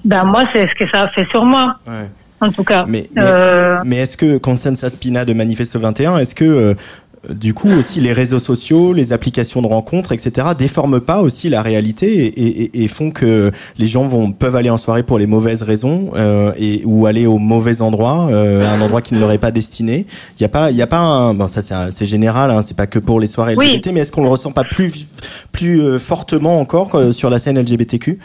Ben 0.03 0.23
moi, 0.23 0.43
c'est 0.53 0.67
ce 0.67 0.75
que 0.75 0.87
ça 0.87 1.03
a 1.03 1.07
fait 1.07 1.25
sur 1.29 1.45
moi. 1.45 1.75
Ouais. 1.87 2.09
En 2.41 2.51
tout 2.51 2.63
cas. 2.63 2.83
Mais, 2.87 3.07
mais, 3.15 3.21
Euh, 3.23 3.79
mais 3.85 3.95
est-ce 3.97 4.17
que, 4.17 4.37
Constanza 4.37 4.89
Spina 4.89 5.23
de 5.23 5.33
Manifeste 5.33 5.77
21, 5.77 6.17
est-ce 6.17 6.35
que 6.35 6.43
euh, 6.45 6.73
du 7.33 7.53
coup 7.53 7.69
aussi 7.69 7.99
les 8.01 8.13
réseaux 8.13 8.39
sociaux, 8.39 8.93
les 8.93 9.13
applications 9.13 9.61
de 9.61 9.67
rencontres, 9.67 10.11
etc., 10.11 10.47
déforment 10.57 10.99
pas 10.99 11.21
aussi 11.21 11.49
la 11.49 11.61
réalité 11.61 12.25
et, 12.27 12.63
et- 12.63 12.83
et 12.83 12.87
font 12.87 13.11
que 13.11 13.51
les 13.77 13.87
gens 13.87 14.07
vont 14.07 14.31
peuvent 14.31 14.55
aller 14.55 14.69
en 14.69 14.77
soirée 14.77 15.03
pour 15.03 15.17
les 15.19 15.27
mauvaises 15.27 15.63
raisons 15.63 16.11
euh, 16.15 16.51
et 16.57 16.81
ou 16.85 17.05
aller 17.05 17.25
au 17.25 17.37
mauvais 17.37 17.81
endroit, 17.81 18.27
euh, 18.31 18.65
à 18.65 18.71
un 18.73 18.81
endroit 18.81 19.01
qui 19.01 19.13
ne 19.13 19.19
leur 19.19 19.31
est 19.31 19.37
pas 19.37 19.51
destiné. 19.51 20.05
Il 20.37 20.41
y 20.41 20.45
a 20.45 20.49
pas, 20.49 20.71
il 20.71 20.77
y 20.77 20.81
a 20.81 20.87
pas 20.87 20.99
un, 20.99 21.33
bon 21.33 21.47
ça 21.47 21.61
c'est 21.91 22.05
général, 22.05 22.51
hein, 22.51 22.61
c'est 22.61 22.77
pas 22.77 22.87
que 22.87 22.99
pour 22.99 23.19
les 23.19 23.27
soirées 23.27 23.55
Oui. 23.57 23.67
LGBT, 23.77 23.91
mais 23.93 23.99
est-ce 24.01 24.11
qu'on 24.11 24.23
le 24.23 24.29
ressent 24.29 24.51
pas 24.51 24.63
plus 24.63 25.07
plus 25.51 25.81
euh, 25.81 25.99
fortement 25.99 26.59
encore 26.59 26.95
euh, 26.95 27.11
sur 27.11 27.29
la 27.29 27.39
scène 27.39 27.59
LGBTQ 27.59 28.19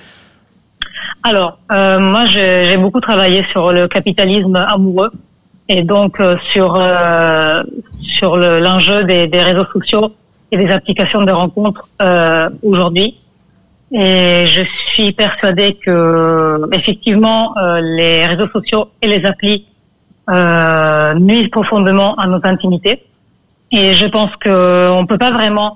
Alors, 1.23 1.59
euh, 1.71 1.99
moi, 2.01 2.27
j'ai 2.27 2.77
beaucoup 2.77 3.01
travaillé 3.01 3.43
sur 3.51 3.73
le 3.73 3.87
capitalisme 3.89 4.57
amoureux 4.57 5.11
et 5.75 5.83
donc 5.83 6.13
euh, 6.21 6.37
sur 6.53 6.71
euh, 6.77 7.63
sur 8.17 8.31
le- 8.43 8.59
l'enjeu 8.67 8.99
des, 9.11 9.23
des 9.35 9.43
réseaux 9.51 9.69
sociaux 9.77 10.07
et 10.51 10.57
des 10.63 10.71
applications 10.79 11.23
de 11.29 11.33
rencontres 11.43 11.85
euh, 12.03 12.51
aujourd'hui. 12.71 13.09
Et 13.93 14.47
je 14.55 14.63
suis 14.91 15.11
persuadée 15.25 15.73
que 15.85 15.97
effectivement 16.79 17.41
euh, 17.57 17.81
les 17.99 18.27
réseaux 18.27 18.49
sociaux 18.57 18.85
et 19.03 19.07
les 19.15 19.23
applis 19.31 19.61
euh, 20.29 21.15
nuisent 21.29 21.51
profondément 21.59 22.11
à 22.23 22.27
nos 22.33 22.41
intimités. 22.53 22.97
Et 23.73 23.87
je 24.01 24.07
pense 24.07 24.33
que 24.45 24.91
on 24.99 25.07
peut 25.07 25.19
pas 25.27 25.33
vraiment 25.41 25.71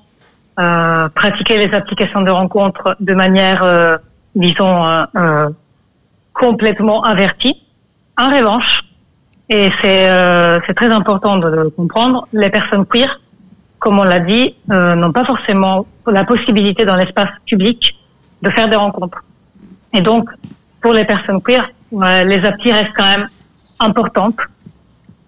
euh, 0.61 1.09
pratiquer 1.21 1.57
les 1.65 1.73
applications 1.81 2.23
de 2.29 2.31
rencontres 2.41 2.97
de 3.09 3.15
manière, 3.15 3.61
disons, 4.35 4.75
complètement 6.33 6.99
avertie. 7.05 7.57
En 8.19 8.29
revanche, 8.37 8.73
et 9.49 9.71
c'est 9.81 10.09
euh, 10.09 10.61
très 10.75 10.91
important 10.91 11.37
de 11.37 11.49
le 11.49 11.71
comprendre, 11.71 12.27
les 12.33 12.51
personnes 12.51 12.87
queer 12.87 13.21
comme 13.85 13.99
on 13.99 14.05
l'a 14.05 14.21
dit, 14.21 14.55
euh, 14.71 14.95
n'ont 14.95 15.13
pas 15.13 15.27
forcément 15.27 15.87
la 16.07 16.25
possibilité 16.25 16.87
dans 16.87 16.97
l'espace 16.97 17.29
public 17.45 17.95
de 18.41 18.49
faire 18.49 18.67
des 18.67 18.77
rencontres. 18.77 19.23
Et 19.93 20.01
donc, 20.01 20.31
pour 20.81 20.95
les 20.95 21.05
personnes 21.05 21.43
queer, 21.43 21.69
euh, 21.93 22.25
les 22.25 22.47
applis 22.47 22.73
restent 22.73 22.95
quand 22.97 23.11
même 23.15 23.29
importantes. 23.79 24.39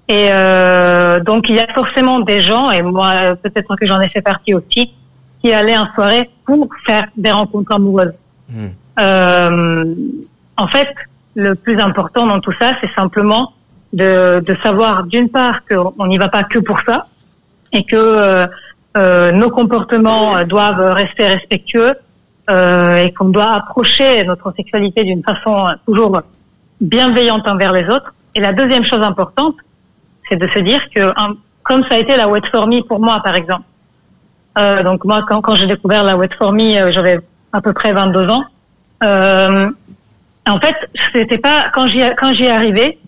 Et 0.08 0.28
euh, 0.30 1.20
donc, 1.20 1.50
il 1.50 1.56
y 1.56 1.60
a 1.60 1.66
forcément 1.74 2.20
des 2.20 2.40
gens, 2.40 2.70
et 2.70 2.80
moi, 2.80 3.36
peut-être 3.42 3.76
que 3.76 3.84
j'en 3.84 4.00
ai 4.00 4.08
fait 4.08 4.22
partie 4.22 4.54
aussi, 4.54 4.94
qui 5.42 5.52
allaient 5.52 5.76
en 5.76 5.92
soirée 5.94 6.30
pour 6.46 6.66
faire 6.86 7.04
des 7.14 7.32
rencontres 7.32 7.72
amoureuses. 7.72 8.14
Euh, 8.98 9.94
en 10.56 10.66
fait, 10.68 10.94
le 11.34 11.54
plus 11.56 11.78
important 11.78 12.26
dans 12.26 12.40
tout 12.40 12.52
ça, 12.52 12.72
c'est 12.80 12.90
simplement 12.92 13.52
de, 13.92 14.42
de 14.46 14.54
savoir, 14.62 15.04
d'une 15.04 15.28
part, 15.28 15.60
qu'on 15.66 16.06
n'y 16.06 16.18
va 16.18 16.28
pas 16.28 16.44
que 16.44 16.58
pour 16.58 16.80
ça, 16.82 17.06
et 17.72 17.84
que 17.84 17.96
euh, 17.96 18.46
euh, 18.96 19.32
nos 19.32 19.50
comportements 19.50 20.44
doivent 20.44 20.92
rester 20.94 21.26
respectueux, 21.26 21.94
euh, 22.48 23.04
et 23.04 23.12
qu'on 23.12 23.28
doit 23.28 23.52
approcher 23.52 24.22
notre 24.24 24.52
sexualité 24.54 25.04
d'une 25.04 25.22
façon 25.22 25.66
toujours 25.84 26.22
bienveillante 26.80 27.46
envers 27.48 27.72
les 27.72 27.88
autres. 27.88 28.14
Et 28.34 28.40
la 28.40 28.52
deuxième 28.52 28.84
chose 28.84 29.02
importante, 29.02 29.56
c'est 30.28 30.36
de 30.36 30.46
se 30.46 30.58
dire 30.60 30.88
que, 30.90 31.12
comme 31.62 31.82
ça 31.84 31.94
a 31.94 31.98
été 31.98 32.16
la 32.16 32.28
wet 32.28 32.42
for 32.50 32.66
me 32.66 32.82
pour 32.82 33.00
moi, 33.00 33.20
par 33.24 33.34
exemple. 33.34 33.64
Euh, 34.58 34.82
donc 34.82 35.04
moi, 35.04 35.24
quand, 35.28 35.42
quand 35.42 35.54
j'ai 35.54 35.66
découvert 35.66 36.02
la 36.04 36.16
wet 36.16 36.30
for 36.38 36.52
me, 36.52 36.76
euh, 36.76 36.90
j'avais 36.90 37.20
à 37.52 37.60
peu 37.60 37.72
près 37.72 37.92
22 37.92 38.28
ans. 38.28 38.44
Euh, 39.02 39.70
en 40.46 40.60
fait, 40.60 40.76
c'était 41.12 41.38
pas 41.38 41.66
quand 41.74 41.86
j'y 41.86 42.00
quand 42.16 42.32
j'y 42.32 42.46
arrivais, 42.46 42.98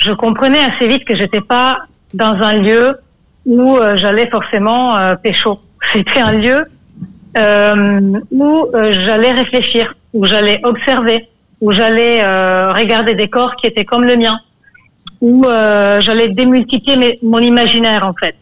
je 0.00 0.12
comprenais 0.12 0.62
assez 0.64 0.86
vite 0.88 1.04
que 1.04 1.14
j'étais 1.14 1.40
pas 1.40 1.70
dans 2.14 2.34
un 2.50 2.54
lieu 2.54 2.98
où 3.46 3.76
euh, 3.76 3.96
j'allais 3.96 4.28
forcément 4.28 4.96
euh, 4.96 5.14
pécho. 5.14 5.60
C'était 5.92 6.20
un 6.20 6.32
lieu 6.32 6.64
euh, 7.36 8.18
où 8.30 8.66
euh, 8.74 8.92
j'allais 9.04 9.32
réfléchir, 9.32 9.94
où 10.14 10.24
j'allais 10.24 10.60
observer, 10.64 11.28
où 11.60 11.70
j'allais 11.72 12.22
regarder 12.72 13.14
des 13.14 13.28
corps 13.28 13.54
qui 13.56 13.66
étaient 13.66 13.84
comme 13.84 14.04
le 14.04 14.16
mien, 14.16 14.36
où 15.20 15.44
j'allais 15.44 16.28
démultiplier 16.28 16.96
mes- 16.96 17.18
mon 17.22 17.38
imaginaire 17.40 18.06
en 18.06 18.14
fait. 18.14 18.36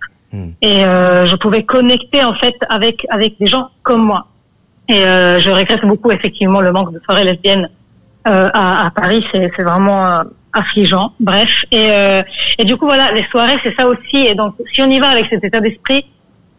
Et 0.62 0.84
euh, 0.84 1.24
je 1.26 1.34
pouvais 1.36 1.64
connecter 1.64 2.22
en 2.22 2.34
fait 2.34 2.54
avec 2.68 3.04
avec 3.11 3.36
des 3.40 3.46
gens 3.46 3.70
comme 3.82 4.02
moi. 4.04 4.26
Et 4.88 5.00
je 5.44 5.50
regrette 5.50 5.84
beaucoup 5.84 6.11
effectivement 6.12 6.61
le 6.61 6.70
manque 6.72 6.92
de 6.92 7.00
soirées 7.04 7.24
lesbiennes 7.24 7.68
à, 8.24 8.86
à 8.86 8.90
Paris. 8.90 9.26
C'est 9.32 9.50
vraiment 9.62 10.22
affligeant. 10.53 11.12
Bref. 11.20 11.64
Et, 11.70 11.88
euh, 11.90 12.22
et 12.59 12.64
du 12.64 12.76
coup 12.76 12.86
voilà, 12.86 13.12
les 13.12 13.24
soirées 13.24 13.59
c'est 13.62 13.74
ça 13.76 13.86
aussi. 13.86 14.16
Et 14.26 14.34
donc 14.34 14.55
si 14.72 14.82
on 14.82 14.90
y 14.90 14.99
va 14.99 15.09
avec 15.11 15.26
cet 15.30 15.44
état 15.44 15.61
d'esprit 15.61 16.05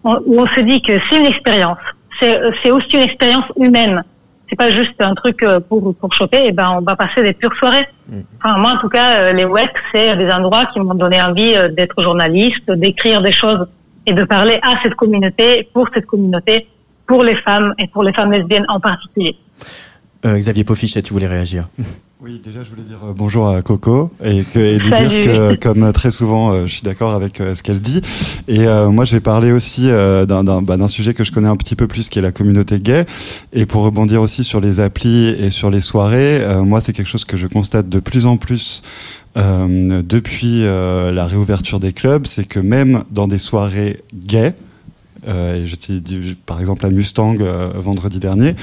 on- 0.04 0.22
où 0.26 0.40
on 0.42 0.48
se 0.48 0.60
dit 0.62 0.82
que 0.82 0.94
c'est 1.10 1.18
une 1.18 1.26
expérience, 1.26 1.78
c'est 2.20 2.72
aussi 2.72 2.94
une 2.96 3.02
expérience 3.02 3.46
humaine. 3.58 4.02
C'est 4.50 4.56
pas 4.56 4.72
juste 4.72 5.00
un 5.00 5.14
truc 5.14 5.44
euh, 5.44 5.60
pour 5.60 5.94
pour 5.96 6.12
choper. 6.14 6.46
Et 6.48 6.52
ben 6.52 6.72
on 6.78 6.82
va 6.82 6.96
passer 6.96 7.22
des 7.22 7.34
pures 7.34 7.56
soirées. 7.56 7.88
Enfin, 8.44 8.58
moi, 8.58 8.72
en 8.72 8.78
tout 8.80 8.90
cas, 8.90 9.10
euh, 9.20 9.34
les 9.34 9.46
WEC, 9.46 9.70
c'est 9.94 10.16
des 10.18 10.32
endroits 10.32 10.66
qui 10.74 10.80
m'ont 10.80 10.96
donné 10.96 11.22
envie 11.22 11.54
d'être 11.78 12.02
journaliste, 12.02 12.70
d'écrire 12.72 13.22
des 13.22 13.32
choses 13.32 13.68
et 14.08 14.14
de 14.14 14.24
parler 14.24 14.60
à 14.64 14.74
cette 14.82 14.96
communauté, 14.96 15.70
pour 15.72 15.88
cette 15.94 16.08
communauté, 16.08 16.66
pour 17.06 17.24
les 17.24 17.36
femmes 17.36 17.76
et 17.78 17.86
pour 17.88 18.02
les 18.02 18.12
femmes 18.12 18.32
lesbiennes 18.32 18.66
en 18.70 18.80
particulier. 18.80 19.38
Euh, 20.26 20.36
Xavier 20.38 20.64
Pofichet, 20.64 21.04
tu 21.04 21.14
voulais 21.14 21.28
réagir 21.28 21.68
Oui, 22.22 22.42
déjà, 22.44 22.64
je 22.66 22.70
voulais 22.70 22.84
dire 22.84 23.00
euh, 23.06 23.14
bonjour 23.16 23.48
à 23.48 23.62
Coco 23.62 24.12
et, 24.22 24.44
que, 24.44 24.60
et 24.60 24.78
lui 24.78 24.90
Salut. 24.90 25.08
dire 25.08 25.22
que, 25.24 25.56
comme 25.56 25.94
très 25.94 26.12
souvent, 26.12 26.52
euh, 26.52 26.66
je 26.66 26.74
suis 26.74 26.82
d'accord 26.82 27.14
avec 27.14 27.40
euh, 27.40 27.56
ce 27.56 27.64
qu'elle 27.64 27.80
dit. 27.80 28.02
Et 28.50 28.68
euh, 28.68 28.90
moi, 28.90 29.06
je 29.06 29.14
vais 29.14 29.22
parler 29.22 29.54
aussi 29.54 29.90
euh, 29.90 30.26
d'un 30.26 30.44
d'un 30.44 30.62
bah, 30.62 30.76
d'un 30.76 30.90
sujet 30.90 31.14
que 31.14 31.24
je 31.24 31.32
connais 31.32 31.48
un 31.48 31.56
petit 31.56 31.76
peu 31.76 31.88
plus, 31.88 32.10
qui 32.10 32.20
est 32.20 32.22
la 32.22 32.34
communauté 32.34 32.82
gay. 32.82 33.06
Et 33.54 33.66
pour 33.66 33.84
rebondir 33.84 34.22
aussi 34.22 34.44
sur 34.44 34.60
les 34.60 34.82
applis 34.82 35.28
et 35.30 35.50
sur 35.50 35.70
les 35.70 35.80
soirées, 35.80 36.42
euh, 36.42 36.64
moi, 36.64 36.82
c'est 36.82 36.92
quelque 36.92 37.08
chose 37.08 37.24
que 37.24 37.38
je 37.38 37.48
constate 37.48 37.88
de 37.88 38.00
plus 38.02 38.26
en 38.26 38.36
plus. 38.36 38.82
euh, 39.38 40.02
depuis 40.04 40.66
euh, 40.66 41.14
la 41.14 41.26
réouverture 41.26 41.80
des 41.80 41.94
clubs, 41.94 42.26
c'est 42.28 42.44
que 42.46 42.60
même 42.60 43.04
dans 43.12 43.28
des 43.28 43.38
soirées 43.38 44.02
gays, 44.14 44.56
euh, 45.28 45.66
dit 45.90 46.38
par 46.46 46.60
exemple 46.60 46.86
à 46.86 46.90
Mustang 46.90 47.36
euh, 47.40 47.72
vendredi 47.76 48.20
dernier, 48.20 48.56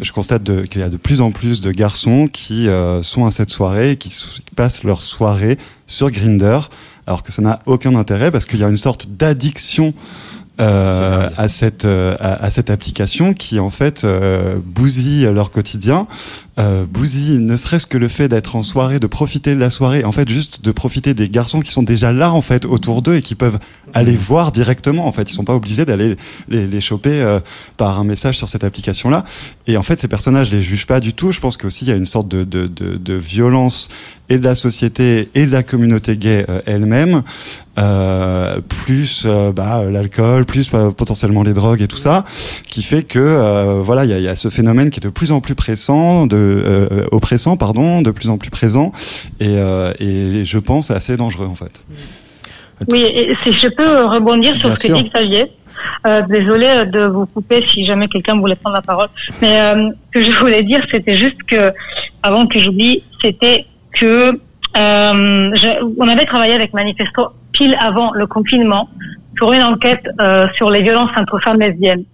je 0.00 0.12
constate 0.12 0.42
de- 0.42 0.62
qu'il 0.62 0.80
y 0.80 0.84
a 0.84 0.88
de 0.88 0.96
plus 0.96 1.20
en 1.20 1.30
plus 1.30 1.60
de 1.60 1.70
garçons 1.72 2.28
qui 2.32 2.68
euh, 2.68 3.02
sont 3.02 3.26
à 3.26 3.30
cette 3.30 3.50
soirée 3.50 3.92
et 3.92 3.96
qui, 3.96 4.12
passent 4.56 4.84
leur 4.84 5.00
soirée 5.00 5.58
sur 5.86 6.10
Grinder, 6.10 6.60
alors 7.06 7.22
que 7.22 7.32
ça 7.32 7.42
n'a 7.42 7.60
aucun 7.66 7.94
intérêt 7.96 8.30
parce 8.30 8.44
qu'il 8.46 8.60
y 8.60 8.64
a 8.64 8.68
une 8.68 8.76
sorte 8.76 9.08
d'addiction 9.08 9.94
euh, 10.60 11.28
à 11.36 11.48
cette 11.48 11.84
euh, 11.84 12.14
à, 12.20 12.44
à 12.44 12.50
cette 12.50 12.70
application 12.70 13.34
qui 13.34 13.58
en 13.58 13.70
fait 13.70 14.04
euh, 14.04 14.56
bousille 14.64 15.24
leur 15.34 15.50
quotidien, 15.50 16.06
euh, 16.58 16.84
bousille 16.88 17.38
ne 17.38 17.56
serait-ce 17.56 17.86
que 17.86 17.98
le 17.98 18.08
fait 18.08 18.28
d'être 18.28 18.54
en 18.54 18.62
soirée, 18.62 19.00
de 19.00 19.06
profiter 19.06 19.54
de 19.54 19.60
la 19.60 19.70
soirée, 19.70 20.04
en 20.04 20.12
fait 20.12 20.28
juste 20.28 20.64
de 20.64 20.70
profiter 20.70 21.12
des 21.12 21.28
garçons 21.28 21.60
qui 21.60 21.72
sont 21.72 21.82
déjà 21.82 22.12
là 22.12 22.32
en 22.32 22.40
fait 22.40 22.64
autour 22.64 23.02
d'eux 23.02 23.16
et 23.16 23.22
qui 23.22 23.34
peuvent 23.34 23.58
aller 23.92 24.16
voir 24.16 24.52
directement 24.52 25.06
en 25.06 25.12
fait, 25.12 25.30
ils 25.30 25.34
sont 25.34 25.44
pas 25.44 25.54
obligés 25.54 25.84
d'aller 25.84 26.16
les, 26.48 26.66
les 26.66 26.80
choper 26.80 27.20
euh, 27.20 27.40
par 27.76 27.98
un 27.98 28.04
message 28.04 28.38
sur 28.38 28.48
cette 28.48 28.64
application 28.64 29.10
là. 29.10 29.24
Et 29.66 29.76
en 29.76 29.82
fait 29.82 29.98
ces 30.00 30.08
personnages 30.08 30.50
je 30.50 30.56
les 30.56 30.62
juge 30.62 30.86
pas 30.86 31.00
du 31.00 31.12
tout, 31.12 31.32
je 31.32 31.40
pense 31.40 31.56
qu'aussi 31.56 31.84
il 31.84 31.88
y 31.88 31.92
a 31.92 31.96
une 31.96 32.06
sorte 32.06 32.28
de 32.28 32.44
de, 32.44 32.66
de, 32.66 32.96
de 32.96 33.14
violence 33.14 33.88
et 34.28 34.38
de 34.38 34.44
la 34.44 34.54
société 34.54 35.28
et 35.34 35.46
de 35.46 35.52
la 35.52 35.62
communauté 35.62 36.16
gay 36.16 36.46
euh, 36.48 36.60
elle-même, 36.66 37.22
euh, 37.78 38.60
plus 38.60 39.24
euh, 39.26 39.52
bah, 39.52 39.82
l'alcool, 39.90 40.46
plus 40.46 40.70
euh, 40.72 40.90
potentiellement 40.90 41.42
les 41.42 41.52
drogues 41.52 41.82
et 41.82 41.88
tout 41.88 41.98
ça, 41.98 42.24
qui 42.66 42.82
fait 42.82 43.02
que 43.02 43.18
euh, 43.18 43.80
voilà, 43.82 44.04
il 44.04 44.10
y 44.10 44.14
a, 44.14 44.18
y 44.18 44.28
a 44.28 44.34
ce 44.34 44.48
phénomène 44.48 44.88
qui 44.90 45.00
est 45.00 45.02
de 45.02 45.10
plus 45.10 45.30
en 45.30 45.40
plus 45.40 45.54
pressant, 45.54 46.26
de 46.26 46.36
euh, 46.44 47.06
oppressant, 47.12 47.56
pardon, 47.56 48.02
de 48.02 48.10
plus 48.10 48.28
en 48.30 48.38
plus 48.38 48.50
présent, 48.50 48.92
et, 49.40 49.56
euh, 49.58 49.92
et 50.00 50.44
je 50.44 50.58
pense 50.58 50.90
assez 50.90 51.16
dangereux 51.16 51.46
en 51.46 51.54
fait. 51.54 51.84
Oui, 52.88 53.02
et 53.02 53.34
si 53.44 53.52
je 53.52 53.68
peux 53.68 54.04
rebondir 54.06 54.54
sur 54.56 54.68
Bien 54.68 54.74
ce 54.76 54.86
que 54.88 54.92
dit 54.92 55.08
Xavier. 55.10 55.52
Euh, 56.06 56.22
désolée 56.28 56.84
de 56.86 57.04
vous 57.04 57.26
couper 57.26 57.62
si 57.72 57.84
jamais 57.84 58.06
quelqu'un 58.06 58.38
voulait 58.38 58.54
prendre 58.54 58.76
la 58.76 58.82
parole. 58.82 59.08
Mais 59.42 59.60
euh, 59.60 59.90
ce 60.14 60.18
que 60.18 60.22
je 60.24 60.30
voulais 60.38 60.62
dire, 60.62 60.80
c'était 60.90 61.16
juste 61.16 61.42
que, 61.46 61.72
avant 62.22 62.46
que 62.46 62.58
j'oublie, 62.60 63.02
c'était 63.20 63.66
que 63.92 64.30
euh, 64.76 65.50
je- 65.54 65.94
on 65.98 66.08
avait 66.08 66.24
travaillé 66.26 66.54
avec 66.54 66.72
Manifesto 66.74 67.28
pile 67.52 67.76
avant 67.80 68.12
le 68.12 68.26
confinement 68.26 68.88
pour 69.36 69.52
une 69.52 69.62
enquête 69.62 70.06
euh, 70.20 70.46
sur 70.54 70.70
les 70.70 70.82
violences 70.82 71.10
entre 71.16 71.38
femmes 71.40 71.60
lesbiennes. 71.60 72.04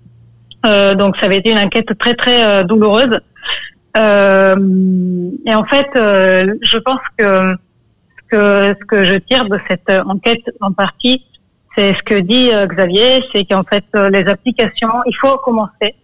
Euh, 0.67 0.95
donc 0.95 1.17
ça 1.19 1.27
avait 1.27 1.39
été 1.39 1.51
une 1.51 1.59
enquête 1.59 1.97
très 1.99 2.15
très 2.15 2.43
euh, 2.45 2.65
douloureuse. 2.65 3.19
Euh, 3.97 5.31
et 5.47 5.55
en 5.55 5.65
fait, 5.65 5.89
euh, 5.97 6.55
je 6.63 6.79
pense 6.79 7.01
que 7.17 7.55
ce 8.33 8.85
que 8.85 9.05
je 9.05 9.15
tire 9.15 9.49
de 9.49 9.59
cette 9.69 9.91
enquête 10.07 10.45
en 10.61 10.73
partie, 10.73 11.25
c'est 11.75 11.95
ce 11.95 12.03
que 12.03 12.21
dit 12.21 12.51
euh, 12.53 12.67
Xavier, 12.67 13.23
c'est 13.33 13.45
qu'en 13.45 13.65
fait 13.65 13.85
les 13.95 14.27
applications, 14.29 14.93
il 15.07 15.17
faut 15.21 15.37
commencer 15.39 15.95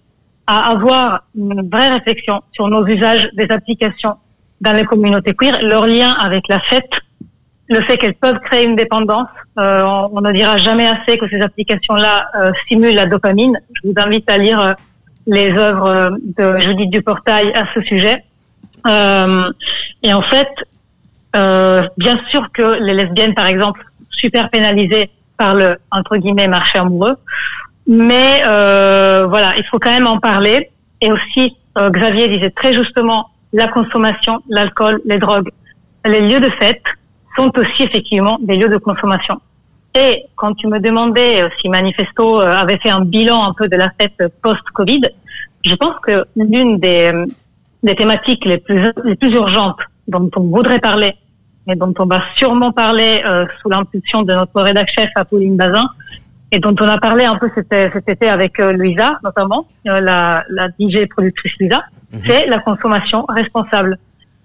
à 0.47 0.71
avoir 0.71 1.25
une 1.37 1.69
vraie 1.71 1.91
réflexion 1.91 2.43
sur 2.53 2.69
nos 2.69 2.87
usages 2.87 3.29
des 3.35 3.49
applications 3.51 4.15
dans 4.61 4.73
les 4.73 4.85
communautés 4.85 5.35
queer, 5.35 5.59
leur 5.63 5.87
lien 5.87 6.13
avec 6.13 6.49
la 6.49 6.61
fête, 6.61 6.91
le 7.69 7.81
fait 7.81 7.99
qu'elles 7.99 8.15
peuvent 8.15 8.39
créer 8.41 8.65
une 8.65 8.77
dépendance. 8.77 9.29
On, 9.57 10.21
ne 10.21 10.33
dira 10.33 10.57
jamais 10.57 10.87
assez 10.87 11.19
que 11.19 11.29
ces 11.29 11.41
applications-là 11.41 12.31
stimulent 12.65 12.95
la 12.95 13.07
dopamine. 13.07 13.59
Je 13.75 13.89
vous 13.89 13.95
invite 13.97 14.31
à 14.31 14.39
lire 14.39 14.77
les 15.27 15.53
œuvres 15.53 15.87
euh, 15.87 16.11
de 16.39 16.59
Judith 16.59 16.91
Duportail 16.91 17.53
à 17.53 17.67
ce 17.75 17.81
sujet. 17.83 18.25
Euh, 18.87 19.51
et 20.03 20.13
en 20.13 20.23
fait, 20.23 20.49
euh, 21.35 21.83
bien 21.97 22.19
sûr 22.29 22.51
que 22.53 22.81
les 22.81 22.95
lesbiennes, 22.95 23.35
par 23.35 23.47
exemple, 23.47 23.85
super 24.11 24.51
pénalisées 24.51 25.11
par 25.37 25.55
le 25.55 25.77
entre 25.91 26.17
guillemets 26.17 26.49
marché 26.49 26.79
amoureux, 26.79 27.17
mais 27.87 28.43
euh, 28.47 29.27
voilà, 29.29 29.55
il 29.59 29.65
faut 29.65 29.79
quand 29.79 29.91
même 29.91 30.07
en 30.07 30.19
parler. 30.19 30.71
Et 31.01 31.13
aussi, 31.13 31.57
Xavier 31.77 32.29
disait 32.29 32.51
très 32.51 32.73
justement, 32.73 33.29
la 33.53 33.69
consommation, 33.69 34.41
l'alcool, 34.49 35.01
les 35.05 35.19
drogues, 35.19 35.51
les 36.07 36.21
lieux 36.21 36.41
de 36.41 36.49
fête 36.49 36.83
sont 37.37 37.53
aussi 37.59 37.83
effectivement 37.83 38.39
des 38.41 38.57
lieux 38.57 38.69
de 38.69 38.79
consommation. 38.79 39.41
Quand 40.35 40.55
tu 40.55 40.67
me 40.67 40.79
demandais 40.79 41.43
euh, 41.43 41.49
si 41.61 41.69
Manifesto 41.69 42.41
euh, 42.41 42.53
avait 42.53 42.79
fait 42.79 42.91
un 42.91 43.01
bilan 43.01 43.49
un 43.49 43.55
peu 43.55 43.69
de 43.69 43.77
la 43.77 43.91
fête 43.99 44.23
post-Covid, 44.43 45.03
je 45.65 45.75
pense 45.75 45.95
que 46.03 46.25
l'une 46.37 46.79
des, 46.79 47.13
euh, 47.15 47.27
des 47.83 47.95
thématiques 47.95 48.45
les 48.45 48.59
plus, 48.59 48.93
les 49.05 49.17
plus 49.17 49.33
urgentes 49.33 49.81
dont 50.09 50.31
on 50.37 50.43
voudrait 50.43 50.79
parler 50.79 51.15
et 51.69 51.75
dont 51.75 51.93
on 51.99 52.07
va 52.07 52.23
sûrement 52.35 52.73
parler 52.73 53.23
euh, 53.25 53.45
sous 53.61 53.69
l'impulsion 53.69 54.23
de 54.23 54.35
notre 54.35 54.61
rédac 54.61 54.89
chef 54.93 55.11
Apolline 55.15 55.57
Bazin 55.57 55.89
et 56.53 56.59
dont 56.59 56.75
on 56.81 56.89
a 56.89 56.99
parlé 56.99 57.25
un 57.25 57.37
peu 57.37 57.51
cet, 57.55 57.73
cet 57.93 58.09
été 58.09 58.29
avec 58.29 58.61
euh, 58.61 58.73
Louisa 58.73 59.19
notamment, 59.25 59.67
euh, 59.89 60.01
la, 60.01 60.45
la 60.49 60.69
DJ 60.69 61.07
productrice 61.09 61.53
Louisa, 61.59 61.83
c'est 62.25 62.47
la 62.47 62.61
consommation 62.61 63.25
responsable. 63.29 63.99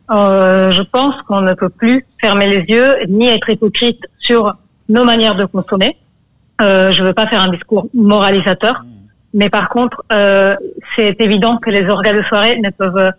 Je 0.09 0.81
pense 0.81 1.15
qu'on 1.27 1.41
ne 1.41 1.53
peut 1.53 1.69
plus 1.69 2.05
fermer 2.19 2.47
les 2.47 2.65
yeux 2.67 2.95
ni 3.07 3.27
être 3.27 3.49
hypocrite 3.49 4.01
sur 4.19 4.55
nos 4.91 5.03
manières 5.03 5.35
de 5.35 5.45
consommer. 5.45 5.97
Euh, 6.61 6.91
je 6.91 7.01
veux 7.03 7.13
pas 7.13 7.27
faire 7.27 7.41
un 7.41 7.49
discours 7.49 7.87
moralisateur, 7.93 8.83
mais 9.33 9.49
par 9.49 9.69
contre, 9.69 10.03
euh, 10.11 10.55
c'est 10.95 11.15
évident 11.19 11.57
que 11.57 11.69
les 11.71 11.87
organes 11.89 12.17
de 12.17 12.21
soirée 12.23 12.59
ne 12.63 12.69
peuvent 12.69 13.11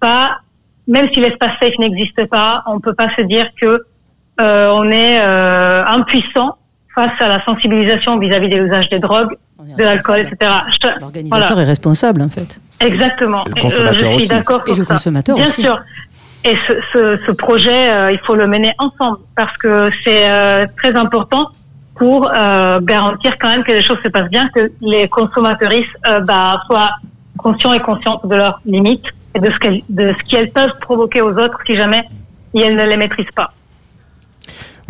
pas, 0.00 0.38
même 0.86 1.08
si 1.12 1.20
l'espace 1.20 1.52
safe 1.60 1.78
n'existe 1.78 2.26
pas, 2.26 2.62
on 2.66 2.80
peut 2.80 2.94
pas 2.94 3.08
se 3.16 3.22
dire 3.22 3.46
que 3.60 3.82
euh, 4.40 4.70
on 4.72 4.84
est 4.90 5.18
euh, 5.20 5.84
impuissant 5.86 6.56
face 6.94 7.18
à 7.20 7.28
la 7.28 7.42
sensibilisation 7.44 8.18
vis-à-vis 8.18 8.48
de 8.48 8.56
l'usage 8.56 8.88
des 8.90 8.98
drogues, 8.98 9.34
de 9.78 9.84
l'alcool, 9.84 10.20
etc. 10.20 10.50
Je- 10.82 11.00
L'organisateur 11.00 11.46
voilà. 11.48 11.62
est 11.62 11.66
responsable, 11.66 12.22
en 12.22 12.28
fait. 12.28 12.60
Exactement. 12.80 13.44
Et 13.46 13.50
le 13.50 13.56
Et, 13.58 13.60
consommateur 13.60 13.94
je 14.00 14.04
suis 14.06 14.16
aussi. 14.16 14.28
d'accord 14.28 14.62
Et 14.66 14.70
le 14.74 14.84
ça. 14.84 14.94
consommateur 14.94 15.36
Bien 15.36 15.44
aussi. 15.46 15.62
sûr. 15.62 15.78
Et 16.44 16.56
ce, 16.92 17.30
projet, 17.32 17.90
euh, 17.90 18.12
il 18.12 18.18
faut 18.20 18.34
le 18.34 18.46
mener 18.46 18.72
ensemble 18.78 19.18
parce 19.36 19.54
que 19.58 19.90
c'est 20.02 20.30
euh, 20.30 20.66
très 20.78 20.94
important 20.96 21.50
pour 21.96 22.30
euh, 22.32 22.80
garantir 22.80 23.36
quand 23.38 23.48
même 23.48 23.62
que 23.62 23.72
les 23.72 23.82
choses 23.82 23.98
se 24.02 24.08
passent 24.08 24.30
bien, 24.30 24.48
que 24.54 24.72
les 24.80 25.06
consommateuristes 25.08 25.90
euh, 26.06 26.20
bah, 26.20 26.62
soient 26.66 26.92
conscients 27.36 27.74
et 27.74 27.80
conscientes 27.80 28.26
de 28.26 28.36
leurs 28.36 28.58
limites 28.64 29.04
et 29.34 29.38
de 29.38 29.50
ce 29.50 29.58
qu'elles 29.58 29.82
de 29.90 30.14
ce 30.18 30.24
qu'elles 30.24 30.50
peuvent 30.50 30.78
provoquer 30.80 31.20
aux 31.20 31.32
autres 31.32 31.58
si 31.66 31.76
jamais 31.76 32.02
elles 32.54 32.74
ne 32.74 32.86
les 32.86 32.96
maîtrisent 32.96 33.30
pas. 33.36 33.52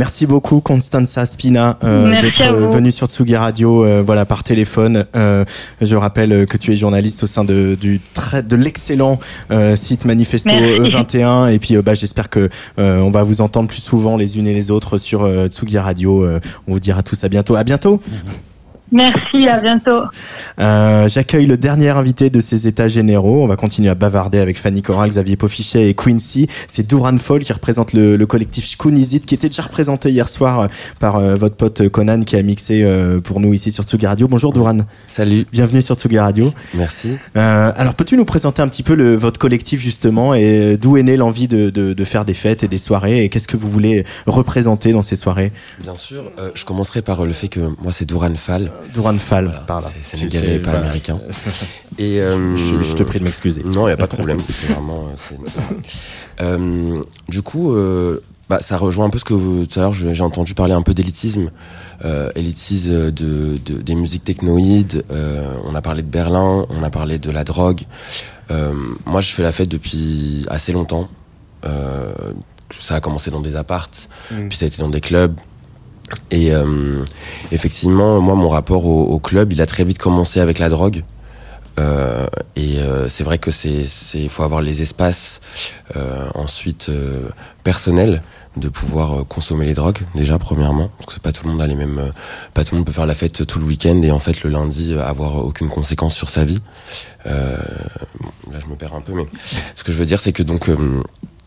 Merci 0.01 0.25
beaucoup 0.25 0.63
Constanza 0.63 1.27
Spina 1.27 1.77
euh, 1.85 2.23
d'être 2.23 2.41
euh, 2.41 2.69
venue 2.71 2.91
sur 2.91 3.07
Tsugi 3.09 3.37
Radio 3.37 3.85
euh, 3.85 4.03
voilà 4.03 4.25
par 4.25 4.45
téléphone. 4.45 5.05
Euh, 5.15 5.45
je 5.83 5.95
rappelle 5.95 6.47
que 6.47 6.57
tu 6.57 6.73
es 6.73 6.77
journaliste 6.77 7.23
au 7.25 7.27
sein 7.27 7.45
de 7.45 7.77
du 7.79 8.01
très 8.15 8.43
de 8.43 8.57
l'excellent 8.57 9.21
euh, 9.51 9.77
site 9.77 10.07
Manifesto 10.07 10.55
Merci. 10.55 11.19
E21 11.19 11.53
et 11.53 11.59
puis 11.59 11.77
euh, 11.77 11.83
bah 11.83 11.93
j'espère 11.93 12.31
que 12.31 12.49
euh, 12.79 13.01
on 13.01 13.11
va 13.11 13.25
vous 13.25 13.43
entendre 13.43 13.69
plus 13.69 13.83
souvent 13.83 14.17
les 14.17 14.39
unes 14.39 14.47
et 14.47 14.55
les 14.55 14.71
autres 14.71 14.97
sur 14.97 15.25
euh, 15.25 15.49
Tsugi 15.49 15.77
Radio. 15.77 16.25
Euh, 16.25 16.41
on 16.67 16.73
vous 16.73 16.81
dira 16.81 17.03
tous 17.03 17.23
à 17.23 17.29
bientôt. 17.29 17.57
À 17.57 17.65
bientôt. 17.65 18.01
Merci, 18.93 19.47
à 19.49 19.61
bientôt. 19.61 20.03
Euh, 20.59 21.09
J'accueille 21.09 21.47
le 21.47 21.57
dernier 21.57 21.91
invité 21.91 22.29
de 22.31 22.41
ces 22.41 22.67
états 22.67 22.89
généraux. 22.89 23.45
On 23.45 23.47
va 23.47 23.57
continuer 23.57 23.89
à 23.89 23.95
bavarder 23.95 24.39
avec 24.39 24.59
Fanny 24.59 24.83
Corral, 24.83 25.11
Xavier 25.11 25.37
Pofichet 25.37 25.89
et 25.89 25.95
Quincy. 25.95 26.49
C'est 26.67 26.87
Douran 26.89 27.17
Fall 27.19 27.41
qui 27.41 27.53
représente 27.53 27.93
le, 27.93 28.17
le 28.17 28.27
collectif 28.27 28.67
Shkunizit, 28.67 29.25
qui 29.27 29.35
était 29.35 29.49
déjà 29.49 29.63
représenté 29.63 30.11
hier 30.11 30.29
soir 30.29 30.61
euh, 30.61 30.67
par 30.99 31.17
euh, 31.17 31.37
votre 31.37 31.55
pote 31.57 31.89
Conan 31.89 32.23
qui 32.23 32.37
a 32.37 32.43
mixé 32.43 32.83
euh, 32.83 33.21
pour 33.21 33.41
nous 33.41 33.55
ici 33.55 33.71
sur 33.71 33.85
Tsugi 33.85 34.07
Radio. 34.07 34.27
Bonjour 34.29 34.53
Douran. 34.53 34.79
Salut. 35.07 35.47
Bienvenue 35.53 35.83
sur 35.83 35.95
Tsugi 35.95 36.19
Radio. 36.19 36.53
Merci. 36.75 37.17
Euh, 37.37 37.73
alors 37.77 37.95
peux-tu 37.95 38.17
nous 38.17 38.25
présenter 38.25 38.61
un 38.61 38.69
petit 38.69 38.83
peu 38.83 38.95
le, 38.95 39.15
votre 39.15 39.39
collectif 39.39 39.81
justement 39.81 40.35
et 40.35 40.77
d'où 40.77 40.97
est 40.97 41.03
née 41.03 41.17
l'envie 41.17 41.49
de, 41.49 41.71
de, 41.71 41.93
de 41.93 42.05
faire 42.05 42.25
des 42.25 42.35
fêtes 42.35 42.63
et 42.65 42.69
des 42.69 42.79
soirées 42.79 43.25
et 43.25 43.29
qu'est-ce 43.29 43.49
que 43.49 43.57
vous 43.57 43.71
voulez 43.71 44.05
représenter 44.27 44.93
dans 44.93 45.03
ces 45.03 45.17
soirées? 45.17 45.53
Bien 45.81 45.95
sûr, 45.97 46.25
euh, 46.39 46.51
je 46.55 46.65
commencerai 46.65 47.03
par 47.03 47.21
euh, 47.21 47.27
le 47.27 47.33
fait 47.33 47.49
que 47.49 47.61
moi 47.81 47.93
c'est 47.93 48.05
Douran 48.05 48.35
Fall. 48.35 48.71
Douran 48.95 49.19
Fall, 49.19 49.53
par 49.67 49.81
là. 49.81 49.89
C'est 50.03 50.17
sénégalais, 50.17 50.59
pas 50.59 50.71
voilà. 50.71 50.87
américain. 50.87 51.19
Et 51.99 52.21
euh, 52.21 52.57
Je- 52.57 52.83
je 52.83 52.95
te 52.95 53.03
prie 53.03 53.19
de 53.19 53.25
m'excuser. 53.25 53.63
Non, 53.65 53.87
il 53.87 53.91
y 53.91 53.95
a 53.95 53.97
pas 53.97 54.07
de 54.07 54.15
problème. 54.15 54.39
C'est 54.49 54.67
vraiment. 54.73 55.09
euh, 55.09 55.35
Euh, 56.41 57.03
du 57.29 57.43
coup, 57.43 57.73
euh, 57.75 58.23
bah, 58.49 58.59
ça 58.61 58.77
rejoint 58.79 59.07
un 59.07 59.11
peu 59.11 59.19
ce 59.19 59.25
que 59.25 59.35
vous, 59.35 59.67
tout 59.67 59.79
à 59.79 59.83
l'heure 59.83 59.93
j'ai 59.93 60.23
entendu 60.23 60.55
parler 60.55 60.73
un 60.73 60.81
peu 60.83 60.95
d'élitisme, 60.95 61.51
euh, 62.05 62.31
élitisme 62.35 63.11
de, 63.11 63.59
de- 63.65 63.83
des 63.83 63.95
musiques 63.95 64.25
technoïdes. 64.25 65.05
euh, 65.11 65.55
on 65.65 65.75
a 65.75 65.83
parlé 65.83 66.01
de 66.03 66.09
Berlin, 66.09 66.67
on 66.71 66.83
a 66.83 66.91
parlé 66.91 67.19
de 67.19 67.31
la 67.31 67.45
drogue. 67.45 67.83
Euh, 68.51 68.73
moi, 69.07 69.21
je 69.21 69.31
fais 69.33 69.43
la 69.43 69.53
fête 69.53 69.69
depuis 69.69 70.47
assez 70.49 70.73
longtemps. 70.73 71.09
Euh, 71.67 72.13
ça 72.71 72.95
a 72.97 73.01
commencé 73.01 73.31
dans 73.31 73.41
des 73.41 73.55
appartes, 73.57 74.09
Mm. 74.31 74.49
puis 74.49 74.57
ça 74.57 74.65
a 74.65 74.69
été 74.69 74.79
dans 74.79 74.89
des 74.89 75.01
clubs. 75.03 75.35
Et 76.31 76.53
euh, 76.53 77.05
effectivement, 77.53 78.21
moi, 78.21 78.35
mon 78.35 78.49
rapport 78.49 78.87
au, 78.87 79.05
au 79.05 79.19
club, 79.19 79.53
il 79.53 79.61
a 79.61 79.67
très 79.67 79.85
vite 79.85 79.99
commencé 79.99 80.41
avec 80.41 80.59
la 80.59 80.69
drogue. 80.69 81.03
Euh, 81.79 82.27
et 82.57 82.79
euh, 82.79 83.09
c'est 83.09 83.23
vrai 83.25 83.39
que 83.39 83.51
c'est, 83.51 83.85
c'est, 83.85 84.29
faut 84.29 84.43
avoir 84.43 84.61
les 84.61 84.83
espaces 84.83 85.41
euh, 85.97 86.29
ensuite 86.35 86.89
euh, 86.89 87.29
personnels 87.63 88.23
de 88.57 88.69
pouvoir 88.69 89.21
euh, 89.21 89.25
consommer 89.25 89.65
les 89.65 89.75
drogues 89.75 90.01
déjà 90.17 90.37
premièrement 90.37 90.91
parce 90.99 91.07
que 91.07 91.13
c'est 91.15 91.23
pas 91.23 91.31
tout 91.31 91.45
le 91.45 91.53
monde 91.53 91.63
a 91.63 91.69
les 91.69 91.77
mêmes, 91.77 92.13
pas 92.55 92.65
tout 92.65 92.75
le 92.75 92.79
monde 92.79 92.87
peut 92.87 92.93
faire 92.93 93.07
la 93.07 93.15
fête 93.15 93.47
tout 93.47 93.61
le 93.61 93.65
week-end 93.65 94.03
et 94.03 94.11
en 94.11 94.19
fait 94.19 94.43
le 94.43 94.51
lundi 94.51 94.95
avoir 94.99 95.37
aucune 95.37 95.69
conséquence 95.69 96.17
sur 96.17 96.29
sa 96.29 96.45
vie. 96.45 96.61
Bon, 97.25 97.31
là 97.31 98.59
je 98.61 98.67
me 98.67 98.75
perds 98.75 98.95
un 98.95 99.01
peu, 99.01 99.13
mais 99.13 99.27
ce 99.77 99.85
que 99.85 99.93
je 99.93 99.97
veux 99.97 100.07
dire 100.07 100.19
c'est 100.19 100.33
que 100.33 100.43
donc 100.43 100.69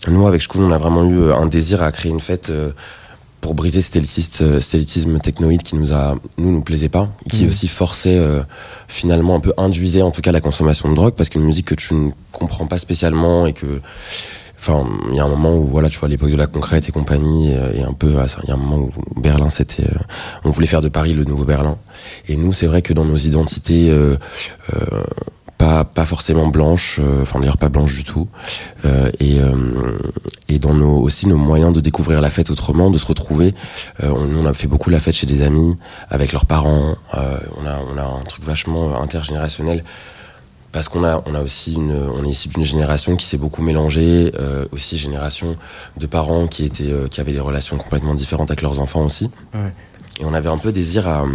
nous 0.07 0.27
avec 0.27 0.39
Shkun 0.39 0.61
on 0.61 0.71
a 0.71 0.77
vraiment 0.77 1.03
eu 1.03 1.33
un 1.33 1.47
désir 1.47 1.83
à 1.83 1.91
créer 1.91 2.11
une 2.11 2.21
fête. 2.21 2.51
Pour 3.43 3.53
briser 3.55 3.81
cet 3.81 3.97
élitisme, 3.97 4.45
euh, 4.45 4.59
élitisme 4.73 5.19
technoïde 5.19 5.63
qui 5.63 5.75
nous 5.75 5.91
a, 5.93 6.15
nous, 6.37 6.51
nous 6.51 6.61
plaisait 6.61 6.87
pas, 6.89 7.09
et 7.25 7.29
qui 7.29 7.43
Mhm. 7.43 7.49
aussi 7.49 7.67
forçait, 7.67 8.17
euh, 8.17 8.41
finalement, 8.87 9.35
un 9.35 9.41
peu 9.41 9.53
induisait 9.57 10.01
en 10.01 10.11
tout 10.11 10.21
cas 10.21 10.31
la 10.31 10.39
consommation 10.39 10.89
de 10.89 10.95
drogue, 10.95 11.13
parce 11.15 11.27
qu'une 11.29 11.43
musique 11.43 11.65
que 11.67 11.75
tu 11.75 11.93
ne 11.93 12.11
comprends 12.31 12.67
pas 12.67 12.79
spécialement 12.79 13.45
et 13.45 13.51
que, 13.51 13.81
enfin, 14.57 14.87
il 15.09 15.15
y 15.17 15.19
a 15.19 15.25
un 15.25 15.27
moment 15.27 15.53
où, 15.57 15.67
voilà, 15.67 15.89
tu 15.89 15.99
vois, 15.99 16.07
l'époque 16.07 16.31
de 16.31 16.37
la 16.37 16.47
concrète 16.47 16.87
et 16.87 16.93
compagnie, 16.93 17.53
euh, 17.53 17.73
et 17.73 17.83
un 17.83 17.91
peu, 17.91 18.11
il 18.43 18.47
y 18.47 18.51
a 18.51 18.53
un 18.53 18.57
moment 18.57 18.77
où 18.77 18.91
Berlin, 19.19 19.49
c'était, 19.49 19.83
euh, 19.83 19.99
on 20.45 20.49
voulait 20.49 20.65
faire 20.67 20.81
de 20.81 20.89
Paris 20.89 21.13
le 21.13 21.25
nouveau 21.25 21.43
Berlin. 21.43 21.77
Et 22.29 22.37
nous, 22.37 22.53
c'est 22.53 22.67
vrai 22.67 22.81
que 22.81 22.93
dans 22.93 23.05
nos 23.05 23.17
identités, 23.17 23.89
euh, 23.89 24.15
euh, 24.73 25.03
pas, 25.63 25.85
pas 25.85 26.05
forcément 26.05 26.47
blanches, 26.47 26.99
euh, 27.01 27.21
enfin 27.21 27.39
d'ailleurs 27.39 27.57
pas 27.57 27.69
blanches 27.69 27.95
du 27.95 28.03
tout, 28.03 28.27
euh, 28.83 29.09
et, 29.21 29.39
euh, 29.39 29.53
et 30.49 30.59
dans 30.59 30.73
nos, 30.73 30.97
aussi 30.97 31.25
nos 31.25 31.37
moyens 31.37 31.71
de 31.71 31.79
découvrir 31.79 32.19
la 32.19 32.29
fête 32.29 32.49
autrement, 32.49 32.91
de 32.91 32.97
se 32.97 33.05
retrouver. 33.05 33.55
On, 34.01 34.27
on 34.35 34.45
a 34.45 34.53
fait 34.53 34.67
beaucoup 34.67 34.89
la 34.89 34.99
fête 34.99 35.15
chez 35.15 35.25
des 35.25 35.41
amis, 35.41 35.77
avec 36.09 36.33
leurs 36.33 36.45
parents. 36.45 36.95
on 37.13 37.65
a, 37.65 37.79
on 37.93 37.97
a 37.97 38.03
un 38.03 38.23
truc 38.27 38.43
vachement 38.43 39.01
intergénérationnel 39.01 39.85
parce 40.73 40.89
qu'on 40.89 41.05
a, 41.05 41.23
on 41.27 41.35
a 41.35 41.41
aussi 41.41 41.75
une, 41.75 41.93
on 41.93 42.25
est 42.25 42.29
issu 42.29 42.49
d'une 42.49 42.65
génération 42.65 43.15
qui 43.15 43.25
s'est 43.25 43.37
beaucoup 43.37 43.61
mélangée, 43.61 44.33
euh, 44.39 44.65
aussi 44.71 44.97
génération 44.97 45.55
de 45.97 46.05
parents 46.07 46.47
qui 46.47 46.65
étaient, 46.65 46.91
euh, 46.91 47.07
qui 47.07 47.21
avaient 47.21 47.31
des 47.31 47.39
relations 47.39 47.77
complètement 47.77 48.15
différentes 48.15 48.49
avec 48.49 48.63
leurs 48.63 48.79
enfants 48.79 49.05
aussi. 49.05 49.29
Ouais. 49.53 49.71
Et 50.19 50.25
on 50.25 50.33
avait 50.33 50.49
un 50.49 50.57
peu 50.57 50.71
désir 50.71 51.07
à, 51.07 51.25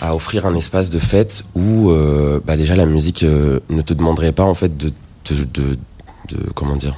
à 0.00 0.14
offrir 0.14 0.46
un 0.46 0.54
espace 0.54 0.90
de 0.90 0.98
fête 0.98 1.44
où 1.54 1.90
euh, 1.90 2.40
bah 2.44 2.56
déjà 2.56 2.76
la 2.76 2.86
musique 2.86 3.22
euh, 3.22 3.60
ne 3.70 3.80
te 3.82 3.94
demanderait 3.94 4.32
pas 4.32 4.44
en 4.44 4.54
fait 4.54 4.76
de, 4.76 4.90
de, 5.30 5.44
de, 5.44 5.78
de- 6.28 6.50
comment 6.54 6.76
dire 6.76 6.94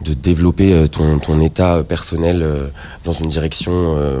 de 0.00 0.14
développer 0.14 0.72
euh, 0.72 0.88
ton, 0.88 1.18
ton 1.20 1.40
état 1.40 1.82
personnel 1.84 2.42
euh, 2.42 2.66
dans 3.04 3.12
une 3.12 3.28
direction 3.28 3.72
euh, 3.96 4.20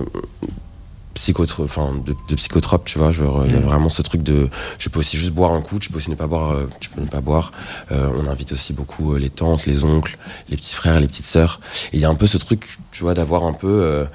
psychotrope, 1.14 1.66
enfin 1.66 1.92
de, 2.06 2.14
de 2.28 2.34
psychotrope, 2.36 2.84
tu 2.86 2.98
vois. 2.98 3.12
Genre, 3.12 3.44
il 3.46 3.52
y 3.52 3.56
a 3.56 3.58
Mm. 3.60 3.64
vraiment 3.64 3.88
ce 3.90 4.00
truc 4.00 4.22
de, 4.22 4.48
tu 4.78 4.88
peux 4.88 5.00
aussi 5.00 5.16
juste 5.18 5.32
boire 5.32 5.52
un 5.52 5.60
coup, 5.60 5.78
tu 5.78 5.90
peux 5.90 5.98
aussi 5.98 6.08
ne 6.10 6.14
pas 6.14 6.26
boire, 6.26 6.52
euh, 6.52 6.68
tu 6.80 6.88
peux 6.88 7.00
ne 7.02 7.06
pas 7.06 7.20
boire. 7.20 7.52
Euh, 7.90 8.08
on 8.16 8.26
invite 8.28 8.52
aussi 8.52 8.72
beaucoup 8.72 9.14
les 9.16 9.28
tantes, 9.28 9.66
les 9.66 9.84
oncles, 9.84 10.16
les 10.48 10.56
petits 10.56 10.74
frères, 10.74 11.00
les 11.00 11.08
petites 11.08 11.26
sœurs. 11.26 11.60
Il 11.92 12.00
y 12.00 12.04
a 12.06 12.08
un 12.08 12.14
peu 12.14 12.26
ce 12.26 12.38
truc, 12.38 12.78
tu 12.92 13.02
vois, 13.02 13.12
d'avoir 13.14 13.44
un 13.44 13.52
peu 13.52 14.06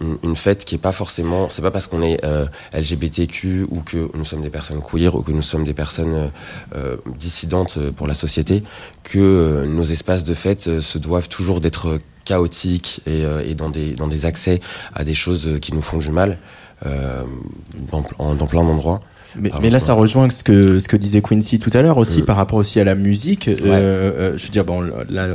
une, 0.00 0.18
une 0.22 0.36
fête 0.36 0.64
qui 0.64 0.74
est 0.74 0.78
pas 0.78 0.92
forcément, 0.92 1.48
c'est 1.48 1.62
pas 1.62 1.70
parce 1.70 1.86
qu'on 1.86 2.02
est 2.02 2.24
euh, 2.24 2.46
LGBTQ 2.74 3.66
ou 3.70 3.80
que 3.80 4.10
nous 4.14 4.24
sommes 4.24 4.42
des 4.42 4.50
personnes 4.50 4.80
queer 4.82 5.14
ou 5.14 5.22
que 5.22 5.32
nous 5.32 5.42
sommes 5.42 5.64
des 5.64 5.74
personnes 5.74 6.14
euh, 6.14 6.28
euh, 6.76 6.96
dissidentes 7.18 7.76
euh, 7.78 7.92
pour 7.92 8.06
la 8.06 8.14
société 8.14 8.62
que 9.02 9.18
euh, 9.18 9.66
nos 9.66 9.84
espaces 9.84 10.24
de 10.24 10.34
fête 10.34 10.66
euh, 10.68 10.80
se 10.80 10.98
doivent 10.98 11.28
toujours 11.28 11.60
d'être 11.60 11.98
chaotiques 12.24 13.00
et, 13.06 13.24
euh, 13.24 13.42
et 13.46 13.54
dans 13.54 13.70
des 13.70 13.94
dans 13.94 14.08
des 14.08 14.26
accès 14.26 14.60
à 14.94 15.04
des 15.04 15.14
choses 15.14 15.46
euh, 15.46 15.58
qui 15.58 15.74
nous 15.74 15.82
font 15.82 15.98
du 15.98 16.10
mal 16.10 16.38
euh, 16.86 17.24
dans, 17.90 18.34
dans 18.34 18.46
plein 18.46 18.64
d'endroits. 18.64 19.00
Mais, 19.38 19.50
mais 19.62 19.70
là, 19.70 19.78
ça 19.78 19.94
rejoint 19.94 20.28
ce 20.30 20.42
que 20.44 20.78
ce 20.78 20.88
que 20.88 20.96
disait 20.96 21.20
Quincy 21.22 21.58
tout 21.58 21.70
à 21.72 21.82
l'heure 21.82 21.98
aussi 21.98 22.22
Mm. 22.22 22.24
par 22.26 22.36
rapport 22.36 22.58
aussi 22.58 22.80
à 22.80 22.84
la 22.84 22.94
musique. 22.94 23.48
Euh, 23.48 23.54
euh, 23.64 24.32
je 24.36 24.44
veux 24.44 24.50
dire, 24.50 24.64
bon, 24.64 24.82
là, 25.08 25.28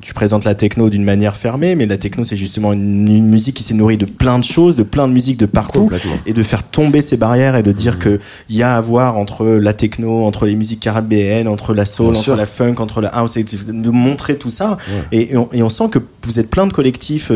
tu 0.00 0.14
présentes 0.14 0.44
la 0.44 0.54
techno 0.54 0.90
d'une 0.90 1.04
manière 1.04 1.36
fermée, 1.36 1.74
mais 1.74 1.86
la 1.86 1.98
techno, 1.98 2.24
c'est 2.24 2.36
justement 2.36 2.72
une, 2.72 3.08
une 3.08 3.26
musique 3.28 3.56
qui 3.56 3.62
s'est 3.62 3.74
nourrie 3.74 3.96
de 3.96 4.04
plein 4.06 4.38
de 4.38 4.44
choses, 4.44 4.76
de 4.76 4.82
plein 4.82 5.06
de 5.08 5.12
musiques 5.12 5.38
de 5.38 5.46
partout, 5.46 5.88
et 6.26 6.32
de 6.32 6.42
faire 6.42 6.62
tomber 6.62 7.00
ces 7.00 7.16
barrières 7.16 7.56
et 7.56 7.62
de 7.62 7.72
dire 7.72 7.94
Mm. 7.96 7.98
que 7.98 8.20
il 8.48 8.56
y 8.56 8.62
a 8.62 8.74
à 8.74 8.80
voir 8.80 9.16
entre 9.16 9.46
la 9.46 9.72
techno, 9.72 10.24
entre 10.24 10.46
les 10.46 10.54
musiques 10.56 10.80
caribéennes, 10.80 11.48
entre 11.48 11.74
la 11.74 11.84
soul, 11.84 12.06
Bien 12.06 12.14
entre 12.16 12.24
sûr. 12.24 12.36
la 12.36 12.46
funk, 12.46 12.74
entre 12.78 13.00
la 13.00 13.08
house, 13.08 13.36
et 13.36 13.44
de 13.44 13.90
montrer 13.90 14.36
tout 14.36 14.50
ça. 14.50 14.78
Ouais. 15.12 15.18
Et, 15.18 15.32
et 15.32 15.36
on, 15.36 15.48
et 15.52 15.62
on 15.62 15.68
sent 15.68 15.84
que 15.90 15.98
vous 16.24 16.38
êtes 16.40 16.50
plein 16.50 16.66
de 16.66 16.72
collectifs 16.72 17.28
euh, 17.30 17.34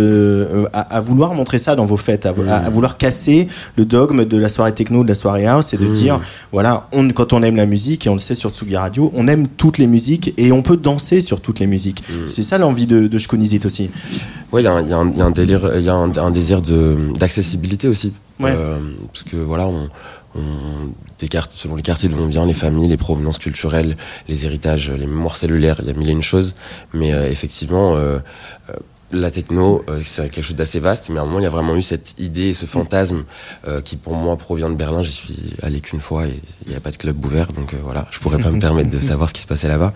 euh, 0.64 0.66
à, 0.72 0.96
à 0.96 1.00
vouloir 1.00 1.34
montrer 1.34 1.58
ça 1.58 1.74
dans 1.76 1.86
vos 1.86 1.96
fêtes, 1.96 2.26
à, 2.26 2.34
à- 2.48 2.56
à 2.66 2.70
vouloir 2.70 2.96
casser 2.98 3.48
le 3.76 3.84
dogme 3.84 4.24
de 4.24 4.36
la 4.36 4.48
soirée 4.48 4.72
techno, 4.72 5.02
de 5.04 5.08
la 5.08 5.14
soirée 5.14 5.46
house, 5.46 5.72
et 5.74 5.76
de. 5.76 5.91
Dire 5.92 6.20
voilà, 6.52 6.88
on, 6.92 7.08
quand 7.10 7.32
on 7.32 7.42
aime 7.42 7.56
la 7.56 7.66
musique, 7.66 8.06
et 8.06 8.10
on 8.10 8.14
le 8.14 8.18
sait 8.20 8.34
sur 8.34 8.50
Tsugi 8.50 8.76
Radio, 8.76 9.10
on 9.14 9.28
aime 9.28 9.48
toutes 9.48 9.78
les 9.78 9.86
musiques 9.86 10.34
et 10.36 10.52
on 10.52 10.62
peut 10.62 10.76
danser 10.76 11.20
sur 11.20 11.40
toutes 11.40 11.60
les 11.60 11.66
musiques. 11.66 12.02
C'est 12.26 12.42
ça 12.42 12.58
l'envie 12.58 12.86
de, 12.86 13.06
de 13.06 13.18
Shkunizit 13.18 13.64
aussi. 13.66 13.90
Ouais, 14.52 14.62
il 14.62 14.64
y, 14.64 14.68
a 14.68 14.72
un- 14.72 14.82
il 14.82 14.88
y 14.90 14.92
a 14.92 14.96
un- 14.98 15.10
il 15.10 15.18
y 15.18 15.22
a 15.22 15.24
un 15.24 15.30
délire, 15.30 15.70
il 15.76 15.82
y 15.82 15.88
a 15.88 15.94
un, 15.94 16.10
un 16.16 16.30
désir 16.30 16.60
d'accessibilité 17.18 17.88
aussi. 17.88 18.12
Ouais. 18.40 18.50
Euh, 18.54 18.78
parce 19.12 19.22
que 19.24 19.36
voilà, 19.36 19.66
on, 19.66 19.88
on, 20.34 20.40
des 21.18 21.28
cartes, 21.28 21.52
selon 21.54 21.76
les 21.76 21.82
quartiers 21.82 22.08
d'où 22.08 22.16
on 22.18 22.26
vient, 22.26 22.44
les 22.46 22.54
familles, 22.54 22.88
les 22.88 22.96
provenances 22.96 23.38
culturelles, 23.38 23.96
les 24.28 24.44
héritages, 24.46 24.90
les 24.90 25.06
mémoires 25.06 25.36
cellulaires, 25.36 25.76
il 25.82 25.86
y 25.86 25.90
a 25.90 25.94
mille 25.94 26.08
et 26.08 26.12
une 26.12 26.22
choses. 26.22 26.56
Mais 26.92 27.12
euh, 27.14 27.30
effectivement, 27.30 27.94
euh, 27.96 28.18
la 29.12 29.30
techno, 29.30 29.84
euh, 29.88 30.00
c'est 30.02 30.28
quelque 30.30 30.44
chose 30.44 30.56
d'assez 30.56 30.80
vaste, 30.80 31.10
mais 31.10 31.18
à 31.18 31.22
un 31.22 31.26
moment, 31.26 31.38
il 31.38 31.42
y 31.44 31.46
a 31.46 31.50
vraiment 31.50 31.76
eu 31.76 31.82
cette 31.82 32.14
idée, 32.18 32.54
ce 32.54 32.66
fantasme 32.66 33.24
euh, 33.68 33.80
qui, 33.82 33.96
pour 33.96 34.14
moi, 34.14 34.36
provient 34.36 34.70
de 34.70 34.74
Berlin. 34.74 35.02
J'y 35.02 35.12
suis 35.12 35.54
allé 35.62 35.80
qu'une 35.80 36.00
fois 36.00 36.26
et 36.26 36.40
il 36.64 36.70
n'y 36.70 36.76
a 36.76 36.80
pas 36.80 36.90
de 36.90 36.96
club 36.96 37.24
ouvert, 37.24 37.52
donc 37.52 37.74
euh, 37.74 37.76
voilà, 37.82 38.06
je 38.10 38.18
pourrais 38.18 38.38
pas 38.38 38.50
me 38.50 38.58
permettre 38.58 38.90
de 38.90 38.98
savoir 38.98 39.28
ce 39.28 39.34
qui 39.34 39.42
se 39.42 39.46
passait 39.46 39.68
là-bas. 39.68 39.92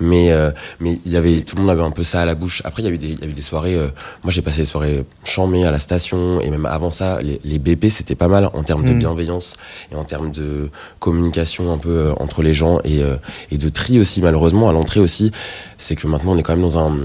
Mais 0.00 0.30
euh, 0.32 0.50
mais 0.80 0.98
il 1.06 1.12
y 1.12 1.16
avait 1.16 1.42
tout 1.42 1.54
le 1.56 1.62
monde 1.62 1.70
avait 1.70 1.82
un 1.82 1.90
peu 1.92 2.02
ça 2.04 2.20
à 2.20 2.24
la 2.24 2.34
bouche. 2.34 2.60
Après, 2.64 2.82
il 2.82 2.86
y 2.86 2.88
a 2.88 2.92
eu 2.92 2.98
des 2.98 3.08
il 3.08 3.20
y 3.20 3.24
a 3.24 3.28
eu 3.28 3.32
des 3.32 3.42
soirées. 3.42 3.76
euh, 3.76 3.88
moi, 4.24 4.32
j'ai 4.32 4.42
passé 4.42 4.62
des 4.62 4.66
soirées 4.66 5.04
chamées 5.24 5.64
à 5.64 5.70
la 5.70 5.78
station 5.78 6.40
et 6.40 6.50
même 6.50 6.66
avant 6.66 6.90
ça, 6.90 7.20
les, 7.22 7.40
les 7.44 7.58
BP, 7.58 7.88
c'était 7.88 8.16
pas 8.16 8.28
mal 8.28 8.50
en 8.52 8.62
termes 8.64 8.84
de 8.84 8.92
Mm. 8.92 8.98
bienveillance 8.98 9.56
et 9.92 9.94
en 9.94 10.04
termes 10.04 10.30
de 10.32 10.70
communication 10.98 11.72
un 11.72 11.78
peu 11.78 11.90
euh, 11.90 12.12
entre 12.18 12.42
les 12.42 12.54
gens 12.54 12.80
et 12.84 13.02
euh, 13.02 13.16
et 13.50 13.58
de 13.58 13.68
tri 13.68 14.00
aussi. 14.00 14.22
Malheureusement, 14.22 14.68
à 14.68 14.72
l'entrée 14.72 15.00
aussi, 15.00 15.30
c'est 15.76 15.96
que 15.96 16.06
maintenant, 16.06 16.32
on 16.32 16.38
est 16.38 16.42
quand 16.42 16.54
même 16.54 16.62
dans 16.62 16.78
un 16.78 16.96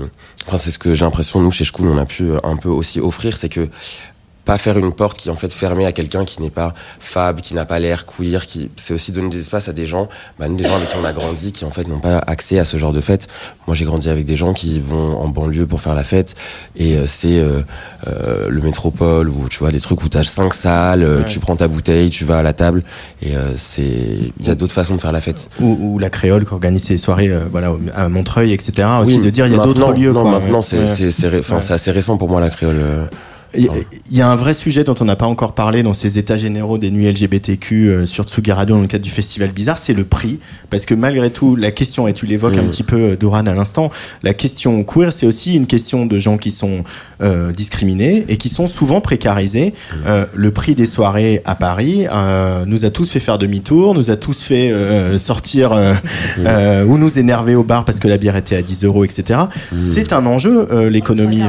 Enfin, 0.48 0.58
c'est 0.58 0.72
ce 0.72 0.80
que 0.80 0.94
j'ai 0.94 1.06
l'impression, 1.06 1.40
nous, 1.40 1.52
chez 1.52 1.64
Shkoun, 1.64 1.88
on 1.88 1.98
a 1.98 2.06
pu 2.06 2.24
euh, 2.24 2.40
un 2.44 2.58
peu 2.58 2.70
aussi 2.70 3.00
offrir, 3.00 3.38
c'est 3.38 3.50
que 3.50 3.70
pas 4.52 4.58
faire 4.58 4.78
une 4.78 4.92
porte 4.92 5.18
qui 5.18 5.30
est 5.30 5.32
en 5.32 5.38
fait 5.38 5.54
fermée 5.54 5.86
à 5.86 5.94
quelqu'un 5.94 6.26
qui 6.26 6.42
n'est 6.42 6.50
pas 6.50 6.74
fab, 7.00 7.40
qui 7.40 7.54
n'a 7.56 7.64
pas 7.64 7.80
l'air 7.80 8.06
queer, 8.06 8.46
qui 8.46 8.70
c'est 8.76 8.94
aussi 8.94 9.14
donner 9.14 9.30
des 9.30 9.40
espaces 9.40 9.70
à 9.70 9.72
des 9.72 9.86
gens, 9.86 10.10
bah, 10.38 10.50
nous, 10.50 10.58
des 10.58 10.66
gens 10.66 10.76
avec 10.76 10.90
qui 10.90 10.98
on 11.02 11.06
a 11.06 11.14
grandi, 11.14 11.54
qui 11.54 11.64
en 11.64 11.72
fait 11.72 11.88
n'ont 11.88 12.00
pas 12.02 12.18
accès 12.28 12.60
à 12.60 12.66
ce 12.66 12.76
genre 12.76 12.92
de 12.92 13.00
fête. 13.00 13.30
Moi, 13.66 13.78
j'ai 13.78 13.86
grandi 13.86 14.10
avec 14.10 14.26
des 14.26 14.36
gens 14.36 14.52
qui 14.52 14.82
vont 14.82 15.18
en 15.18 15.30
banlieue 15.30 15.66
pour 15.68 15.80
faire 15.80 15.96
la 15.96 16.04
fête, 16.04 16.36
et 16.76 16.98
euh, 16.98 17.08
c'est 17.08 17.40
euh, 17.40 17.62
euh, 18.08 18.48
le 18.50 18.62
métropole 18.62 19.30
ou 19.30 19.48
tu 19.50 19.60
vois 19.60 19.72
des 19.72 19.80
trucs 19.80 20.04
où 20.04 20.10
t'as 20.10 20.26
cinq 20.26 20.54
salles, 20.54 21.06
Ouais. 21.06 21.26
tu 21.26 21.40
prends 21.40 21.56
ta 21.56 21.70
bouteille, 21.70 22.10
tu 22.10 22.26
vas 22.26 22.40
à 22.40 22.44
la 22.44 22.52
table, 22.52 22.84
et 23.22 23.32
c'est 23.56 24.34
il 24.38 24.46
y 24.46 24.50
a 24.50 24.56
d'autres 24.56 24.74
façons 24.74 24.96
de 24.98 25.02
faire 25.02 25.14
la 25.14 25.22
fête. 25.22 25.50
Ou, 25.62 25.78
ou 25.80 25.98
la 25.98 26.10
créole 26.10 26.44
qui 26.46 26.54
organise 26.54 26.84
ses 26.84 26.98
soirées 26.98 27.32
voilà, 27.50 27.72
à 27.96 28.10
Montreuil, 28.10 28.52
etc. 28.52 28.86
Aussi 29.02 29.20
de 29.20 29.30
dire 29.30 29.46
il 29.48 29.54
y 29.54 29.56
a 29.56 29.64
d'autres 29.64 29.94
lieux. 29.94 30.12
Non, 30.12 30.24
quoi. 30.24 30.32
maintenant 30.40 30.60
Ouais. 30.74 30.80
Ouais. 30.80 31.62
c'est 31.62 31.74
assez 31.74 31.92
récent 31.92 32.18
pour 32.18 32.28
moi 32.28 32.42
la 32.42 32.50
créole. 32.50 32.82
Il 33.54 33.70
y, 34.12 34.22
a 34.22 34.30
un 34.30 34.36
vrai 34.36 34.54
sujet 34.54 34.84
dont 34.86 34.96
on 35.02 35.06
n'a 35.06 35.18
pas 35.18 35.26
encore 35.26 35.54
parlé 35.54 35.84
dans 35.84 35.94
ces 35.94 36.18
états 36.18 36.38
généraux 36.38 36.78
des 36.78 36.90
nuits 36.90 37.12
LGBTQ 37.12 37.90
euh, 37.90 38.06
sur 38.06 38.24
Tsugi 38.24 38.52
Radio 38.52 38.76
dans 38.76 38.82
le 38.82 38.88
cadre 38.88 39.04
du 39.04 39.10
festival 39.10 39.52
Bizarre, 39.52 39.78
c'est 39.78 39.94
le 39.94 40.06
prix. 40.06 40.40
Parce 40.70 40.86
que 40.86 40.94
malgré 40.94 41.30
tout, 41.32 41.58
la 41.58 41.72
question, 41.72 42.08
et 42.08 42.14
tu 42.14 42.26
l'évoques 42.26 42.58
un 42.58 42.62
Mm. 42.64 42.70
petit 42.70 42.84
peu, 42.84 43.00
euh, 43.02 43.16
Doran, 43.18 43.46
à 43.48 43.54
l'instant, 43.54 43.92
la 44.24 44.34
question 44.34 44.84
queer, 44.86 45.12
c'est 45.12 45.26
aussi 45.26 45.56
une 45.56 45.68
question 45.68 46.06
de 46.06 46.18
gens 46.18 46.38
qui 46.38 46.50
sont 46.52 46.84
euh, 47.22 47.52
discriminés 47.52 48.24
et 48.30 48.38
qui 48.38 48.48
sont 48.48 48.68
souvent 48.68 49.02
précarisés. 49.02 49.74
Euh, 50.06 50.26
le 50.34 50.52
prix 50.52 50.74
des 50.76 50.86
soirées 50.86 51.42
à 51.44 51.56
Paris 51.56 52.08
euh, 52.12 52.64
nous 52.66 52.86
a 52.86 52.90
tous 52.90 53.10
fait 53.10 53.20
faire 53.20 53.38
demi-tour, 53.38 53.96
nous 53.96 54.12
a 54.12 54.16
tous 54.16 54.44
fait 54.44 54.72
euh, 54.72 55.18
sortir 55.18 55.74
euh, 55.74 55.94
euh, 56.40 56.86
ou 56.86 56.98
nous 56.98 57.20
énerver 57.20 57.56
au 57.56 57.64
bar 57.64 57.84
parce 57.86 58.00
que 58.00 58.08
la 58.08 58.18
bière 58.18 58.36
était 58.38 58.56
à 58.56 58.62
10 58.62 58.86
euros, 58.86 59.04
etc. 59.04 59.42
C'est 59.78 60.14
un 60.14 60.26
enjeu, 60.26 60.68
euh, 60.72 60.90
l'économie. 60.90 61.44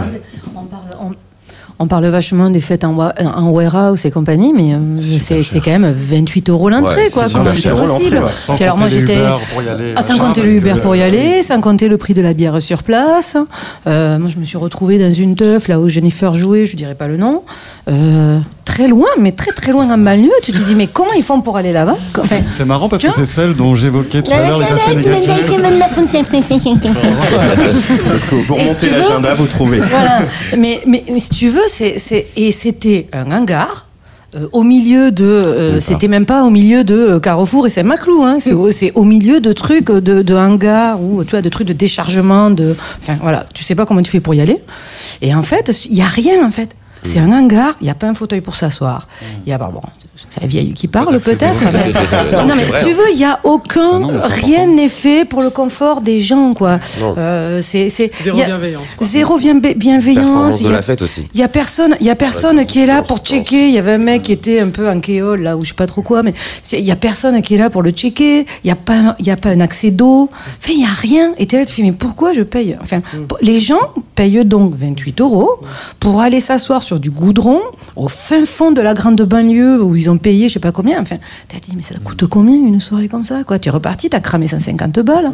On 1.83 1.89
parle 1.89 2.07
vachement 2.07 2.49
des 2.49 2.61
fêtes 2.61 2.85
en, 2.85 2.97
en 2.97 3.49
warehouse 3.51 4.07
et 4.07 4.13
compagnie, 4.13 4.53
mais 4.55 4.73
euh, 4.75 4.79
c'est 4.97 5.59
quand 5.61 5.73
même 5.73 5.91
28 5.93 6.49
euros 6.51 6.69
l'entrée, 6.69 7.03
Ouais, 7.07 7.11
quoi. 7.11 7.25
c'est 7.27 7.33
Comment 7.33 7.45
28 7.47 7.61
c'est 7.61 7.69
euros 7.71 7.87
possible 7.99 8.17
ouais. 8.19 8.31
Sans 8.33 8.55
Puis 8.55 8.63
alors 8.65 8.79
moi 8.79 8.89
j'étais 8.89 9.17
Uber 9.17 9.37
pour 9.53 9.63
y 9.63 9.69
aller, 9.69 9.93
ah, 9.97 10.03
sans 10.03 10.17
compter 10.17 10.43
le 10.43 10.53
Uber 10.53 10.75
pour 10.81 10.95
y 10.95 11.03
aller, 11.03 11.43
sans 11.43 11.61
compter 11.61 11.89
le 11.89 11.97
prix 11.97 12.15
de 12.15 12.23
la 12.23 12.35
bière 12.35 12.63
sur 12.63 12.85
place. 12.85 13.37
Euh, 13.89 14.17
moi 14.21 14.29
je 14.29 14.39
me 14.39 14.45
suis 14.45 14.59
retrouvée 14.59 14.97
dans 14.99 15.11
une 15.13 15.35
teuf 15.35 15.67
là 15.67 15.81
où 15.81 15.89
Jennifer 15.89 16.33
jouait, 16.35 16.67
je 16.67 16.77
dirais 16.77 16.95
pas 16.95 17.09
le 17.09 17.17
nom, 17.17 17.43
euh, 17.89 18.39
très 18.65 18.89
loin, 18.89 19.09
mais 19.19 19.33
très 19.33 19.53
très 19.53 19.73
loin 19.73 19.91
en 19.91 19.99
banlieue. 19.99 20.31
Tu 20.43 20.53
te 20.53 20.59
dis 20.59 20.75
mais 20.75 20.87
comment 20.87 21.13
ils 21.17 21.23
font 21.23 21.41
pour 21.41 21.57
aller 21.57 21.73
là-bas 21.73 21.97
Enfin, 22.19 22.37
C'est 22.51 22.65
marrant 22.65 22.89
parce 22.89 23.03
que 23.03 23.09
c'est 23.13 23.27
celle 23.27 23.55
dont 23.55 23.75
j'évoquais 23.75 24.23
tout 24.23 24.33
à 24.33 24.47
l'heure 24.49 24.59
les 24.59 24.65
aspects 24.67 24.89
négatifs. 24.97 25.51
Tu 28.81 28.87
veux- 28.87 28.99
l'agenda, 29.01 29.35
vous 29.35 29.47
trouvez. 29.47 29.79
voilà. 29.79 30.21
Mais, 30.57 30.81
mais, 30.87 31.05
mais 31.11 31.19
si 31.19 31.31
tu 31.31 31.49
veux, 31.49 31.61
c'est, 31.69 31.99
c'est, 31.99 32.27
et 32.37 32.53
c'était 32.53 33.07
un 33.13 33.31
hangar. 33.31 33.87
euh, 34.35 34.47
au 34.53 34.63
milieu 34.63 35.11
de, 35.11 35.25
euh, 35.27 35.79
c'était 35.81 36.09
même 36.09 36.25
pas 36.25 36.43
au 36.45 36.49
milieu 36.49 36.85
de 36.85 36.95
euh, 36.95 37.21
Carrefour 37.21 37.67
et 37.67 37.69
Saint-Maclou, 37.71 38.23
hein, 38.23 38.39
c'est, 38.41 38.55
au, 38.55 38.73
c'est 38.73 38.91
au 38.95 39.05
milieu 39.05 39.41
de 39.41 39.53
trucs 39.53 39.91
de, 39.91 40.23
de 40.23 40.35
hangars 40.35 40.99
ou 41.03 41.23
tu 41.23 41.33
vois 41.33 41.43
de 41.43 41.49
trucs 41.51 41.67
de 41.69 41.75
déchargement, 41.75 42.49
de, 42.49 42.75
enfin 43.03 43.19
voilà, 43.21 43.45
tu 43.53 43.63
sais 43.63 43.75
pas 43.75 43.85
comment 43.85 44.01
tu 44.03 44.11
fais 44.11 44.21
pour 44.21 44.35
y 44.35 44.41
aller. 44.41 44.59
Et 45.21 45.35
en 45.35 45.43
fait, 45.43 45.71
il 45.85 45.95
y 45.95 46.01
a 46.01 46.07
rien 46.07 46.47
en 46.47 46.51
fait. 46.51 46.71
C'est 47.05 47.19
un 47.19 47.33
hangar, 47.33 47.75
il 47.81 47.85
n'y 47.85 47.91
a 47.91 47.95
pas 47.95 48.07
un 48.07 48.15
fauteuil 48.15 48.41
pour 48.41 48.55
s'asseoir. 48.57 49.09
Il 49.47 49.51
y 49.51 49.53
a, 49.53 49.59
bah, 49.59 49.71
bon, 49.73 49.81
c'est 50.31 50.41
la 50.41 50.47
vieille 50.47 50.73
qui 50.73 50.87
parle 50.89 51.19
peut-être. 51.21 51.61
mais- 51.73 51.93
Non, 52.47 52.55
mais 52.57 52.65
si 52.65 52.87
tu 52.87 52.93
veux, 52.93 53.11
il 53.13 53.19
y 53.19 53.25
a 53.25 53.41
aucun, 53.45 53.99
non, 53.99 54.11
rien 54.21 54.67
n'est 54.67 54.89
fait 54.89 55.25
pour 55.25 55.43
le 55.43 55.51
confort 55.51 56.01
des 56.01 56.21
gens, 56.21 56.53
quoi. 56.55 56.79
Non. 57.01 57.15
Euh, 57.19 57.61
c'est, 57.63 57.89
Zéro 57.89 58.11
il 58.23 58.39
y 58.39 58.43
a- 58.43 58.47
bienveillance, 58.47 58.95
quoi. 58.97 59.07
Zéro 59.07 59.39
bien- 59.39 59.55
bienveillance. 59.57 60.61
Il 60.61 60.65
de 60.65 60.69
y 60.69 60.73
a- 60.73 60.77
la 60.77 60.83
fête 60.83 61.03
aussi. 61.03 61.27
il 61.35 61.41
y 61.41 61.43
a 61.43 61.49
personne, 61.49 61.97
il 62.01 62.07
y 62.07 62.11
a 62.11 62.15
personne 62.17 62.59
Ouais, 62.59 62.67
qui 62.67 62.81
est 62.83 62.87
là 62.87 63.03
pour 63.03 63.19
checker. 63.19 63.69
Il 63.69 63.75
y 63.75 63.79
avait 63.79 63.93
un 63.93 63.99
mec 63.99 64.23
qui 64.23 64.33
était 64.33 64.61
un 64.61 64.69
peu 64.71 64.89
en 64.89 65.01
kéole 65.01 65.43
là, 65.43 65.57
ou 65.57 65.65
je 65.65 65.69
sais 65.71 65.75
pas 65.75 65.87
trop 65.87 66.03
quoi, 66.03 66.23
mais 66.23 66.35
il 66.73 66.81
y 66.85 66.91
a 66.91 66.97
personne 66.97 67.41
qui 67.43 67.55
est 67.55 67.59
là 67.59 67.69
pour 67.71 67.83
le 67.83 67.91
checker. 67.91 68.47
Il 68.65 68.69
y 68.69 68.71
a 68.71 68.77
pas, 68.77 69.17
il 69.19 69.27
y 69.27 69.31
a 69.31 69.37
pas 69.37 69.51
un 69.51 69.61
accès 69.61 69.91
d'eau. 69.91 70.31
Enfin, 70.33 70.73
il 70.73 70.81
y 70.81 70.85
a 70.85 70.89
rien. 70.89 71.33
Et 71.39 71.47
t'es 71.47 71.59
là, 71.59 71.65
tu 71.65 71.75
fais 71.75 71.83
mais 71.83 71.93
pourquoi 71.93 72.33
je 72.33 72.43
paye 72.43 72.77
Enfin, 72.81 73.01
les 73.41 73.59
gens 73.61 73.81
payent 74.15 74.45
donc 74.45 74.75
28 74.75 75.21
euros 75.21 75.59
pour 75.99 76.21
aller 76.21 76.41
s'asseoir 76.41 76.83
sur 76.83 76.92
du 76.99 77.11
goudron 77.11 77.61
au 77.97 78.09
fin 78.09 78.45
fond 78.45 78.73
de 78.73 78.81
la 78.81 78.95
grande 78.95 79.21
banlieue 79.23 79.83
où 79.83 79.97
ils 79.97 80.11
ont 80.11 80.19
payé 80.19 80.49
je 80.49 80.55
sais 80.55 80.61
pas 80.61 80.73
combien. 80.73 81.01
Enfin, 81.01 81.17
t'as 81.49 81.59
dit 81.59 81.73
mais 81.77 81.83
ça 81.83 81.95
coûte 82.03 82.27
combien 82.27 82.55
une 82.55 82.81
soirée 82.81 83.09
comme 83.09 83.25
ça 83.25 83.45
quoi? 83.45 83.59
Tu 83.59 83.69
es 83.69 83.73
reparti, 83.73 84.11
t'as 84.11 84.21
cramé 84.21 84.49
150 84.49 85.01
balles. 85.01 85.33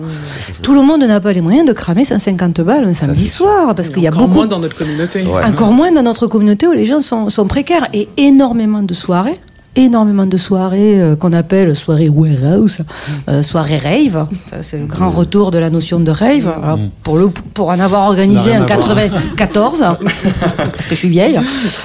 Tout 0.62 0.74
le 0.74 0.82
monde 0.82 1.02
n'a 1.02 1.20
pas 1.20 1.32
les 1.32 1.40
moyens 1.40 1.66
de 1.66 1.72
cramer 1.72 2.04
150 2.04 2.60
balles 2.62 2.84
un 2.84 2.92
samedi 2.94 3.28
soir 3.28 3.74
parce 3.74 3.90
qu'il 3.90 4.02
y 4.02 4.06
a 4.06 4.10
Encore 4.10 4.22
beaucoup 4.22 4.34
moins 4.38 4.46
dans 4.46 4.58
notre 4.60 4.76
communauté. 4.76 5.22
Ouais. 5.22 5.44
encore 5.44 5.72
moins 5.72 5.92
dans 5.92 6.02
notre 6.02 6.26
communauté 6.26 6.66
où 6.66 6.72
les 6.72 6.86
gens 6.86 7.00
sont, 7.00 7.30
sont 7.30 7.46
précaires 7.46 7.88
et 7.92 8.08
énormément 8.16 8.82
de 8.82 8.94
soirées 8.94 9.38
énormément 9.76 10.26
de 10.26 10.36
soirées 10.36 11.00
euh, 11.00 11.14
qu'on 11.16 11.32
appelle 11.32 11.74
soirées 11.76 12.08
warehouse, 12.08 12.80
euh, 13.28 13.42
soirées 13.42 13.76
rave. 13.78 14.26
C'est 14.62 14.78
le 14.78 14.86
grand 14.86 15.10
retour 15.10 15.50
de 15.50 15.58
la 15.58 15.70
notion 15.70 16.00
de 16.00 16.10
rave. 16.10 16.52
Alors, 16.62 16.78
pour, 17.02 17.18
le, 17.18 17.28
pour 17.28 17.68
en 17.68 17.78
avoir 17.78 18.02
organisé 18.08 18.50
en 18.52 18.62
à 18.62 18.76
voir. 18.76 18.78
94, 18.78 19.78
parce 20.56 20.86
que 20.86 20.90
je 20.90 20.94
suis 20.94 21.08
vieille. 21.08 21.38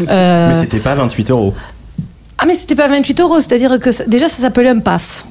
euh, 0.10 0.50
Mais 0.50 0.60
c'était 0.60 0.80
pas 0.80 0.96
28 0.96 1.30
euros. 1.32 1.54
ah 2.38 2.46
mais 2.48 2.56
c'était 2.56 2.76
pas 2.76 2.88
28 2.88 3.20
euros, 3.20 3.40
c'est-à-dire 3.42 3.80
que 3.80 3.92
ça- 3.92 4.06
déjà 4.06 4.28
ça 4.28 4.42
s'appelait 4.42 4.70
un 4.70 4.80
PAF. 4.80 5.26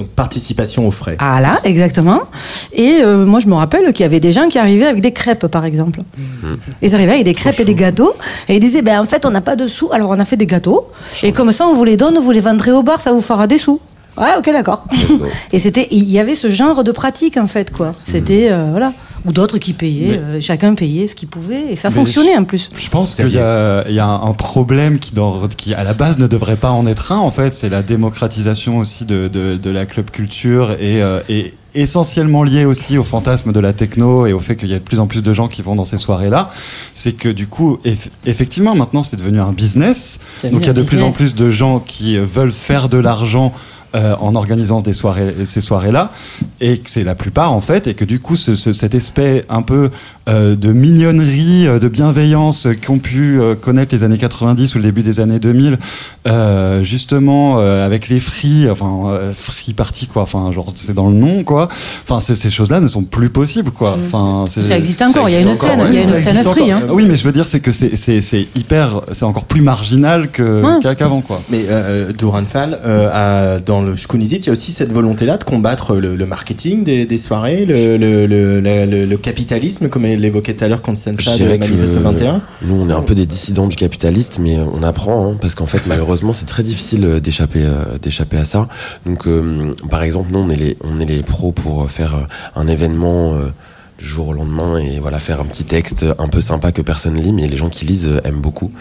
Donc 0.00 0.08
participation 0.08 0.88
aux 0.88 0.90
frais. 0.90 1.16
Ah 1.18 1.42
là, 1.42 1.60
exactement. 1.62 2.22
Et 2.72 3.00
euh, 3.02 3.26
moi, 3.26 3.38
je 3.38 3.48
me 3.48 3.52
rappelle 3.52 3.92
qu'il 3.92 4.02
y 4.02 4.06
avait 4.06 4.18
des 4.18 4.32
gens 4.32 4.48
qui 4.48 4.58
arrivaient 4.58 4.86
avec 4.86 5.02
des 5.02 5.12
crêpes, 5.12 5.46
par 5.46 5.66
exemple. 5.66 6.00
Ils 6.80 6.94
arrivaient 6.94 7.12
avec 7.12 7.24
des 7.24 7.34
crêpes 7.34 7.60
et 7.60 7.66
des 7.66 7.74
gâteaux. 7.74 8.14
Et 8.48 8.56
ils 8.56 8.60
disaient, 8.60 8.80
ben, 8.80 9.02
en 9.02 9.04
fait, 9.04 9.26
on 9.26 9.30
n'a 9.30 9.42
pas 9.42 9.56
de 9.56 9.66
sous, 9.66 9.90
alors 9.92 10.08
on 10.08 10.18
a 10.18 10.24
fait 10.24 10.38
des 10.38 10.46
gâteaux. 10.46 10.88
Et 11.22 11.32
comme 11.32 11.52
ça, 11.52 11.66
on 11.66 11.74
vous 11.74 11.84
les 11.84 11.98
donne, 11.98 12.18
vous 12.18 12.30
les 12.30 12.40
vendrez 12.40 12.72
au 12.72 12.82
bar, 12.82 12.98
ça 12.98 13.12
vous 13.12 13.20
fera 13.20 13.46
des 13.46 13.58
sous. 13.58 13.78
Ouais, 14.16 14.30
ok, 14.38 14.46
d'accord. 14.46 14.86
et 15.52 15.58
c'était, 15.58 15.86
il 15.90 16.10
y 16.10 16.18
avait 16.18 16.34
ce 16.34 16.48
genre 16.48 16.82
de 16.82 16.92
pratique, 16.92 17.36
en 17.36 17.46
fait, 17.46 17.70
quoi. 17.70 17.94
C'était, 18.06 18.48
euh, 18.50 18.68
voilà. 18.70 18.94
Ou 19.26 19.32
d'autres 19.32 19.58
qui 19.58 19.72
payaient, 19.74 20.18
euh, 20.18 20.40
chacun 20.40 20.74
payait 20.74 21.06
ce 21.06 21.14
qu'il 21.14 21.28
pouvait. 21.28 21.72
Et 21.72 21.76
ça 21.76 21.90
Mais 21.90 21.96
fonctionnait, 21.96 22.36
en 22.36 22.44
plus. 22.44 22.70
Je 22.78 22.88
pense 22.88 23.14
qu'il 23.14 23.28
y 23.28 23.38
a, 23.38 23.84
il 23.88 23.94
y 23.94 23.98
a 23.98 24.06
un 24.06 24.32
problème 24.32 24.98
qui, 24.98 25.12
dans, 25.14 25.46
qui, 25.48 25.74
à 25.74 25.84
la 25.84 25.92
base, 25.94 26.18
ne 26.18 26.26
devrait 26.26 26.56
pas 26.56 26.70
en 26.70 26.86
être 26.86 27.12
un. 27.12 27.18
En 27.18 27.30
fait, 27.30 27.52
c'est 27.54 27.68
la 27.68 27.82
démocratisation 27.82 28.78
aussi 28.78 29.04
de, 29.04 29.28
de, 29.28 29.56
de 29.56 29.70
la 29.70 29.84
club 29.86 30.10
culture 30.10 30.72
et, 30.72 31.02
euh, 31.02 31.20
et 31.28 31.54
essentiellement 31.74 32.42
lié 32.42 32.64
aussi 32.64 32.98
au 32.98 33.04
fantasme 33.04 33.52
de 33.52 33.60
la 33.60 33.72
techno 33.72 34.26
et 34.26 34.32
au 34.32 34.40
fait 34.40 34.56
qu'il 34.56 34.68
y 34.68 34.74
a 34.74 34.78
de 34.78 34.82
plus 34.84 34.98
en 35.00 35.06
plus 35.06 35.22
de 35.22 35.32
gens 35.32 35.46
qui 35.48 35.62
vont 35.62 35.76
dans 35.76 35.84
ces 35.84 35.98
soirées-là. 35.98 36.50
C'est 36.94 37.12
que 37.12 37.28
du 37.28 37.46
coup, 37.46 37.78
eff- 37.84 38.08
effectivement, 38.26 38.74
maintenant, 38.74 39.02
c'est 39.02 39.16
devenu 39.16 39.40
un 39.40 39.52
business. 39.52 40.18
Donc 40.50 40.62
il 40.62 40.66
y 40.66 40.70
a 40.70 40.72
de 40.72 40.82
plus 40.82 41.02
en 41.02 41.12
plus 41.12 41.34
de 41.34 41.50
gens 41.50 41.78
qui 41.78 42.16
euh, 42.16 42.24
veulent 42.24 42.52
faire 42.52 42.88
de 42.88 42.98
l'argent. 42.98 43.52
Euh, 43.94 44.14
en 44.20 44.34
organisant 44.34 44.80
des 44.80 44.92
soirées, 44.94 45.34
ces 45.46 45.60
soirées-là, 45.60 46.10
et 46.60 46.78
que 46.78 46.90
c'est 46.90 47.04
la 47.04 47.14
plupart 47.14 47.52
en 47.52 47.60
fait, 47.60 47.86
et 47.86 47.94
que 47.94 48.04
du 48.04 48.20
coup, 48.20 48.36
ce, 48.36 48.54
ce- 48.54 48.72
cet 48.72 48.94
aspect 48.94 49.44
un 49.48 49.62
peu 49.62 49.88
de 50.30 50.72
mignonnerie, 50.72 51.66
euh, 51.66 51.78
de 51.78 51.88
bienveillance 51.88 52.66
euh, 52.66 52.72
qu'ont 52.74 52.98
pu 52.98 53.40
euh, 53.40 53.54
connaître 53.54 53.94
les 53.94 54.04
années 54.04 54.18
90 54.18 54.74
ou 54.74 54.78
le 54.78 54.84
début 54.84 55.02
des 55.02 55.20
années 55.20 55.38
2000, 55.38 55.78
euh, 56.26 56.82
justement 56.84 57.58
euh, 57.58 57.84
avec 57.86 58.08
les 58.08 58.20
free, 58.20 58.68
enfin 58.70 59.08
euh, 59.10 59.32
free 59.34 59.72
party 59.72 60.06
quoi, 60.06 60.22
enfin 60.22 60.52
genre 60.52 60.72
c'est 60.76 60.94
dans 60.94 61.08
le 61.08 61.14
nom 61.16 61.42
quoi. 61.44 61.68
Enfin 62.04 62.20
ce- 62.20 62.34
ces 62.34 62.50
choses-là 62.50 62.80
ne 62.80 62.88
sont 62.88 63.02
plus 63.02 63.30
possibles 63.30 63.70
quoi. 63.70 63.96
Enfin 64.06 64.44
c'est- 64.48 64.60
Mm. 64.60 64.64
Ça 64.70 64.78
existe 64.78 65.02
encore, 65.02 65.28
il 65.28 65.32
y 65.32 65.36
a 65.36 65.40
une 65.40 65.54
scène, 65.54 65.80
il 65.88 65.94
y 65.94 65.98
a 65.98 66.02
oui, 66.02 66.08
une 66.08 66.14
scène 66.14 66.44
free, 66.44 66.70
hein. 66.70 66.80
Oui 66.90 67.04
mais 67.08 67.16
je 67.16 67.24
veux 67.24 67.32
dire 67.32 67.46
c'est 67.46 67.60
que 67.60 67.72
c'est 67.72 67.96
c'est 67.96 68.20
c'est 68.20 68.46
hyper, 68.54 69.00
c'est 69.12 69.24
encore 69.24 69.44
plus 69.44 69.62
marginal 69.62 70.28
que 70.30 70.62
Ouais. 70.62 70.94
qu'avant 70.96 71.22
quoi. 71.22 71.40
Mais 71.50 71.64
euh, 71.68 72.12
Duran 72.12 72.42
Fall, 72.50 72.78
euh, 72.84 73.08
a- 73.56 73.58
dans 73.58 73.80
le 73.82 73.96
Shkunizit, 73.96 74.38
il 74.38 74.46
y 74.46 74.50
a 74.50 74.52
aussi 74.52 74.72
cette 74.72 74.92
volonté-là 74.92 75.38
de 75.38 75.44
combattre 75.44 75.94
le, 75.96 76.14
le 76.16 76.26
marketing 76.26 76.84
des, 76.84 77.04
des 77.06 77.18
soirées, 77.18 77.64
le, 77.66 77.96
le, 77.96 78.26
le, 78.26 78.60
le- 78.60 78.86
le- 78.86 79.06
le 79.06 79.16
capitalisme, 79.16 79.88
comme 79.88 80.04
l'évoquait 80.20 80.54
tout 80.54 80.64
à 80.64 80.68
l'heure 80.68 80.82
Constanza 80.82 81.32
de 81.32 81.36
dirais 81.36 81.58
que 81.58 81.64
Manifeste 81.64 81.94
21. 81.98 82.40
nous, 82.62 82.74
on 82.74 82.88
est 82.88 82.92
un 82.92 83.02
peu 83.02 83.14
des 83.14 83.26
dissidents 83.26 83.66
du 83.66 83.76
capitaliste, 83.76 84.38
mais 84.40 84.58
euh, 84.58 84.64
on 84.72 84.82
apprend, 84.82 85.30
hein, 85.32 85.36
parce 85.40 85.54
qu'en 85.54 85.66
fait, 85.66 85.82
malheureusement, 85.86 86.32
c'est 86.32 86.46
très 86.46 86.62
difficile 86.62 87.04
euh, 87.04 87.20
d'échapper, 87.20 87.62
euh, 87.64 87.98
d'échapper 87.98 88.36
à 88.36 88.44
ça. 88.44 88.68
Donc, 89.06 89.26
euh, 89.26 89.74
par 89.90 90.02
exemple, 90.02 90.28
nous, 90.32 90.38
on 90.38 90.50
est 90.50 90.56
les, 90.56 90.76
on 90.82 91.00
est 91.00 91.06
les 91.06 91.22
pros 91.22 91.52
pour 91.52 91.90
faire 91.90 92.26
un 92.54 92.66
événement. 92.68 93.34
euh, 93.34 93.46
du 93.98 94.06
jour 94.06 94.28
au 94.28 94.32
lendemain 94.32 94.78
et 94.78 94.98
voilà 94.98 95.18
faire 95.18 95.42
un 95.42 95.44
petit 95.44 95.64
texte 95.64 96.06
un 96.18 96.28
peu 96.28 96.40
sympa 96.40 96.72
que 96.72 96.80
personne 96.80 97.16
lit 97.16 97.34
mais 97.34 97.46
les 97.46 97.58
gens 97.58 97.68
qui 97.68 97.84
lisent 97.84 98.18
aiment 98.24 98.40
beaucoup 98.40 98.72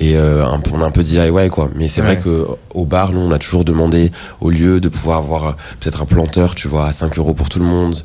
et 0.00 0.18
euh, 0.18 0.44
un 0.46 0.60
peu, 0.60 0.70
on 0.74 0.82
a 0.82 0.84
un 0.84 0.90
peu 0.90 1.02
DIY 1.02 1.48
quoi 1.50 1.70
mais 1.74 1.88
c'est 1.88 2.02
Ouais. 2.02 2.08
vrai 2.08 2.18
que 2.18 2.46
au 2.74 2.84
bar 2.84 3.12
nous 3.12 3.20
on 3.20 3.30
a 3.32 3.38
toujours 3.38 3.64
demandé 3.64 4.12
au 4.42 4.50
lieu 4.50 4.78
de 4.78 4.90
pouvoir 4.90 5.16
avoir 5.16 5.56
peut-être 5.80 6.02
un 6.02 6.04
planteur 6.04 6.54
tu 6.54 6.68
vois 6.68 6.84
à 6.88 6.92
5 6.92 7.16
euros 7.16 7.32
pour 7.32 7.48
tout 7.48 7.58
le 7.58 7.64
monde 7.64 7.96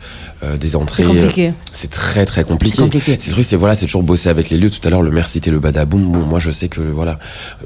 euh, 0.44 0.58
des 0.58 0.76
entrées. 0.76 1.04
Compliqué. 1.04 1.54
c'est 1.72 1.90
très 1.90 2.26
très 2.26 2.44
compliqué. 2.44 2.76
C'est 2.78 2.82
compliqué. 2.84 3.18
c'est 3.20 3.28
le 3.30 3.34
truc 3.34 3.46
c'est 3.46 3.56
voilà 3.56 3.76
c'est 3.76 3.86
toujours 3.86 4.04
bosser 4.04 4.30
avec 4.30 4.50
les 4.50 4.58
lieux. 4.58 4.70
Tout 4.70 4.86
à 4.88 4.90
l'heure 4.90 5.02
le 5.02 5.12
maire 5.12 5.28
citait 5.28 5.52
le 5.52 5.60
badaboum 5.60 6.12
bon 6.12 6.20
moi 6.20 6.40
je 6.40 6.52
sais 6.52 6.68
que 6.68 6.82
voilà 6.82 7.20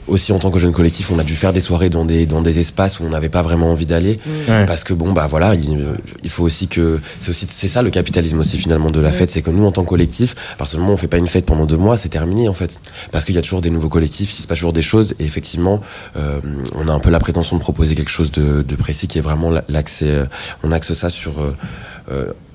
aussi 0.07 0.31
en 0.31 0.39
tant 0.39 0.51
que 0.51 0.59
jeune 0.59 0.71
collectif 0.73 1.11
on 1.11 1.19
a 1.19 1.23
dû 1.23 1.35
faire 1.35 1.53
des 1.53 1.61
soirées 1.61 1.89
dans 1.89 2.05
des 2.05 2.25
dans 2.25 2.41
des 2.41 2.59
espaces 2.59 2.99
où 2.99 3.03
on 3.03 3.09
n'avait 3.09 3.29
pas 3.29 3.41
vraiment 3.41 3.71
envie 3.71 3.85
d'aller. 3.85 4.19
Ouais. 4.49 4.65
parce 4.65 4.83
que 4.83 4.93
bon 4.93 5.13
bah 5.13 5.27
voilà 5.29 5.55
il, 5.55 5.85
il 6.23 6.29
faut 6.29 6.43
aussi 6.43 6.67
que 6.67 6.99
c'est 7.19 7.29
aussi 7.29 7.47
c'est 7.49 7.67
ça 7.67 7.81
le 7.81 7.89
capitalisme 7.89 8.39
aussi 8.39 8.57
finalement 8.57 8.91
de 8.91 8.99
la 8.99 9.11
fête. 9.11 9.29
C'est 9.31 9.41
que 9.41 9.51
nous 9.51 9.65
en 9.65 9.71
tant 9.71 9.83
que 9.83 9.89
collectif 9.89 10.35
partir 10.57 10.77
du 10.77 10.81
moment 10.81 10.93
on 10.93 10.97
fait 10.97 11.07
pas 11.07 11.17
une 11.17 11.27
fête 11.27 11.45
pendant 11.45 11.65
deux 11.65 11.77
mois 11.77 11.97
c'est 11.97 12.09
terminé 12.09 12.47
en 12.49 12.53
fait. 12.53 12.79
Parce 13.11 13.25
qu'il 13.25 13.35
y 13.35 13.37
a 13.37 13.41
toujours 13.41 13.61
des 13.61 13.69
nouveaux 13.69 13.89
collectifs 13.89 14.37
il 14.37 14.41
se 14.41 14.47
passe 14.47 14.57
toujours 14.59 14.73
des 14.73 14.81
choses. 14.81 15.13
Et 15.19 15.25
effectivement 15.25 15.81
euh, 16.17 16.39
on 16.75 16.87
a 16.87 16.91
un 16.91 16.99
peu 16.99 17.09
la 17.09 17.19
prétention 17.19 17.55
de 17.57 17.61
proposer 17.61 17.95
quelque 17.95 18.11
chose 18.11 18.31
de, 18.31 18.61
de 18.61 18.75
précis 18.75 19.07
qui 19.07 19.17
est 19.17 19.21
vraiment 19.21 19.49
la- 19.49 19.63
l'accès 19.69 20.07
euh, 20.09 20.25
on 20.63 20.71
axe 20.71 20.93
ça 20.93 21.09
sur 21.09 21.39
euh, 21.39 21.55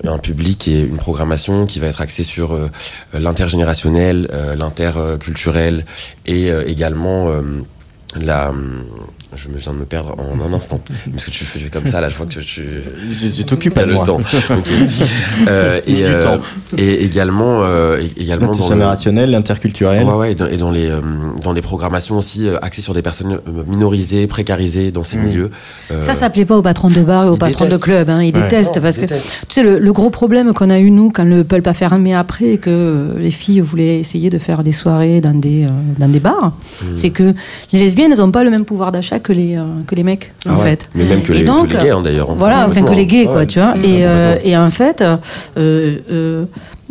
un 0.03 0.17
public 0.17 0.67
et 0.67 0.81
une 0.81 0.97
programmation 0.97 1.65
qui 1.65 1.79
va 1.79 1.87
être 1.87 2.01
axée 2.01 2.23
sur 2.23 2.53
euh, 2.53 2.69
l'intergénérationnel, 3.13 4.27
euh, 4.31 4.55
l'interculturel 4.55 5.85
et 6.25 6.51
euh, 6.51 6.67
également 6.67 7.29
euh, 7.29 7.41
la. 8.19 8.53
Je 9.35 9.47
me 9.47 9.57
viens 9.57 9.71
de 9.73 9.77
me 9.77 9.85
perdre 9.85 10.13
en 10.17 10.39
un 10.41 10.53
instant. 10.53 10.81
Parce 11.11 11.25
que 11.25 11.31
tu 11.31 11.45
fais 11.45 11.59
comme 11.69 11.87
ça, 11.87 12.01
là, 12.01 12.09
je 12.09 12.15
vois 12.17 12.25
que 12.25 12.33
tu. 12.33 12.41
Je, 12.41 13.27
je 13.33 13.43
t'occupe 13.43 13.73
T'as 13.73 13.81
à 13.83 13.85
le 13.85 13.93
moi. 13.93 14.05
temps. 14.05 14.19
Ok. 14.49 14.67
Euh, 15.47 15.79
et, 15.87 15.93
du 15.93 16.03
euh, 16.03 16.21
temps. 16.23 16.39
et 16.77 17.03
également, 17.05 17.61
euh, 17.63 17.99
et- 18.17 18.21
également 18.21 18.51
dans 18.51 18.69
le, 18.69 19.25
l'interculturel. 19.25 20.03
Ouais, 20.05 20.13
ouais, 20.13 20.31
et 20.33 20.35
dans, 20.35 20.47
et 20.47 20.57
dans 20.57 20.71
les 20.71 20.87
euh, 20.89 20.99
dans 21.43 21.53
des 21.53 21.61
programmations 21.61 22.17
aussi 22.17 22.47
euh, 22.47 22.57
axées 22.61 22.81
sur 22.81 22.93
des 22.93 23.01
personnes 23.01 23.33
euh, 23.47 23.63
minorisées, 23.67 24.27
précarisées 24.27 24.91
dans 24.91 25.03
ces 25.03 25.17
milieux. 25.17 25.51
Euh, 25.91 26.01
Ça, 26.01 26.13
ça 26.13 26.29
plaît 26.29 26.45
pas 26.45 26.57
aux 26.57 26.61
patrons 26.61 26.89
de 26.89 27.01
bar 27.01 27.25
et 27.25 27.29
aux 27.29 27.35
Ils 27.35 27.39
patrons 27.39 27.69
de 27.69 27.77
club. 27.77 28.09
Hein. 28.09 28.21
Ils 28.23 28.35
Ouais. 28.35 28.43
détestent 28.43 28.75
Non, 28.75 28.81
parce 28.81 28.97
ils 28.97 29.01
que 29.01 29.05
détestent. 29.07 29.45
tu 29.47 29.55
sais 29.55 29.63
le, 29.63 29.79
le 29.79 29.93
gros 29.93 30.09
problème 30.09 30.53
qu'on 30.53 30.69
a 30.69 30.79
eu 30.79 30.91
nous 30.91 31.09
quand 31.11 31.23
le 31.23 31.43
pulp 31.43 31.65
a 31.67 31.73
fermé 31.73 32.13
après 32.13 32.45
et 32.53 32.57
que 32.57 33.13
les 33.17 33.31
filles 33.31 33.61
voulaient 33.61 33.99
essayer 33.99 34.29
de 34.29 34.37
faire 34.37 34.63
des 34.63 34.71
soirées 34.73 35.21
dans 35.21 35.33
des 35.39 35.63
euh, 35.65 35.69
dans 35.97 36.09
des 36.09 36.19
bars, 36.19 36.53
Mm. 36.81 36.85
c'est 36.95 37.09
que 37.11 37.33
les 37.71 37.79
lesbiennes 37.79 38.11
elles 38.11 38.21
ont 38.21 38.31
pas 38.31 38.43
le 38.43 38.49
même 38.49 38.65
pouvoir 38.65 38.91
d'achat 38.91 39.19
que 39.21 39.33
les 39.33 39.55
euh, 39.57 39.63
que 39.87 39.95
les 39.95 40.03
mecs 40.03 40.33
Ah 40.45 40.53
en 40.53 40.57
ouais. 40.57 40.63
fait. 40.71 40.89
Mais 40.95 41.03
même 41.05 41.21
que 41.21 41.31
Et 41.33 41.37
les, 41.39 41.43
donc, 41.43 41.67
que 41.69 41.77
les 41.77 41.83
gays, 41.83 41.89
hein, 41.91 42.01
d'ailleurs. 42.01 42.29
hein. 42.31 42.35
Voilà, 42.37 42.67
enfin 42.67 42.83
que 42.83 42.93
les 42.93 43.05
gays, 43.05 43.27
Ouais. 43.27 43.33
quoi, 43.33 43.45
tu 43.45 43.59
vois. 43.59 43.75
Mmh. 43.75 43.83
Et, 43.85 44.05
euh, 44.05 44.35
et 44.43 44.57
en 44.57 44.69
fait, 44.69 45.03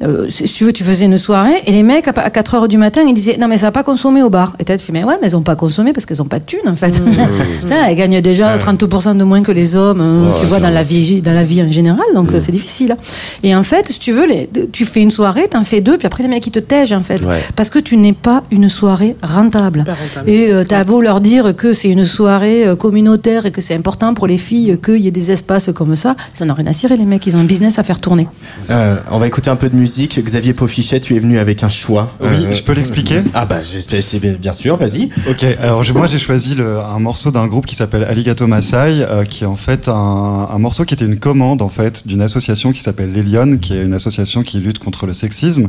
euh, 0.02 0.27
si 0.28 0.44
tu 0.44 0.64
veux, 0.64 0.72
tu 0.72 0.82
faisais 0.85 1.05
une 1.05 1.18
soirée 1.18 1.55
et 1.66 1.72
les 1.72 1.82
mecs, 1.82 2.09
à 2.09 2.12
pa- 2.12 2.22
à 2.22 2.31
4 2.31 2.55
heures 2.55 2.68
du 2.68 2.78
matin, 2.78 3.02
ils 3.06 3.14
disaient 3.14 3.36
Non, 3.39 3.48
mais 3.48 3.59
ça 3.59 3.66
va 3.66 3.72
pas 3.72 3.82
consommer 3.82 4.22
au 4.22 4.31
bar. 4.31 4.55
Et 4.59 4.64
t'as 4.64 4.78
fait 4.78 4.93
Mais 4.93 5.05
ouais, 5.05 5.14
mais 5.20 5.27
elles 5.28 5.36
ont 5.36 5.43
pas 5.43 5.56
consommé 5.56 5.93
parce 5.93 6.06
qu'elles 6.06 6.22
ont 6.22 6.27
pas 6.27 6.39
de 6.39 6.44
thunes, 6.44 6.60
en 6.66 6.77
fait. 6.77 6.90
Putain, 7.60 7.86
elles 7.89 7.97
gagnent 7.97 8.20
déjà 8.20 8.56
30% 8.59 9.16
de 9.16 9.24
moins 9.24 9.43
que 9.43 9.52
les 9.52 9.77
hommes, 9.77 10.01
Ouais, 10.27 10.32
tu 10.40 10.47
vois, 10.47 10.60
dans 10.60 10.70
la, 10.70 10.82
vie, 10.82 11.20
dans 11.20 11.35
la 11.35 11.44
vie 11.44 11.62
en 11.62 11.70
général. 11.70 12.05
Donc, 12.14 12.32
euh, 12.32 12.40
c'est 12.40 12.52
difficile. 12.52 12.97
Et 13.43 13.55
en 13.55 13.62
fait, 13.62 13.90
si 13.90 13.98
tu 13.98 14.12
veux, 14.12 14.27
les, 14.27 14.48
tu 14.72 14.85
fais 14.85 15.02
une 15.02 15.10
soirée, 15.10 15.48
t'en 15.48 15.64
fais 15.64 15.81
deux, 15.81 15.98
puis 15.98 16.06
après, 16.06 16.22
les 16.22 16.28
mecs, 16.28 16.47
ils 16.47 16.51
te 16.51 16.59
tègent, 16.60 16.93
en 16.93 17.02
fait. 17.02 17.22
Ouais. 17.24 17.40
Parce 17.56 17.70
que 17.70 17.78
tu 17.78 17.97
n'es 17.97 18.12
pas 18.12 18.43
une 18.51 18.68
soirée 18.68 19.16
rentable. 19.22 19.85
Et 20.27 20.51
euh, 20.52 20.64
t'as 20.66 20.85
beau 20.85 21.01
leur 21.01 21.20
dire 21.20 21.55
que 21.56 21.72
c'est 21.72 21.89
une 21.89 22.05
soirée 22.05 22.66
euh, 22.66 22.77
communautaire 22.77 23.47
et 23.47 23.51
que 23.51 23.60
c'est 23.60 23.74
important 23.74 24.14
pour 24.14 24.27
les 24.27 24.39
filles 24.39 24.78
qu'il 24.85 24.97
y 24.97 25.09
ait 25.09 25.10
des 25.10 25.31
espaces 25.31 25.70
comme 25.74 25.94
ça, 25.97 26.16
ça 26.35 26.44
n'a 26.44 26.55
rien 26.55 26.66
à 26.66 26.72
cirer, 26.72 26.97
les 26.97 27.05
mecs. 27.05 27.27
Ils 27.27 27.36
ont 27.36 27.40
un 27.40 27.44
business 27.44 27.78
à 27.78 27.82
faire 27.82 28.01
tourner. 28.01 28.28
Euh, 28.70 28.97
on 29.10 29.18
va 29.18 29.27
écouter 29.27 29.51
un 29.51 29.56
peu 29.56 29.68
de 29.68 29.77
musique. 29.77 29.89
Xavier 29.98 30.52
Paufichet, 30.54 31.00
tu 31.00 31.16
es 31.16 31.18
venu 31.18 31.38
avec 31.38 31.62
un 31.62 31.68
choix. 31.68 32.12
Oui, 32.20 32.28
Euh, 32.46 32.52
je 32.52 32.62
peux 32.62 32.72
l'expliquer? 32.72 33.22
Ah 33.34 33.44
bah 33.46 33.60
j'espère, 33.62 34.02
c'est 34.02 34.18
bien, 34.20 34.52
sûr, 34.52 34.76
vas-y. 34.76 35.10
Ok, 35.28 35.44
alors 35.60 35.84
moi 35.94 36.06
j'ai 36.06 36.18
choisi 36.18 36.54
le- 36.54 36.78
un 36.78 36.98
morceau 37.00 37.30
d'un 37.30 37.46
groupe 37.46 37.66
qui 37.66 37.74
s'appelle 37.74 38.04
Alligato 38.04 38.46
Masai, 38.46 39.02
euh, 39.02 39.24
qui 39.24 39.44
est 39.44 39.46
en 39.46 39.56
fait 39.56 39.88
un, 39.88 40.48
un 40.50 40.58
morceau 40.58 40.84
qui 40.84 40.94
était 40.94 41.04
une 41.06 41.18
commande 41.18 41.60
en 41.62 41.68
fait 41.68 42.06
d'une 42.06 42.22
association 42.22 42.72
qui 42.72 42.80
s'appelle 42.80 43.10
Les 43.12 43.24
qui 43.60 43.74
est 43.74 43.84
une 43.84 43.94
association 43.94 44.42
qui 44.42 44.58
lutte 44.60 44.78
contre 44.78 45.06
le 45.06 45.12
sexisme. 45.12 45.68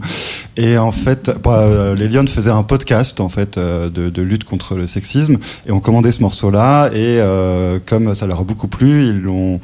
Et 0.58 0.78
en 0.78 0.92
fait, 0.92 1.32
bah, 1.44 1.60
euh, 1.60 1.96
Les 1.96 2.08
Lyonnes 2.08 2.28
faisait 2.28 2.50
un 2.52 2.64
podcast 2.64 3.20
en 3.20 3.30
fait 3.30 3.58
de, 3.58 3.90
de 4.10 4.22
lutte 4.22 4.44
contre 4.44 4.76
le 4.76 4.88
sexisme, 4.88 5.38
et 5.68 5.72
on 5.72 5.80
commandait 5.80 6.12
ce 6.12 6.22
morceau-là. 6.22 6.90
Et 6.94 7.18
euh, 7.20 7.80
comme 7.86 8.14
ça 8.16 8.26
leur 8.28 8.40
a 8.40 8.44
beaucoup 8.44 8.68
plu, 8.68 9.08
ils 9.10 9.22
l'ont 9.22 9.60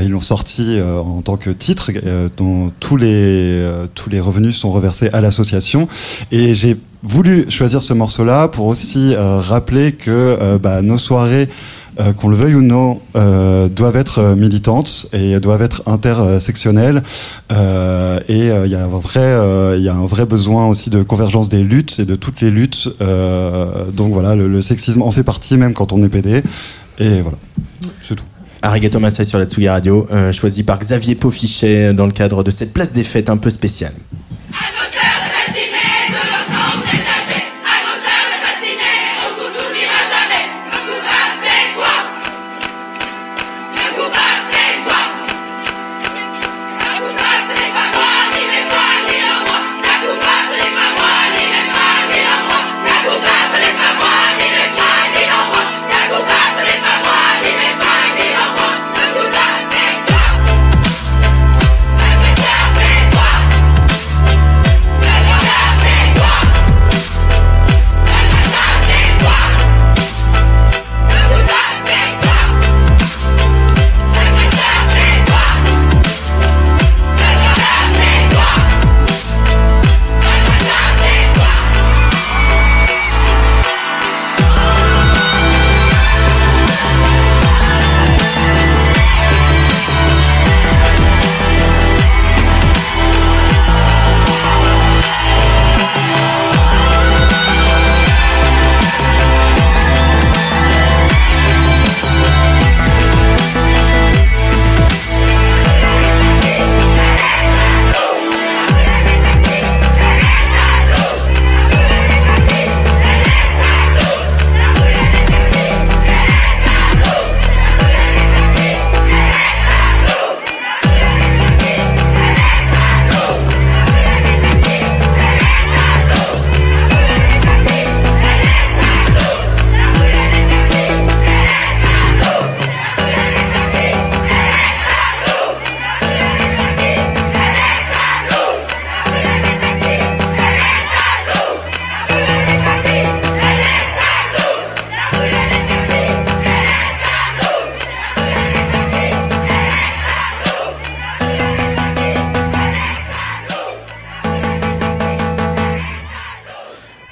ils 0.00 0.10
l'ont 0.10 0.20
sorti 0.20 0.78
en 0.80 1.22
tant 1.22 1.36
que 1.36 1.50
titre, 1.50 1.90
dont 2.36 2.72
tous 2.80 2.96
les 2.96 3.62
tous 4.00 4.10
les 4.10 4.20
revenus 4.20 4.56
sont 4.56 4.72
reversés 4.72 5.10
à 5.12 5.20
l'association. 5.20 5.88
Et 6.32 6.54
j'ai 6.54 6.76
voulu 7.02 7.50
choisir 7.50 7.82
ce 7.82 7.92
morceau-là 7.92 8.48
pour 8.48 8.66
aussi 8.66 9.14
euh, 9.14 9.40
rappeler 9.40 9.92
que 9.92 10.10
euh, 10.10 10.58
bah, 10.58 10.80
nos 10.80 10.96
soirées, 10.96 11.48
euh, 11.98 12.14
qu'on 12.14 12.28
le 12.28 12.36
veuille 12.36 12.54
ou 12.54 12.62
non, 12.62 13.00
doivent 13.14 13.96
être 13.96 14.34
militantes 14.36 15.06
et 15.12 15.38
doivent 15.38 15.60
être 15.60 15.82
intersectionnelles. 15.86 17.02
Et 17.50 18.48
il 18.48 18.70
y 18.70 18.74
a 18.74 18.84
un 18.84 18.88
vrai, 18.88 19.80
y 19.80 19.88
a 19.88 19.94
un 19.94 20.06
vrai 20.06 20.24
besoin 20.24 20.66
aussi 20.66 20.88
de 20.88 21.02
convergence 21.02 21.48
des 21.48 21.62
luttes 21.62 21.98
et 21.98 22.06
de 22.06 22.16
toutes 22.16 22.40
les 22.40 22.50
luttes. 22.50 22.88
Donc 23.92 24.12
voilà, 24.12 24.34
le 24.34 24.62
sexisme 24.62 25.02
en 25.02 25.10
fait 25.10 25.24
partie 25.24 25.58
même 25.58 25.74
quand 25.74 25.92
on 25.92 26.02
est 26.02 26.08
PD. 26.08 26.42
Et 26.98 27.20
voilà, 27.20 27.38
c'est 28.02 28.14
tout. 28.14 28.29
Arigato 28.62 29.00
Masai 29.00 29.24
sur 29.24 29.38
la 29.38 29.46
Tsugi 29.46 29.68
Radio, 29.68 30.06
euh, 30.10 30.32
choisi 30.32 30.62
par 30.62 30.78
Xavier 30.78 31.14
Paufichet 31.14 31.94
dans 31.94 32.06
le 32.06 32.12
cadre 32.12 32.44
de 32.44 32.50
cette 32.50 32.72
place 32.72 32.92
des 32.92 33.04
fêtes 33.04 33.30
un 33.30 33.36
peu 33.36 33.50
spéciale. 33.50 33.94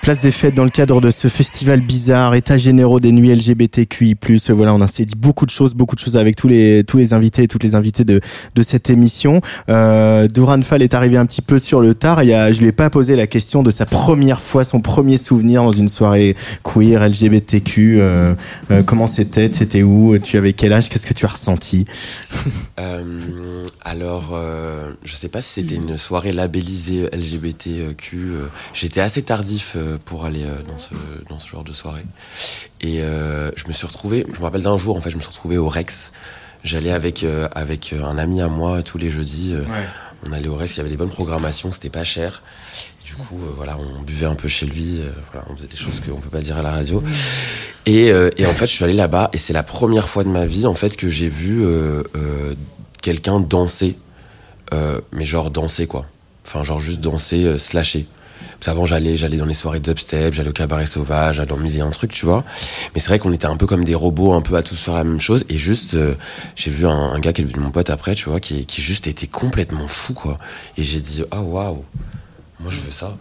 Place 0.09 0.21
des 0.21 0.33
fêtes 0.33 0.55
dans 0.55 0.65
le 0.65 0.71
cadre 0.71 1.03
de 1.03 1.11
ce 1.11 1.29
festival 1.29 1.83
bizarre, 1.83 2.35
état 2.35 2.57
généraux 2.57 2.99
des 2.99 3.13
nuits 3.13 3.31
LGBTQI+. 3.31 4.17
Voilà, 4.49 4.73
on 4.73 4.81
a 4.81 4.87
dit 4.87 5.15
beaucoup 5.15 5.45
de 5.45 5.51
choses, 5.51 5.75
beaucoup 5.75 5.97
de 5.97 6.01
choses 6.01 6.17
avec 6.17 6.35
tous 6.35 6.49
les 6.49 6.83
tous 6.83 6.97
les 6.97 7.13
invités 7.13 7.47
toutes 7.47 7.63
les 7.63 7.75
invités 7.75 8.05
de 8.05 8.23
de 8.55 8.63
cette 8.63 8.89
émission. 8.89 9.43
Euh, 9.69 10.27
Duran 10.27 10.63
Fall 10.63 10.81
est 10.81 10.95
arrivé 10.95 11.19
un 11.19 11.27
petit 11.27 11.43
peu 11.43 11.59
sur 11.59 11.83
le 11.83 11.93
tard. 11.93 12.23
Il 12.23 12.31
y 12.31 12.33
a, 12.33 12.51
je 12.53 12.61
lui 12.61 12.69
ai 12.69 12.73
pas 12.73 12.89
posé 12.89 13.17
la 13.17 13.27
question 13.27 13.63
de 13.63 13.71
sa 13.71 13.85
première 13.85 14.41
fois, 14.41 14.65
son 14.65 14.81
premier 14.81 15.19
souvenir 15.19 15.63
dans 15.63 15.73
une 15.73 15.91
soirée 15.91 16.37
queer 16.65 17.07
LGBTQ. 17.07 18.01
Euh, 18.01 18.35
euh, 18.71 18.83
comment 18.83 19.09
c'était? 19.09 19.51
C'était 19.53 19.83
où? 19.83 20.17
Tu 20.19 20.39
avais 20.39 20.55
quel 20.55 20.73
âge? 20.73 20.89
Qu'est-ce 20.89 21.07
que 21.07 21.13
tu 21.13 21.27
as 21.27 21.33
ressenti? 21.33 21.85
Euh, 22.81 23.65
alors, 23.85 24.39
je 25.05 25.15
sais 25.17 25.29
pas 25.29 25.41
si 25.41 25.61
c'était 25.61 25.75
une 25.75 25.97
soirée 25.97 26.33
labellisée 26.33 27.09
LGBTQ. 27.13 28.19
J'étais 28.73 29.01
assez 29.01 29.23
tardif 29.23 29.77
pour 30.05 30.25
aller 30.25 30.45
euh, 30.45 30.63
dans 30.63 30.79
ce 30.79 30.95
dans 31.29 31.39
ce 31.39 31.49
genre 31.49 31.65
de 31.65 31.73
soirée. 31.73 32.05
Et 32.81 33.03
euh, 33.03 33.51
je 33.57 33.67
me 33.67 33.73
suis 33.73 33.87
retrouvé. 33.87 34.27
Je 34.33 34.39
me 34.39 34.45
rappelle 34.45 34.63
d'un 34.63 34.77
jour, 34.79 34.97
en 34.97 35.01
fait, 35.01 35.11
je 35.11 35.17
me 35.17 35.21
suis 35.21 35.31
retrouvé 35.31 35.59
au 35.59 35.69
Rex. 35.69 36.13
J'allais 36.65 36.91
avec 36.93 37.23
euh, 37.23 37.49
avec 37.55 37.93
un 37.93 38.19
ami 38.19 38.41
à 38.41 38.49
moi 38.49 38.83
tous 38.83 38.99
les 38.99 39.11
jeudis. 39.11 39.55
On 40.27 40.33
allait 40.33 40.49
au 40.49 40.57
Rex. 40.57 40.75
Il 40.75 40.79
y 40.79 40.81
avait 40.81 40.91
des 40.91 40.97
bonnes 40.97 41.09
programmations. 41.11 41.71
C'était 41.73 41.91
pas 41.91 42.05
cher. 42.05 42.43
Du 43.05 43.15
coup, 43.15 43.39
euh, 43.43 43.53
voilà, 43.57 43.79
on 43.79 44.03
buvait 44.03 44.27
un 44.27 44.35
peu 44.35 44.49
chez 44.49 44.67
lui. 44.67 45.01
euh, 45.01 45.11
voilà, 45.33 45.47
on 45.51 45.57
faisait 45.57 45.69
des 45.69 45.77
choses 45.77 46.01
qu'on 46.01 46.19
peut 46.21 46.29
pas 46.29 46.41
dire 46.43 46.59
à 46.59 46.63
la 46.63 46.73
radio. 46.73 47.03
Et, 47.87 48.11
euh, 48.11 48.29
et 48.37 48.45
en 48.45 48.53
fait, 48.53 48.67
je 48.67 48.73
suis 48.73 48.85
allé 48.85 48.93
là-bas 48.93 49.31
et 49.33 49.39
c'est 49.39 49.55
la 49.55 49.63
première 49.63 50.11
fois 50.11 50.25
de 50.25 50.29
ma 50.29 50.45
vie 50.45 50.67
en 50.67 50.75
fait 50.75 50.95
que 50.95 51.09
j'ai 51.09 51.29
vu 51.29 51.65
quelqu'un 53.01 53.41
danser, 53.41 53.97
mais 55.13 55.25
genre 55.25 55.51
danser 55.51 55.87
quoi. 55.87 56.05
Enfin, 56.45 56.65
genre 56.65 56.81
juste 56.81 57.01
danser, 57.01 57.57
slasher. 57.57 58.07
Parce 58.65 58.87
j'allais, 58.87 59.17
j'allais 59.17 59.37
dans 59.37 59.45
les 59.45 59.55
soirées 59.55 59.79
dubstep, 59.79 60.35
j'allais 60.35 60.49
au 60.49 60.53
cabaret 60.53 60.87
sauvage, 60.87 61.37
j'allais 61.37 61.49
dans 61.49 61.57
mille 61.57 61.77
et 61.77 61.81
un 61.81 61.91
trucs, 61.91 62.13
tu 62.13 62.27
vois. 62.27 62.45
Mais 62.95 63.01
c'est 63.01 63.09
vrai 63.09 63.19
qu'on 63.19 63.33
était 63.33 63.47
un 63.47 63.57
peu 63.57 63.67
comme 63.67 63.85
des 63.85 63.95
robots, 63.95 64.33
un 64.33 64.43
peu 64.43 64.57
à 64.57 64.63
tous 64.63 64.77
faire 64.77 64.95
la 64.95 65.05
même 65.05 65.21
chose. 65.21 65.45
Et 65.49 65.57
juste, 65.57 65.95
euh, 65.95 66.15
j'ai 66.57 66.71
vu 66.71 66.87
un, 66.87 67.19
gars 67.21 67.33
qui 67.33 67.43
est 67.43 67.45
devenu 67.45 67.63
mon 67.63 67.71
pote 67.71 67.91
après, 67.91 68.15
tu 68.15 68.29
vois, 68.29 68.41
qui, 68.41 68.67
qui 68.67 68.83
juste 68.83 69.07
était 69.07 69.29
complètement 69.29 69.87
fou, 69.87 70.13
quoi. 70.13 70.39
Et 70.77 70.83
j'ai 70.83 71.01
dit, 71.01 71.23
ah 71.31 71.41
waouh, 71.41 71.85
moi 72.59 72.71
je 72.71 72.81
veux 72.81 72.91
ça. 72.91 73.17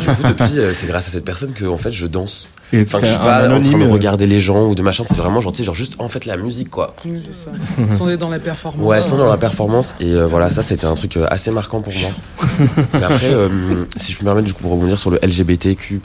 Du 0.00 0.06
coup, 0.06 0.22
depuis, 0.28 0.58
euh, 0.58 0.74
c'est 0.74 0.86
grâce 0.86 1.08
à 1.08 1.10
cette 1.10 1.24
personne 1.24 1.52
que, 1.52 1.64
en 1.64 1.78
fait, 1.78 1.92
je 1.92 2.06
danse. 2.06 2.48
Et 2.72 2.82
Enfin, 2.82 2.98
je 3.00 3.06
suis 3.06 3.16
pas 3.16 3.22
en 3.22 3.26
train 3.26 3.44
anonyme, 3.44 3.80
de 3.80 3.92
regarder 3.92 4.26
les 4.26 4.40
gens 4.40 4.66
ou 4.66 4.74
de 4.74 4.82
machin, 4.82 5.04
c'est 5.06 5.16
vraiment 5.16 5.40
gentil, 5.40 5.64
genre 5.64 5.74
juste 5.74 5.96
en 5.98 6.08
fait 6.08 6.24
la 6.24 6.36
musique 6.36 6.70
quoi. 6.70 6.94
Oui, 7.04 7.22
c'est 7.24 7.34
ça. 7.34 7.50
Sans 7.96 8.08
être 8.08 8.20
dans 8.20 8.30
la 8.30 8.38
performance. 8.38 8.86
Ouais, 8.86 9.00
sans 9.00 9.16
dans 9.16 9.28
la 9.28 9.36
performance. 9.36 9.94
Et 10.00 10.14
euh, 10.14 10.26
voilà, 10.26 10.48
ça 10.50 10.62
c'était 10.62 10.86
un 10.86 10.94
truc 10.94 11.16
euh, 11.16 11.26
assez 11.30 11.50
marquant 11.50 11.80
pour 11.80 11.92
moi. 11.94 12.10
Mais 12.94 13.04
après, 13.04 13.32
euh, 13.32 13.84
si 13.96 14.12
je 14.12 14.18
peux 14.18 14.24
me 14.24 14.28
permettre 14.28 14.46
du 14.46 14.54
coup 14.54 14.62
pour 14.62 14.72
rebondir 14.72 14.98
sur 14.98 15.10
le 15.10 15.18
LGBTQ+, 15.22 16.00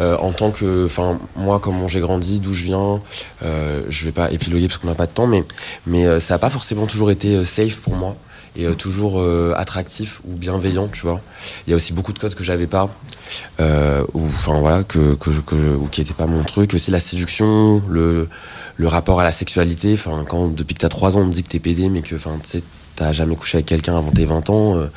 euh, 0.00 0.16
en 0.18 0.32
tant 0.32 0.50
que, 0.50 0.86
enfin 0.86 1.18
moi 1.36 1.60
comment 1.60 1.88
j'ai 1.88 2.00
grandi, 2.00 2.40
d'où 2.40 2.54
je 2.54 2.64
viens, 2.64 3.00
euh, 3.42 3.82
je 3.88 4.04
vais 4.04 4.12
pas 4.12 4.30
épiloguer 4.30 4.66
parce 4.66 4.78
qu'on 4.78 4.88
n'a 4.88 4.94
pas 4.94 5.06
de 5.06 5.12
temps, 5.12 5.26
mais 5.26 5.44
mais 5.86 6.06
euh, 6.06 6.20
ça 6.20 6.34
a 6.34 6.38
pas 6.38 6.50
forcément 6.50 6.86
toujours 6.86 7.10
été 7.10 7.44
safe 7.44 7.80
pour 7.80 7.94
moi 7.94 8.16
et 8.56 8.66
euh, 8.66 8.74
toujours 8.74 9.20
euh, 9.20 9.54
attractif 9.56 10.20
ou 10.24 10.34
bienveillant, 10.34 10.88
tu 10.88 11.02
vois. 11.02 11.20
Il 11.66 11.70
y 11.70 11.72
a 11.72 11.76
aussi 11.76 11.92
beaucoup 11.92 12.12
de 12.12 12.18
codes 12.18 12.34
que 12.34 12.44
j'avais 12.44 12.66
pas, 12.66 12.90
euh, 13.60 14.04
ou 14.14 14.20
voilà, 14.20 14.82
que, 14.82 15.16
ou 15.76 15.86
qui 15.86 16.00
étaient 16.00 16.14
pas 16.14 16.26
mon 16.26 16.42
truc. 16.42 16.74
Aussi 16.74 16.90
la 16.90 17.00
séduction, 17.00 17.82
le 17.88 18.28
le 18.76 18.88
rapport 18.88 19.20
à 19.20 19.24
la 19.24 19.32
sexualité. 19.32 19.92
Enfin, 19.92 20.24
quand 20.26 20.48
depuis 20.48 20.74
que 20.74 20.80
t'as 20.80 20.88
3 20.88 21.18
ans, 21.18 21.20
on 21.20 21.28
te 21.28 21.34
dit 21.34 21.42
que 21.42 21.48
t'es 21.48 21.58
pédé, 21.58 21.88
mais 21.90 22.00
que 22.02 22.16
enfin 22.16 22.38
tu 22.42 22.48
sais 22.48 22.62
t'as 23.00 23.12
jamais 23.12 23.34
couché 23.34 23.56
avec 23.56 23.66
quelqu'un 23.66 23.96
avant 23.96 24.10
tes 24.10 24.26
20 24.26 24.50
ans, 24.50 24.76
euh, 24.76 24.90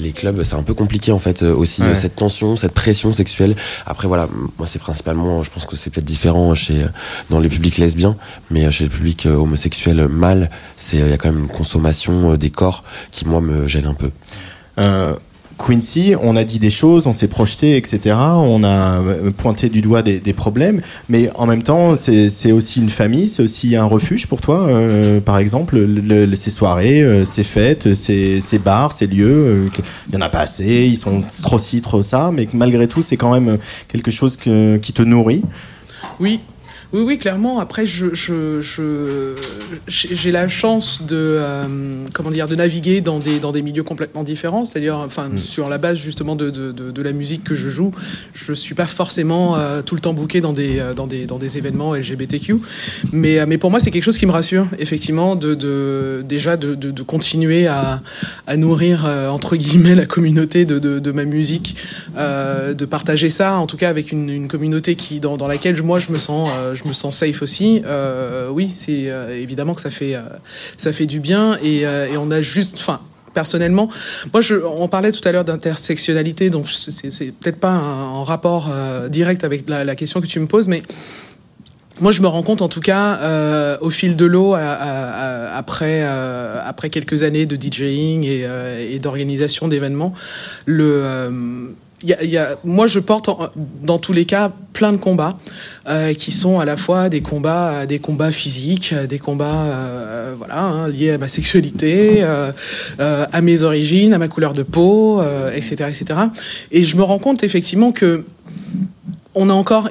les 0.00 0.10
clubs, 0.10 0.42
c'est 0.42 0.56
un 0.56 0.64
peu 0.64 0.74
compliqué 0.74 1.12
en 1.12 1.20
fait 1.20 1.44
euh, 1.44 1.54
aussi 1.54 1.82
Ouais. 1.82 1.90
euh, 1.90 1.94
cette 1.94 2.16
tension, 2.16 2.56
cette 2.56 2.72
pression 2.72 3.12
sexuelle. 3.12 3.54
Après 3.86 4.08
voilà, 4.08 4.28
moi 4.58 4.66
c'est 4.66 4.80
principalement, 4.80 5.44
je 5.44 5.50
pense 5.50 5.64
que 5.64 5.76
c'est 5.76 5.90
peut-être 5.90 6.04
différent 6.04 6.52
chez 6.56 6.82
euh, 6.82 6.88
dans 7.30 7.38
les 7.38 7.48
publics 7.48 7.78
lesbiens, 7.78 8.16
mais 8.50 8.64
euh, 8.66 8.72
chez 8.72 8.82
le 8.84 8.90
public 8.90 9.26
euh, 9.26 9.36
homosexuel 9.36 10.00
euh, 10.00 10.08
mâle, 10.08 10.50
c'est 10.76 10.96
il 10.96 11.08
y 11.08 11.12
a 11.12 11.16
quand 11.16 11.30
même 11.32 11.42
une 11.44 11.48
consommation 11.48 12.32
euh, 12.32 12.36
des 12.36 12.50
corps 12.50 12.82
qui 13.12 13.24
moi 13.24 13.40
me 13.40 13.68
gêne 13.68 13.86
un 13.86 13.94
peu. 13.94 14.10
Quincy, 15.64 16.14
on 16.20 16.36
a 16.36 16.44
dit 16.44 16.58
des 16.58 16.70
choses, 16.70 17.06
on 17.06 17.12
s'est 17.14 17.28
projeté, 17.28 17.76
etc. 17.76 18.16
On 18.16 18.62
a 18.64 19.00
euh, 19.00 19.30
pointé 19.30 19.70
du 19.70 19.80
doigt 19.80 20.02
des, 20.02 20.20
problèmes, 20.34 20.82
mais 21.08 21.30
en 21.36 21.46
même 21.46 21.62
temps, 21.62 21.94
c'est 21.96 22.52
aussi 22.52 22.80
une 22.80 22.90
famille, 22.90 23.28
c'est 23.28 23.42
aussi 23.42 23.74
un 23.76 23.84
refuge 23.84 24.26
pour 24.26 24.40
toi, 24.40 24.66
euh, 24.68 25.20
par 25.20 25.38
exemple, 25.38 25.78
le- 25.78 26.26
le- 26.26 26.36
ces 26.36 26.50
soirées, 26.50 27.02
euh, 27.02 27.24
ces 27.24 27.44
fêtes, 27.44 27.94
ces, 27.94 28.40
bars, 28.62 28.92
ces 28.92 29.06
lieux. 29.06 29.66
il 30.08 30.14
y 30.14 30.18
en 30.18 30.20
a 30.20 30.28
pas 30.28 30.40
assez, 30.40 30.86
ils 30.86 30.96
sont 30.96 31.22
trop 31.42 31.58
ci, 31.58 31.80
trop 31.80 32.02
ça, 32.02 32.30
mais 32.32 32.46
malgré 32.52 32.86
tout, 32.86 33.00
c'est 33.00 33.16
quand 33.16 33.32
même 33.32 33.58
quelque 33.88 34.10
chose 34.10 34.36
qui 34.36 34.92
te 34.92 35.02
nourrit. 35.02 35.42
Oui. 36.20 36.40
Oui, 36.94 37.02
oui, 37.02 37.18
clairement. 37.18 37.58
Après, 37.58 37.86
je, 37.86 38.14
je, 38.14 38.60
je- 38.60 39.34
j'ai 39.88 40.30
la 40.30 40.46
chance 40.46 41.02
de, 41.02 41.16
euh, 41.16 41.64
comment 42.12 42.30
dire, 42.30 42.46
de 42.46 42.54
naviguer 42.54 43.00
dans 43.00 43.18
des, 43.18 43.40
dans 43.40 43.50
des 43.50 43.62
milieux 43.62 43.82
complètement 43.82 44.22
différents. 44.22 44.64
C'est-à-dire, 44.64 44.96
enfin, 44.98 45.30
sur 45.36 45.68
la 45.68 45.78
base 45.78 45.98
justement 45.98 46.36
de, 46.36 46.50
de, 46.50 46.70
de, 46.70 46.92
de 46.92 47.02
la 47.02 47.10
musique 47.10 47.42
que 47.42 47.56
je 47.56 47.68
joue, 47.68 47.90
je 48.32 48.52
suis 48.52 48.76
pas 48.76 48.86
forcément 48.86 49.56
euh, 49.56 49.82
tout 49.82 49.96
le 49.96 50.00
temps 50.00 50.14
booké 50.14 50.40
dans 50.40 50.52
des, 50.52 50.78
euh, 50.78 50.94
dans 50.94 51.08
des, 51.08 51.26
dans 51.26 51.38
des 51.38 51.58
événements 51.58 51.96
LGBTQ. 51.96 52.58
Mais, 53.12 53.44
mais 53.44 53.58
pour 53.58 53.72
moi, 53.72 53.80
c'est 53.80 53.90
quelque 53.90 54.04
chose 54.04 54.16
qui 54.18 54.26
me 54.26 54.30
rassure, 54.32 54.68
effectivement, 54.78 55.34
de, 55.34 55.54
de 55.54 56.22
déjà 56.24 56.56
de, 56.56 56.76
de, 56.76 57.02
continuer 57.02 57.66
à, 57.66 58.02
à 58.46 58.56
nourrir 58.56 59.04
euh, 59.04 59.28
entre 59.30 59.56
guillemets 59.56 59.96
la 59.96 60.06
communauté 60.06 60.64
de, 60.64 60.78
de, 60.78 61.00
de 61.00 61.10
ma 61.10 61.24
musique, 61.24 61.76
de 62.16 62.84
partager 62.84 63.30
ça, 63.30 63.56
en 63.56 63.66
tout 63.66 63.76
cas 63.76 63.88
avec 63.88 64.12
une, 64.12 64.28
une 64.30 64.46
communauté 64.46 64.94
qui 64.94 65.18
dans, 65.18 65.36
dans 65.36 65.48
laquelle 65.48 65.82
moi 65.82 65.98
je 65.98 66.12
me 66.12 66.18
sens 66.18 66.48
je 66.84 66.88
me 66.88 66.92
sens 66.92 67.16
safe 67.16 67.42
aussi. 67.42 67.82
Euh, 67.84 68.48
oui, 68.50 68.70
c'est 68.74 69.10
euh, 69.10 69.40
évidemment 69.40 69.74
que 69.74 69.80
ça 69.80 69.90
fait 69.90 70.14
euh, 70.14 70.22
ça 70.76 70.92
fait 70.92 71.06
du 71.06 71.20
bien 71.20 71.58
et, 71.62 71.84
on 72.16 72.30
a 72.30 72.40
juste, 72.40 72.76
enfin 72.78 73.00
personnellement, 73.32 73.88
moi 74.32 74.40
je, 74.40 74.54
on 74.54 74.86
parlait 74.86 75.10
tout 75.10 75.26
à 75.26 75.32
l'heure 75.32 75.44
d'intersectionnalité, 75.44 76.50
donc 76.50 76.68
c'est 76.68 77.32
peut-être 77.32 77.58
pas 77.58 77.72
en 77.72 78.22
rapport 78.22 78.70
direct 79.08 79.42
avec 79.42 79.68
la, 79.68 79.96
question 79.96 80.20
que 80.20 80.26
tu 80.26 80.38
me 80.38 80.46
poses, 80.46 80.68
mais 80.68 80.82
moi, 82.00 82.10
je 82.10 82.22
me 82.22 82.26
rends 82.26 82.42
compte, 82.42 82.60
en 82.60 82.68
tout 82.68 82.80
cas, 82.80 83.76
au 83.80 83.90
fil 83.90 84.16
de 84.16 84.24
l'eau, 84.24 84.54
après 84.54 86.04
après 86.04 86.90
quelques 86.90 87.24
années 87.24 87.46
de 87.46 87.56
DJing 87.56 88.24
et, 88.24 88.46
et 88.90 88.98
d'organisation 89.00 89.66
d'événements, 89.66 90.14
le 90.66 91.74
moi, 92.64 92.86
je 92.86 92.98
porte 92.98 93.30
dans 93.82 93.98
tous 93.98 94.12
les 94.12 94.24
cas 94.24 94.52
plein 94.72 94.92
de 94.92 94.96
combats 94.96 95.38
euh, 95.88 96.14
qui 96.14 96.32
sont 96.32 96.58
à 96.60 96.64
la 96.64 96.76
fois 96.76 97.08
des 97.08 97.20
combats, 97.20 97.86
des 97.86 97.98
combats 97.98 98.32
physiques, 98.32 98.94
des 98.94 99.18
combats, 99.18 99.64
euh, 99.66 100.34
hein, 100.50 100.88
liés 100.88 101.12
à 101.12 101.18
ma 101.18 101.28
sexualité, 101.28 102.22
euh, 102.22 102.52
euh, 103.00 103.26
à 103.32 103.40
mes 103.40 103.62
origines, 103.62 104.12
à 104.12 104.18
ma 104.18 104.28
couleur 104.28 104.52
de 104.52 104.62
peau, 104.62 105.20
euh, 105.20 105.52
etc., 105.54 105.86
etc. 105.88 106.20
Et 106.72 106.84
je 106.84 106.96
me 106.96 107.02
rends 107.02 107.18
compte 107.18 107.42
effectivement 107.44 107.92
que 107.92 108.24
on 109.34 109.50
a 109.50 109.52
encore 109.52 109.88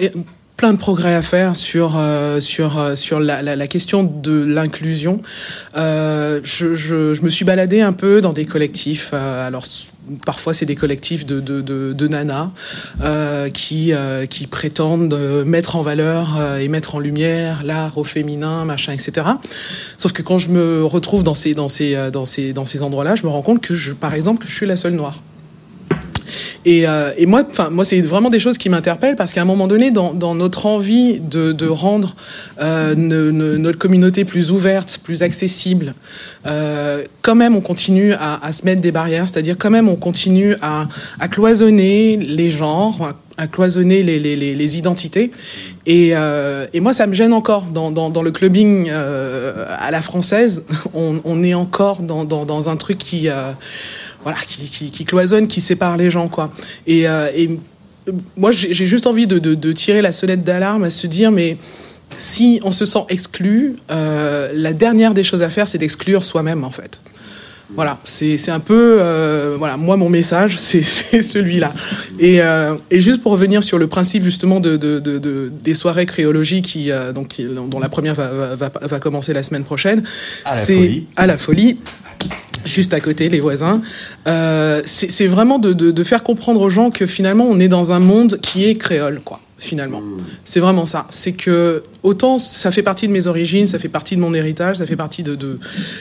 plein 0.57 0.73
de 0.73 0.77
progrès 0.77 1.15
à 1.15 1.21
faire 1.21 1.55
sur 1.55 1.95
euh, 1.97 2.39
sur 2.39 2.79
euh, 2.79 2.95
sur 2.95 3.19
la, 3.19 3.67
question 3.67 4.03
de 4.03 4.43
l'inclusion. 4.43 5.17
Euh, 5.75 6.39
je, 6.43 7.19
me 7.21 7.29
suis 7.29 7.45
baladé 7.45 7.81
un 7.81 7.93
peu 7.93 8.21
dans 8.21 8.33
des 8.33 8.45
collectifs. 8.45 9.11
euh, 9.13 9.49
parfois 10.25 10.53
c'est 10.53 10.65
des 10.65 10.75
collectifs 10.75 11.25
de 11.25 11.39
de, 11.39 11.61
de, 11.61 12.07
nanas 12.07 12.49
euh, 13.01 13.49
qui 13.49 13.93
euh, 13.93 14.25
qui 14.25 14.47
prétendent 14.47 15.13
euh, 15.13 15.45
mettre 15.45 15.75
en 15.75 15.81
valeur 15.81 16.39
et 16.59 16.67
mettre 16.67 16.95
en 16.95 16.99
lumière 16.99 17.63
l'art 17.63 17.97
au 17.97 18.03
féminin, 18.03 18.65
machin, 18.65 18.93
etc. 18.93 19.27
Sauf 19.97 20.11
que 20.11 20.21
quand 20.21 20.37
je 20.37 20.49
me 20.49 20.83
retrouve 20.83 21.23
dans 21.23 21.35
ces 21.35 21.53
dans 21.53 21.69
ces 21.69 22.11
dans 22.11 22.25
ces 22.25 22.53
dans 22.53 22.65
ces 22.65 22.83
endroits-là, 22.83 23.15
je 23.15 23.23
me 23.23 23.29
rends 23.29 23.41
compte 23.41 23.61
que 23.61 23.73
je, 23.73 23.93
par 23.93 24.13
exemple, 24.13 24.43
que 24.43 24.49
je 24.49 24.55
suis 24.55 24.65
la 24.65 24.77
seule 24.77 24.93
noire. 24.93 25.21
Et, 26.65 26.87
euh, 26.87 27.11
et 27.17 27.25
moi, 27.25 27.43
enfin, 27.49 27.69
moi, 27.69 27.85
c'est 27.85 28.01
vraiment 28.01 28.29
des 28.29 28.39
choses 28.39 28.57
qui 28.57 28.69
m'interpellent 28.69 29.15
parce 29.15 29.33
qu'à 29.33 29.41
un 29.41 29.45
moment 29.45 29.67
donné, 29.67 29.91
dans, 29.91 30.13
dans 30.13 30.35
notre 30.35 30.65
envie 30.65 31.19
de, 31.19 31.51
de 31.51 31.67
rendre 31.67 32.15
euh, 32.61 32.95
ne- 32.95 33.31
notre 33.57 33.77
communauté 33.77 34.25
plus 34.25 34.51
ouverte, 34.51 34.99
plus 35.03 35.23
accessible, 35.23 35.93
euh, 36.45 37.03
quand 37.21 37.35
même, 37.35 37.55
on 37.55 37.61
continue 37.61 38.13
à, 38.13 38.39
à 38.45 38.51
se 38.51 38.65
mettre 38.65 38.81
des 38.81 38.91
barrières. 38.91 39.27
C'est-à-dire, 39.27 39.55
quand 39.57 39.69
même, 39.71 39.89
on 39.89 39.95
continue 39.95 40.55
à, 40.61 40.87
à 41.19 41.27
cloisonner 41.27 42.17
les 42.17 42.49
genres, 42.49 43.13
à, 43.37 43.47
cloisonner 43.47 44.03
les, 44.03 44.19
les, 44.19 44.35
les, 44.35 44.53
les 44.55 44.77
identités. 44.77 45.31
Et, 45.85 46.11
euh, 46.13 46.65
et 46.73 46.79
moi, 46.79 46.93
ça 46.93 47.07
me 47.07 47.13
gêne 47.13 47.33
encore 47.33 47.63
dans, 47.65 47.91
dans, 47.91 48.09
dans 48.09 48.21
le 48.21 48.31
clubbing 48.31 48.87
euh, 48.89 49.65
à 49.79 49.91
la 49.91 50.01
française. 50.01 50.63
On, 50.93 51.19
on 51.25 51.43
est 51.43 51.53
encore 51.55 52.03
dans, 52.03 52.23
dans, 52.23 52.45
dans 52.45 52.69
un 52.69 52.75
truc 52.75 52.97
qui 52.99 53.27
euh, 53.29 53.51
voilà, 54.23 54.37
qui, 54.47 54.69
qui, 54.69 54.91
qui 54.91 55.05
cloisonne, 55.05 55.47
qui 55.47 55.61
sépare 55.61 55.97
les 55.97 56.09
gens, 56.09 56.27
quoi. 56.27 56.51
Et, 56.87 57.07
euh, 57.07 57.29
et 57.35 57.59
moi, 58.35 58.51
j'ai 58.51 58.85
juste 58.85 59.07
envie 59.07 59.27
de, 59.27 59.39
de, 59.39 59.53
de 59.55 59.71
tirer 59.71 60.01
la 60.01 60.11
sonnette 60.11 60.43
d'alarme, 60.43 60.83
à 60.83 60.89
se 60.89 61.07
dire, 61.07 61.31
mais 61.31 61.57
si 62.17 62.59
on 62.63 62.71
se 62.71 62.85
sent 62.85 63.05
exclu, 63.09 63.75
euh, 63.91 64.49
la 64.53 64.73
dernière 64.73 65.13
des 65.13 65.23
choses 65.23 65.41
à 65.41 65.49
faire, 65.49 65.67
c'est 65.67 65.77
d'exclure 65.77 66.23
soi-même, 66.23 66.63
en 66.63 66.69
fait. 66.69 67.01
Voilà, 67.75 67.97
c'est 68.03 68.37
un 68.51 68.59
peu, 68.59 68.97
euh, 68.99 69.55
voilà, 69.57 69.77
moi 69.77 69.97
mon 69.97 70.07
message, 70.09 70.57
c'est 70.59 70.83
celui-là. 70.83 71.73
Et, 72.19 72.39
euh, 72.39 72.75
et 72.91 73.01
juste 73.01 73.23
pour 73.23 73.31
revenir 73.31 73.63
sur 73.63 73.79
le 73.79 73.87
principe 73.87 74.21
justement 74.23 74.59
de, 74.59 74.77
de, 74.77 74.99
de, 74.99 75.17
de- 75.17 75.51
des 75.63 75.73
soirées 75.73 76.05
créologie 76.05 76.61
qui, 76.61 76.91
donc, 77.15 77.29
qui- 77.29 77.45
dont 77.45 77.79
la 77.79 77.89
première 77.89 78.13
va, 78.13 78.27
va, 78.27 78.55
va, 78.55 78.71
va 78.79 78.99
commencer 78.99 79.33
la 79.33 79.41
semaine 79.41 79.63
prochaine, 79.63 80.03
À 80.45 80.49
la 80.51 80.55
c'est 80.55 80.75
folie. 80.75 81.07
à 81.15 81.25
la 81.25 81.37
folie. 81.39 81.77
Juste 82.65 82.93
à 82.93 82.99
côté, 82.99 83.29
les 83.29 83.39
voisins. 83.39 83.81
Euh, 84.27 84.81
c'est 84.85 85.27
vraiment 85.27 85.59
de, 85.59 85.73
de, 85.73 85.91
de 85.91 86.03
faire 86.03 86.23
comprendre 86.23 86.61
aux 86.61 86.69
gens 86.69 86.91
que 86.91 87.05
finalement 87.05 87.45
on 87.49 87.59
est 87.59 87.67
dans 87.67 87.91
un 87.91 87.99
monde 87.99 88.39
qui 88.41 88.65
est 88.65 88.75
créole, 88.75 89.21
quoi. 89.23 89.39
Finalement, 89.59 90.01
c'est 90.43 90.59
vraiment 90.59 90.85
ça. 90.85 91.07
C'est 91.09 91.31
que 91.31 91.83
autant 92.01 92.37
ça 92.37 92.69
fait 92.69 92.83
partie 92.83 93.07
de 93.07 93.13
mes 93.13 93.27
origines, 93.27 93.65
ça 93.65 93.79
fait 93.79 93.87
partie 93.87 94.17
de 94.17 94.21
mon 94.21 94.33
héritage, 94.33 94.77
ça 94.77 94.85
fait 94.85 94.97
partie 94.97 95.23
de, 95.23 95.35
de 95.35 95.57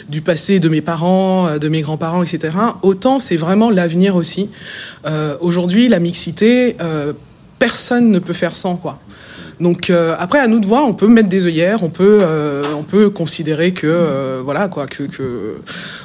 du 0.08 0.20
passé 0.20 0.58
de 0.58 0.68
mes 0.68 0.80
parents, 0.80 1.46
euh, 1.46 1.58
de 1.58 1.68
mes 1.68 1.80
grands-parents, 1.80 2.24
etc. 2.24 2.56
Autant 2.82 3.20
c'est 3.20 3.36
vraiment 3.36 3.70
l'avenir 3.70 4.16
aussi. 4.16 4.50
Euh, 5.06 5.36
Aujourd'hui, 5.40 5.88
la 5.88 6.00
mixité, 6.00 6.76
euh, 6.80 7.12
personne 7.60 8.10
ne 8.10 8.18
peut 8.18 8.32
faire 8.32 8.56
sans, 8.56 8.74
quoi. 8.74 8.98
Donc 9.62 9.90
euh, 9.90 10.16
après 10.18 10.40
à 10.40 10.48
nous 10.48 10.58
de 10.58 10.66
voir, 10.66 10.84
on 10.84 10.92
peut 10.92 11.06
mettre 11.06 11.28
des 11.28 11.46
œillères, 11.46 11.84
on 11.84 11.88
peut 11.88 12.18
euh, 12.22 12.64
on 12.76 12.82
peut 12.82 13.10
considérer 13.10 13.72
que 13.72 13.86
euh, 13.86 14.40
voilà 14.44 14.66
quoi 14.66 14.88
que 14.88 15.04
que 15.04 15.58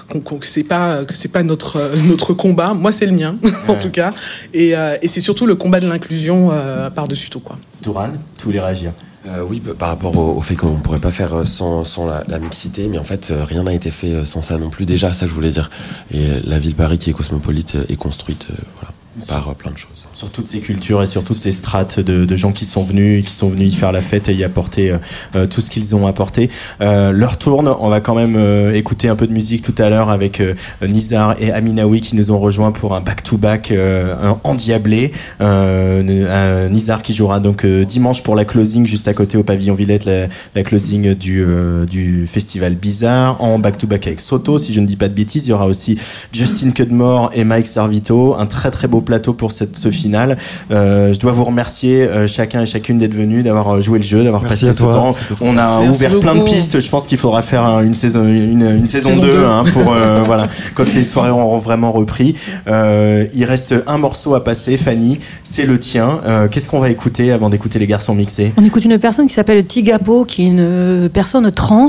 qu'on- 0.10 0.20
qu'on- 0.22 0.38
que 0.38 0.46
c'est 0.48 0.64
pas 0.64 1.04
que 1.06 1.14
c'est 1.14 1.32
pas 1.32 1.44
notre 1.44 1.78
euh, 1.78 1.96
notre 2.08 2.34
combat. 2.34 2.74
Moi 2.74 2.92
c'est 2.92 3.06
le 3.06 3.14
mien 3.14 3.36
en 3.68 3.76
tout 3.76 3.90
cas 3.92 4.14
et, 4.54 4.76
euh, 4.76 4.98
et 5.02 5.08
c'est 5.08 5.22
surtout 5.22 5.46
le 5.46 5.56
combat 5.56 5.80
de 5.80 5.88
l'inclusion 5.88 6.50
euh, 6.52 6.90
par 6.90 7.08
dessus 7.08 7.30
tout 7.30 7.40
quoi. 7.40 7.58
Douran, 7.82 8.10
tu 8.38 8.46
voulais 8.46 8.60
réagir? 8.62 8.92
Euh, 9.28 9.44
oui, 9.46 9.60
par 9.60 9.90
rapport 9.90 10.16
au, 10.18 10.38
au 10.38 10.42
fait 10.42 10.56
qu'on 10.56 10.76
pourrait 10.80 11.00
pas 11.02 11.12
faire 11.12 11.46
sans, 11.46 11.84
sans 11.84 12.06
la, 12.06 12.24
la 12.30 12.40
mixité, 12.40 12.88
mais 12.88 12.98
en 12.98 13.04
fait, 13.04 13.34
rien 13.38 13.64
n'a 13.64 13.74
été 13.74 13.92
fait 13.92 14.24
sans 14.24 14.42
ça 14.42 14.58
non 14.58 14.70
plus. 14.70 14.86
Déjà, 14.86 15.12
ça 15.12 15.26
que 15.26 15.30
je 15.32 15.36
voulais 15.36 15.50
dire. 15.50 15.70
Et 16.14 16.40
la 16.46 16.60
ville 16.60 16.76
Paris 16.76 16.98
qui 16.98 17.10
est 17.10 17.14
cosmopolite 17.14 17.76
est 17.90 17.98
construite, 17.98 18.48
euh, 18.52 18.56
voilà, 18.80 18.94
par 19.28 19.50
euh, 19.50 19.54
plein 19.54 19.72
de 19.72 19.78
choses. 19.78 20.06
sur 20.14 20.30
toutes 20.30 20.48
ces 20.48 20.60
cultures 20.60 21.02
et 21.04 21.08
sur 21.08 21.24
toutes 21.24 21.40
ces 21.40 21.52
strates 21.52 22.00
de, 22.00 22.26
de 22.26 22.36
gens 22.36 22.52
qui 22.52 22.66
sont 22.66 22.84
venus, 22.84 23.26
qui 23.26 23.32
sont 23.34 23.50
venus 23.50 23.74
y 23.74 23.76
faire 23.76 23.92
la 23.92 24.02
fête 24.02 24.30
et 24.30 24.34
y 24.34 24.44
apporter 24.44 24.92
euh, 24.92 24.98
euh, 25.36 25.48
tout 25.48 25.62
ce 25.62 25.70
qu'ils 25.70 25.96
ont 25.96 26.08
apporté. 26.08 26.50
Euh, 26.82 27.12
L'heure 27.12 27.38
tourne, 27.38 27.68
on 27.80 27.90
va 27.90 28.00
quand 28.02 28.16
même 28.16 28.36
euh, 28.36 28.74
écouter 28.74 29.08
un 29.10 29.16
peu 29.16 29.28
de 29.28 29.34
musique 29.34 29.62
tout 29.62 29.76
à 29.78 29.90
l'heure 29.90 30.10
avec 30.10 30.40
euh, 30.42 30.54
Nizar 30.82 31.36
et 31.42 31.52
Aminaoui 31.52 32.02
qui 32.02 32.16
nous 32.16 32.32
ont 32.32 32.40
rejoints 32.40 32.72
pour 32.72 32.96
un 32.96 33.02
back-to-back 33.02 33.72
euh, 33.72 34.16
un 34.22 34.40
endiablé. 34.44 35.12
Euh, 35.42 36.70
Nizar 36.70 37.02
qui 37.02 37.14
jouera 37.14 37.40
donc 37.40 37.66
euh, 37.66 37.86
dimanche 37.86 38.24
pour 38.24 38.36
la 38.36 38.46
closing 38.46 38.86
juste 38.86 39.08
à 39.08 39.14
côté 39.14 39.38
au 39.38 39.44
pavillon 39.44 39.74
Villette, 39.76 40.06
la, 40.06 40.28
la 40.56 40.64
closing 40.64 41.14
du, 41.16 41.44
euh, 41.44 41.86
du 41.86 42.28
festival 42.28 42.76
Bizarre 42.76 43.42
en 43.44 43.60
back-to-back 43.60 44.08
avec 44.08 44.20
Soto, 44.20 44.60
si 44.60 44.74
je 44.74 44.82
ne 44.82 44.86
dis 44.86 44.96
pas 44.96 45.08
de 45.10 45.14
bêtises. 45.14 45.48
Il 45.48 45.50
y 45.50 45.54
aura 45.54 45.66
aussi 45.68 45.98
Justin 46.32 46.72
Cudmore 46.72 47.30
et 47.34 47.44
Mike 47.44 47.68
Sarvito. 47.68 48.36
Un 48.36 48.46
très 48.46 48.72
très 48.72 48.88
beau 48.88 49.02
plateau 49.08 49.34
pour 49.34 49.52
cette, 49.52 49.76
ce 49.78 49.90
final. 49.90 50.38
Euh, 50.70 51.14
je 51.14 51.20
dois 51.20 51.32
vous 51.32 51.44
remercier 51.46 52.04
euh, 52.04 52.28
chacun 52.28 52.62
et 52.62 52.66
chacune 52.66 52.98
d'être 53.00 53.16
venus, 53.16 53.44
d'avoir 53.44 53.76
euh, 53.78 53.82
joué 53.82 53.98
le 54.00 54.04
jeu, 54.04 54.24
d'avoir 54.24 54.44
passé 54.44 54.72
ce 54.74 54.78
toi. 54.78 54.94
temps. 54.94 55.12
On 55.42 55.58
a 55.58 55.80
Merci 55.82 55.90
ouvert 56.06 56.20
plein 56.20 56.36
de 56.36 56.44
pistes. 56.44 56.80
Je 56.80 56.90
pense 56.90 57.08
qu'il 57.08 57.18
faudra 57.18 57.42
faire 57.42 57.64
un- 57.64 57.82
une 57.84 57.96
saison, 57.96 58.24
une, 58.28 58.62
une 58.62 58.88
saison, 58.88 59.10
Saison 59.10 59.22
2 59.22 59.32
deux. 59.32 59.46
hein, 59.46 59.64
pour 59.74 59.92
euh, 59.92 60.24
voilà 60.26 60.48
quand 60.76 60.94
les 60.94 61.04
soirées 61.04 61.32
auront 61.32 61.58
vraiment 61.58 61.92
repris. 61.92 62.36
Euh, 62.68 63.26
il 63.34 63.46
reste 63.46 63.74
un 63.88 63.98
morceau 63.98 64.36
à 64.36 64.44
passer, 64.44 64.78
Fanny. 64.78 65.20
C'est 65.44 65.66
le 65.66 65.80
tien. 65.80 66.20
Euh, 66.26 66.48
Qu'est-ce 66.48 66.70
qu'on 66.70 66.80
va 66.80 66.90
écouter 66.90 67.32
avant 67.32 67.50
d'écouter 67.50 67.80
les 67.80 67.88
garçons 67.88 68.14
mixés? 68.14 68.52
On 68.58 68.66
écoute 68.66 68.84
une 68.86 69.00
personne 69.00 69.28
qui 69.28 69.34
s'appelle 69.34 69.66
Tigapo, 69.66 70.26
qui 70.26 70.44
est 70.44 70.48
une 70.48 71.10
personne 71.14 71.50
trans, 71.52 71.88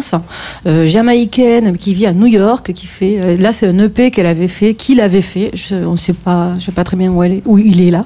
euh, 0.66 0.86
jamaïcaine, 0.86 1.76
qui 1.76 1.94
vit 1.94 2.06
à 2.06 2.12
New 2.12 2.26
York, 2.26 2.72
qui 2.72 2.86
fait. 2.86 3.16
euh, 3.18 3.36
là, 3.36 3.52
c'est 3.52 3.66
un 3.66 3.78
EP 3.78 4.10
qu'elle 4.10 4.26
avait 4.26 4.48
fait, 4.48 4.74
qu'il 4.74 5.00
avait 5.00 5.22
fait. 5.22 5.50
Je, 5.54 5.74
on 5.74 5.96
sait 5.96 6.12
pas, 6.12 6.52
je 6.58 6.64
sais 6.66 6.72
pas 6.72 6.84
très 6.84 6.96
bien 6.96 7.07
où 7.08 7.22
elle 7.22 7.32
est, 7.32 7.42
où 7.46 7.58
il 7.58 7.80
est 7.80 7.90
là, 7.90 8.04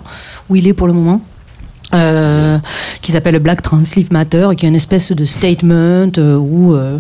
où 0.48 0.56
il 0.56 0.66
est 0.66 0.72
pour 0.72 0.86
le 0.86 0.92
moment. 0.92 1.20
Euh, 1.94 2.56
qui 3.02 3.12
s'appelle 3.12 3.38
Black 3.38 3.60
Trans 3.60 3.82
Lives 3.96 4.12
Matter 4.12 4.48
qui 4.56 4.64
est 4.64 4.68
une 4.70 4.74
espèce 4.76 5.12
de 5.12 5.24
statement 5.26 6.08
euh, 6.16 6.38
où 6.38 6.74
euh, 6.74 6.98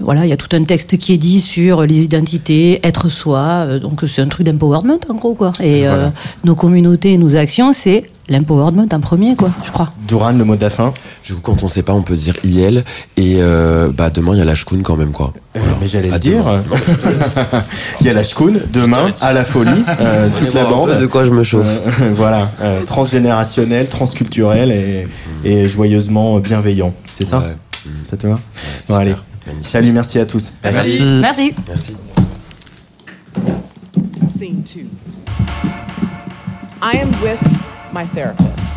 voilà 0.00 0.24
il 0.24 0.30
y 0.30 0.32
a 0.32 0.38
tout 0.38 0.48
un 0.56 0.64
texte 0.64 0.96
qui 0.96 1.12
est 1.12 1.18
dit 1.18 1.42
sur 1.42 1.82
les 1.82 2.02
identités 2.02 2.80
être 2.86 3.10
soi 3.10 3.66
donc 3.80 4.04
c'est 4.06 4.22
un 4.22 4.28
truc 4.28 4.46
d'empowerment 4.46 4.96
en 5.10 5.14
gros 5.14 5.34
quoi 5.34 5.52
et 5.60 5.82
Voilà. 5.82 6.12
nos 6.44 6.54
communautés 6.54 7.12
et 7.12 7.18
nos 7.18 7.36
actions 7.36 7.74
c'est 7.74 8.04
l'empowerment 8.28 8.86
en 8.92 9.00
premier 9.00 9.34
quoi 9.36 9.50
je 9.64 9.70
crois 9.72 9.92
Douran, 10.08 10.32
le 10.32 10.44
mot 10.44 10.56
de 10.56 10.60
la 10.60 10.70
fin. 10.70 10.92
Du 11.24 11.34
coup, 11.34 11.40
quand 11.42 11.62
on 11.62 11.68
sait 11.68 11.82
pas, 11.82 11.92
on 11.92 12.02
peut 12.02 12.14
dire 12.14 12.34
IL. 12.44 12.84
Et 13.16 13.36
euh, 13.38 13.90
bah, 13.92 14.10
demain, 14.10 14.32
il 14.34 14.38
y 14.38 14.40
a 14.40 14.44
la 14.44 14.54
Shkoun 14.54 14.82
quand 14.82 14.96
même, 14.96 15.12
quoi. 15.12 15.32
Euh, 15.56 15.60
Voilà. 15.60 15.76
mais 15.80 15.86
j'allais 15.86 16.10
le 16.10 16.18
dire. 16.18 16.42
demain. 16.44 16.62
Il 18.00 18.06
y 18.06 18.10
a 18.10 18.12
la 18.12 18.22
Shkoun 18.24 18.60
demain 18.72 19.06
à 19.20 19.32
la 19.32 19.44
folie, 19.44 19.84
euh, 20.00 20.28
toute 20.36 20.54
la 20.54 20.64
bande. 20.64 20.98
de 20.98 21.06
quoi 21.06 21.24
je 21.24 21.30
me 21.30 21.42
chauffe. 21.42 21.66
Euh, 22.00 22.12
voilà, 22.14 22.50
euh, 22.60 22.84
transgénérationnel, 22.84 23.88
transculturel 23.88 24.70
et, 24.72 25.06
et 25.44 25.68
joyeusement 25.68 26.38
bienveillant. 26.40 26.94
C'est 27.18 27.26
ça 27.26 27.38
Ouais. 27.40 27.56
Mm. 27.86 27.90
Ça 28.04 28.16
te 28.16 28.26
va 28.26 28.34
Bon, 28.34 28.40
super. 28.80 28.96
allez. 28.98 29.14
Magnifique. 29.46 29.68
Salut, 29.70 29.92
merci 29.92 30.18
à 30.18 30.26
tous. 30.26 30.52
merci 30.62 31.02
Merci. 31.20 31.96
Scene 34.38 34.62
two. 34.64 34.86
I 36.82 36.96
am 36.98 37.10
with 37.22 37.40
my 37.92 38.06
therapist, 38.06 38.76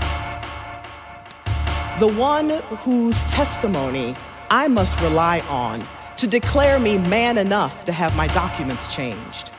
the 1.99 2.07
one 2.07 2.49
whose 2.83 3.21
testimony 3.23 4.15
I 4.49 4.67
must 4.67 4.99
rely 5.01 5.39
on 5.41 5.87
to 6.17 6.27
declare 6.27 6.79
me 6.79 6.97
man 6.97 7.37
enough 7.37 7.85
to 7.85 7.91
have 7.91 8.15
my 8.15 8.27
documents 8.27 8.93
changed, 8.93 9.51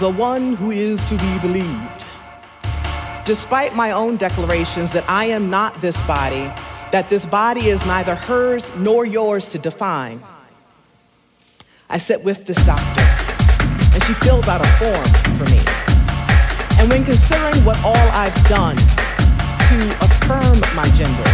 the 0.00 0.10
one 0.10 0.54
who 0.54 0.70
is 0.70 1.02
to 1.04 1.16
be 1.16 1.38
believed. 1.38 2.04
Despite 3.24 3.74
my 3.74 3.90
own 3.92 4.16
declarations 4.16 4.92
that 4.92 5.08
I 5.08 5.26
am 5.26 5.48
not 5.48 5.80
this 5.80 6.00
body, 6.02 6.52
that 6.92 7.08
this 7.08 7.26
body 7.26 7.66
is 7.66 7.84
neither 7.86 8.14
hers 8.14 8.70
nor 8.76 9.06
yours 9.06 9.46
to 9.48 9.58
define, 9.58 10.20
I 11.88 11.98
sit 11.98 12.22
with 12.22 12.46
this 12.46 12.64
doctor 12.66 13.02
and 13.94 14.02
she 14.02 14.14
fills 14.14 14.46
out 14.48 14.60
a 14.60 14.68
form 14.78 15.36
for 15.38 15.44
me. 15.50 15.93
And 16.78 16.90
when 16.90 17.04
considering 17.04 17.64
what 17.64 17.78
all 17.84 18.08
I've 18.10 18.34
done 18.48 18.76
to 18.76 19.76
affirm 20.02 20.58
my 20.74 20.84
gender, 20.98 21.28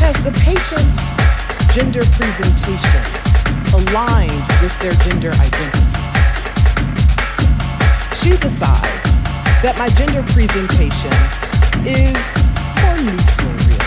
has 0.00 0.16
the 0.24 0.32
patient's 0.40 0.98
gender 1.74 2.00
presentation 2.16 3.04
aligned 3.76 4.46
with 4.64 4.72
their 4.80 4.96
gender 5.04 5.30
identity? 5.36 5.96
She 8.16 8.30
decides 8.40 9.04
that 9.60 9.76
my 9.78 9.88
gender 10.00 10.24
presentation 10.32 11.12
is 11.84 12.16
more 12.80 12.98
neutral, 13.04 13.52
really. 13.68 13.86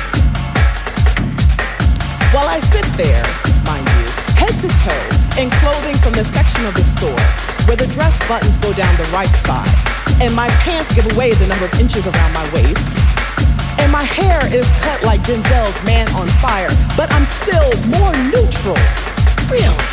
While 2.32 2.48
I 2.48 2.62
sit 2.70 2.86
there, 2.96 3.26
mind 3.66 3.88
you, 3.98 4.06
head 4.38 4.54
to 4.62 4.70
toe 4.86 5.42
in 5.42 5.50
clothing 5.58 5.98
from 6.06 6.14
the 6.14 6.24
section 6.24 6.66
of 6.70 6.76
the 6.76 6.86
store 6.86 7.49
where 7.70 7.78
the 7.78 7.94
dress 7.94 8.18
buttons 8.28 8.58
go 8.58 8.74
down 8.74 8.90
the 8.98 9.06
right 9.14 9.30
side 9.46 9.70
and 10.26 10.34
my 10.34 10.50
pants 10.66 10.90
give 10.98 11.06
away 11.14 11.30
the 11.38 11.46
number 11.46 11.70
of 11.70 11.74
inches 11.78 12.02
around 12.02 12.34
my 12.34 12.42
waist 12.50 12.98
and 13.78 13.92
my 13.94 14.02
hair 14.02 14.42
is 14.50 14.66
cut 14.82 15.04
like 15.06 15.22
Denzel's 15.22 15.78
Man 15.86 16.10
on 16.18 16.28
Fire, 16.42 16.68
but 16.98 17.14
I'm 17.14 17.26
still 17.30 17.70
more 17.94 18.12
neutral. 18.34 18.76
Really? 19.48 19.86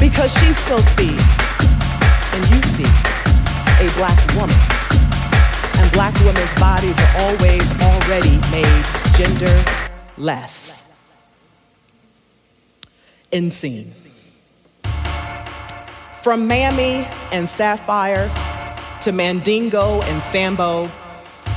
Because 0.00 0.32
she 0.38 0.48
still 0.54 0.80
sees, 0.96 1.20
and 2.32 2.40
you 2.48 2.62
see, 2.62 2.88
a 3.82 3.88
black 3.98 4.18
woman. 4.38 4.56
And 5.78 5.92
black 5.92 6.14
women's 6.24 6.54
bodies 6.58 6.96
are 6.96 7.14
always 7.28 7.66
already 7.82 8.38
made 8.50 8.84
genderless. 9.18 10.82
In 13.30 13.50
scene. 13.50 13.92
From 16.22 16.48
Mammy 16.48 17.06
and 17.30 17.48
Sapphire 17.48 18.28
to 19.02 19.12
Mandingo 19.12 20.02
and 20.02 20.20
Sambo, 20.20 20.90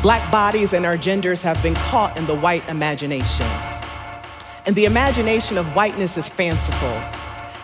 black 0.03 0.31
bodies 0.31 0.71
and 0.71 0.85
our 0.85 0.97
genders 0.97 1.41
have 1.41 1.61
been 1.63 1.73
caught 1.73 2.15
in 2.15 2.27
the 2.27 2.35
white 2.35 2.69
imagination. 2.69 3.47
And 4.67 4.75
the 4.75 4.85
imagination 4.85 5.57
of 5.57 5.67
whiteness 5.75 6.15
is 6.15 6.29
fanciful 6.29 7.01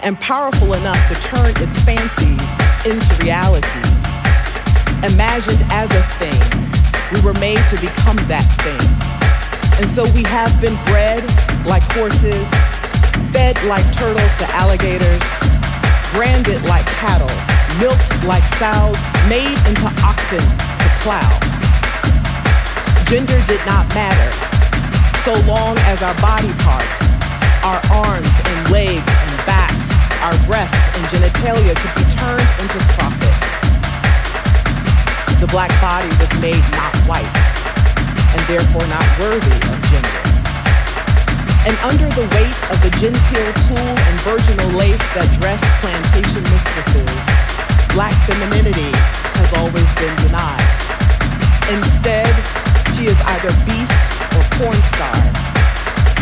and 0.02 0.20
powerful 0.20 0.74
enough 0.74 0.98
to 1.10 1.16
turn 1.28 1.52
its 1.52 1.80
fancies 1.82 2.50
into 2.84 3.24
realities. 3.24 4.04
Imagined 5.14 5.62
as 5.70 5.94
a 5.94 6.02
thing, 6.18 6.42
we 7.14 7.22
were 7.22 7.38
made 7.40 7.62
to 7.70 7.76
become 7.80 8.18
that 8.26 8.46
thing. 8.66 8.82
And 9.78 9.88
so 9.92 10.04
we 10.16 10.24
have 10.24 10.50
been 10.60 10.76
bred 10.86 11.24
like 11.68 11.84
horses, 11.94 12.48
fed 13.32 13.56
like 13.66 13.86
turtles 13.94 14.38
to 14.40 14.46
alligators, 14.56 15.57
branded 16.12 16.62
like 16.68 16.86
cattle, 17.00 17.32
milked 17.80 18.24
like 18.24 18.44
sows, 18.56 18.98
made 19.28 19.58
into 19.68 19.88
oxen 20.04 20.44
to 20.44 20.90
plow. 21.04 21.32
Gender 23.08 23.40
did 23.48 23.64
not 23.66 23.88
matter 23.96 24.32
so 25.28 25.36
long 25.44 25.76
as 25.92 26.04
our 26.04 26.16
body 26.24 26.52
parts, 26.64 26.98
our 27.68 27.80
arms 28.08 28.32
and 28.48 28.72
legs 28.72 29.04
and 29.04 29.36
backs, 29.44 29.88
our 30.24 30.36
breasts 30.48 30.76
and 30.96 31.04
genitalia 31.12 31.76
could 31.76 31.96
be 32.00 32.06
turned 32.16 32.52
into 32.64 32.80
profit. 32.96 33.36
The 35.40 35.48
black 35.48 35.72
body 35.82 36.08
was 36.20 36.32
made 36.42 36.64
not 36.72 36.96
white 37.08 37.36
and 38.32 38.42
therefore 38.48 38.88
not 38.88 39.06
worthy. 39.20 39.77
And 41.68 41.76
under 41.84 42.08
the 42.16 42.24
weight 42.32 42.60
of 42.72 42.80
the 42.80 42.88
genteel 42.96 43.52
tulle 43.68 43.98
and 44.08 44.16
virginal 44.24 44.72
lace 44.80 45.04
that 45.20 45.28
dressed 45.36 45.68
plantation 45.84 46.40
mistresses, 46.48 47.12
black 47.92 48.16
femininity 48.24 48.88
has 49.36 49.52
always 49.60 49.90
been 50.00 50.16
denied. 50.24 50.64
Instead, 51.68 52.32
she 52.96 53.12
is 53.12 53.20
either 53.20 53.52
beast 53.68 54.00
or 54.40 54.48
porn 54.56 54.80
star, 54.96 55.20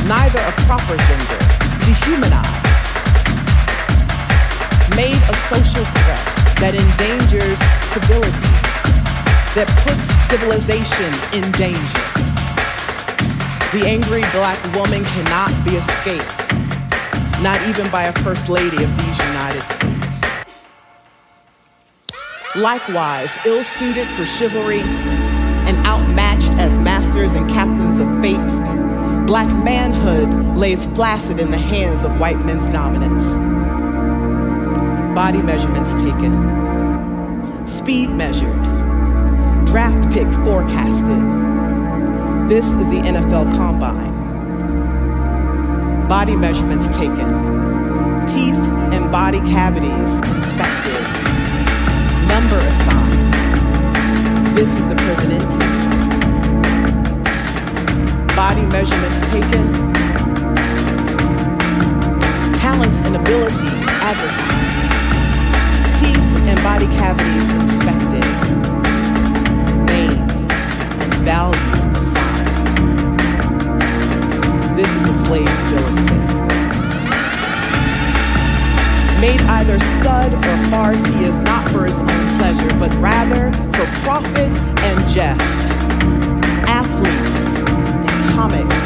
neither 0.10 0.42
a 0.42 0.54
proper 0.66 0.98
gender, 0.98 1.42
dehumanized, 1.86 2.66
made 4.98 5.22
a 5.30 5.36
social 5.46 5.86
threat 5.86 6.26
that 6.58 6.74
endangers 6.74 7.62
civility, 7.94 8.50
that 9.54 9.70
puts 9.86 10.10
civilization 10.26 11.14
in 11.38 11.46
danger. 11.54 12.45
The 13.74 13.84
angry 13.88 14.22
black 14.32 14.62
woman 14.74 15.04
cannot 15.04 15.52
be 15.66 15.76
escaped, 15.76 16.34
not 17.42 17.62
even 17.68 17.90
by 17.92 18.04
a 18.04 18.14
first 18.24 18.48
lady 18.48 18.82
of 18.82 18.98
these 18.98 19.20
United 19.20 19.62
States. 19.64 20.22
Likewise, 22.56 23.38
ill-suited 23.46 24.08
for 24.16 24.26
chivalry 24.26 24.80
and 24.80 25.78
outmatched 25.86 26.54
as 26.58 26.78
masters 26.80 27.34
and 27.34 27.50
captains 27.50 28.00
of 28.00 28.08
fate, 28.22 29.28
black 29.28 29.50
manhood 29.66 30.30
lays 30.56 30.86
flaccid 30.96 31.40
in 31.40 31.52
the 31.52 31.58
hands 31.58 32.04
of 32.04 32.18
white 32.18 32.40
men's 32.46 32.70
dominance. 32.70 33.26
Body 35.14 35.42
measurements 35.42 35.94
taken, 35.96 37.68
speed 37.68 38.10
measured, 38.10 38.64
draft 39.66 40.10
pick 40.12 40.28
forecasted. 40.46 41.55
This 42.48 42.64
is 42.64 42.76
the 42.76 43.02
NFL 43.02 43.58
Combine. 43.58 44.14
Body 46.08 46.36
measurements 46.36 46.88
taken, 46.90 47.18
teeth 48.28 48.56
and 48.94 49.12
body 49.12 49.40
cavities 49.40 49.90
inspected, 49.90 51.02
number 52.30 52.60
assigned. 52.60 53.34
This 54.56 54.70
is 54.70 54.86
the 54.86 54.96
prison 54.96 55.32
intake. 55.32 55.86
Body 58.36 58.66
measurements 58.68 59.22
taken, 59.32 59.66
talents 62.54 63.00
and 63.08 63.16
abilities 63.16 63.88
advertised, 64.06 64.86
teeth 66.00 66.46
and 66.46 66.62
body 66.62 66.86
cavities 66.98 67.50
inspected, 67.50 68.24
name 69.88 70.30
and 71.02 71.14
value 71.26 71.85
Of 75.36 75.42
sale. 75.42 76.48
Made 79.20 79.42
either 79.42 79.78
stud 79.80 80.32
or 80.34 80.58
farce, 80.72 81.06
he 81.14 81.26
is 81.26 81.38
not 81.42 81.70
for 81.72 81.84
his 81.84 81.98
own 81.98 82.38
pleasure, 82.40 82.70
but 82.80 82.94
rather 83.02 83.52
for 83.74 83.86
profit 84.06 84.50
and 84.88 84.98
jest. 85.12 85.74
Athletes 86.72 87.48
and 88.08 88.34
comics 88.34 88.86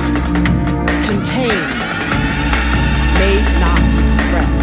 contained, 1.05 1.73
made 3.21 3.45
not 3.61 3.85
threat. 4.31 4.59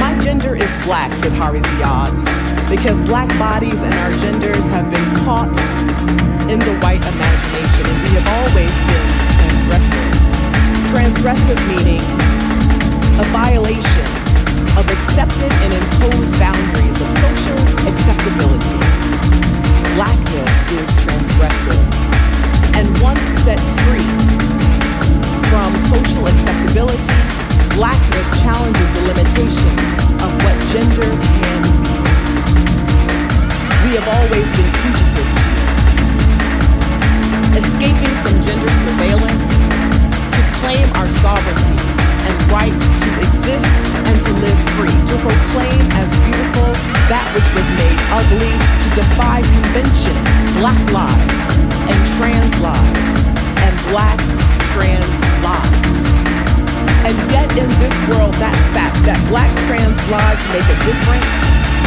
My 0.00 0.18
gender 0.20 0.56
is 0.56 0.84
black, 0.84 1.12
said 1.14 1.32
Hari 1.34 1.60
Ziyad, 1.60 2.68
because 2.68 3.00
black 3.02 3.28
bodies 3.38 3.80
and 3.80 3.94
our 3.94 4.12
genders 4.18 4.64
have 4.70 4.90
been 4.90 5.24
caught 5.24 5.54
in 6.48 6.58
the 6.58 6.74
white 6.80 7.02
imagination, 7.04 7.84
and 7.86 7.98
we 8.04 8.10
have 8.16 8.28
always 8.40 8.72
been 8.88 9.08
transgressive. 9.36 10.06
Transgressive 10.92 11.60
meaning 11.68 12.02
a 13.18 13.26
violation 13.34 14.08
of 14.78 14.86
accepted 14.86 15.50
and 15.66 15.72
imposed 15.74 16.32
boundaries 16.38 16.98
of 17.02 17.08
social 17.18 17.58
acceptability. 17.90 18.78
Blackness 19.98 20.52
is 20.70 20.88
transgressive. 21.02 21.82
And 22.78 22.86
once 23.02 23.18
set 23.42 23.58
free 23.82 24.06
from 25.50 25.70
social 25.90 26.30
acceptability, 26.30 27.18
blackness 27.74 28.28
challenges 28.38 28.88
the 28.94 29.02
limitations 29.10 29.82
of 30.22 30.30
what 30.46 30.54
gender 30.70 31.10
can 31.42 31.60
be. 31.82 31.98
We 33.82 33.90
have 33.98 34.06
always 34.14 34.46
been 34.54 34.70
fugitives 34.78 35.37
escaping 37.56 38.14
from 38.20 38.34
gender 38.44 38.72
surveillance 38.84 39.48
to 40.34 40.40
claim 40.60 40.86
our 41.00 41.08
sovereignty 41.22 41.78
and 42.28 42.36
right 42.52 42.74
to 42.74 43.08
exist 43.24 43.72
and 44.04 44.16
to 44.20 44.32
live 44.44 44.60
free, 44.76 44.92
to 44.92 45.16
proclaim 45.22 45.82
as 45.96 46.08
beautiful 46.28 46.70
that 47.08 47.24
which 47.32 47.48
was 47.56 47.66
made 47.80 48.00
ugly, 48.12 48.52
to 48.52 48.88
defy 49.00 49.40
convention, 49.40 50.16
black 50.60 50.80
lives 50.92 51.38
and 51.88 52.00
trans 52.20 52.54
lives, 52.60 53.00
and 53.64 53.74
black 53.88 54.18
trans 54.76 55.14
lives. 55.40 56.00
And 57.08 57.16
yet 57.32 57.48
in 57.56 57.70
this 57.80 57.96
world, 58.12 58.34
that 58.42 58.56
fact 58.76 59.00
that 59.08 59.16
black 59.32 59.48
trans 59.64 59.96
lives 60.12 60.44
make 60.52 60.68
a 60.68 60.78
difference, 60.84 61.32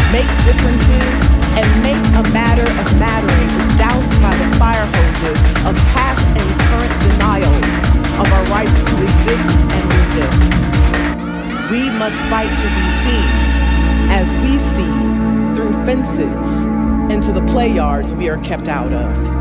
make 0.10 0.30
differences, 0.42 1.41
and 1.58 1.68
make 1.84 2.04
a 2.16 2.24
matter 2.32 2.64
of 2.64 2.88
mattering 3.00 3.50
is 3.50 3.72
doused 3.78 4.16
by 4.22 4.34
the 4.38 4.48
fire 4.58 4.88
hoses 4.96 5.40
of 5.68 5.74
past 5.92 6.24
and 6.38 6.50
current 6.70 6.96
denials 7.04 7.68
of 8.20 8.28
our 8.32 8.46
rights 8.54 8.78
to 8.80 8.96
exist 9.02 9.50
and 9.76 9.84
resist. 9.98 10.42
We 11.72 11.90
must 11.98 12.22
fight 12.30 12.52
to 12.52 12.68
be 12.78 12.88
seen 13.04 13.30
as 14.12 14.28
we 14.44 14.60
see 14.60 14.98
through 15.56 15.74
fences 15.86 16.64
into 17.12 17.32
the 17.32 17.46
play 17.52 17.74
yards 17.74 18.14
we 18.14 18.30
are 18.30 18.38
kept 18.40 18.68
out 18.68 18.94
of. 18.94 19.41